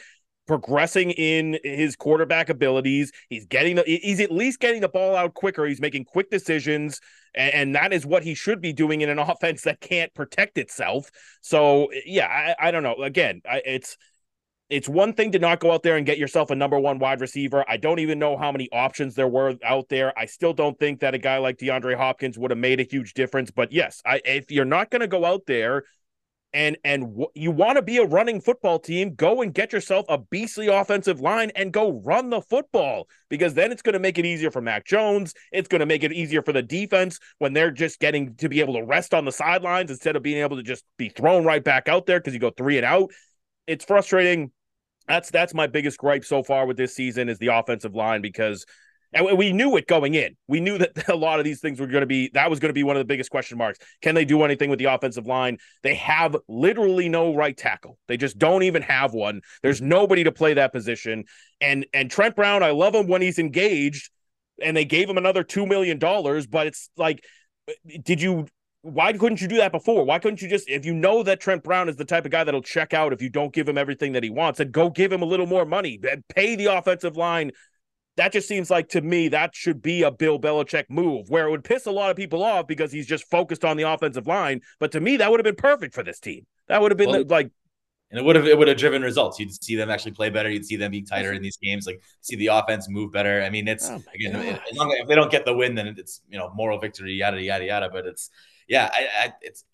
progressing 0.48 1.12
in 1.12 1.58
his 1.62 1.94
quarterback 1.94 2.48
abilities. 2.48 3.12
He's 3.28 3.46
getting 3.46 3.76
the, 3.76 3.84
he's 3.86 4.20
at 4.20 4.32
least 4.32 4.58
getting 4.58 4.80
the 4.80 4.88
ball 4.88 5.14
out 5.14 5.34
quicker. 5.34 5.64
He's 5.64 5.80
making 5.80 6.04
quick 6.04 6.30
decisions, 6.30 7.00
and, 7.34 7.54
and, 7.54 7.74
that 7.76 7.92
is 7.92 8.04
what 8.04 8.24
he 8.24 8.34
should 8.34 8.60
be 8.60 8.72
doing 8.72 9.02
in 9.02 9.08
an 9.08 9.18
offense 9.20 9.62
that 9.62 9.80
can't 9.80 10.12
protect 10.14 10.58
itself. 10.58 11.10
So 11.42 11.90
yeah, 12.04 12.26
I, 12.26 12.68
I 12.68 12.70
don't 12.72 12.82
know. 12.82 12.96
Again, 12.96 13.40
I, 13.48 13.62
it's 13.64 13.96
it's 14.74 14.88
one 14.88 15.12
thing 15.12 15.30
to 15.30 15.38
not 15.38 15.60
go 15.60 15.70
out 15.70 15.84
there 15.84 15.96
and 15.96 16.04
get 16.04 16.18
yourself 16.18 16.50
a 16.50 16.54
number 16.56 16.76
one 16.80 16.98
wide 16.98 17.20
receiver. 17.20 17.64
I 17.68 17.76
don't 17.76 18.00
even 18.00 18.18
know 18.18 18.36
how 18.36 18.50
many 18.50 18.68
options 18.72 19.14
there 19.14 19.28
were 19.28 19.54
out 19.64 19.88
there. 19.88 20.12
I 20.18 20.26
still 20.26 20.52
don't 20.52 20.76
think 20.80 20.98
that 20.98 21.14
a 21.14 21.18
guy 21.18 21.38
like 21.38 21.58
DeAndre 21.58 21.96
Hopkins 21.96 22.36
would 22.36 22.50
have 22.50 22.58
made 22.58 22.80
a 22.80 22.82
huge 22.82 23.14
difference. 23.14 23.52
But 23.52 23.70
yes, 23.70 24.02
I, 24.04 24.20
if 24.24 24.50
you're 24.50 24.64
not 24.64 24.90
going 24.90 25.02
to 25.02 25.06
go 25.06 25.24
out 25.24 25.42
there 25.46 25.84
and 26.52 26.76
and 26.82 27.02
w- 27.04 27.28
you 27.36 27.52
want 27.52 27.76
to 27.76 27.82
be 27.82 27.98
a 27.98 28.04
running 28.04 28.40
football 28.40 28.80
team, 28.80 29.14
go 29.14 29.42
and 29.42 29.54
get 29.54 29.72
yourself 29.72 30.06
a 30.08 30.18
beastly 30.18 30.66
offensive 30.66 31.20
line 31.20 31.52
and 31.54 31.72
go 31.72 31.92
run 32.04 32.30
the 32.30 32.40
football 32.40 33.06
because 33.28 33.54
then 33.54 33.70
it's 33.70 33.82
going 33.82 33.92
to 33.92 34.00
make 34.00 34.18
it 34.18 34.26
easier 34.26 34.50
for 34.50 34.60
Mac 34.60 34.84
Jones. 34.84 35.34
It's 35.52 35.68
going 35.68 35.80
to 35.80 35.86
make 35.86 36.02
it 36.02 36.12
easier 36.12 36.42
for 36.42 36.52
the 36.52 36.62
defense 36.62 37.20
when 37.38 37.52
they're 37.52 37.70
just 37.70 38.00
getting 38.00 38.34
to 38.38 38.48
be 38.48 38.58
able 38.58 38.74
to 38.74 38.82
rest 38.82 39.14
on 39.14 39.24
the 39.24 39.30
sidelines 39.30 39.92
instead 39.92 40.16
of 40.16 40.24
being 40.24 40.38
able 40.38 40.56
to 40.56 40.64
just 40.64 40.82
be 40.96 41.10
thrown 41.10 41.44
right 41.44 41.62
back 41.62 41.88
out 41.88 42.06
there 42.06 42.18
because 42.18 42.34
you 42.34 42.40
go 42.40 42.50
three 42.50 42.76
and 42.76 42.84
out 42.84 43.12
it's 43.66 43.84
frustrating. 43.84 44.50
That's 45.06 45.30
that's 45.30 45.54
my 45.54 45.66
biggest 45.66 45.98
gripe 45.98 46.24
so 46.24 46.42
far 46.42 46.66
with 46.66 46.76
this 46.76 46.94
season 46.94 47.28
is 47.28 47.38
the 47.38 47.48
offensive 47.48 47.94
line 47.94 48.22
because 48.22 48.64
and 49.14 49.38
we 49.38 49.52
knew 49.52 49.76
it 49.76 49.86
going 49.86 50.14
in. 50.14 50.36
We 50.48 50.60
knew 50.60 50.76
that 50.78 51.08
a 51.08 51.14
lot 51.14 51.38
of 51.38 51.44
these 51.44 51.60
things 51.60 51.78
were 51.78 51.86
going 51.86 52.02
to 52.02 52.06
be 52.06 52.30
that 52.34 52.50
was 52.50 52.58
going 52.58 52.70
to 52.70 52.74
be 52.74 52.82
one 52.82 52.96
of 52.96 53.00
the 53.00 53.06
biggest 53.06 53.30
question 53.30 53.56
marks. 53.56 53.78
Can 54.02 54.14
they 54.14 54.24
do 54.24 54.42
anything 54.42 54.70
with 54.70 54.78
the 54.78 54.86
offensive 54.86 55.26
line? 55.26 55.58
They 55.82 55.94
have 55.94 56.36
literally 56.48 57.08
no 57.08 57.34
right 57.34 57.56
tackle. 57.56 57.98
They 58.08 58.16
just 58.16 58.38
don't 58.38 58.64
even 58.64 58.82
have 58.82 59.14
one. 59.14 59.40
There's 59.62 59.80
nobody 59.80 60.24
to 60.24 60.32
play 60.32 60.54
that 60.54 60.72
position. 60.72 61.24
And 61.60 61.86
and 61.94 62.10
Trent 62.10 62.34
Brown, 62.34 62.62
I 62.62 62.70
love 62.70 62.94
him 62.94 63.06
when 63.06 63.22
he's 63.22 63.38
engaged 63.38 64.10
and 64.62 64.76
they 64.76 64.84
gave 64.84 65.08
him 65.08 65.18
another 65.18 65.42
2 65.42 65.66
million 65.66 65.98
dollars, 65.98 66.46
but 66.46 66.66
it's 66.66 66.90
like 66.96 67.24
did 68.02 68.20
you 68.20 68.46
why 68.84 69.14
couldn't 69.14 69.40
you 69.40 69.48
do 69.48 69.56
that 69.56 69.72
before? 69.72 70.04
Why 70.04 70.18
couldn't 70.18 70.42
you 70.42 70.48
just, 70.48 70.68
if 70.68 70.84
you 70.84 70.92
know 70.92 71.22
that 71.22 71.40
Trent 71.40 71.62
Brown 71.62 71.88
is 71.88 71.96
the 71.96 72.04
type 72.04 72.26
of 72.26 72.30
guy 72.30 72.44
that'll 72.44 72.60
check 72.60 72.92
out 72.92 73.14
if 73.14 73.22
you 73.22 73.30
don't 73.30 73.52
give 73.52 73.66
him 73.66 73.78
everything 73.78 74.12
that 74.12 74.22
he 74.22 74.28
wants, 74.28 74.58
then 74.58 74.70
go 74.70 74.90
give 74.90 75.10
him 75.10 75.22
a 75.22 75.24
little 75.24 75.46
more 75.46 75.64
money 75.64 75.98
and 76.10 76.22
pay 76.28 76.54
the 76.54 76.66
offensive 76.66 77.16
line. 77.16 77.50
That 78.16 78.30
just 78.30 78.46
seems 78.46 78.70
like 78.70 78.90
to 78.90 79.00
me 79.00 79.28
that 79.28 79.54
should 79.54 79.80
be 79.80 80.02
a 80.02 80.10
Bill 80.10 80.38
Belichick 80.38 80.84
move 80.90 81.30
where 81.30 81.46
it 81.46 81.50
would 81.50 81.64
piss 81.64 81.86
a 81.86 81.90
lot 81.90 82.10
of 82.10 82.16
people 82.16 82.44
off 82.44 82.66
because 82.66 82.92
he's 82.92 83.06
just 83.06 83.24
focused 83.30 83.64
on 83.64 83.78
the 83.78 83.84
offensive 83.84 84.26
line. 84.26 84.60
But 84.78 84.92
to 84.92 85.00
me, 85.00 85.16
that 85.16 85.30
would 85.30 85.40
have 85.40 85.44
been 85.44 85.56
perfect 85.56 85.94
for 85.94 86.02
this 86.02 86.20
team. 86.20 86.44
That 86.68 86.82
would 86.82 86.90
have 86.90 86.98
been 86.98 87.08
well, 87.08 87.24
like 87.26 87.50
and 88.10 88.20
it 88.20 88.24
would 88.24 88.36
have 88.36 88.46
it 88.46 88.58
would 88.58 88.68
have 88.68 88.76
driven 88.76 89.00
results. 89.00 89.40
You'd 89.40 89.50
see 89.64 89.76
them 89.76 89.90
actually 89.90 90.12
play 90.12 90.28
better. 90.28 90.50
You'd 90.50 90.66
see 90.66 90.76
them 90.76 90.90
be 90.90 91.02
tighter 91.02 91.32
in 91.32 91.40
these 91.42 91.56
games. 91.56 91.86
Like 91.86 92.02
see 92.20 92.36
the 92.36 92.48
offense 92.48 92.88
move 92.88 93.12
better. 93.12 93.42
I 93.42 93.48
mean, 93.48 93.66
it's 93.66 93.88
oh 93.88 94.00
again, 94.14 94.36
as 94.36 94.76
long 94.76 94.92
as 94.92 95.00
if 95.00 95.08
they 95.08 95.14
don't 95.14 95.30
get 95.30 95.46
the 95.46 95.54
win, 95.54 95.74
then 95.74 95.86
it's 95.86 96.20
you 96.28 96.38
know 96.38 96.52
moral 96.54 96.78
victory, 96.78 97.14
yada 97.14 97.40
yada 97.40 97.64
yada. 97.64 97.88
But 97.90 98.04
it's 98.06 98.30
yeah, 98.68 98.90
I, 98.92 99.26
I, 99.26 99.32
it's 99.42 99.64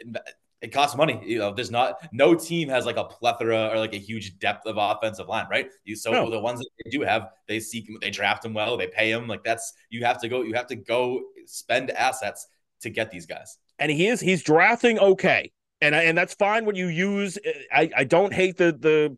it 0.62 0.72
costs 0.72 0.96
money. 0.96 1.20
You 1.24 1.38
know, 1.38 1.54
there's 1.54 1.70
not 1.70 2.08
no 2.12 2.34
team 2.34 2.68
has 2.68 2.84
like 2.84 2.96
a 2.96 3.04
plethora 3.04 3.68
or 3.68 3.78
like 3.78 3.94
a 3.94 3.98
huge 3.98 4.38
depth 4.38 4.66
of 4.66 4.76
offensive 4.78 5.28
line, 5.28 5.46
right? 5.50 5.70
You 5.84 5.96
so 5.96 6.12
no. 6.12 6.30
the 6.30 6.38
ones 6.38 6.58
that 6.58 6.68
they 6.84 6.90
do 6.90 7.02
have, 7.02 7.28
they 7.48 7.60
seek 7.60 7.88
they 8.00 8.10
draft 8.10 8.42
them 8.42 8.52
well, 8.52 8.76
they 8.76 8.86
pay 8.86 9.12
them. 9.12 9.26
Like 9.26 9.42
that's 9.42 9.72
you 9.88 10.04
have 10.04 10.20
to 10.20 10.28
go, 10.28 10.42
you 10.42 10.54
have 10.54 10.66
to 10.68 10.76
go 10.76 11.22
spend 11.46 11.90
assets 11.90 12.46
to 12.82 12.90
get 12.90 13.10
these 13.10 13.26
guys. 13.26 13.58
And 13.78 13.90
he 13.90 14.08
is 14.08 14.20
he's 14.20 14.42
drafting 14.42 14.98
okay, 14.98 15.50
and 15.80 15.94
and 15.94 16.16
that's 16.16 16.34
fine 16.34 16.66
when 16.66 16.76
you 16.76 16.88
use. 16.88 17.38
I 17.72 17.90
I 17.96 18.04
don't 18.04 18.32
hate 18.32 18.58
the 18.58 18.72
the 18.78 19.16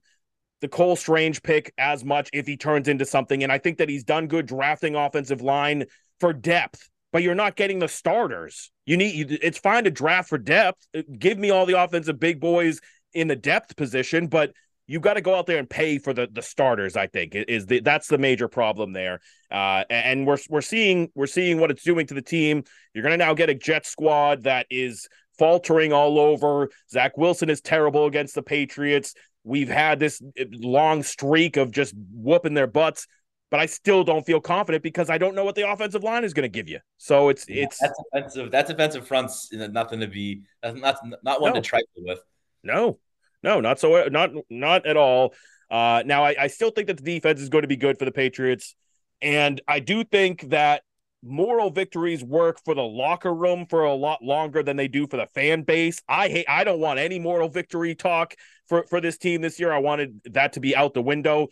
the 0.61 0.69
Cole 0.69 0.95
Strange 0.95 1.43
pick 1.43 1.75
as 1.77 2.05
much 2.05 2.31
if 2.33 2.47
he 2.47 2.57
turns 2.57 2.87
into 2.87 3.05
something, 3.05 3.43
and 3.43 3.51
I 3.51 3.59
think 3.59 3.79
that 3.79 3.89
he's 3.89 4.05
done 4.05 4.29
good 4.29 4.47
drafting 4.47 4.95
offensive 4.95 5.43
line 5.43 5.87
for 6.21 6.33
depth 6.33 6.89
but 7.13 7.23
you're 7.23 7.35
not 7.35 7.57
getting 7.57 7.79
the 7.79 7.89
starters. 7.89 8.73
You 8.87 8.97
need 8.97 9.39
it's 9.43 9.59
fine 9.59 9.85
to 9.85 9.91
draft 9.91 10.29
for 10.29 10.39
depth. 10.39 10.87
Give 11.19 11.39
me 11.39 11.51
all 11.51 11.67
the 11.67 11.81
offensive 11.81 12.19
big 12.19 12.41
boys 12.41 12.81
in 13.13 13.29
the 13.29 13.37
depth 13.37 13.77
position, 13.77 14.27
but 14.27 14.53
you 14.87 14.99
got 14.99 15.15
to 15.15 15.21
go 15.21 15.35
out 15.35 15.47
there 15.47 15.59
and 15.59 15.69
pay 15.69 15.99
for 15.99 16.13
the 16.13 16.29
the 16.33 16.43
starters. 16.43 16.97
I 16.97 17.07
think 17.07 17.35
is 17.35 17.67
the 17.67 17.81
that's 17.81 18.09
the 18.09 18.19
major 18.19 18.49
problem 18.49 18.93
there. 18.93 19.21
Uh, 19.51 19.85
and 19.91 20.27
we're 20.27 20.39
we're 20.49 20.63
seeing 20.63 21.11
we're 21.15 21.27
seeing 21.27 21.61
what 21.61 21.71
it's 21.71 21.85
doing 21.85 22.07
to 22.07 22.15
the 22.15 22.23
team. 22.23 22.65
You're 22.95 23.03
going 23.03 23.19
to 23.19 23.25
now 23.25 23.35
get 23.35 23.51
a 23.51 23.55
jet 23.55 23.87
squad 23.87 24.45
that 24.45 24.67
is 24.71 25.07
faltering 25.39 25.93
all 25.93 26.19
over. 26.19 26.71
Zach 26.91 27.17
Wilson 27.17 27.51
is 27.51 27.61
terrible 27.61 28.07
against 28.07 28.35
the 28.35 28.43
Patriots. 28.43 29.15
We've 29.45 29.69
had 29.69 29.99
this 29.99 30.23
long 30.53 31.03
streak 31.03 31.57
of 31.57 31.73
just 31.73 31.95
whooping 32.13 32.55
their 32.55 32.69
butts 32.69 33.07
but 33.53 33.61
I 33.61 33.67
still 33.67 34.03
don't 34.03 34.25
feel 34.25 34.41
confident 34.41 34.83
because 34.83 35.11
I 35.11 35.19
don't 35.19 35.35
know 35.35 35.45
what 35.45 35.55
the 35.57 35.71
offensive 35.71 36.03
line 36.03 36.25
is 36.25 36.33
going 36.33 36.45
to 36.45 36.49
give 36.49 36.71
you. 36.71 36.79
So 36.97 37.29
it's 37.29 37.47
yeah, 37.47 37.65
it's 37.65 37.79
that's 37.79 38.03
offensive. 38.11 38.51
That's 38.51 38.71
offensive 38.71 39.07
fronts. 39.07 39.53
Nothing 39.53 40.01
to 40.01 40.07
be. 40.07 40.41
That's 40.63 40.81
not 40.81 40.97
not 41.23 41.43
one 41.43 41.53
no. 41.53 41.61
to 41.61 41.61
trifle 41.61 41.87
with. 41.99 42.21
No, 42.65 42.99
no, 43.43 43.61
not 43.61 43.79
so. 43.79 44.09
Not 44.09 44.31
not 44.49 44.87
at 44.87 44.97
all. 44.97 45.35
Uh, 45.71 46.03
now 46.07 46.25
I, 46.25 46.35
I 46.41 46.47
still 46.47 46.71
think 46.71 46.87
that 46.87 46.97
the 46.97 47.03
defense 47.03 47.43
is 47.43 47.51
going 47.51 47.61
to 47.61 47.69
be 47.69 47.77
good 47.77 47.99
for 47.99 48.07
the 48.07 48.11
Patriots, 48.11 48.75
and 49.21 49.61
I 49.69 49.81
do 49.81 50.03
think 50.03 50.49
that 50.49 50.83
moral 51.23 51.69
victories 51.69 52.25
work 52.25 52.59
for 52.65 52.75
the 52.75 52.83
locker 52.83 53.35
room 53.35 53.67
for 53.69 53.85
a 53.85 53.95
lot 53.95 54.25
longer 54.25 54.63
than 54.63 54.79
they 54.79 54.89
do 54.89 55.07
for 55.07 55.19
the 55.19 55.27
fan 55.35 55.63
base. 55.63 56.01
I 56.09 56.29
hate 56.29 56.47
I 56.49 56.65
don't 56.65 56.81
want 56.81 57.01
any 57.01 57.19
moral 57.19 57.51
victory 57.51 57.95
talk 57.97 58.35
for 58.67 58.87
for 58.89 59.03
this 59.03 59.19
team 59.19 59.43
this 59.43 59.61
year. 59.61 59.71
I 59.71 59.79
wanted 59.79 60.23
that 60.31 60.55
to 60.55 60.61
be 60.61 60.75
out 60.75 60.95
the 60.95 61.03
window 61.03 61.49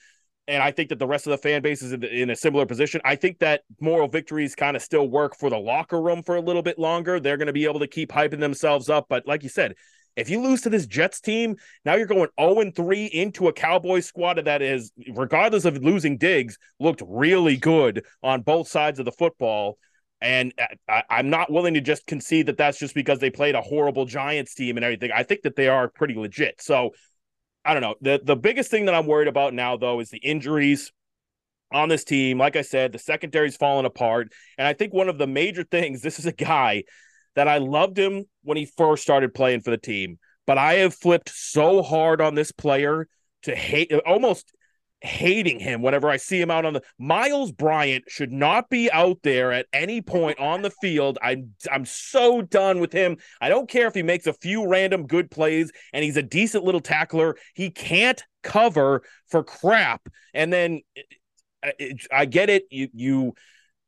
and 0.50 0.62
I 0.62 0.72
think 0.72 0.88
that 0.88 0.98
the 0.98 1.06
rest 1.06 1.26
of 1.26 1.30
the 1.30 1.38
fan 1.38 1.62
base 1.62 1.80
is 1.80 1.92
in, 1.92 2.02
in 2.02 2.30
a 2.30 2.36
similar 2.36 2.66
position. 2.66 3.00
I 3.04 3.14
think 3.14 3.38
that 3.38 3.62
moral 3.80 4.08
victories 4.08 4.54
kind 4.54 4.76
of 4.76 4.82
still 4.82 5.08
work 5.08 5.36
for 5.36 5.48
the 5.48 5.58
locker 5.58 6.02
room 6.02 6.22
for 6.22 6.36
a 6.36 6.40
little 6.40 6.62
bit 6.62 6.78
longer. 6.78 7.20
They're 7.20 7.36
going 7.36 7.46
to 7.46 7.52
be 7.52 7.64
able 7.64 7.80
to 7.80 7.86
keep 7.86 8.10
hyping 8.10 8.40
themselves 8.40 8.90
up. 8.90 9.06
But 9.08 9.26
like 9.26 9.44
you 9.44 9.48
said, 9.48 9.74
if 10.16 10.28
you 10.28 10.40
lose 10.40 10.62
to 10.62 10.70
this 10.70 10.86
Jets 10.86 11.20
team, 11.20 11.56
now 11.84 11.94
you're 11.94 12.06
going 12.06 12.28
0 12.38 12.72
3 12.74 13.06
into 13.06 13.46
a 13.46 13.52
Cowboys 13.52 14.06
squad 14.06 14.44
that 14.44 14.60
is, 14.60 14.92
regardless 15.14 15.64
of 15.64 15.78
losing 15.78 16.18
Diggs, 16.18 16.58
looked 16.80 17.02
really 17.06 17.56
good 17.56 18.04
on 18.22 18.42
both 18.42 18.66
sides 18.66 18.98
of 18.98 19.04
the 19.04 19.12
football. 19.12 19.78
And 20.20 20.52
I, 20.88 21.04
am 21.10 21.30
not 21.30 21.50
willing 21.50 21.74
to 21.74 21.80
just 21.80 22.06
concede 22.06 22.46
that 22.46 22.58
that's 22.58 22.78
just 22.78 22.94
because 22.94 23.20
they 23.20 23.30
played 23.30 23.54
a 23.54 23.62
horrible 23.62 24.04
Giants 24.04 24.54
team 24.54 24.76
and 24.76 24.84
everything. 24.84 25.12
I 25.14 25.22
think 25.22 25.42
that 25.42 25.56
they 25.56 25.68
are 25.68 25.88
pretty 25.88 26.14
legit. 26.14 26.60
So 26.60 26.90
I 27.64 27.74
don't 27.74 27.82
know. 27.82 27.94
The 28.00 28.20
the 28.22 28.36
biggest 28.36 28.70
thing 28.70 28.86
that 28.86 28.94
I'm 28.94 29.06
worried 29.06 29.28
about 29.28 29.54
now 29.54 29.76
though 29.76 30.00
is 30.00 30.10
the 30.10 30.18
injuries 30.18 30.92
on 31.72 31.88
this 31.88 32.04
team. 32.04 32.38
Like 32.38 32.56
I 32.56 32.62
said, 32.62 32.92
the 32.92 32.98
secondary's 32.98 33.56
falling 33.56 33.86
apart. 33.86 34.32
And 34.58 34.66
I 34.66 34.72
think 34.72 34.92
one 34.92 35.08
of 35.08 35.18
the 35.18 35.26
major 35.26 35.64
things, 35.70 36.02
this 36.02 36.18
is 36.18 36.26
a 36.26 36.32
guy 36.32 36.84
that 37.36 37.48
I 37.48 37.58
loved 37.58 37.98
him 37.98 38.24
when 38.42 38.56
he 38.56 38.66
first 38.66 39.02
started 39.02 39.34
playing 39.34 39.60
for 39.60 39.70
the 39.70 39.78
team, 39.78 40.18
but 40.46 40.58
I 40.58 40.74
have 40.74 40.94
flipped 40.94 41.30
so 41.30 41.82
hard 41.82 42.20
on 42.20 42.34
this 42.34 42.50
player 42.50 43.06
to 43.42 43.54
hate 43.54 43.92
almost 44.04 44.52
hating 45.02 45.58
him 45.58 45.82
whenever 45.82 46.10
I 46.10 46.16
see 46.16 46.40
him 46.40 46.50
out 46.50 46.64
on 46.64 46.74
the 46.74 46.82
Miles 46.98 47.52
Bryant 47.52 48.04
should 48.08 48.32
not 48.32 48.68
be 48.68 48.90
out 48.90 49.18
there 49.22 49.52
at 49.52 49.66
any 49.72 50.02
point 50.02 50.38
on 50.38 50.62
the 50.62 50.70
field. 50.70 51.18
I'm 51.22 51.54
I'm 51.70 51.84
so 51.84 52.42
done 52.42 52.80
with 52.80 52.92
him. 52.92 53.16
I 53.40 53.48
don't 53.48 53.68
care 53.68 53.86
if 53.86 53.94
he 53.94 54.02
makes 54.02 54.26
a 54.26 54.32
few 54.32 54.66
random 54.68 55.06
good 55.06 55.30
plays 55.30 55.72
and 55.92 56.04
he's 56.04 56.16
a 56.16 56.22
decent 56.22 56.64
little 56.64 56.80
tackler. 56.80 57.36
He 57.54 57.70
can't 57.70 58.22
cover 58.42 59.02
for 59.28 59.42
crap. 59.42 60.02
And 60.34 60.52
then 60.52 60.80
uh, 61.64 61.68
uh, 61.68 61.86
I 62.12 62.26
get 62.26 62.50
it. 62.50 62.64
You 62.70 62.88
you 62.92 63.34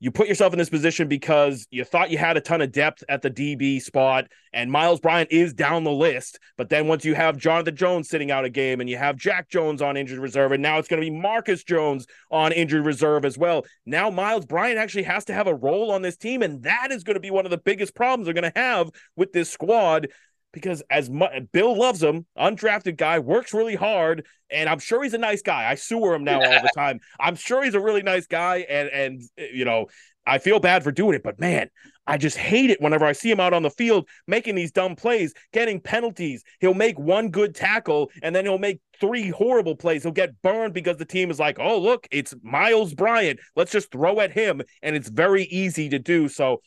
you 0.02 0.10
put 0.10 0.26
yourself 0.26 0.52
in 0.52 0.58
this 0.58 0.68
position 0.68 1.06
because 1.06 1.64
you 1.70 1.84
thought 1.84 2.10
you 2.10 2.18
had 2.18 2.36
a 2.36 2.40
ton 2.40 2.60
of 2.60 2.72
depth 2.72 3.04
at 3.08 3.22
the 3.22 3.30
DB 3.30 3.80
spot, 3.80 4.26
and 4.52 4.68
Miles 4.68 4.98
Bryant 4.98 5.30
is 5.30 5.54
down 5.54 5.84
the 5.84 5.92
list. 5.92 6.40
But 6.58 6.70
then 6.70 6.88
once 6.88 7.04
you 7.04 7.14
have 7.14 7.36
Jonathan 7.36 7.76
Jones 7.76 8.08
sitting 8.08 8.32
out 8.32 8.44
a 8.44 8.50
game, 8.50 8.80
and 8.80 8.90
you 8.90 8.96
have 8.96 9.14
Jack 9.14 9.48
Jones 9.48 9.80
on 9.80 9.96
injured 9.96 10.18
reserve, 10.18 10.50
and 10.50 10.60
now 10.60 10.78
it's 10.78 10.88
going 10.88 11.00
to 11.00 11.08
be 11.08 11.16
Marcus 11.16 11.62
Jones 11.62 12.08
on 12.32 12.50
injured 12.50 12.84
reserve 12.84 13.24
as 13.24 13.38
well. 13.38 13.64
Now 13.86 14.10
Miles 14.10 14.44
Bryant 14.44 14.76
actually 14.76 15.04
has 15.04 15.24
to 15.26 15.34
have 15.34 15.46
a 15.46 15.54
role 15.54 15.92
on 15.92 16.02
this 16.02 16.16
team, 16.16 16.42
and 16.42 16.64
that 16.64 16.88
is 16.90 17.04
going 17.04 17.14
to 17.14 17.20
be 17.20 17.30
one 17.30 17.44
of 17.44 17.52
the 17.52 17.58
biggest 17.58 17.94
problems 17.94 18.24
they're 18.24 18.34
going 18.34 18.52
to 18.52 18.60
have 18.60 18.90
with 19.14 19.32
this 19.32 19.50
squad 19.50 20.08
because 20.52 20.82
as 20.90 21.10
much 21.10 21.32
Bill 21.52 21.76
loves 21.78 22.02
him, 22.02 22.26
undrafted 22.38 22.96
guy, 22.96 23.18
works 23.18 23.54
really 23.54 23.74
hard, 23.74 24.26
and 24.50 24.68
I'm 24.68 24.78
sure 24.78 25.02
he's 25.02 25.14
a 25.14 25.18
nice 25.18 25.42
guy. 25.42 25.68
I 25.70 25.74
sewer 25.74 26.14
him 26.14 26.24
now 26.24 26.42
all 26.42 26.62
the 26.62 26.70
time. 26.76 27.00
I'm 27.18 27.36
sure 27.36 27.62
he's 27.62 27.74
a 27.74 27.80
really 27.80 28.02
nice 28.02 28.26
guy, 28.26 28.58
and 28.68 28.88
and 28.88 29.22
eh, 29.38 29.48
you 29.52 29.64
know 29.64 29.86
I 30.26 30.38
feel 30.38 30.60
bad 30.60 30.84
for 30.84 30.92
doing 30.92 31.14
it, 31.14 31.22
but 31.22 31.40
man, 31.40 31.68
I 32.06 32.16
just 32.16 32.36
hate 32.36 32.70
it 32.70 32.80
whenever 32.80 33.04
I 33.04 33.12
see 33.12 33.30
him 33.30 33.40
out 33.40 33.52
on 33.52 33.62
the 33.62 33.70
field 33.70 34.08
making 34.26 34.54
these 34.54 34.72
dumb 34.72 34.96
plays, 34.96 35.34
getting 35.52 35.80
penalties. 35.80 36.42
He'll 36.60 36.74
make 36.74 36.98
one 36.98 37.30
good 37.30 37.54
tackle 37.54 38.10
and 38.22 38.34
then 38.34 38.44
he'll 38.44 38.58
make 38.58 38.80
three 39.00 39.30
horrible 39.30 39.76
plays. 39.76 40.02
He'll 40.02 40.12
get 40.12 40.40
burned 40.42 40.74
because 40.74 40.96
the 40.96 41.04
team 41.04 41.30
is 41.30 41.38
like, 41.38 41.58
oh, 41.58 41.78
look, 41.78 42.06
it's 42.10 42.34
Miles 42.42 42.94
Bryant. 42.94 43.40
Let's 43.56 43.72
just 43.72 43.90
throw 43.90 44.20
at 44.20 44.32
him. 44.32 44.62
And 44.82 44.96
it's 44.96 45.08
very 45.08 45.44
easy 45.44 45.88
to 45.90 45.98
do. 45.98 46.28
So 46.28 46.60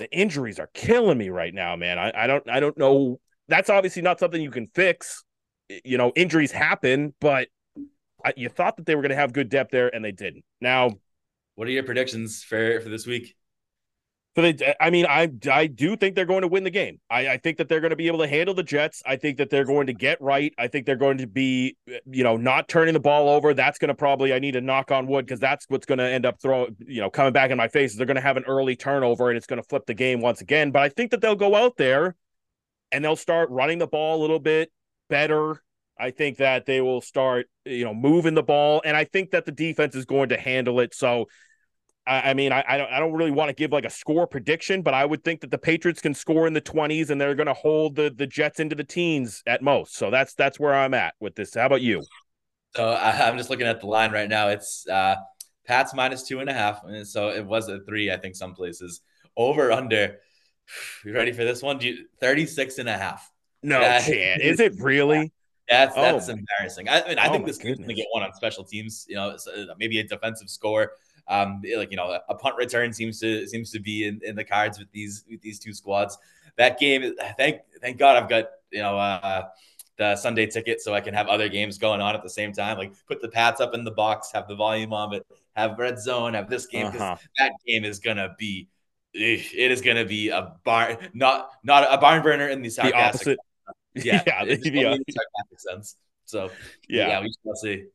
the 0.00 0.10
injuries 0.10 0.58
are 0.58 0.70
killing 0.72 1.18
me 1.18 1.28
right 1.28 1.54
now, 1.54 1.76
man. 1.76 1.98
I, 1.98 2.24
I 2.24 2.26
don't 2.26 2.48
I 2.48 2.58
don't 2.58 2.76
know. 2.76 3.20
That's 3.48 3.70
obviously 3.70 4.02
not 4.02 4.18
something 4.18 4.40
you 4.40 4.50
can 4.50 4.66
fix. 4.74 5.22
You 5.84 5.98
know, 5.98 6.10
injuries 6.16 6.50
happen, 6.50 7.14
but 7.20 7.48
I, 8.24 8.32
you 8.36 8.48
thought 8.48 8.78
that 8.78 8.86
they 8.86 8.96
were 8.96 9.02
going 9.02 9.10
to 9.10 9.16
have 9.16 9.32
good 9.32 9.50
depth 9.50 9.70
there 9.70 9.94
and 9.94 10.04
they 10.04 10.10
didn't. 10.10 10.44
Now, 10.60 10.92
what 11.54 11.68
are 11.68 11.70
your 11.70 11.82
predictions 11.84 12.42
for 12.42 12.80
for 12.80 12.88
this 12.88 13.06
week? 13.06 13.36
For 14.36 14.42
the, 14.42 14.76
I 14.80 14.90
mean, 14.90 15.06
I 15.06 15.28
I 15.50 15.66
do 15.66 15.96
think 15.96 16.14
they're 16.14 16.24
going 16.24 16.42
to 16.42 16.48
win 16.48 16.62
the 16.62 16.70
game. 16.70 17.00
I, 17.10 17.30
I 17.30 17.36
think 17.38 17.58
that 17.58 17.68
they're 17.68 17.80
going 17.80 17.90
to 17.90 17.96
be 17.96 18.06
able 18.06 18.20
to 18.20 18.28
handle 18.28 18.54
the 18.54 18.62
Jets. 18.62 19.02
I 19.04 19.16
think 19.16 19.38
that 19.38 19.50
they're 19.50 19.64
going 19.64 19.88
to 19.88 19.92
get 19.92 20.20
right. 20.20 20.54
I 20.56 20.68
think 20.68 20.86
they're 20.86 20.94
going 20.94 21.18
to 21.18 21.26
be, 21.26 21.76
you 22.06 22.22
know, 22.22 22.36
not 22.36 22.68
turning 22.68 22.94
the 22.94 23.00
ball 23.00 23.28
over. 23.28 23.54
That's 23.54 23.78
going 23.78 23.88
to 23.88 23.94
probably 23.94 24.32
I 24.32 24.38
need 24.38 24.52
to 24.52 24.60
knock 24.60 24.92
on 24.92 25.08
wood 25.08 25.26
because 25.26 25.40
that's 25.40 25.66
what's 25.68 25.84
going 25.84 25.98
to 25.98 26.08
end 26.08 26.26
up 26.26 26.40
throwing, 26.40 26.76
you 26.78 27.00
know, 27.00 27.10
coming 27.10 27.32
back 27.32 27.50
in 27.50 27.56
my 27.56 27.66
face. 27.66 27.96
They're 27.96 28.06
going 28.06 28.14
to 28.14 28.20
have 28.20 28.36
an 28.36 28.44
early 28.46 28.76
turnover 28.76 29.30
and 29.30 29.36
it's 29.36 29.48
going 29.48 29.60
to 29.60 29.68
flip 29.68 29.86
the 29.86 29.94
game 29.94 30.20
once 30.20 30.40
again. 30.40 30.70
But 30.70 30.82
I 30.82 30.90
think 30.90 31.10
that 31.10 31.20
they'll 31.20 31.34
go 31.34 31.56
out 31.56 31.76
there 31.76 32.14
and 32.92 33.04
they'll 33.04 33.16
start 33.16 33.50
running 33.50 33.78
the 33.78 33.88
ball 33.88 34.20
a 34.20 34.20
little 34.20 34.38
bit 34.38 34.70
better. 35.08 35.60
I 35.98 36.12
think 36.12 36.38
that 36.38 36.66
they 36.66 36.80
will 36.80 37.00
start, 37.00 37.46
you 37.64 37.84
know, 37.84 37.92
moving 37.92 38.34
the 38.34 38.42
ball, 38.42 38.80
and 38.86 38.96
I 38.96 39.04
think 39.04 39.32
that 39.32 39.44
the 39.44 39.52
defense 39.52 39.94
is 39.94 40.06
going 40.06 40.30
to 40.30 40.38
handle 40.38 40.80
it. 40.80 40.94
So 40.94 41.26
I, 42.18 42.34
mean, 42.34 42.52
I, 42.52 42.64
I 42.66 42.76
don't, 42.76 42.90
I 42.92 42.98
don't 42.98 43.12
really 43.12 43.30
want 43.30 43.48
to 43.48 43.54
give 43.54 43.72
like 43.72 43.84
a 43.84 43.90
score 43.90 44.26
prediction, 44.26 44.82
but 44.82 44.94
I 44.94 45.04
would 45.04 45.22
think 45.22 45.40
that 45.42 45.50
the 45.50 45.58
Patriots 45.58 46.00
can 46.00 46.14
score 46.14 46.46
in 46.46 46.52
the 46.52 46.60
twenties, 46.60 47.10
and 47.10 47.20
they're 47.20 47.34
going 47.34 47.46
to 47.46 47.54
hold 47.54 47.96
the 47.96 48.12
the 48.14 48.26
Jets 48.26 48.60
into 48.60 48.74
the 48.74 48.84
teens 48.84 49.42
at 49.46 49.62
most. 49.62 49.96
So 49.96 50.10
that's 50.10 50.34
that's 50.34 50.58
where 50.58 50.74
I'm 50.74 50.94
at 50.94 51.14
with 51.20 51.34
this. 51.36 51.54
How 51.54 51.66
about 51.66 51.82
you? 51.82 52.02
So 52.74 52.90
I, 52.90 53.28
am 53.28 53.36
just 53.36 53.50
looking 53.50 53.66
at 53.66 53.80
the 53.80 53.86
line 53.86 54.12
right 54.12 54.28
now. 54.28 54.48
It's 54.48 54.86
uh, 54.88 55.16
Pats 55.66 55.94
minus 55.94 56.22
two 56.22 56.40
and 56.40 56.48
a 56.48 56.52
half, 56.52 56.82
and 56.84 57.06
so 57.06 57.30
it 57.30 57.44
was 57.44 57.68
a 57.68 57.80
three, 57.80 58.10
I 58.10 58.16
think, 58.16 58.36
some 58.36 58.54
places. 58.54 59.00
Over 59.36 59.72
under. 59.72 60.18
You 61.04 61.12
ready 61.12 61.32
for 61.32 61.42
this 61.42 61.62
one? 61.62 61.78
Do 61.78 61.88
you, 61.88 62.04
36 62.20 62.78
and 62.78 62.88
a 62.88 62.96
half. 62.96 63.28
No 63.60 63.80
chance. 63.80 64.40
Is 64.40 64.60
it 64.60 64.74
really? 64.78 65.32
That's 65.68 65.94
that's 65.94 66.28
oh. 66.28 66.32
embarrassing. 66.32 66.88
I, 66.88 67.00
I 67.00 67.08
mean, 67.08 67.18
I 67.18 67.28
oh 67.28 67.32
think 67.32 67.46
this 67.46 67.58
to 67.58 67.74
get 67.76 68.06
one 68.10 68.24
on 68.24 68.32
special 68.34 68.64
teams. 68.64 69.06
You 69.08 69.14
know, 69.14 69.36
maybe 69.78 70.00
a 70.00 70.04
defensive 70.04 70.50
score. 70.50 70.92
Um, 71.28 71.62
like 71.76 71.90
you 71.90 71.96
know, 71.96 72.18
a 72.28 72.34
punt 72.34 72.56
return 72.56 72.92
seems 72.92 73.20
to 73.20 73.46
seems 73.46 73.70
to 73.72 73.80
be 73.80 74.06
in, 74.06 74.20
in 74.24 74.36
the 74.36 74.44
cards 74.44 74.78
with 74.78 74.90
these 74.92 75.24
with 75.28 75.40
these 75.40 75.58
two 75.58 75.72
squads. 75.72 76.18
That 76.56 76.78
game, 76.78 77.14
thank 77.36 77.60
thank 77.80 77.98
God, 77.98 78.16
I've 78.16 78.28
got 78.28 78.46
you 78.70 78.80
know 78.80 78.98
uh, 78.98 79.48
the 79.96 80.16
Sunday 80.16 80.46
ticket 80.46 80.80
so 80.80 80.94
I 80.94 81.00
can 81.00 81.14
have 81.14 81.28
other 81.28 81.48
games 81.48 81.78
going 81.78 82.00
on 82.00 82.14
at 82.14 82.22
the 82.22 82.30
same 82.30 82.52
time. 82.52 82.78
Like 82.78 82.92
put 83.06 83.20
the 83.20 83.28
Pats 83.28 83.60
up 83.60 83.74
in 83.74 83.84
the 83.84 83.90
box, 83.90 84.30
have 84.32 84.48
the 84.48 84.56
volume 84.56 84.92
on 84.92 85.14
it, 85.14 85.26
have 85.54 85.78
red 85.78 86.00
zone, 86.00 86.34
have 86.34 86.48
this 86.48 86.66
game 86.66 86.86
because 86.86 87.00
uh-huh. 87.00 87.16
that 87.38 87.52
game 87.66 87.84
is 87.84 87.98
gonna 87.98 88.34
be 88.38 88.68
it 89.12 89.70
is 89.70 89.80
gonna 89.80 90.04
be 90.04 90.28
a 90.28 90.54
barn 90.64 90.96
not 91.12 91.50
not 91.62 91.86
a 91.90 91.98
barn 91.98 92.22
burner 92.22 92.48
in 92.48 92.62
the 92.62 92.70
sarcastic. 92.70 93.38
The 93.92 94.02
yeah, 94.04 94.22
yeah, 94.24 94.44
the, 94.44 94.54
the 94.54 95.04
sarcastic 95.10 95.58
sense. 95.58 95.96
So 96.24 96.52
yeah, 96.88 97.08
yeah 97.08 97.20
we 97.22 97.34
shall 97.42 97.56
see. 97.56 97.86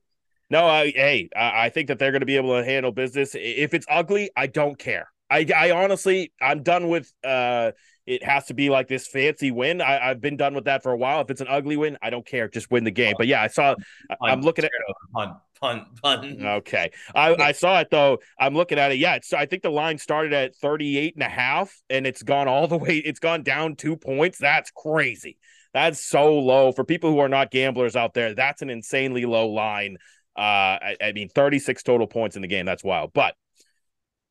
No, 0.50 0.66
I, 0.66 0.92
hey, 0.92 1.30
I, 1.36 1.66
I 1.66 1.70
think 1.70 1.88
that 1.88 2.00
they're 2.00 2.12
going 2.12 2.22
to 2.22 2.26
be 2.26 2.38
able 2.38 2.56
to 2.58 2.64
handle 2.64 2.92
business. 2.92 3.36
If 3.36 3.74
it's 3.74 3.86
ugly, 3.90 4.30
I 4.36 4.48
don't 4.48 4.78
care. 4.78 5.10
I, 5.30 5.46
I 5.56 5.72
honestly, 5.72 6.32
I'm 6.42 6.62
done 6.64 6.88
with. 6.88 7.12
uh 7.24 7.72
It 8.06 8.24
has 8.24 8.46
to 8.46 8.54
be 8.54 8.70
like 8.70 8.88
this 8.88 9.08
fancy 9.08 9.50
win. 9.50 9.82
I, 9.82 10.10
have 10.10 10.22
been 10.22 10.38
done 10.38 10.54
with 10.54 10.66
that 10.66 10.84
for 10.84 10.92
a 10.92 10.98
while. 10.98 11.22
If 11.22 11.32
it's 11.32 11.42
an 11.42 11.48
ugly 11.50 11.78
win, 11.78 11.98
I 12.02 12.12
don't 12.12 12.26
care. 12.26 12.48
Just 12.48 12.70
win 12.70 12.84
the 12.84 12.92
game. 12.92 13.16
But 13.18 13.26
yeah, 13.26 13.42
I 13.42 13.48
saw. 13.48 13.74
I'm 14.22 14.42
looking 14.42 14.66
at 14.66 14.72
pun, 15.16 15.36
pun, 15.60 15.86
pun. 16.04 16.46
Okay, 16.46 16.92
I, 17.16 17.34
I 17.34 17.52
saw 17.54 17.80
it 17.80 17.90
though. 17.90 18.20
I'm 18.40 18.54
looking 18.54 18.78
at 18.78 18.92
it. 18.92 19.00
Yeah, 19.00 19.18
so 19.24 19.38
I 19.38 19.48
think 19.48 19.64
the 19.64 19.72
line 19.72 19.98
started 19.98 20.34
at 20.34 20.56
38 20.56 21.16
and 21.16 21.24
a 21.24 21.30
half, 21.30 21.76
and 21.90 22.06
it's 22.06 22.22
gone 22.22 22.48
all 22.48 22.68
the 22.68 22.78
way. 22.86 22.98
It's 22.98 23.20
gone 23.20 23.42
down 23.42 23.76
two 23.76 23.98
points. 23.98 24.38
That's 24.38 24.70
crazy. 24.70 25.38
That's 25.74 26.00
so 26.00 26.38
low 26.38 26.72
for 26.72 26.86
people 26.86 27.10
who 27.10 27.20
are 27.20 27.28
not 27.28 27.50
gamblers 27.50 27.96
out 27.96 28.14
there. 28.14 28.36
That's 28.36 28.62
an 28.62 28.70
insanely 28.70 29.26
low 29.26 29.50
line. 29.50 29.98
Uh, 30.38 30.78
I, 30.82 30.96
I 31.02 31.12
mean, 31.14 31.30
36 31.30 31.82
total 31.84 32.08
points 32.08 32.36
in 32.36 32.42
the 32.42 32.48
game. 32.48 32.66
That's 32.66 32.84
wild. 32.84 33.12
But 33.14 33.36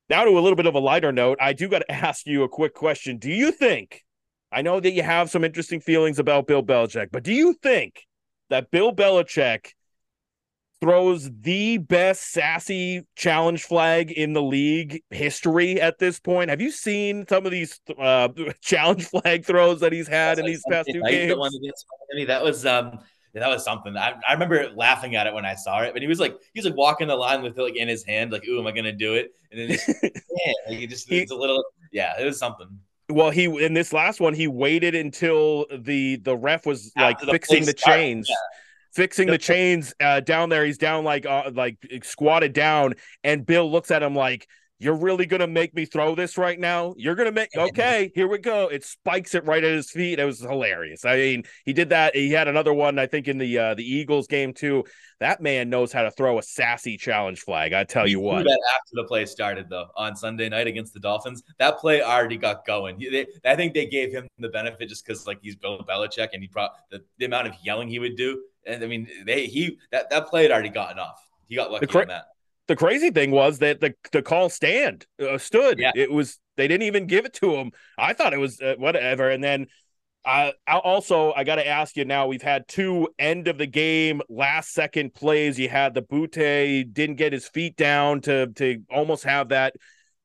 now 0.09 0.25
to 0.25 0.31
a 0.31 0.41
little 0.41 0.57
bit 0.57 0.67
of 0.67 0.75
a 0.75 0.81
lighter 0.81 1.13
note, 1.13 1.39
I 1.41 1.53
do 1.53 1.69
got 1.69 1.81
to 1.81 1.93
ask 1.93 2.27
you 2.27 2.43
a 2.43 2.49
quick 2.49 2.75
question. 2.75 3.19
Do 3.19 3.31
you 3.31 3.53
think, 3.53 4.03
I 4.53 4.63
know 4.63 4.81
that 4.81 4.93
you 4.93 5.03
have 5.03 5.31
some 5.31 5.45
interesting 5.45 5.81
feelings 5.81 6.19
about 6.19 6.47
Bill 6.47 6.63
Belichick, 6.63 7.09
but 7.11 7.23
do 7.23 7.33
you 7.33 7.55
think 7.63 8.07
that 8.51 8.71
Bill 8.71 8.95
Belichick 8.95 9.73
throws 10.81 11.31
the 11.41 11.79
best 11.79 12.31
sassy 12.33 13.07
challenge 13.17 13.63
flag 13.63 14.11
in 14.11 14.35
the 14.35 14.43
league 14.43 15.03
history 15.09 15.81
at 15.81 15.99
this 15.99 16.21
point? 16.21 16.51
Have 16.51 16.61
you 16.61 16.71
seen 16.71 17.27
some 17.27 17.47
of 17.47 17.53
these 17.53 17.81
uh, 17.99 18.29
challenge 18.61 19.07
flag 19.07 19.47
throws 19.47 19.81
that 19.81 19.93
he's 19.93 20.09
had 20.09 20.37
That's 20.37 20.41
in 20.41 20.45
like 20.45 20.53
these 20.53 20.63
past 20.71 20.89
two 20.93 21.03
games? 21.03 21.33
I 21.33 22.17
mean, 22.17 22.27
that 22.27 22.45
was 22.45 22.67
um, 22.67 22.99
that 23.41 23.49
was 23.49 23.65
something. 23.65 23.97
I, 23.97 24.15
I 24.29 24.33
remember 24.33 24.71
laughing 24.75 25.17
at 25.17 25.27
it 25.27 25.35
when 25.35 25.45
I 25.45 25.55
saw 25.55 25.81
it, 25.81 25.93
but 25.93 26.03
he 26.03 26.09
was 26.09 26.21
like, 26.21 26.37
he 26.53 26.61
was 26.61 26.67
like 26.67 26.77
walking 26.77 27.09
the 27.09 27.17
line 27.17 27.43
with 27.43 27.59
it 27.59 27.63
like 27.63 27.77
in 27.77 27.89
his 27.89 28.05
hand, 28.05 28.33
like, 28.33 28.47
"Ooh, 28.49 28.61
am 28.61 28.67
I 28.67 28.73
gonna 28.73 28.93
do 28.93 29.15
it?" 29.15 29.33
And 29.51 29.61
then, 29.61 29.69
just, 29.71 29.89
yeah, 30.03 30.53
like 30.69 30.79
he 30.79 30.87
just 30.87 31.11
it's 31.11 31.33
a 31.33 31.37
little, 31.37 31.65
yeah, 31.93 32.21
it 32.21 32.25
was 32.25 32.39
something. 32.39 32.69
Well, 33.09 33.31
he 33.31 33.45
in 33.65 33.75
this 33.75 33.93
last 33.93 34.21
one, 34.21 34.35
he 34.35 34.49
waited 34.49 34.95
until 34.95 35.67
the 35.77 36.17
the 36.17 36.37
ref 36.37 36.65
was 36.65 36.93
like 36.97 37.21
fixing 37.21 37.65
the 37.65 37.75
started, 37.77 37.99
chains. 37.99 38.27
Yeah 38.29 38.37
fixing 38.95 39.27
the 39.27 39.39
chains 39.39 39.93
uh, 40.01 40.21
down 40.21 40.49
there. 40.49 40.65
He's 40.65 40.79
down 40.79 41.05
like 41.05 41.27
uh, 41.27 41.51
like 41.53 41.77
squatted 42.03 42.53
down, 42.53 42.95
and 43.23 43.45
Bill 43.45 43.71
looks 43.71 43.91
at 43.91 44.03
him 44.03 44.15
like, 44.15 44.49
you're 44.79 44.97
really 44.97 45.25
gonna 45.25 45.47
make 45.47 45.75
me 45.75 45.85
throw 45.85 46.15
this 46.15 46.37
right 46.37 46.59
now? 46.59 46.95
You're 46.97 47.15
gonna 47.15 47.33
make 47.33 47.51
okay, 47.57 48.11
here 48.15 48.27
we 48.27 48.39
go. 48.39 48.69
It 48.69 48.85
spikes 48.85 49.35
it 49.35 49.45
right 49.45 49.63
at 49.63 49.73
his 49.73 49.91
feet. 49.91 50.19
It 50.19 50.25
was 50.25 50.41
hilarious. 50.41 51.05
I 51.05 51.17
mean, 51.17 51.45
he 51.65 51.73
did 51.73 51.91
that. 51.91 52.15
He 52.15 52.31
had 52.31 52.49
another 52.49 52.73
one, 52.75 52.99
I 52.99 53.07
think, 53.07 53.29
in 53.29 53.39
the 53.39 53.59
uh 53.59 53.75
the 53.75 53.85
Eagles 53.85 54.27
game 54.27 54.53
too. 54.53 54.85
That 55.21 55.41
man 55.41 55.71
knows 55.71 55.93
how 55.93 56.03
to 56.03 56.11
throw 56.11 56.39
a 56.39 56.43
sassy 56.43 56.97
challenge 56.97 57.41
flag. 57.41 57.73
I 57.73 57.85
tell 57.85 58.05
he 58.05 58.13
you 58.13 58.21
what. 58.21 58.45
That 58.45 58.61
after 58.75 58.95
the 58.95 59.05
play 59.05 59.27
started 59.27 59.69
though 59.71 59.87
on 59.97 60.17
Sunday 60.17 60.49
night 60.49 60.67
against 60.67 60.93
the 60.93 61.01
Dolphins, 61.01 61.43
that 61.59 61.79
play 61.79 62.03
already 62.03 62.37
got 62.37 62.67
going. 62.67 62.99
They, 62.99 63.27
I 63.45 63.55
think 63.55 63.75
they 63.75 63.87
gave 63.87 64.13
him 64.13 64.27
the 64.39 64.49
benefit 64.49 64.89
just 64.89 65.07
because 65.07 65.27
like 65.27 65.39
he's 65.41 65.57
Bill 65.57 65.79
Belichick 65.89 66.31
and 66.33 66.43
he 66.43 66.49
brought 66.49 66.73
the, 66.91 67.01
the 67.19 67.27
amount 67.27 67.47
of 67.47 67.55
yelling 67.63 67.89
he 67.89 68.01
would 68.01 68.17
do. 68.17 68.43
And 68.67 68.83
I 68.83 68.89
mean, 68.89 69.07
they 69.25 69.47
he 69.47 69.79
that 69.93 70.11
that 70.11 70.27
play 70.27 70.43
had 70.43 70.51
already 70.51 70.69
gotten 70.69 70.99
off. 70.99 71.21
He 71.47 71.55
got 71.55 71.71
lucky 71.71 71.87
cra- 71.87 72.03
on 72.03 72.09
that 72.09 72.25
the 72.67 72.77
crazy 72.77 73.11
thing 73.11 73.31
was 73.31 73.59
that 73.59 73.81
the 73.81 73.95
the 74.13 74.23
call 74.23 74.49
stand 74.49 75.07
uh, 75.21 75.39
stood. 75.39 75.79
Yeah. 75.79 75.93
It 75.95 76.11
was 76.11 76.39
they 76.57 76.69
didn't 76.69 76.87
even 76.87 77.07
give 77.07 77.25
it 77.25 77.35
to 77.35 77.55
him. 77.55 77.73
I 77.99 78.13
thought 78.13 78.33
it 78.33 78.39
was 78.39 78.61
uh, 78.61 78.75
whatever. 78.79 79.31
And 79.31 79.43
then 79.43 79.67
uh, 80.25 80.53
also 80.67 81.33
I 81.33 81.45
got 81.45 81.57
to 81.57 81.67
ask 81.67 81.97
you 81.97 82.05
now. 82.05 82.27
We've 82.27 82.43
had 82.43 82.67
two 82.67 83.09
end 83.19 83.49
of 83.49 83.59
the 83.59 83.67
game 83.67 84.23
last 84.29 84.73
second 84.73 85.13
plays. 85.15 85.59
You 85.59 85.69
had 85.69 85.95
the 85.95 86.03
Butte 86.03 86.93
didn't 86.93 87.17
get 87.17 87.33
his 87.33 87.47
feet 87.47 87.77
down 87.77 88.21
to 88.23 88.47
to 88.55 88.83
almost 88.91 89.25
have 89.25 89.51
that 89.51 89.75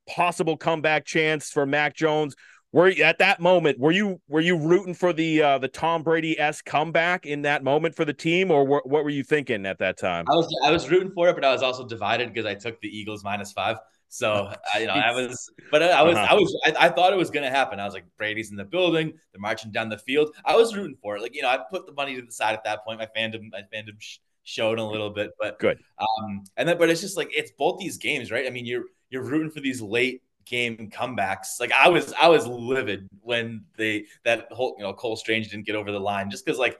possible 0.08 0.58
comeback 0.58 1.06
chance 1.06 1.52
for 1.52 1.66
Mac 1.66 1.96
Jones 1.96 2.36
were 2.72 2.90
you, 2.90 3.04
at 3.04 3.18
that 3.20 3.40
moment 3.40 3.80
were 3.80 3.92
you 3.92 4.22
were 4.28 4.42
you 4.42 4.58
rooting 4.58 4.94
for 4.94 5.12
the 5.14 5.42
uh 5.42 5.58
the 5.58 5.68
Tom 5.68 6.04
Brady 6.04 6.40
s 6.40 6.62
comeback 6.62 7.26
in 7.26 7.42
that 7.44 7.64
moment 7.64 7.96
for 7.96 8.06
the 8.06 8.14
team 8.14 8.52
or 8.52 8.66
what 8.66 8.86
were 8.88 9.10
you 9.10 9.24
thinking 9.24 9.66
at 9.66 9.80
that 9.80 9.98
time? 9.98 10.26
I 10.30 10.36
was 10.36 10.56
I 10.64 10.72
was 10.72 10.90
rooting 10.90 11.12
for 11.12 11.30
it, 11.30 11.36
but 11.36 11.44
I 11.44 11.52
was 11.52 11.64
also 11.64 11.88
divided 11.88 12.34
because 12.34 12.46
I 12.46 12.56
took 12.56 12.80
the 12.82 12.88
Eagles 12.88 13.24
minus 13.24 13.52
five. 13.52 13.78
So 14.10 14.52
I, 14.74 14.80
you 14.80 14.88
know 14.88 14.94
I 14.94 15.12
was, 15.12 15.52
but 15.72 15.82
I 15.82 16.04
was 16.04 16.18
uh-huh. 16.18 16.28
I 16.30 16.34
was 16.34 16.62
I, 16.66 16.86
I, 16.88 16.90
thought 16.90 17.14
it 17.14 17.18
was 17.18 17.30
going 17.30 17.44
to 17.44 17.50
happen. 17.50 17.80
I 17.80 17.86
was 17.86 17.94
like 17.94 18.06
Brady's 18.18 18.52
in 18.52 18.58
the 18.58 18.66
building, 18.66 19.14
they're 19.32 19.40
marching 19.40 19.72
down 19.72 19.90
the 19.90 19.98
field. 19.98 20.36
I 20.46 20.56
was 20.56 20.76
rooting 20.76 20.98
for 21.02 21.16
it. 21.16 21.22
Like 21.22 21.36
you 21.36 21.42
know 21.42 21.50
I 21.50 21.60
put 21.72 21.86
the 21.86 21.94
money 21.94 22.16
to 22.16 22.22
the 22.22 22.32
side 22.32 22.54
at 22.54 22.64
that 22.66 22.84
point. 22.84 23.00
My 23.00 23.08
fandom 23.16 23.50
my 23.52 23.62
fandom 23.74 24.00
sh- 24.00 24.18
showed 24.44 24.80
a 24.80 24.84
little 24.84 25.12
bit, 25.12 25.32
but 25.40 25.60
good. 25.60 25.80
Um, 26.00 26.44
and 26.58 26.68
then 26.68 26.78
but 26.78 26.90
it's 26.90 27.02
just 27.02 27.18
like 27.18 27.30
it's 27.32 27.52
both 27.58 27.80
these 27.80 27.98
games, 27.98 28.32
right? 28.32 28.46
I 28.46 28.50
mean 28.50 28.66
you're 28.66 28.86
you're 29.10 29.24
rooting 29.24 29.52
for 29.52 29.60
these 29.60 29.82
late 29.82 30.22
game 30.50 30.90
comebacks. 30.92 31.60
Like 31.60 31.72
I 31.72 31.88
was, 31.88 32.14
I 32.20 32.28
was 32.28 32.48
livid 32.48 33.08
when 33.22 33.66
they 33.78 34.06
that 34.26 34.52
whole 34.52 34.76
you 34.78 34.84
know 34.84 34.94
Cole 34.94 35.16
Strange 35.16 35.50
didn't 35.50 35.66
get 35.66 35.76
over 35.76 35.92
the 35.92 36.00
line 36.00 36.30
just 36.30 36.46
because 36.46 36.60
like 36.60 36.80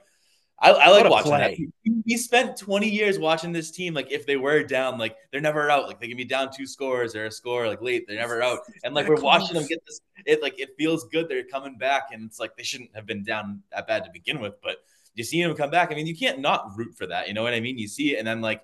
I, 0.62 0.72
I 0.72 0.88
like 0.90 1.08
watching 1.08 1.30
play. 1.30 1.70
that. 1.84 1.92
We 2.04 2.16
spent 2.18 2.58
20 2.58 2.86
years 2.86 3.18
watching 3.18 3.50
this 3.50 3.70
team. 3.70 3.94
Like 3.94 4.12
if 4.12 4.26
they 4.26 4.36
were 4.36 4.62
down, 4.62 4.98
like 4.98 5.16
they're 5.32 5.40
never 5.40 5.70
out. 5.70 5.86
Like 5.86 6.00
they 6.00 6.08
can 6.08 6.18
be 6.18 6.24
down 6.24 6.50
two 6.54 6.66
scores 6.66 7.16
or 7.16 7.26
a 7.26 7.30
score 7.30 7.66
like 7.66 7.80
late, 7.80 8.04
they're 8.06 8.18
never 8.18 8.42
out. 8.42 8.58
And 8.84 8.94
like 8.94 9.08
we're 9.08 9.20
watching 9.20 9.54
them 9.54 9.66
get 9.66 9.80
this. 9.86 10.00
It 10.26 10.42
like 10.42 10.60
it 10.60 10.70
feels 10.76 11.04
good 11.04 11.28
they're 11.28 11.44
coming 11.44 11.78
back, 11.78 12.08
and 12.12 12.24
it's 12.24 12.38
like 12.38 12.56
they 12.56 12.62
shouldn't 12.62 12.94
have 12.94 13.06
been 13.06 13.22
down 13.22 13.62
that 13.72 13.86
bad 13.86 14.04
to 14.04 14.10
begin 14.12 14.40
with. 14.40 14.54
But 14.62 14.78
you 15.14 15.24
see 15.24 15.42
them 15.42 15.54
come 15.54 15.70
back. 15.70 15.92
I 15.92 15.94
mean, 15.94 16.06
you 16.06 16.16
can't 16.16 16.40
not 16.40 16.72
root 16.76 16.94
for 16.94 17.06
that. 17.06 17.28
You 17.28 17.34
know 17.34 17.42
what 17.42 17.54
I 17.54 17.60
mean? 17.60 17.78
You 17.78 17.88
see 17.88 18.14
it, 18.14 18.18
and 18.18 18.26
then 18.26 18.42
like 18.42 18.62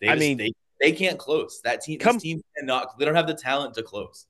they. 0.00 0.08
I 0.08 0.14
just, 0.14 0.20
mean, 0.20 0.36
they, 0.36 0.52
they 0.80 0.92
can't 0.92 1.18
close 1.18 1.60
that 1.62 1.80
team. 1.80 2.00
Come, 2.00 2.16
this 2.16 2.24
team 2.24 2.42
cannot. 2.58 2.98
They 2.98 3.04
don't 3.04 3.14
have 3.14 3.28
the 3.28 3.34
talent 3.34 3.74
to 3.74 3.84
close 3.84 4.26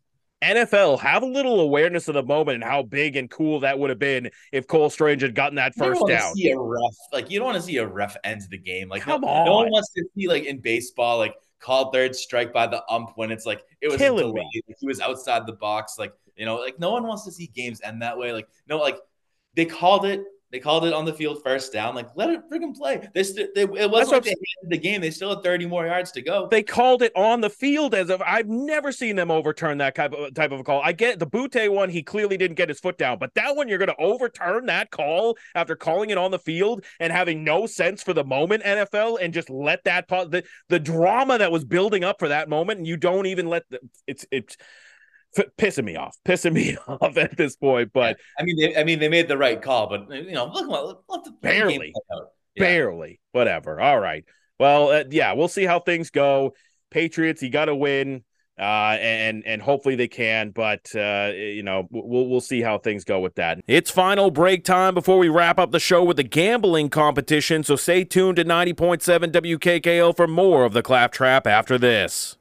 NFL, 0.47 1.01
have 1.01 1.23
a 1.23 1.27
little 1.27 1.61
awareness 1.61 2.09
of 2.09 2.15
the 2.15 2.23
moment 2.23 2.57
and 2.57 2.65
how 2.65 2.83
big 2.83 3.17
and 3.17 3.31
cool 3.31 3.61
that 3.61 3.79
would 3.79 3.91
have 3.91 3.99
been 3.99 4.31
if 4.53 4.67
Cole 4.67 4.91
Strange 4.91 5.23
had 5.23 5.35
gotten 5.35 5.57
that 5.57 5.75
first 5.75 6.01
you 6.01 6.07
don't 6.07 6.09
down. 6.09 6.35
See 6.35 6.51
a 6.51 6.59
ref, 6.59 6.95
like 7.13 7.31
you 7.31 7.39
don't 7.39 7.47
want 7.47 7.57
to 7.57 7.63
see 7.63 7.77
a 7.79 7.87
ref 7.87 8.17
end 8.25 8.43
the 8.51 8.59
game. 8.59 8.89
Like 8.89 9.03
Come 9.03 9.23
no, 9.23 9.29
on. 9.29 9.47
no 9.47 9.55
one 9.57 9.71
wants 9.71 9.93
to 9.93 10.05
see 10.17 10.29
like 10.29 10.45
in 10.45 10.61
baseball, 10.61 11.19
like 11.19 11.35
called 11.61 11.93
third 11.93 12.15
strike 12.15 12.53
by 12.53 12.67
the 12.67 12.83
ump 12.89 13.13
when 13.17 13.31
it's 13.31 13.47
like 13.47 13.65
it 13.81 13.89
was 13.89 13.99
Killing. 13.99 14.35
Like, 14.35 14.47
he 14.53 14.87
was 14.87 15.01
outside 15.01 15.47
the 15.47 15.53
box. 15.53 15.97
Like 15.99 16.13
you 16.37 16.45
know, 16.45 16.57
like 16.57 16.79
no 16.79 16.93
one 16.93 17.07
wants 17.07 17.25
to 17.25 17.33
see 17.33 17.49
games 17.49 17.81
end 17.83 18.03
that 18.03 18.17
way. 18.17 18.33
Like 18.33 18.49
no, 18.69 18.79
like 18.79 18.99
they 19.55 19.65
called 19.65 20.05
it. 20.07 20.23
They 20.53 20.61
called 20.61 20.85
it 20.85 20.93
on 20.93 21.05
the 21.05 21.13
field 21.13 21.43
first 21.43 21.73
down. 21.73 21.97
Like 21.97 22.09
let 22.15 22.31
it 22.31 22.41
freaking 22.51 22.75
play. 22.75 23.07
They, 23.15 23.25
st- 23.25 23.53
they 23.55 23.63
it 23.63 23.91
wasn't 23.91 24.13
like 24.13 24.23
they 24.23 24.31
handed 24.31 24.71
the 24.71 24.79
game. 24.79 25.01
They 25.01 25.11
still 25.11 25.35
had 25.35 25.43
thirty 25.43 25.67
more 25.67 25.85
yards 25.87 26.13
to 26.13 26.23
go. 26.23 26.47
They 26.49 26.63
called 26.63 27.03
it 27.03 27.11
on 27.17 27.41
the 27.41 27.51
field 27.51 27.95
as 27.95 28.11
of 28.11 28.23
I've 28.23 28.47
never 28.47 28.93
seen 28.93 29.17
them 29.17 29.31
overturn 29.31 29.79
that 29.79 29.97
type 29.97 30.13
of 30.13 30.35
type 30.35 30.53
of 30.53 30.61
a 30.61 30.65
call. 30.65 30.81
I 30.85 30.93
get 30.93 31.19
the 31.19 31.27
Butte 31.27 31.73
one; 31.73 31.91
he 31.91 32.05
clearly 32.05 32.37
didn't 32.37 32.57
get 32.57 32.69
his 32.69 32.79
foot 32.79 32.97
down, 32.97 33.19
but 33.19 33.35
that 33.35 33.57
one 33.57 33.69
you're 33.69 33.79
going 33.79 33.89
to 33.89 34.01
overturn 34.01 34.67
that 34.67 34.93
call 34.93 35.37
after 35.57 35.75
calling 35.75 36.11
it 36.11 36.19
on 36.19 36.31
the 36.31 36.39
field 36.39 36.85
and 37.01 37.13
having 37.13 37.43
no 37.43 37.67
sense 37.67 38.03
for 38.03 38.13
the 38.13 38.25
moment, 38.25 38.63
NFL, 38.63 39.19
and 39.21 39.35
just 39.35 39.51
let 39.51 39.83
that 39.85 40.07
the 40.07 40.45
the 40.69 40.79
drama 40.79 41.39
that 41.39 41.51
was 41.51 41.65
building 41.65 42.05
up 42.05 42.21
for 42.21 42.29
that 42.29 42.49
moment, 42.49 42.79
and 42.79 42.87
you 42.87 42.97
don't 42.97 43.27
even 43.27 43.49
let 43.49 43.65
the, 43.71 43.81
it's 44.07 44.25
it's 44.31 44.57
f- 45.37 45.47
pissing 45.59 45.85
me 45.85 45.97
off, 45.97 46.17
pissing 46.27 46.53
me 46.55 46.77
off 46.87 47.17
at 47.17 47.37
this 47.37 47.57
point. 47.57 47.91
But 47.93 48.19
I 48.39 48.43
mean, 48.45 48.57
they, 48.59 48.77
I 48.77 48.85
mean, 48.85 48.99
they 48.99 49.09
made 49.09 49.29
the 49.29 49.39
right 49.39 49.61
call, 49.61 49.89
but 49.89 50.11
you 50.11 50.33
know, 50.33 50.47
look, 50.47 50.69
look, 50.69 51.05
look 51.09 51.25
the 51.25 51.33
Barely. 51.43 51.79
game 51.79 51.81
play 51.93 51.93
out. 52.17 52.29
Yeah. 52.55 52.65
barely, 52.65 53.21
whatever. 53.33 53.81
All 53.81 54.01
right. 54.01 54.25
Well, 54.59 54.89
uh, 54.91 55.05
yeah, 55.11 55.33
we'll 55.35 55.49
see 55.49 55.65
how 55.65 55.79
things 55.81 56.11
go. 56.11 56.55
Patriots, 56.91 57.43
you 57.43 57.51
got 57.51 57.67
to 57.67 57.75
win, 57.75 58.25
uh, 58.59 58.97
and 58.99 59.45
and 59.45 59.61
hopefully 59.61 59.97
they 59.97 60.09
can. 60.09 60.51
But 60.51 60.95
uh, 60.95 61.33
you 61.35 61.63
know, 61.63 61.87
we'll 61.91 62.27
we'll 62.29 62.41
see 62.41 62.63
how 62.63 62.79
things 62.79 63.05
go 63.05 63.21
with 63.21 63.35
that. 63.35 63.59
It's 63.67 63.91
final 63.91 64.31
break 64.31 64.65
time 64.65 64.95
before 64.95 65.19
we 65.19 65.29
wrap 65.29 65.59
up 65.59 65.73
the 65.73 65.81
show 65.81 66.03
with 66.03 66.17
the 66.17 66.23
gambling 66.23 66.89
competition. 66.89 67.63
So 67.65 67.77
stay 67.77 68.05
tuned 68.05 68.37
to 68.37 68.45
ninety 68.45 68.73
point 68.73 69.03
seven 69.03 69.31
WKKL 69.31 70.17
for 70.17 70.27
more 70.27 70.65
of 70.65 70.73
the 70.73 70.83
Claptrap 70.83 71.47
after 71.47 71.77
this. 71.77 72.36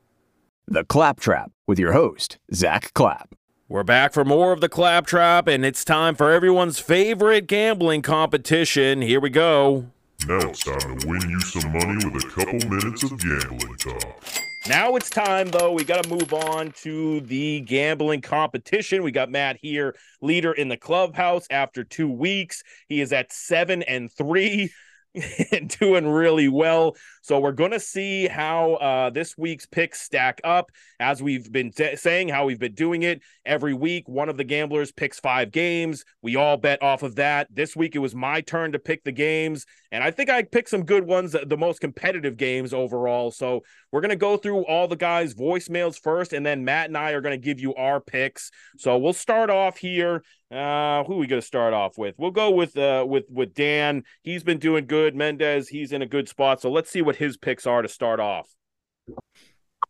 The 0.67 0.83
Claptrap 0.83 1.51
with 1.67 1.77
your 1.77 1.93
host, 1.93 2.39
Zack 2.51 2.91
Clapp. 2.95 3.35
We're 3.69 3.83
back 3.83 4.13
for 4.13 4.25
more 4.25 4.51
of 4.51 4.61
the 4.61 4.69
Claptrap, 4.69 5.47
and 5.47 5.63
it's 5.63 5.85
time 5.85 6.15
for 6.15 6.31
everyone's 6.31 6.79
favorite 6.79 7.45
gambling 7.45 8.01
competition. 8.01 9.03
Here 9.03 9.19
we 9.19 9.29
go. 9.29 9.85
Now 10.27 10.39
it's 10.39 10.63
time 10.63 10.97
to 10.97 11.07
win 11.07 11.21
you 11.29 11.39
some 11.41 11.71
money 11.71 12.09
with 12.09 12.23
a 12.23 12.29
couple 12.29 12.67
minutes 12.67 13.03
of 13.03 13.11
gambling 13.19 13.75
talk. 13.77 14.23
Now 14.67 14.95
it's 14.95 15.11
time, 15.11 15.51
though. 15.51 15.71
We 15.71 15.83
got 15.83 16.03
to 16.03 16.09
move 16.09 16.33
on 16.33 16.71
to 16.81 17.21
the 17.21 17.59
gambling 17.61 18.21
competition. 18.21 19.03
We 19.03 19.11
got 19.11 19.29
Matt 19.29 19.57
here, 19.61 19.95
leader 20.19 20.51
in 20.51 20.69
the 20.69 20.77
clubhouse 20.77 21.45
after 21.51 21.83
two 21.83 22.09
weeks. 22.09 22.63
He 22.89 23.01
is 23.01 23.13
at 23.13 23.31
seven 23.31 23.83
and 23.83 24.11
three 24.11 24.73
and 25.51 25.69
doing 25.79 26.07
really 26.07 26.47
well. 26.47 26.95
So 27.25 27.39
we're 27.39 27.53
going 27.53 27.71
to 27.71 27.79
see 27.79 28.27
how 28.27 28.73
uh, 28.75 29.09
this 29.09 29.35
week's 29.35 29.65
picks 29.65 29.99
stack 29.99 30.39
up. 30.43 30.71
As 30.99 31.23
we've 31.23 31.51
been 31.51 31.71
t- 31.71 31.95
saying, 31.95 32.29
how 32.29 32.45
we've 32.45 32.59
been 32.59 32.75
doing 32.75 33.01
it 33.01 33.23
every 33.47 33.73
week. 33.73 34.07
One 34.07 34.29
of 34.29 34.37
the 34.37 34.43
gamblers 34.43 34.91
picks 34.91 35.19
five 35.19 35.49
games. 35.49 36.05
We 36.21 36.35
all 36.35 36.55
bet 36.55 36.83
off 36.83 37.01
of 37.01 37.15
that. 37.15 37.47
This 37.51 37.75
week 37.75 37.95
it 37.95 37.99
was 37.99 38.13
my 38.13 38.41
turn 38.41 38.73
to 38.73 38.79
pick 38.79 39.03
the 39.03 39.11
games, 39.11 39.65
and 39.91 40.03
I 40.03 40.11
think 40.11 40.29
I 40.29 40.43
picked 40.43 40.69
some 40.69 40.85
good 40.85 41.07
ones, 41.07 41.35
the 41.45 41.57
most 41.57 41.81
competitive 41.81 42.37
games 42.37 42.75
overall. 42.75 43.31
So 43.31 43.63
we're 43.91 44.01
going 44.01 44.09
to 44.09 44.15
go 44.15 44.37
through 44.37 44.65
all 44.65 44.87
the 44.87 44.95
guys' 44.95 45.33
voicemails 45.33 45.99
first, 45.99 46.31
and 46.31 46.45
then 46.45 46.63
Matt 46.63 46.89
and 46.89 46.97
I 46.97 47.11
are 47.11 47.21
going 47.21 47.39
to 47.39 47.43
give 47.43 47.59
you 47.59 47.73
our 47.75 47.99
picks. 47.99 48.51
So 48.77 48.97
we'll 48.99 49.13
start 49.13 49.49
off 49.49 49.77
here. 49.77 50.21
Uh, 50.51 51.03
who 51.05 51.13
are 51.13 51.17
we 51.17 51.27
going 51.27 51.41
to 51.41 51.45
start 51.45 51.73
off 51.73 51.97
with? 51.97 52.13
We'll 52.17 52.31
go 52.31 52.51
with 52.51 52.77
uh 52.77 53.03
with 53.07 53.25
with 53.29 53.55
Dan. 53.55 54.03
He's 54.21 54.43
been 54.43 54.59
doing 54.59 54.85
good. 54.85 55.15
Mendez, 55.15 55.67
he's 55.67 55.91
in 55.91 56.03
a 56.03 56.05
good 56.05 56.29
spot. 56.29 56.61
So 56.61 56.71
let's 56.71 56.91
see 56.91 57.01
what 57.01 57.14
his 57.15 57.37
picks 57.37 57.65
are 57.65 57.81
to 57.81 57.87
start 57.87 58.19
off. 58.19 58.49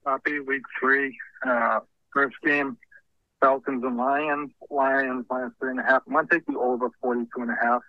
Copy 0.04 0.40
week 0.40 0.62
three. 0.80 1.18
Uh, 1.46 1.80
first 2.14 2.36
game, 2.44 2.78
Falcons 3.42 3.84
and 3.84 3.98
Lions. 3.98 4.52
Lions 4.70 5.26
minus 5.30 5.54
three 5.60 5.72
and 5.72 5.80
a 5.80 5.84
half. 5.84 6.04
I'm 6.08 6.14
gonna 6.14 6.28
take 6.32 6.46
the 6.46 6.58
over 6.58 6.90
42 7.02 7.30
and 7.42 7.52
a 7.52 7.56
half 7.62 7.82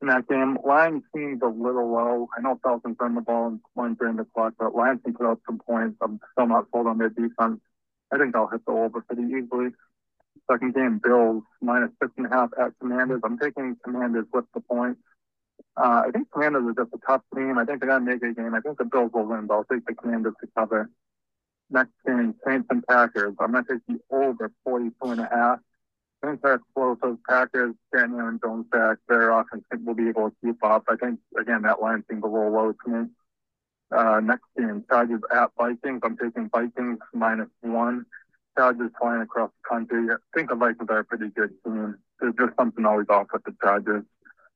in 0.00 0.08
that 0.08 0.28
game. 0.28 0.58
Lions 0.66 1.02
seems 1.14 1.40
a 1.42 1.46
little 1.46 1.90
low. 1.90 2.28
I 2.36 2.40
know 2.40 2.58
Falcons 2.62 2.96
run 3.00 3.14
the 3.14 3.20
ball 3.20 3.46
and 3.48 3.60
one 3.74 3.94
during 3.94 4.16
the 4.16 4.26
clock, 4.34 4.54
but 4.58 4.74
Lions 4.74 5.00
can 5.04 5.14
put 5.14 5.26
up 5.26 5.40
some 5.46 5.58
points. 5.58 5.96
I'm 6.02 6.20
still 6.32 6.48
not 6.48 6.66
sold 6.72 6.86
on 6.86 6.98
their 6.98 7.10
defense. 7.10 7.60
I 8.12 8.18
think 8.18 8.36
I'll 8.36 8.48
hit 8.48 8.64
the 8.66 8.72
over 8.72 9.00
pretty 9.00 9.22
easily. 9.22 9.70
Second 10.50 10.74
game, 10.74 11.00
Bills 11.02 11.44
minus 11.60 11.90
six 12.02 12.12
and 12.16 12.26
a 12.26 12.28
half 12.30 12.50
at 12.60 12.72
Commanders. 12.80 13.20
I'm 13.24 13.38
taking 13.38 13.76
Commanders 13.84 14.26
with 14.32 14.44
the 14.54 14.60
points. 14.60 15.00
Uh, 15.76 16.02
I 16.06 16.10
think 16.10 16.30
Commanders 16.30 16.64
are 16.66 16.84
just 16.84 16.94
a 16.94 16.98
tough 17.06 17.22
team. 17.34 17.56
I 17.58 17.64
think 17.64 17.80
they're 17.80 17.88
gonna 17.88 18.04
make 18.04 18.22
a 18.22 18.32
game. 18.32 18.54
I 18.54 18.60
think 18.60 18.78
the 18.78 18.84
Bills 18.84 19.10
will 19.12 19.24
win, 19.24 19.46
but 19.46 19.54
I'll 19.54 19.64
take 19.64 19.86
the 19.86 19.94
Commanders 19.94 20.34
to 20.40 20.48
cover. 20.56 20.90
Next 21.70 21.92
game, 22.06 22.34
Saints 22.46 22.66
and 22.70 22.86
Packers. 22.86 23.34
I'm 23.40 23.52
gonna 23.52 23.64
take 23.68 23.80
the 23.88 23.98
over 24.14 24.52
42 24.64 24.94
and 25.10 25.20
a 25.20 25.28
half. 25.28 25.60
Saints 26.22 26.42
are 26.44 26.54
explosive. 26.54 27.18
Packers, 27.28 27.74
getting 27.92 28.14
Aaron 28.16 28.38
Jones 28.44 28.66
back, 28.70 28.98
their 29.08 29.30
offense 29.30 29.64
will 29.84 29.94
be 29.94 30.08
able 30.08 30.30
to 30.30 30.36
keep 30.44 30.62
up. 30.62 30.84
I 30.88 30.96
think 30.96 31.18
again 31.38 31.62
that 31.62 31.80
line 31.80 32.04
seems 32.08 32.22
a 32.22 32.26
little 32.26 32.52
low 32.52 32.72
to 32.72 32.90
me. 32.90 33.08
Uh, 33.90 34.20
next 34.20 34.44
game, 34.56 34.84
Chargers 34.90 35.20
at 35.34 35.50
Vikings. 35.56 36.00
I'm 36.02 36.16
taking 36.16 36.50
Vikings 36.50 36.98
minus 37.14 37.48
one. 37.62 38.04
Chargers 38.56 38.90
flying 39.00 39.22
across 39.22 39.50
the 39.62 39.68
country. 39.68 40.06
I 40.12 40.16
think 40.36 40.50
the 40.50 40.56
Vikings 40.56 40.88
are 40.90 40.98
a 40.98 41.04
pretty 41.04 41.28
good 41.28 41.52
team. 41.64 41.96
There's 42.20 42.34
just 42.38 42.56
something 42.58 42.84
always 42.84 43.08
off 43.08 43.28
with 43.32 43.44
the 43.44 43.54
Chargers. 43.62 44.04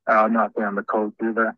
Uh, 0.07 0.29
not 0.29 0.53
saying 0.57 0.75
the 0.75 0.83
coach 0.83 1.13
either. 1.23 1.57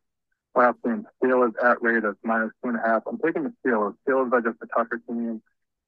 Last 0.55 0.78
game, 0.84 1.07
Steelers 1.22 1.53
at 1.62 1.80
Raiders 1.82 2.16
minus 2.24 2.51
two 2.62 2.70
and 2.70 2.78
a 2.78 2.86
half. 2.86 3.03
I'm 3.07 3.18
taking 3.18 3.44
the 3.44 3.53
Steelers. 3.64 3.94
Steelers 4.07 4.32
are 4.32 4.40
just 4.40 4.57
a 4.62 4.66
tougher 4.66 5.01
team. 5.07 5.42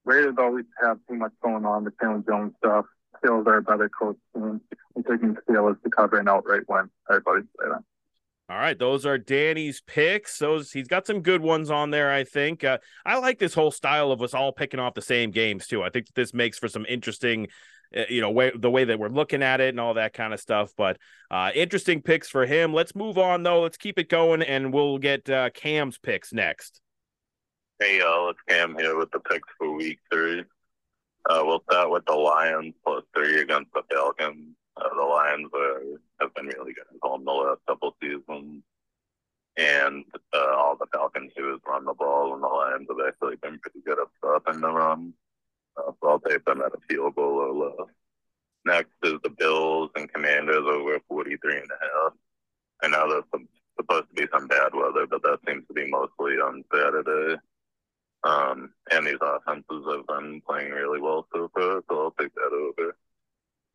Raiders 0.05 0.35
always 0.37 0.65
have 0.81 0.97
too 1.09 1.15
much 1.15 1.31
going 1.43 1.65
on 1.65 1.83
with 1.83 1.97
Jalen 1.97 2.25
Jones 2.25 2.53
stuff. 2.59 2.85
Steelers 3.23 3.45
are 3.47 3.57
a 3.57 3.61
better 3.61 3.89
coach 3.89 4.17
team. 4.33 4.61
I'm 4.95 5.03
taking 5.03 5.33
the 5.33 5.41
Steelers 5.41 5.81
to 5.83 5.89
cover 5.89 6.19
an 6.19 6.29
outright 6.29 6.67
win. 6.67 6.89
Everybody 7.09 7.41
say 7.59 7.69
that. 7.69 7.83
All 8.51 8.57
right, 8.57 8.77
those 8.77 9.05
are 9.05 9.17
Danny's 9.17 9.79
picks. 9.79 10.37
Those 10.37 10.73
he's 10.73 10.89
got 10.89 11.07
some 11.07 11.21
good 11.21 11.41
ones 11.41 11.71
on 11.71 11.89
there. 11.89 12.11
I 12.11 12.25
think 12.25 12.65
uh, 12.65 12.79
I 13.05 13.17
like 13.17 13.39
this 13.39 13.53
whole 13.53 13.71
style 13.71 14.11
of 14.11 14.21
us 14.21 14.33
all 14.33 14.51
picking 14.51 14.79
off 14.79 14.93
the 14.93 15.01
same 15.01 15.31
games 15.31 15.67
too. 15.67 15.83
I 15.83 15.89
think 15.89 16.07
that 16.07 16.15
this 16.15 16.33
makes 16.33 16.59
for 16.59 16.67
some 16.67 16.85
interesting, 16.89 17.47
you 18.09 18.21
know, 18.21 18.31
way 18.31 18.51
the 18.55 18.69
way 18.69 18.85
that 18.85 18.99
we're 18.99 19.09
looking 19.09 19.43
at 19.43 19.61
it 19.61 19.69
and 19.69 19.79
all 19.79 19.95
that 19.95 20.13
kind 20.13 20.33
of 20.33 20.39
stuff. 20.39 20.71
But 20.77 20.97
uh, 21.29 21.51
interesting 21.53 22.01
picks 22.01 22.29
for 22.29 22.45
him. 22.45 22.73
Let's 22.73 22.95
move 22.95 23.17
on 23.17 23.43
though. 23.43 23.61
Let's 23.61 23.77
keep 23.77 23.99
it 23.99 24.09
going, 24.09 24.41
and 24.41 24.73
we'll 24.73 24.97
get 24.97 25.29
uh, 25.29 25.49
Cam's 25.51 25.97
picks 25.97 26.33
next. 26.33 26.81
Hey 27.79 27.99
y'all, 27.99 28.29
it's 28.29 28.39
Cam 28.47 28.75
here 28.77 28.97
with 28.97 29.11
the 29.11 29.19
picks 29.19 29.49
for 29.57 29.75
week 29.75 29.99
three. 30.11 30.43
Uh, 31.29 31.43
we'll 31.43 31.63
start 31.69 31.91
with 31.91 32.05
the 32.05 32.13
Lions 32.13 32.73
plus 32.85 33.03
three 33.15 33.41
against 33.41 33.71
the 33.73 33.83
Falcons. 33.91 34.55
Uh, 34.77 34.89
the 34.95 35.03
Lions 35.03 35.49
are, 35.53 35.81
have 36.19 36.33
been 36.33 36.47
really 36.47 36.73
good 36.73 36.85
at 36.93 36.99
home 37.01 37.25
the 37.25 37.31
last 37.31 37.59
couple 37.67 37.95
seasons, 38.01 38.63
and 39.57 40.05
uh, 40.33 40.55
all 40.55 40.77
the 40.79 40.87
Falcons 40.93 41.31
do 41.35 41.53
is 41.53 41.59
run 41.67 41.85
the 41.85 41.93
ball, 41.93 42.33
and 42.33 42.43
the 42.43 42.47
Lions 42.47 42.87
have 42.89 43.07
actually 43.07 43.35
been 43.35 43.59
pretty 43.59 43.81
good 43.85 43.99
at 43.99 44.07
stopping 44.17 44.61
the 44.61 44.71
run. 44.71 45.13
So 46.11 46.19
I'll 46.23 46.31
take 46.31 46.43
them 46.45 46.61
at 46.61 46.73
a 46.73 46.79
field 46.89 47.15
goal 47.15 47.39
or 47.39 47.53
less. 47.53 47.87
Next 48.65 48.91
is 49.03 49.19
the 49.23 49.29
Bills 49.29 49.91
and 49.95 50.11
Commanders 50.11 50.65
over 50.67 50.99
43 51.07 51.53
and 51.57 51.69
a 51.71 51.79
half. 51.81 52.13
I 52.83 52.87
know 52.87 53.09
there's 53.09 53.23
some, 53.31 53.47
supposed 53.77 54.09
to 54.09 54.15
be 54.15 54.27
some 54.31 54.47
bad 54.47 54.73
weather, 54.73 55.07
but 55.07 55.23
that 55.23 55.39
seems 55.47 55.65
to 55.67 55.73
be 55.73 55.89
mostly 55.89 56.33
on 56.33 56.63
Saturday. 56.73 57.39
Um, 58.23 58.71
and 58.91 59.07
these 59.07 59.17
offenses 59.21 59.85
have 59.89 60.05
been 60.07 60.41
playing 60.47 60.71
really 60.71 60.99
well 60.99 61.27
so 61.33 61.49
far, 61.53 61.81
so 61.89 62.03
I'll 62.03 62.15
take 62.19 62.33
that 62.35 62.51
over. 62.53 62.95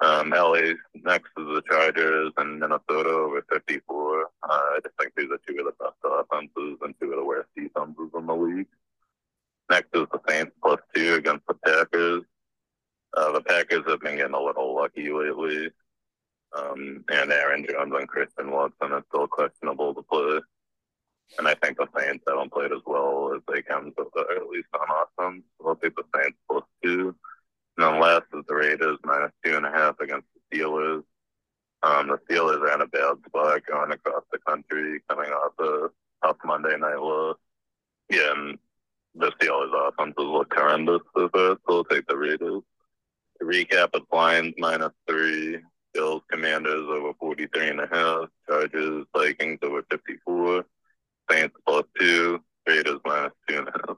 Um, 0.00 0.30
LA 0.30 0.74
next 0.94 1.30
is 1.38 1.46
the 1.46 1.62
Chargers 1.68 2.32
and 2.36 2.60
Minnesota 2.60 3.08
over 3.08 3.42
54. 3.50 4.22
Uh, 4.22 4.26
I 4.50 4.78
just 4.84 4.94
think 5.00 5.12
these 5.16 5.30
are 5.30 5.40
two 5.48 5.58
of 5.58 5.66
the 5.66 5.84
best 5.84 5.96
offenses 6.04 6.78
and 6.82 6.94
two 7.00 7.12
of 7.12 7.16
the 7.18 7.24
worst 7.24 7.48
defenses 7.56 8.10
in 8.14 8.26
the 8.26 8.34
league. 8.34 8.66
Next 9.70 9.88
is 9.94 10.06
the 10.12 10.20
Saints 10.28 10.52
plus 10.62 10.80
two 10.94 11.14
against 11.14 11.46
the 11.46 11.54
Packers. 11.54 12.22
Uh, 13.16 13.32
the 13.32 13.40
Packers 13.40 13.84
have 13.88 14.00
been 14.00 14.16
getting 14.16 14.34
a 14.34 14.42
little 14.42 14.74
lucky 14.76 15.10
lately. 15.10 15.70
Um, 16.56 17.04
and 17.08 17.32
Aaron 17.32 17.66
Jones 17.68 17.92
and 17.96 18.08
Christian 18.08 18.50
Watson 18.50 18.92
are 18.92 19.04
still 19.08 19.26
questionable 19.26 19.94
to 19.94 20.02
play. 20.02 20.40
And 21.38 21.48
I 21.48 21.54
think 21.54 21.76
the 21.76 21.88
Saints 21.96 22.24
haven't 22.26 22.52
played 22.52 22.72
as 22.72 22.82
well 22.86 23.32
as 23.34 23.42
they 23.48 23.62
can, 23.62 23.92
so 23.96 24.08
at 24.30 24.48
least 24.48 24.68
on 24.74 24.86
offense. 24.88 25.42
So 25.58 25.68
I'll 25.68 25.76
take 25.76 25.96
the 25.96 26.04
Saints 26.14 26.38
plus 26.48 26.64
two. 26.82 27.14
And 27.76 27.86
then 27.86 28.00
last 28.00 28.24
is 28.32 28.44
the 28.48 28.54
Raiders 28.54 28.98
minus 29.04 29.32
two 29.44 29.56
and 29.56 29.66
a 29.66 29.70
half 29.70 29.98
against 30.00 30.26
the 30.34 30.58
Steelers. 30.58 31.02
Um, 31.82 32.08
the 32.08 32.18
Steelers 32.28 32.60
are 32.60 32.74
in 32.74 32.80
a 32.80 32.86
bad 32.86 33.16
spot 33.26 33.60
going 33.66 33.92
across 33.92 34.22
the 34.32 34.38
country, 34.38 35.02
coming 35.08 35.30
off 35.30 35.52
a 35.58 35.88
tough 36.24 36.36
Monday 36.44 36.76
night 36.78 37.00
loss. 37.00 37.36
Yeah, 38.08 38.32
and 38.34 38.58
the 39.18 39.32
Steelers' 39.32 39.88
offenses 39.88 40.14
look 40.18 40.52
horrendous 40.54 41.00
so 41.14 41.28
far, 41.28 41.58
so 41.68 41.76
I'll 41.76 41.84
take 41.84 42.06
the 42.06 42.16
Raiders. 42.16 42.62
To 43.38 43.44
recap, 43.44 43.90
it's 43.94 44.06
Lions 44.12 44.54
minus 44.58 44.92
three, 45.06 45.58
Bills 45.92 46.22
Commanders 46.30 46.86
over 46.88 47.12
43 47.18 47.68
and 47.68 47.80
a 47.80 47.86
half, 47.86 48.28
Chargers 48.48 49.06
Vikings 49.14 49.58
over 49.62 49.82
54, 49.90 50.64
Saints 51.30 51.56
plus 51.66 51.84
two, 51.98 52.40
Raiders 52.66 53.00
minus 53.04 53.32
two 53.48 53.58
and 53.58 53.68
a 53.68 53.72
half. 53.72 53.96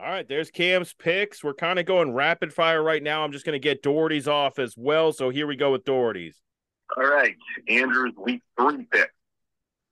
All 0.00 0.06
right, 0.06 0.28
there's 0.28 0.50
Cam's 0.50 0.92
picks. 0.92 1.42
We're 1.42 1.54
kind 1.54 1.78
of 1.80 1.86
going 1.86 2.12
rapid 2.12 2.52
fire 2.52 2.82
right 2.82 3.02
now. 3.02 3.24
I'm 3.24 3.32
just 3.32 3.44
going 3.44 3.54
to 3.54 3.58
get 3.58 3.82
Doherty's 3.82 4.28
off 4.28 4.60
as 4.60 4.74
well. 4.76 5.12
So 5.12 5.30
here 5.30 5.48
we 5.48 5.56
go 5.56 5.72
with 5.72 5.84
Doherty's. 5.84 6.40
All 6.96 7.04
right, 7.04 7.34
Andrew's 7.68 8.14
week 8.16 8.42
three 8.58 8.86
pick. 8.92 9.10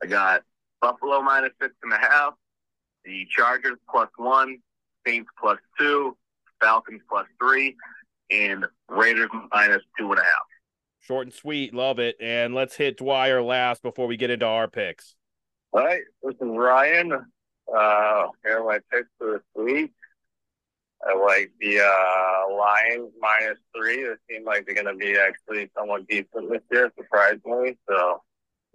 I 0.02 0.06
got 0.06 0.42
Buffalo 0.80 1.20
minus 1.22 1.50
six 1.60 1.74
and 1.82 1.92
a 1.92 1.98
half, 1.98 2.34
the 3.06 3.26
Chargers 3.30 3.78
plus 3.88 4.08
one, 4.16 4.58
Saints 5.06 5.30
plus 5.40 5.58
two, 5.78 6.16
Falcons 6.60 7.00
plus 7.08 7.26
three, 7.40 7.76
and 8.30 8.66
Raiders 8.88 9.30
minus 9.52 9.82
two 9.98 10.10
and 10.10 10.18
a 10.18 10.22
half. 10.22 10.32
Short 11.00 11.28
and 11.28 11.34
sweet, 11.34 11.72
love 11.72 12.00
it. 12.00 12.16
And 12.20 12.54
let's 12.54 12.74
hit 12.74 12.98
Dwyer 12.98 13.40
last 13.40 13.82
before 13.82 14.08
we 14.08 14.16
get 14.16 14.30
into 14.30 14.46
our 14.46 14.68
picks. 14.68 15.14
All 15.72 15.84
right, 15.84 16.02
this 16.22 16.34
is 16.34 16.40
Ryan. 16.40 17.12
Uh, 17.12 18.26
here 18.44 18.58
are 18.58 18.64
my 18.64 18.80
picks 18.92 19.08
for 19.18 19.32
this 19.32 19.64
week. 19.64 19.92
I 21.06 21.16
like 21.16 21.52
the 21.60 21.80
uh, 21.80 22.54
Lions 22.54 23.12
minus 23.20 23.58
three. 23.76 24.02
They 24.02 24.34
seem 24.34 24.44
like 24.44 24.66
they're 24.66 24.74
going 24.74 24.86
to 24.86 24.94
be 24.94 25.16
actually 25.16 25.70
somewhat 25.76 26.08
decent 26.08 26.50
this 26.50 26.62
year, 26.72 26.90
surprisingly. 26.96 27.78
So 27.88 28.22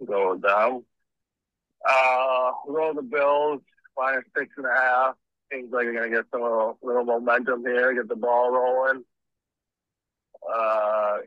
go 0.06 0.32
with 0.32 0.42
them. 0.42 0.84
Uh, 1.86 2.52
roll 2.68 2.94
the 2.94 3.02
Bills 3.02 3.60
minus 3.96 4.24
six 4.36 4.52
and 4.56 4.66
a 4.66 4.74
half. 4.74 5.14
Seems 5.52 5.72
like 5.72 5.84
they're 5.84 5.92
going 5.92 6.10
to 6.10 6.16
get 6.16 6.26
some 6.30 6.42
little, 6.42 6.78
little 6.82 7.04
momentum 7.04 7.64
here, 7.66 7.92
get 7.94 8.08
the 8.08 8.16
ball 8.16 8.50
rolling. 8.50 9.04
Uh, 10.50 11.18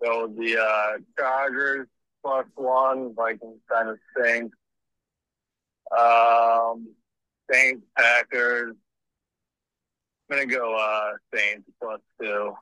with 0.00 0.36
the 0.36 0.58
uh, 0.58 0.98
Chargers 1.18 1.86
plus 2.24 2.46
one. 2.54 3.14
Vikings 3.14 3.60
kind 3.70 3.88
of 3.90 3.98
stink. 4.12 4.52
Um, 5.96 6.88
Saints, 7.50 7.84
Packers. 7.96 8.74
I'm 10.30 10.36
gonna 10.38 10.46
go 10.46 10.76
uh, 10.76 11.12
Saints 11.34 11.68
plus 11.80 12.00
two, 12.20 12.52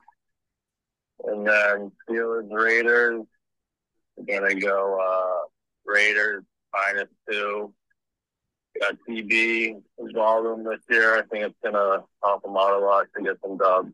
and 1.25 1.45
then 1.45 1.91
Steelers, 2.09 2.49
Raiders. 2.49 3.25
I'm 4.17 4.25
gonna 4.25 4.55
go 4.55 4.99
uh, 4.99 5.47
Raiders 5.85 6.43
minus 6.73 7.09
two. 7.29 7.73
Got 8.81 8.97
TB 9.07 9.81
involved 9.99 10.59
in 10.59 10.65
this 10.65 10.79
year. 10.89 11.17
I 11.17 11.23
think 11.23 11.45
it's 11.45 11.55
gonna 11.63 12.03
help 12.23 12.43
them 12.43 12.55
out 12.57 12.73
a 12.73 12.79
lot 12.79 13.07
to 13.15 13.23
get 13.23 13.37
some 13.41 13.57
dubs. 13.57 13.91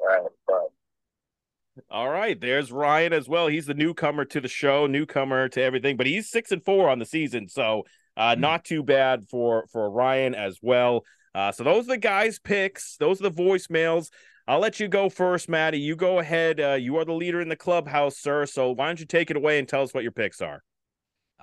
All 0.00 0.06
right, 0.06 0.22
but 0.46 1.84
All 1.90 2.08
right, 2.08 2.40
there's 2.40 2.72
Ryan 2.72 3.12
as 3.12 3.28
well. 3.28 3.48
He's 3.48 3.66
the 3.66 3.74
newcomer 3.74 4.24
to 4.26 4.40
the 4.40 4.48
show, 4.48 4.86
newcomer 4.86 5.48
to 5.50 5.62
everything, 5.62 5.96
but 5.96 6.06
he's 6.06 6.30
six 6.30 6.52
and 6.52 6.64
four 6.64 6.88
on 6.88 6.98
the 6.98 7.06
season, 7.06 7.48
so 7.48 7.84
uh, 8.16 8.34
not 8.36 8.64
too 8.64 8.82
bad 8.82 9.24
for 9.28 9.66
for 9.72 9.90
Ryan 9.90 10.34
as 10.34 10.58
well. 10.62 11.04
Uh, 11.34 11.50
so 11.52 11.64
those 11.64 11.84
are 11.86 11.94
the 11.94 11.98
guys' 11.98 12.38
picks. 12.38 12.96
Those 12.96 13.20
are 13.20 13.28
the 13.28 13.42
voicemails. 13.42 14.10
I'll 14.46 14.60
let 14.60 14.78
you 14.78 14.88
go 14.88 15.08
first, 15.08 15.48
Maddie. 15.48 15.78
You 15.78 15.96
go 15.96 16.18
ahead. 16.18 16.60
Uh, 16.60 16.74
you 16.74 16.96
are 16.98 17.04
the 17.04 17.14
leader 17.14 17.40
in 17.40 17.48
the 17.48 17.56
clubhouse, 17.56 18.18
sir. 18.18 18.46
So 18.46 18.72
why 18.72 18.86
don't 18.86 19.00
you 19.00 19.06
take 19.06 19.30
it 19.30 19.36
away 19.36 19.58
and 19.58 19.66
tell 19.66 19.82
us 19.82 19.94
what 19.94 20.02
your 20.02 20.12
picks 20.12 20.40
are? 20.42 20.62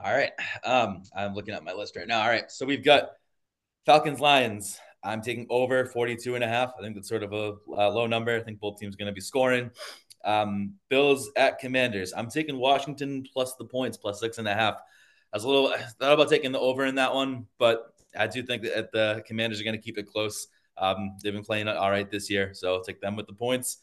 All 0.03 0.13
right. 0.13 0.31
Um, 0.63 1.03
I'm 1.15 1.35
looking 1.35 1.53
at 1.53 1.63
my 1.63 1.73
list 1.73 1.95
right 1.95 2.07
now. 2.07 2.21
All 2.21 2.29
right. 2.29 2.49
So 2.49 2.65
we've 2.65 2.83
got 2.83 3.11
Falcons 3.85 4.19
Lions. 4.19 4.79
I'm 5.03 5.21
taking 5.21 5.45
over 5.49 5.85
42 5.85 6.35
and 6.35 6.43
a 6.43 6.47
half. 6.47 6.73
I 6.77 6.81
think 6.81 6.95
that's 6.95 7.09
sort 7.09 7.23
of 7.23 7.33
a, 7.33 7.53
a 7.75 7.89
low 7.89 8.07
number. 8.07 8.35
I 8.35 8.41
think 8.41 8.59
both 8.59 8.79
teams 8.79 8.95
going 8.95 9.07
to 9.07 9.13
be 9.13 9.21
scoring. 9.21 9.69
Um, 10.23 10.75
Bills 10.89 11.29
at 11.35 11.59
Commanders. 11.59 12.13
I'm 12.15 12.29
taking 12.29 12.57
Washington 12.57 13.25
plus 13.31 13.55
the 13.55 13.65
points, 13.65 13.97
plus 13.97 14.19
six 14.19 14.37
and 14.37 14.47
a 14.47 14.53
half. 14.53 14.75
I 15.33 15.37
was 15.37 15.43
a 15.43 15.49
little 15.49 15.73
thought 15.99 16.13
about 16.13 16.29
taking 16.29 16.51
the 16.51 16.59
over 16.59 16.85
in 16.85 16.95
that 16.95 17.13
one, 17.13 17.45
but 17.57 17.93
I 18.17 18.27
do 18.27 18.43
think 18.43 18.63
that 18.63 18.91
the 18.91 19.23
Commanders 19.25 19.61
are 19.61 19.63
going 19.63 19.75
to 19.75 19.81
keep 19.81 19.97
it 19.97 20.07
close. 20.07 20.47
Um, 20.77 21.15
they've 21.23 21.33
been 21.33 21.43
playing 21.43 21.67
all 21.67 21.91
right 21.91 22.09
this 22.09 22.29
year, 22.29 22.53
so 22.53 22.73
I'll 22.73 22.83
take 22.83 23.01
them 23.01 23.15
with 23.15 23.27
the 23.27 23.33
points. 23.33 23.77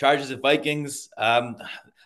Chargers 0.00 0.30
at 0.30 0.40
Vikings. 0.40 1.10
Um, 1.18 1.56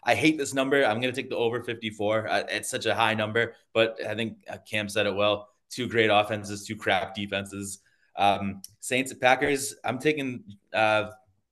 I 0.03 0.17
hate 0.17 0.37
this 0.37 0.53
number. 0.53 0.85
I'm 0.85 1.01
going 1.01 1.15
to 1.15 1.23
take 1.23 1.31
the 1.31 1.37
over 1.37 1.63
54. 1.63 2.27
Uh, 2.27 2.43
it's 2.49 2.69
such 2.69 2.87
a 2.87 2.95
high 2.95 3.15
number, 3.15 3.55
but 3.73 4.05
I 4.05 4.17
think 4.17 4.39
uh, 4.51 4.57
Cam 4.69 4.89
said 4.89 5.07
it 5.07 5.15
well. 5.15 5.51
Two 5.71 5.87
great 5.87 6.11
offenses, 6.11 6.67
two 6.67 6.75
crap 6.75 7.15
defenses. 7.15 7.79
Um, 8.17 8.63
Saints 8.81 9.13
at 9.13 9.21
Packers. 9.21 9.77
I'm 9.85 10.01
taking 10.01 10.43
uh, 10.73 11.11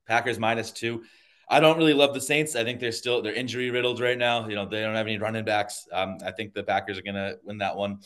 Packers 0.08 0.40
minus 0.40 0.72
two. 0.72 1.04
I 1.48 1.60
don't 1.60 1.78
really 1.78 1.94
love 1.94 2.12
the 2.12 2.20
Saints. 2.20 2.56
I 2.56 2.64
think 2.64 2.80
they're 2.80 2.90
still 2.90 3.22
they're 3.22 3.34
injury 3.34 3.70
riddled 3.70 4.00
right 4.00 4.18
now. 4.18 4.48
You 4.48 4.56
know 4.56 4.66
they 4.66 4.80
don't 4.80 4.96
have 4.96 5.06
any 5.06 5.18
running 5.18 5.44
backs. 5.44 5.86
Um, 5.92 6.18
I 6.26 6.32
think 6.32 6.54
the 6.54 6.64
Packers 6.64 6.98
are 6.98 7.02
going 7.02 7.14
to 7.14 7.38
win 7.44 7.58
that 7.58 7.76
one 7.76 8.00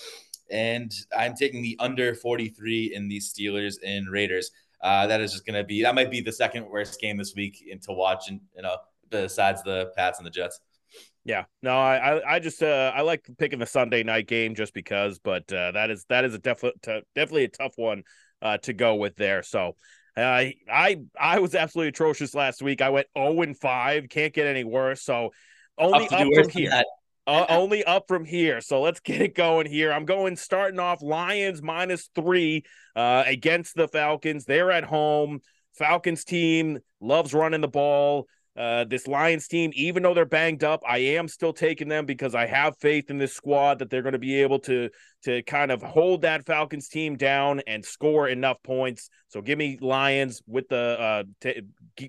and 0.50 0.92
I'm 1.16 1.34
taking 1.34 1.62
the 1.62 1.76
under 1.80 2.14
43 2.14 2.94
in 2.94 3.08
the 3.08 3.18
Steelers 3.18 3.76
and 3.84 4.08
Raiders. 4.08 4.50
Uh, 4.86 5.04
that 5.04 5.20
is 5.20 5.32
just 5.32 5.44
going 5.44 5.56
to 5.56 5.64
be 5.64 5.82
that 5.82 5.96
might 5.96 6.12
be 6.12 6.20
the 6.20 6.30
second 6.30 6.64
worst 6.70 7.00
game 7.00 7.16
this 7.16 7.34
week 7.34 7.58
to 7.82 7.92
watch, 7.92 8.30
and 8.30 8.40
you 8.54 8.62
know, 8.62 8.76
besides 9.10 9.60
the 9.64 9.90
Pats 9.96 10.20
and 10.20 10.26
the 10.26 10.30
Jets. 10.30 10.60
Yeah, 11.24 11.46
no, 11.60 11.76
I 11.76 12.36
I 12.36 12.38
just 12.38 12.62
uh, 12.62 12.92
I 12.94 13.00
like 13.00 13.26
picking 13.36 13.58
the 13.58 13.66
Sunday 13.66 14.04
night 14.04 14.28
game 14.28 14.54
just 14.54 14.72
because, 14.72 15.18
but 15.18 15.52
uh, 15.52 15.72
that 15.72 15.90
is 15.90 16.04
that 16.08 16.24
is 16.24 16.34
a 16.34 16.38
definite 16.38 16.80
definitely 17.16 17.42
a 17.42 17.48
tough 17.48 17.72
one 17.74 18.04
uh, 18.40 18.58
to 18.58 18.72
go 18.72 18.94
with 18.94 19.16
there. 19.16 19.42
So. 19.42 19.74
Uh, 20.18 20.48
I 20.72 20.96
I 21.20 21.40
was 21.40 21.54
absolutely 21.54 21.88
atrocious 21.88 22.34
last 22.34 22.62
week. 22.62 22.80
I 22.80 22.88
went 22.88 23.06
0 23.18 23.42
and 23.42 23.54
5. 23.54 24.08
Can't 24.08 24.32
get 24.32 24.46
any 24.46 24.64
worse. 24.64 25.02
So 25.02 25.28
only 25.76 26.06
up, 26.06 26.12
up 26.12 26.28
from 26.34 26.48
here. 26.48 26.82
Uh, 27.26 27.44
only 27.48 27.82
up 27.82 28.06
from 28.06 28.24
here. 28.24 28.60
So 28.60 28.80
let's 28.80 29.00
get 29.00 29.20
it 29.20 29.34
going 29.34 29.66
here. 29.66 29.92
I'm 29.92 30.04
going 30.04 30.36
starting 30.36 30.78
off 30.78 31.02
Lions 31.02 31.60
minus 31.60 32.08
three 32.14 32.64
uh, 32.94 33.24
against 33.26 33.74
the 33.74 33.88
Falcons. 33.88 34.44
They're 34.44 34.70
at 34.70 34.84
home. 34.84 35.40
Falcons 35.74 36.24
team 36.24 36.78
loves 37.00 37.34
running 37.34 37.60
the 37.60 37.68
ball. 37.68 38.26
Uh, 38.56 38.84
this 38.84 39.06
Lions 39.06 39.48
team, 39.48 39.70
even 39.74 40.02
though 40.02 40.14
they're 40.14 40.24
banged 40.24 40.64
up, 40.64 40.82
I 40.88 40.98
am 40.98 41.28
still 41.28 41.52
taking 41.52 41.88
them 41.88 42.06
because 42.06 42.34
I 42.34 42.46
have 42.46 42.78
faith 42.78 43.10
in 43.10 43.18
this 43.18 43.34
squad 43.34 43.80
that 43.80 43.90
they're 43.90 44.02
going 44.02 44.14
to 44.14 44.18
be 44.18 44.40
able 44.42 44.60
to 44.60 44.88
to 45.26 45.42
kind 45.42 45.72
of 45.72 45.82
hold 45.82 46.22
that 46.22 46.46
Falcons 46.46 46.88
team 46.88 47.16
down 47.16 47.60
and 47.66 47.84
score 47.84 48.28
enough 48.28 48.62
points. 48.62 49.10
So 49.26 49.42
give 49.42 49.58
me 49.58 49.76
Lions 49.80 50.40
with 50.46 50.68
the 50.68 50.76
uh, 50.76 51.24
t- 51.40 51.62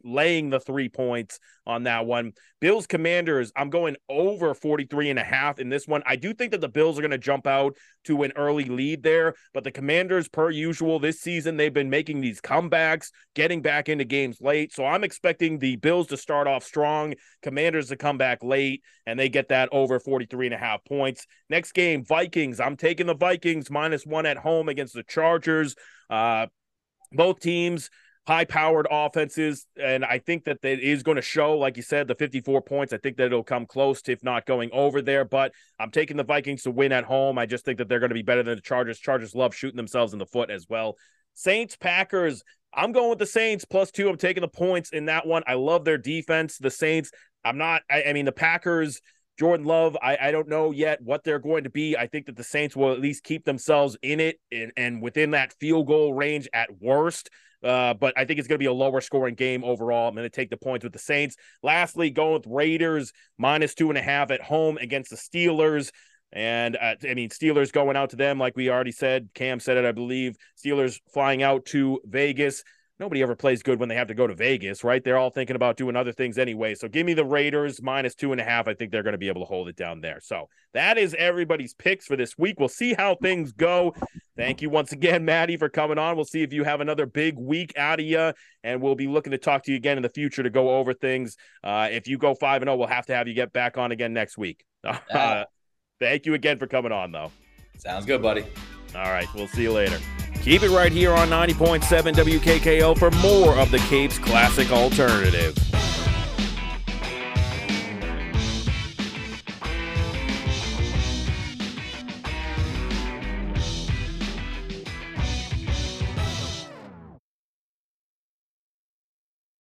laying 0.04 0.52
the 0.52 0.60
three 0.60 0.88
points 0.88 1.40
on 1.66 1.84
that 1.84 2.06
one. 2.06 2.34
Bills 2.62 2.86
Commanders, 2.86 3.52
I'm 3.56 3.72
going 3.72 3.96
over 4.08 4.54
43 4.54 5.10
and 5.10 5.18
a 5.18 5.24
half 5.24 5.58
in 5.58 5.70
this 5.70 5.88
one. 5.88 6.04
I 6.06 6.16
do 6.16 6.32
think 6.32 6.52
that 6.52 6.62
the 6.62 6.70
Bills 6.70 7.00
are 7.00 7.02
going 7.02 7.10
to 7.10 7.18
jump 7.18 7.48
out 7.48 7.76
to 8.04 8.22
an 8.22 8.34
early 8.36 8.66
lead 8.66 9.02
there, 9.02 9.34
but 9.52 9.64
the 9.64 9.72
Commanders, 9.72 10.30
per 10.30 10.52
usual, 10.52 11.00
this 11.00 11.20
season, 11.20 11.58
they've 11.58 11.74
been 11.74 11.90
making 11.90 12.22
these 12.22 12.40
comebacks, 12.40 13.10
getting 13.34 13.64
back 13.64 13.90
into 13.90 14.06
games 14.06 14.38
late. 14.42 14.72
So 14.72 14.86
I'm 14.86 15.04
expecting 15.04 15.58
the 15.58 15.76
Bills 15.78 16.06
to 16.08 16.18
start 16.18 16.37
off 16.46 16.64
strong, 16.64 17.16
Commanders 17.42 17.88
to 17.88 17.96
come 17.96 18.20
back 18.20 18.44
late, 18.44 18.84
and 19.06 19.18
they 19.18 19.30
get 19.30 19.48
that 19.50 19.70
over 19.72 20.00
43 20.00 20.48
and 20.48 20.54
a 20.54 20.58
half 20.58 20.86
points. 20.86 21.26
Next 21.50 21.72
game, 21.72 22.04
Vikings. 22.04 22.60
I'm 22.60 22.76
taking 22.76 23.08
the 23.08 23.16
Vikings 23.16 23.72
minus 23.72 24.06
one 24.06 24.26
at 24.26 24.38
home 24.38 24.70
against 24.70 24.94
the 24.94 25.04
Chargers. 25.04 25.76
Uh, 26.10 26.48
both 27.14 27.40
teams 27.40 27.90
high 28.28 28.44
powered 28.44 28.88
offenses. 28.92 29.66
And 29.82 30.04
I 30.04 30.20
think 30.20 30.44
that 30.44 30.58
it 30.62 30.82
is 30.82 31.02
going 31.02 31.16
to 31.16 31.22
show, 31.22 31.58
like 31.58 31.78
you 31.78 31.84
said, 31.84 32.10
the 32.10 32.16
54 32.16 32.62
points. 32.62 32.92
I 32.92 32.98
think 32.98 33.16
that 33.18 33.28
it'll 33.28 33.42
come 33.42 33.66
close 33.66 34.02
to, 34.04 34.12
if 34.12 34.22
not 34.22 34.46
going 34.46 34.70
over 34.74 35.02
there. 35.02 35.24
But 35.24 35.54
I'm 35.80 35.92
taking 35.92 36.18
the 36.18 36.26
Vikings 36.26 36.64
to 36.64 36.72
win 36.72 36.92
at 36.92 37.06
home. 37.06 37.38
I 37.38 37.46
just 37.46 37.64
think 37.64 37.78
that 37.78 37.88
they're 37.88 38.02
going 38.02 38.10
to 38.10 38.16
be 38.16 38.24
better 38.24 38.44
than 38.44 38.56
the 38.56 38.62
Chargers. 38.62 39.00
Chargers 39.00 39.34
love 39.34 39.56
shooting 39.56 39.78
themselves 39.78 40.12
in 40.12 40.20
the 40.20 40.26
foot 40.26 40.50
as 40.50 40.68
well. 40.68 40.98
Saints, 41.36 41.78
Packers. 41.78 42.44
I'm 42.78 42.92
going 42.94 43.10
with 43.10 43.20
the 43.20 43.26
Saints 43.26 43.66
plus 43.66 43.92
two. 43.92 44.08
I'm 44.08 44.18
taking 44.18 44.42
the 44.42 44.48
points 44.48 44.92
in 44.92 45.06
that 45.06 45.26
one. 45.26 45.44
I 45.48 45.56
love 45.56 45.84
their 45.84 45.98
defense. 45.98 46.58
The 46.58 46.72
Saints. 46.72 47.12
I'm 47.44 47.58
not, 47.58 47.82
I, 47.90 48.04
I 48.04 48.14
mean, 48.14 48.26
the 48.26 48.32
Packers. 48.32 49.02
Jordan 49.40 49.68
Love, 49.68 49.96
I, 50.02 50.18
I 50.20 50.32
don't 50.32 50.48
know 50.48 50.72
yet 50.72 51.00
what 51.04 51.24
they're 51.24 51.38
going 51.38 51.66
to 51.66 51.70
be. 51.70 51.96
I 51.96 52.08
think 52.08 52.26
that 52.26 52.36
the 52.36 52.44
Saints 52.44 52.76
will 52.76 52.92
at 52.92 53.00
least 53.00 53.24
keep 53.24 53.46
themselves 53.46 53.96
in 54.02 54.20
it 54.20 54.40
and, 54.52 54.72
and 54.76 55.02
within 55.02 55.32
that 55.32 55.54
field 55.60 55.86
goal 55.86 56.12
range 56.14 56.50
at 56.54 56.70
worst. 56.82 57.30
Uh, 57.64 57.94
but 57.94 58.14
I 58.18 58.26
think 58.26 58.40
it's 58.40 58.48
going 58.48 58.58
to 58.58 58.64
be 58.64 58.66
a 58.66 58.74
lower 58.74 59.02
scoring 59.02 59.36
game 59.36 59.64
overall. 59.64 60.08
I'm 60.08 60.16
going 60.16 60.26
to 60.26 60.36
take 60.36 60.50
the 60.50 60.58
points 60.58 60.84
with 60.84 60.94
the 60.94 61.00
Saints. 61.00 61.36
Lastly, 61.62 62.10
going 62.10 62.34
with 62.34 62.48
Raiders 62.48 63.14
minus 63.38 63.76
two 63.76 63.90
and 63.90 63.98
a 63.98 64.02
half 64.02 64.32
at 64.32 64.42
home 64.42 64.78
against 64.78 65.12
the 65.12 65.18
Steelers. 65.18 65.92
And 66.34 66.76
uh, 66.76 66.96
I 67.10 67.14
mean, 67.14 67.30
Steelers 67.30 67.72
going 67.72 67.96
out 67.96 68.10
to 68.12 68.16
them, 68.16 68.40
like 68.40 68.56
we 68.56 68.70
already 68.70 68.92
said. 68.92 69.30
Cam 69.34 69.60
said 69.60 69.78
it, 69.78 69.86
I 69.86 69.92
believe. 69.92 70.36
Steelers 70.58 71.00
flying 71.14 71.42
out 71.42 71.66
to 71.68 72.02
Vegas. 72.06 72.64
nobody 73.00 73.22
ever 73.22 73.36
plays 73.36 73.64
good 73.64 73.80
when 73.80 73.90
they 73.90 73.96
have 73.96 74.08
to 74.08 74.14
go 74.14 74.28
to 74.28 74.36
Vegas, 74.36 74.84
right? 74.84 75.04
They're 75.04 75.18
all 75.18 75.30
thinking 75.30 75.56
about 75.56 75.78
doing 75.78 75.96
other 75.96 76.12
things 76.12 76.38
anyway. 76.38 76.76
So 76.76 76.88
give 76.88 77.06
me 77.06 77.14
the 77.14 77.24
Raiders 77.24 77.82
minus 77.82 78.16
two 78.16 78.32
and 78.32 78.42
a 78.42 78.44
half. 78.44 78.68
I 78.68 78.74
think 78.74 78.92
they're 78.92 79.04
going 79.04 79.14
to 79.14 79.20
be 79.20 79.30
able 79.30 79.42
to 79.42 79.46
hold 79.46 79.70
it 79.70 79.76
down 79.78 80.02
there. 80.02 80.20
So 80.22 80.50
that 80.74 80.98
is 80.98 81.16
everybody's 81.18 81.74
picks 81.74 82.06
for 82.06 82.16
this 82.16 82.38
week. 82.38 82.60
We'll 82.60 82.70
see 82.70 82.94
how 82.94 83.16
things 83.16 83.52
go. 83.54 83.96
Thank 84.36 84.62
you 84.62 84.70
once 84.70 84.92
again, 84.92 85.24
Maddie, 85.26 85.58
for 85.58 85.70
coming 85.70 85.98
on. 85.98 86.16
We'll 86.16 86.26
see 86.26 86.44
if 86.44 86.52
you 86.52 86.64
have 86.64 86.82
another 86.82 87.06
big 87.06 87.38
week 87.38 87.74
out 87.78 88.00
of 88.00 88.06
you, 88.06 88.34
and 88.64 88.82
we'll 88.82 88.96
be 88.96 89.08
looking 89.08 89.32
to 89.32 89.38
talk 89.38 89.64
to 89.64 89.72
you 89.72 89.78
again 89.78 89.98
in 89.98 90.04
the 90.04 90.10
future 90.10 90.44
to 90.44 90.50
go 90.50 90.78
over 90.78 90.94
things. 90.94 91.38
Uh, 91.64 91.88
if 91.90 92.08
you 92.08 92.18
go 92.18 92.36
five 92.36 92.62
and 92.62 92.68
zero, 92.68 92.76
we'll 92.76 92.88
have 92.88 93.06
to 93.08 93.16
have 93.16 93.28
you 93.28 93.34
get 93.34 93.54
back 93.54 93.78
on 93.78 93.92
again 93.92 94.14
next 94.14 94.38
week. 94.38 94.64
Uh, 95.12 95.44
thank 96.00 96.26
you 96.26 96.34
again 96.34 96.58
for 96.58 96.68
coming 96.68 96.92
on, 96.92 97.12
though. 97.12 97.32
Sounds 97.78 98.06
good, 98.06 98.22
buddy. 98.22 98.44
All 98.96 99.10
right, 99.12 99.28
we'll 99.36 99.48
see 99.48 99.64
you 99.64 99.72
later. 99.72 100.00
Keep 100.42 100.64
it 100.64 100.70
right 100.70 100.92
here 100.92 101.14
on 101.14 101.30
90.7 101.30 102.14
WKKL 102.14 102.98
for 102.98 103.12
more 103.12 103.58
of 103.58 103.70
the 103.70 103.80
Capes 103.80 104.18
Classic 104.18 104.72
Alternative. 104.72 105.56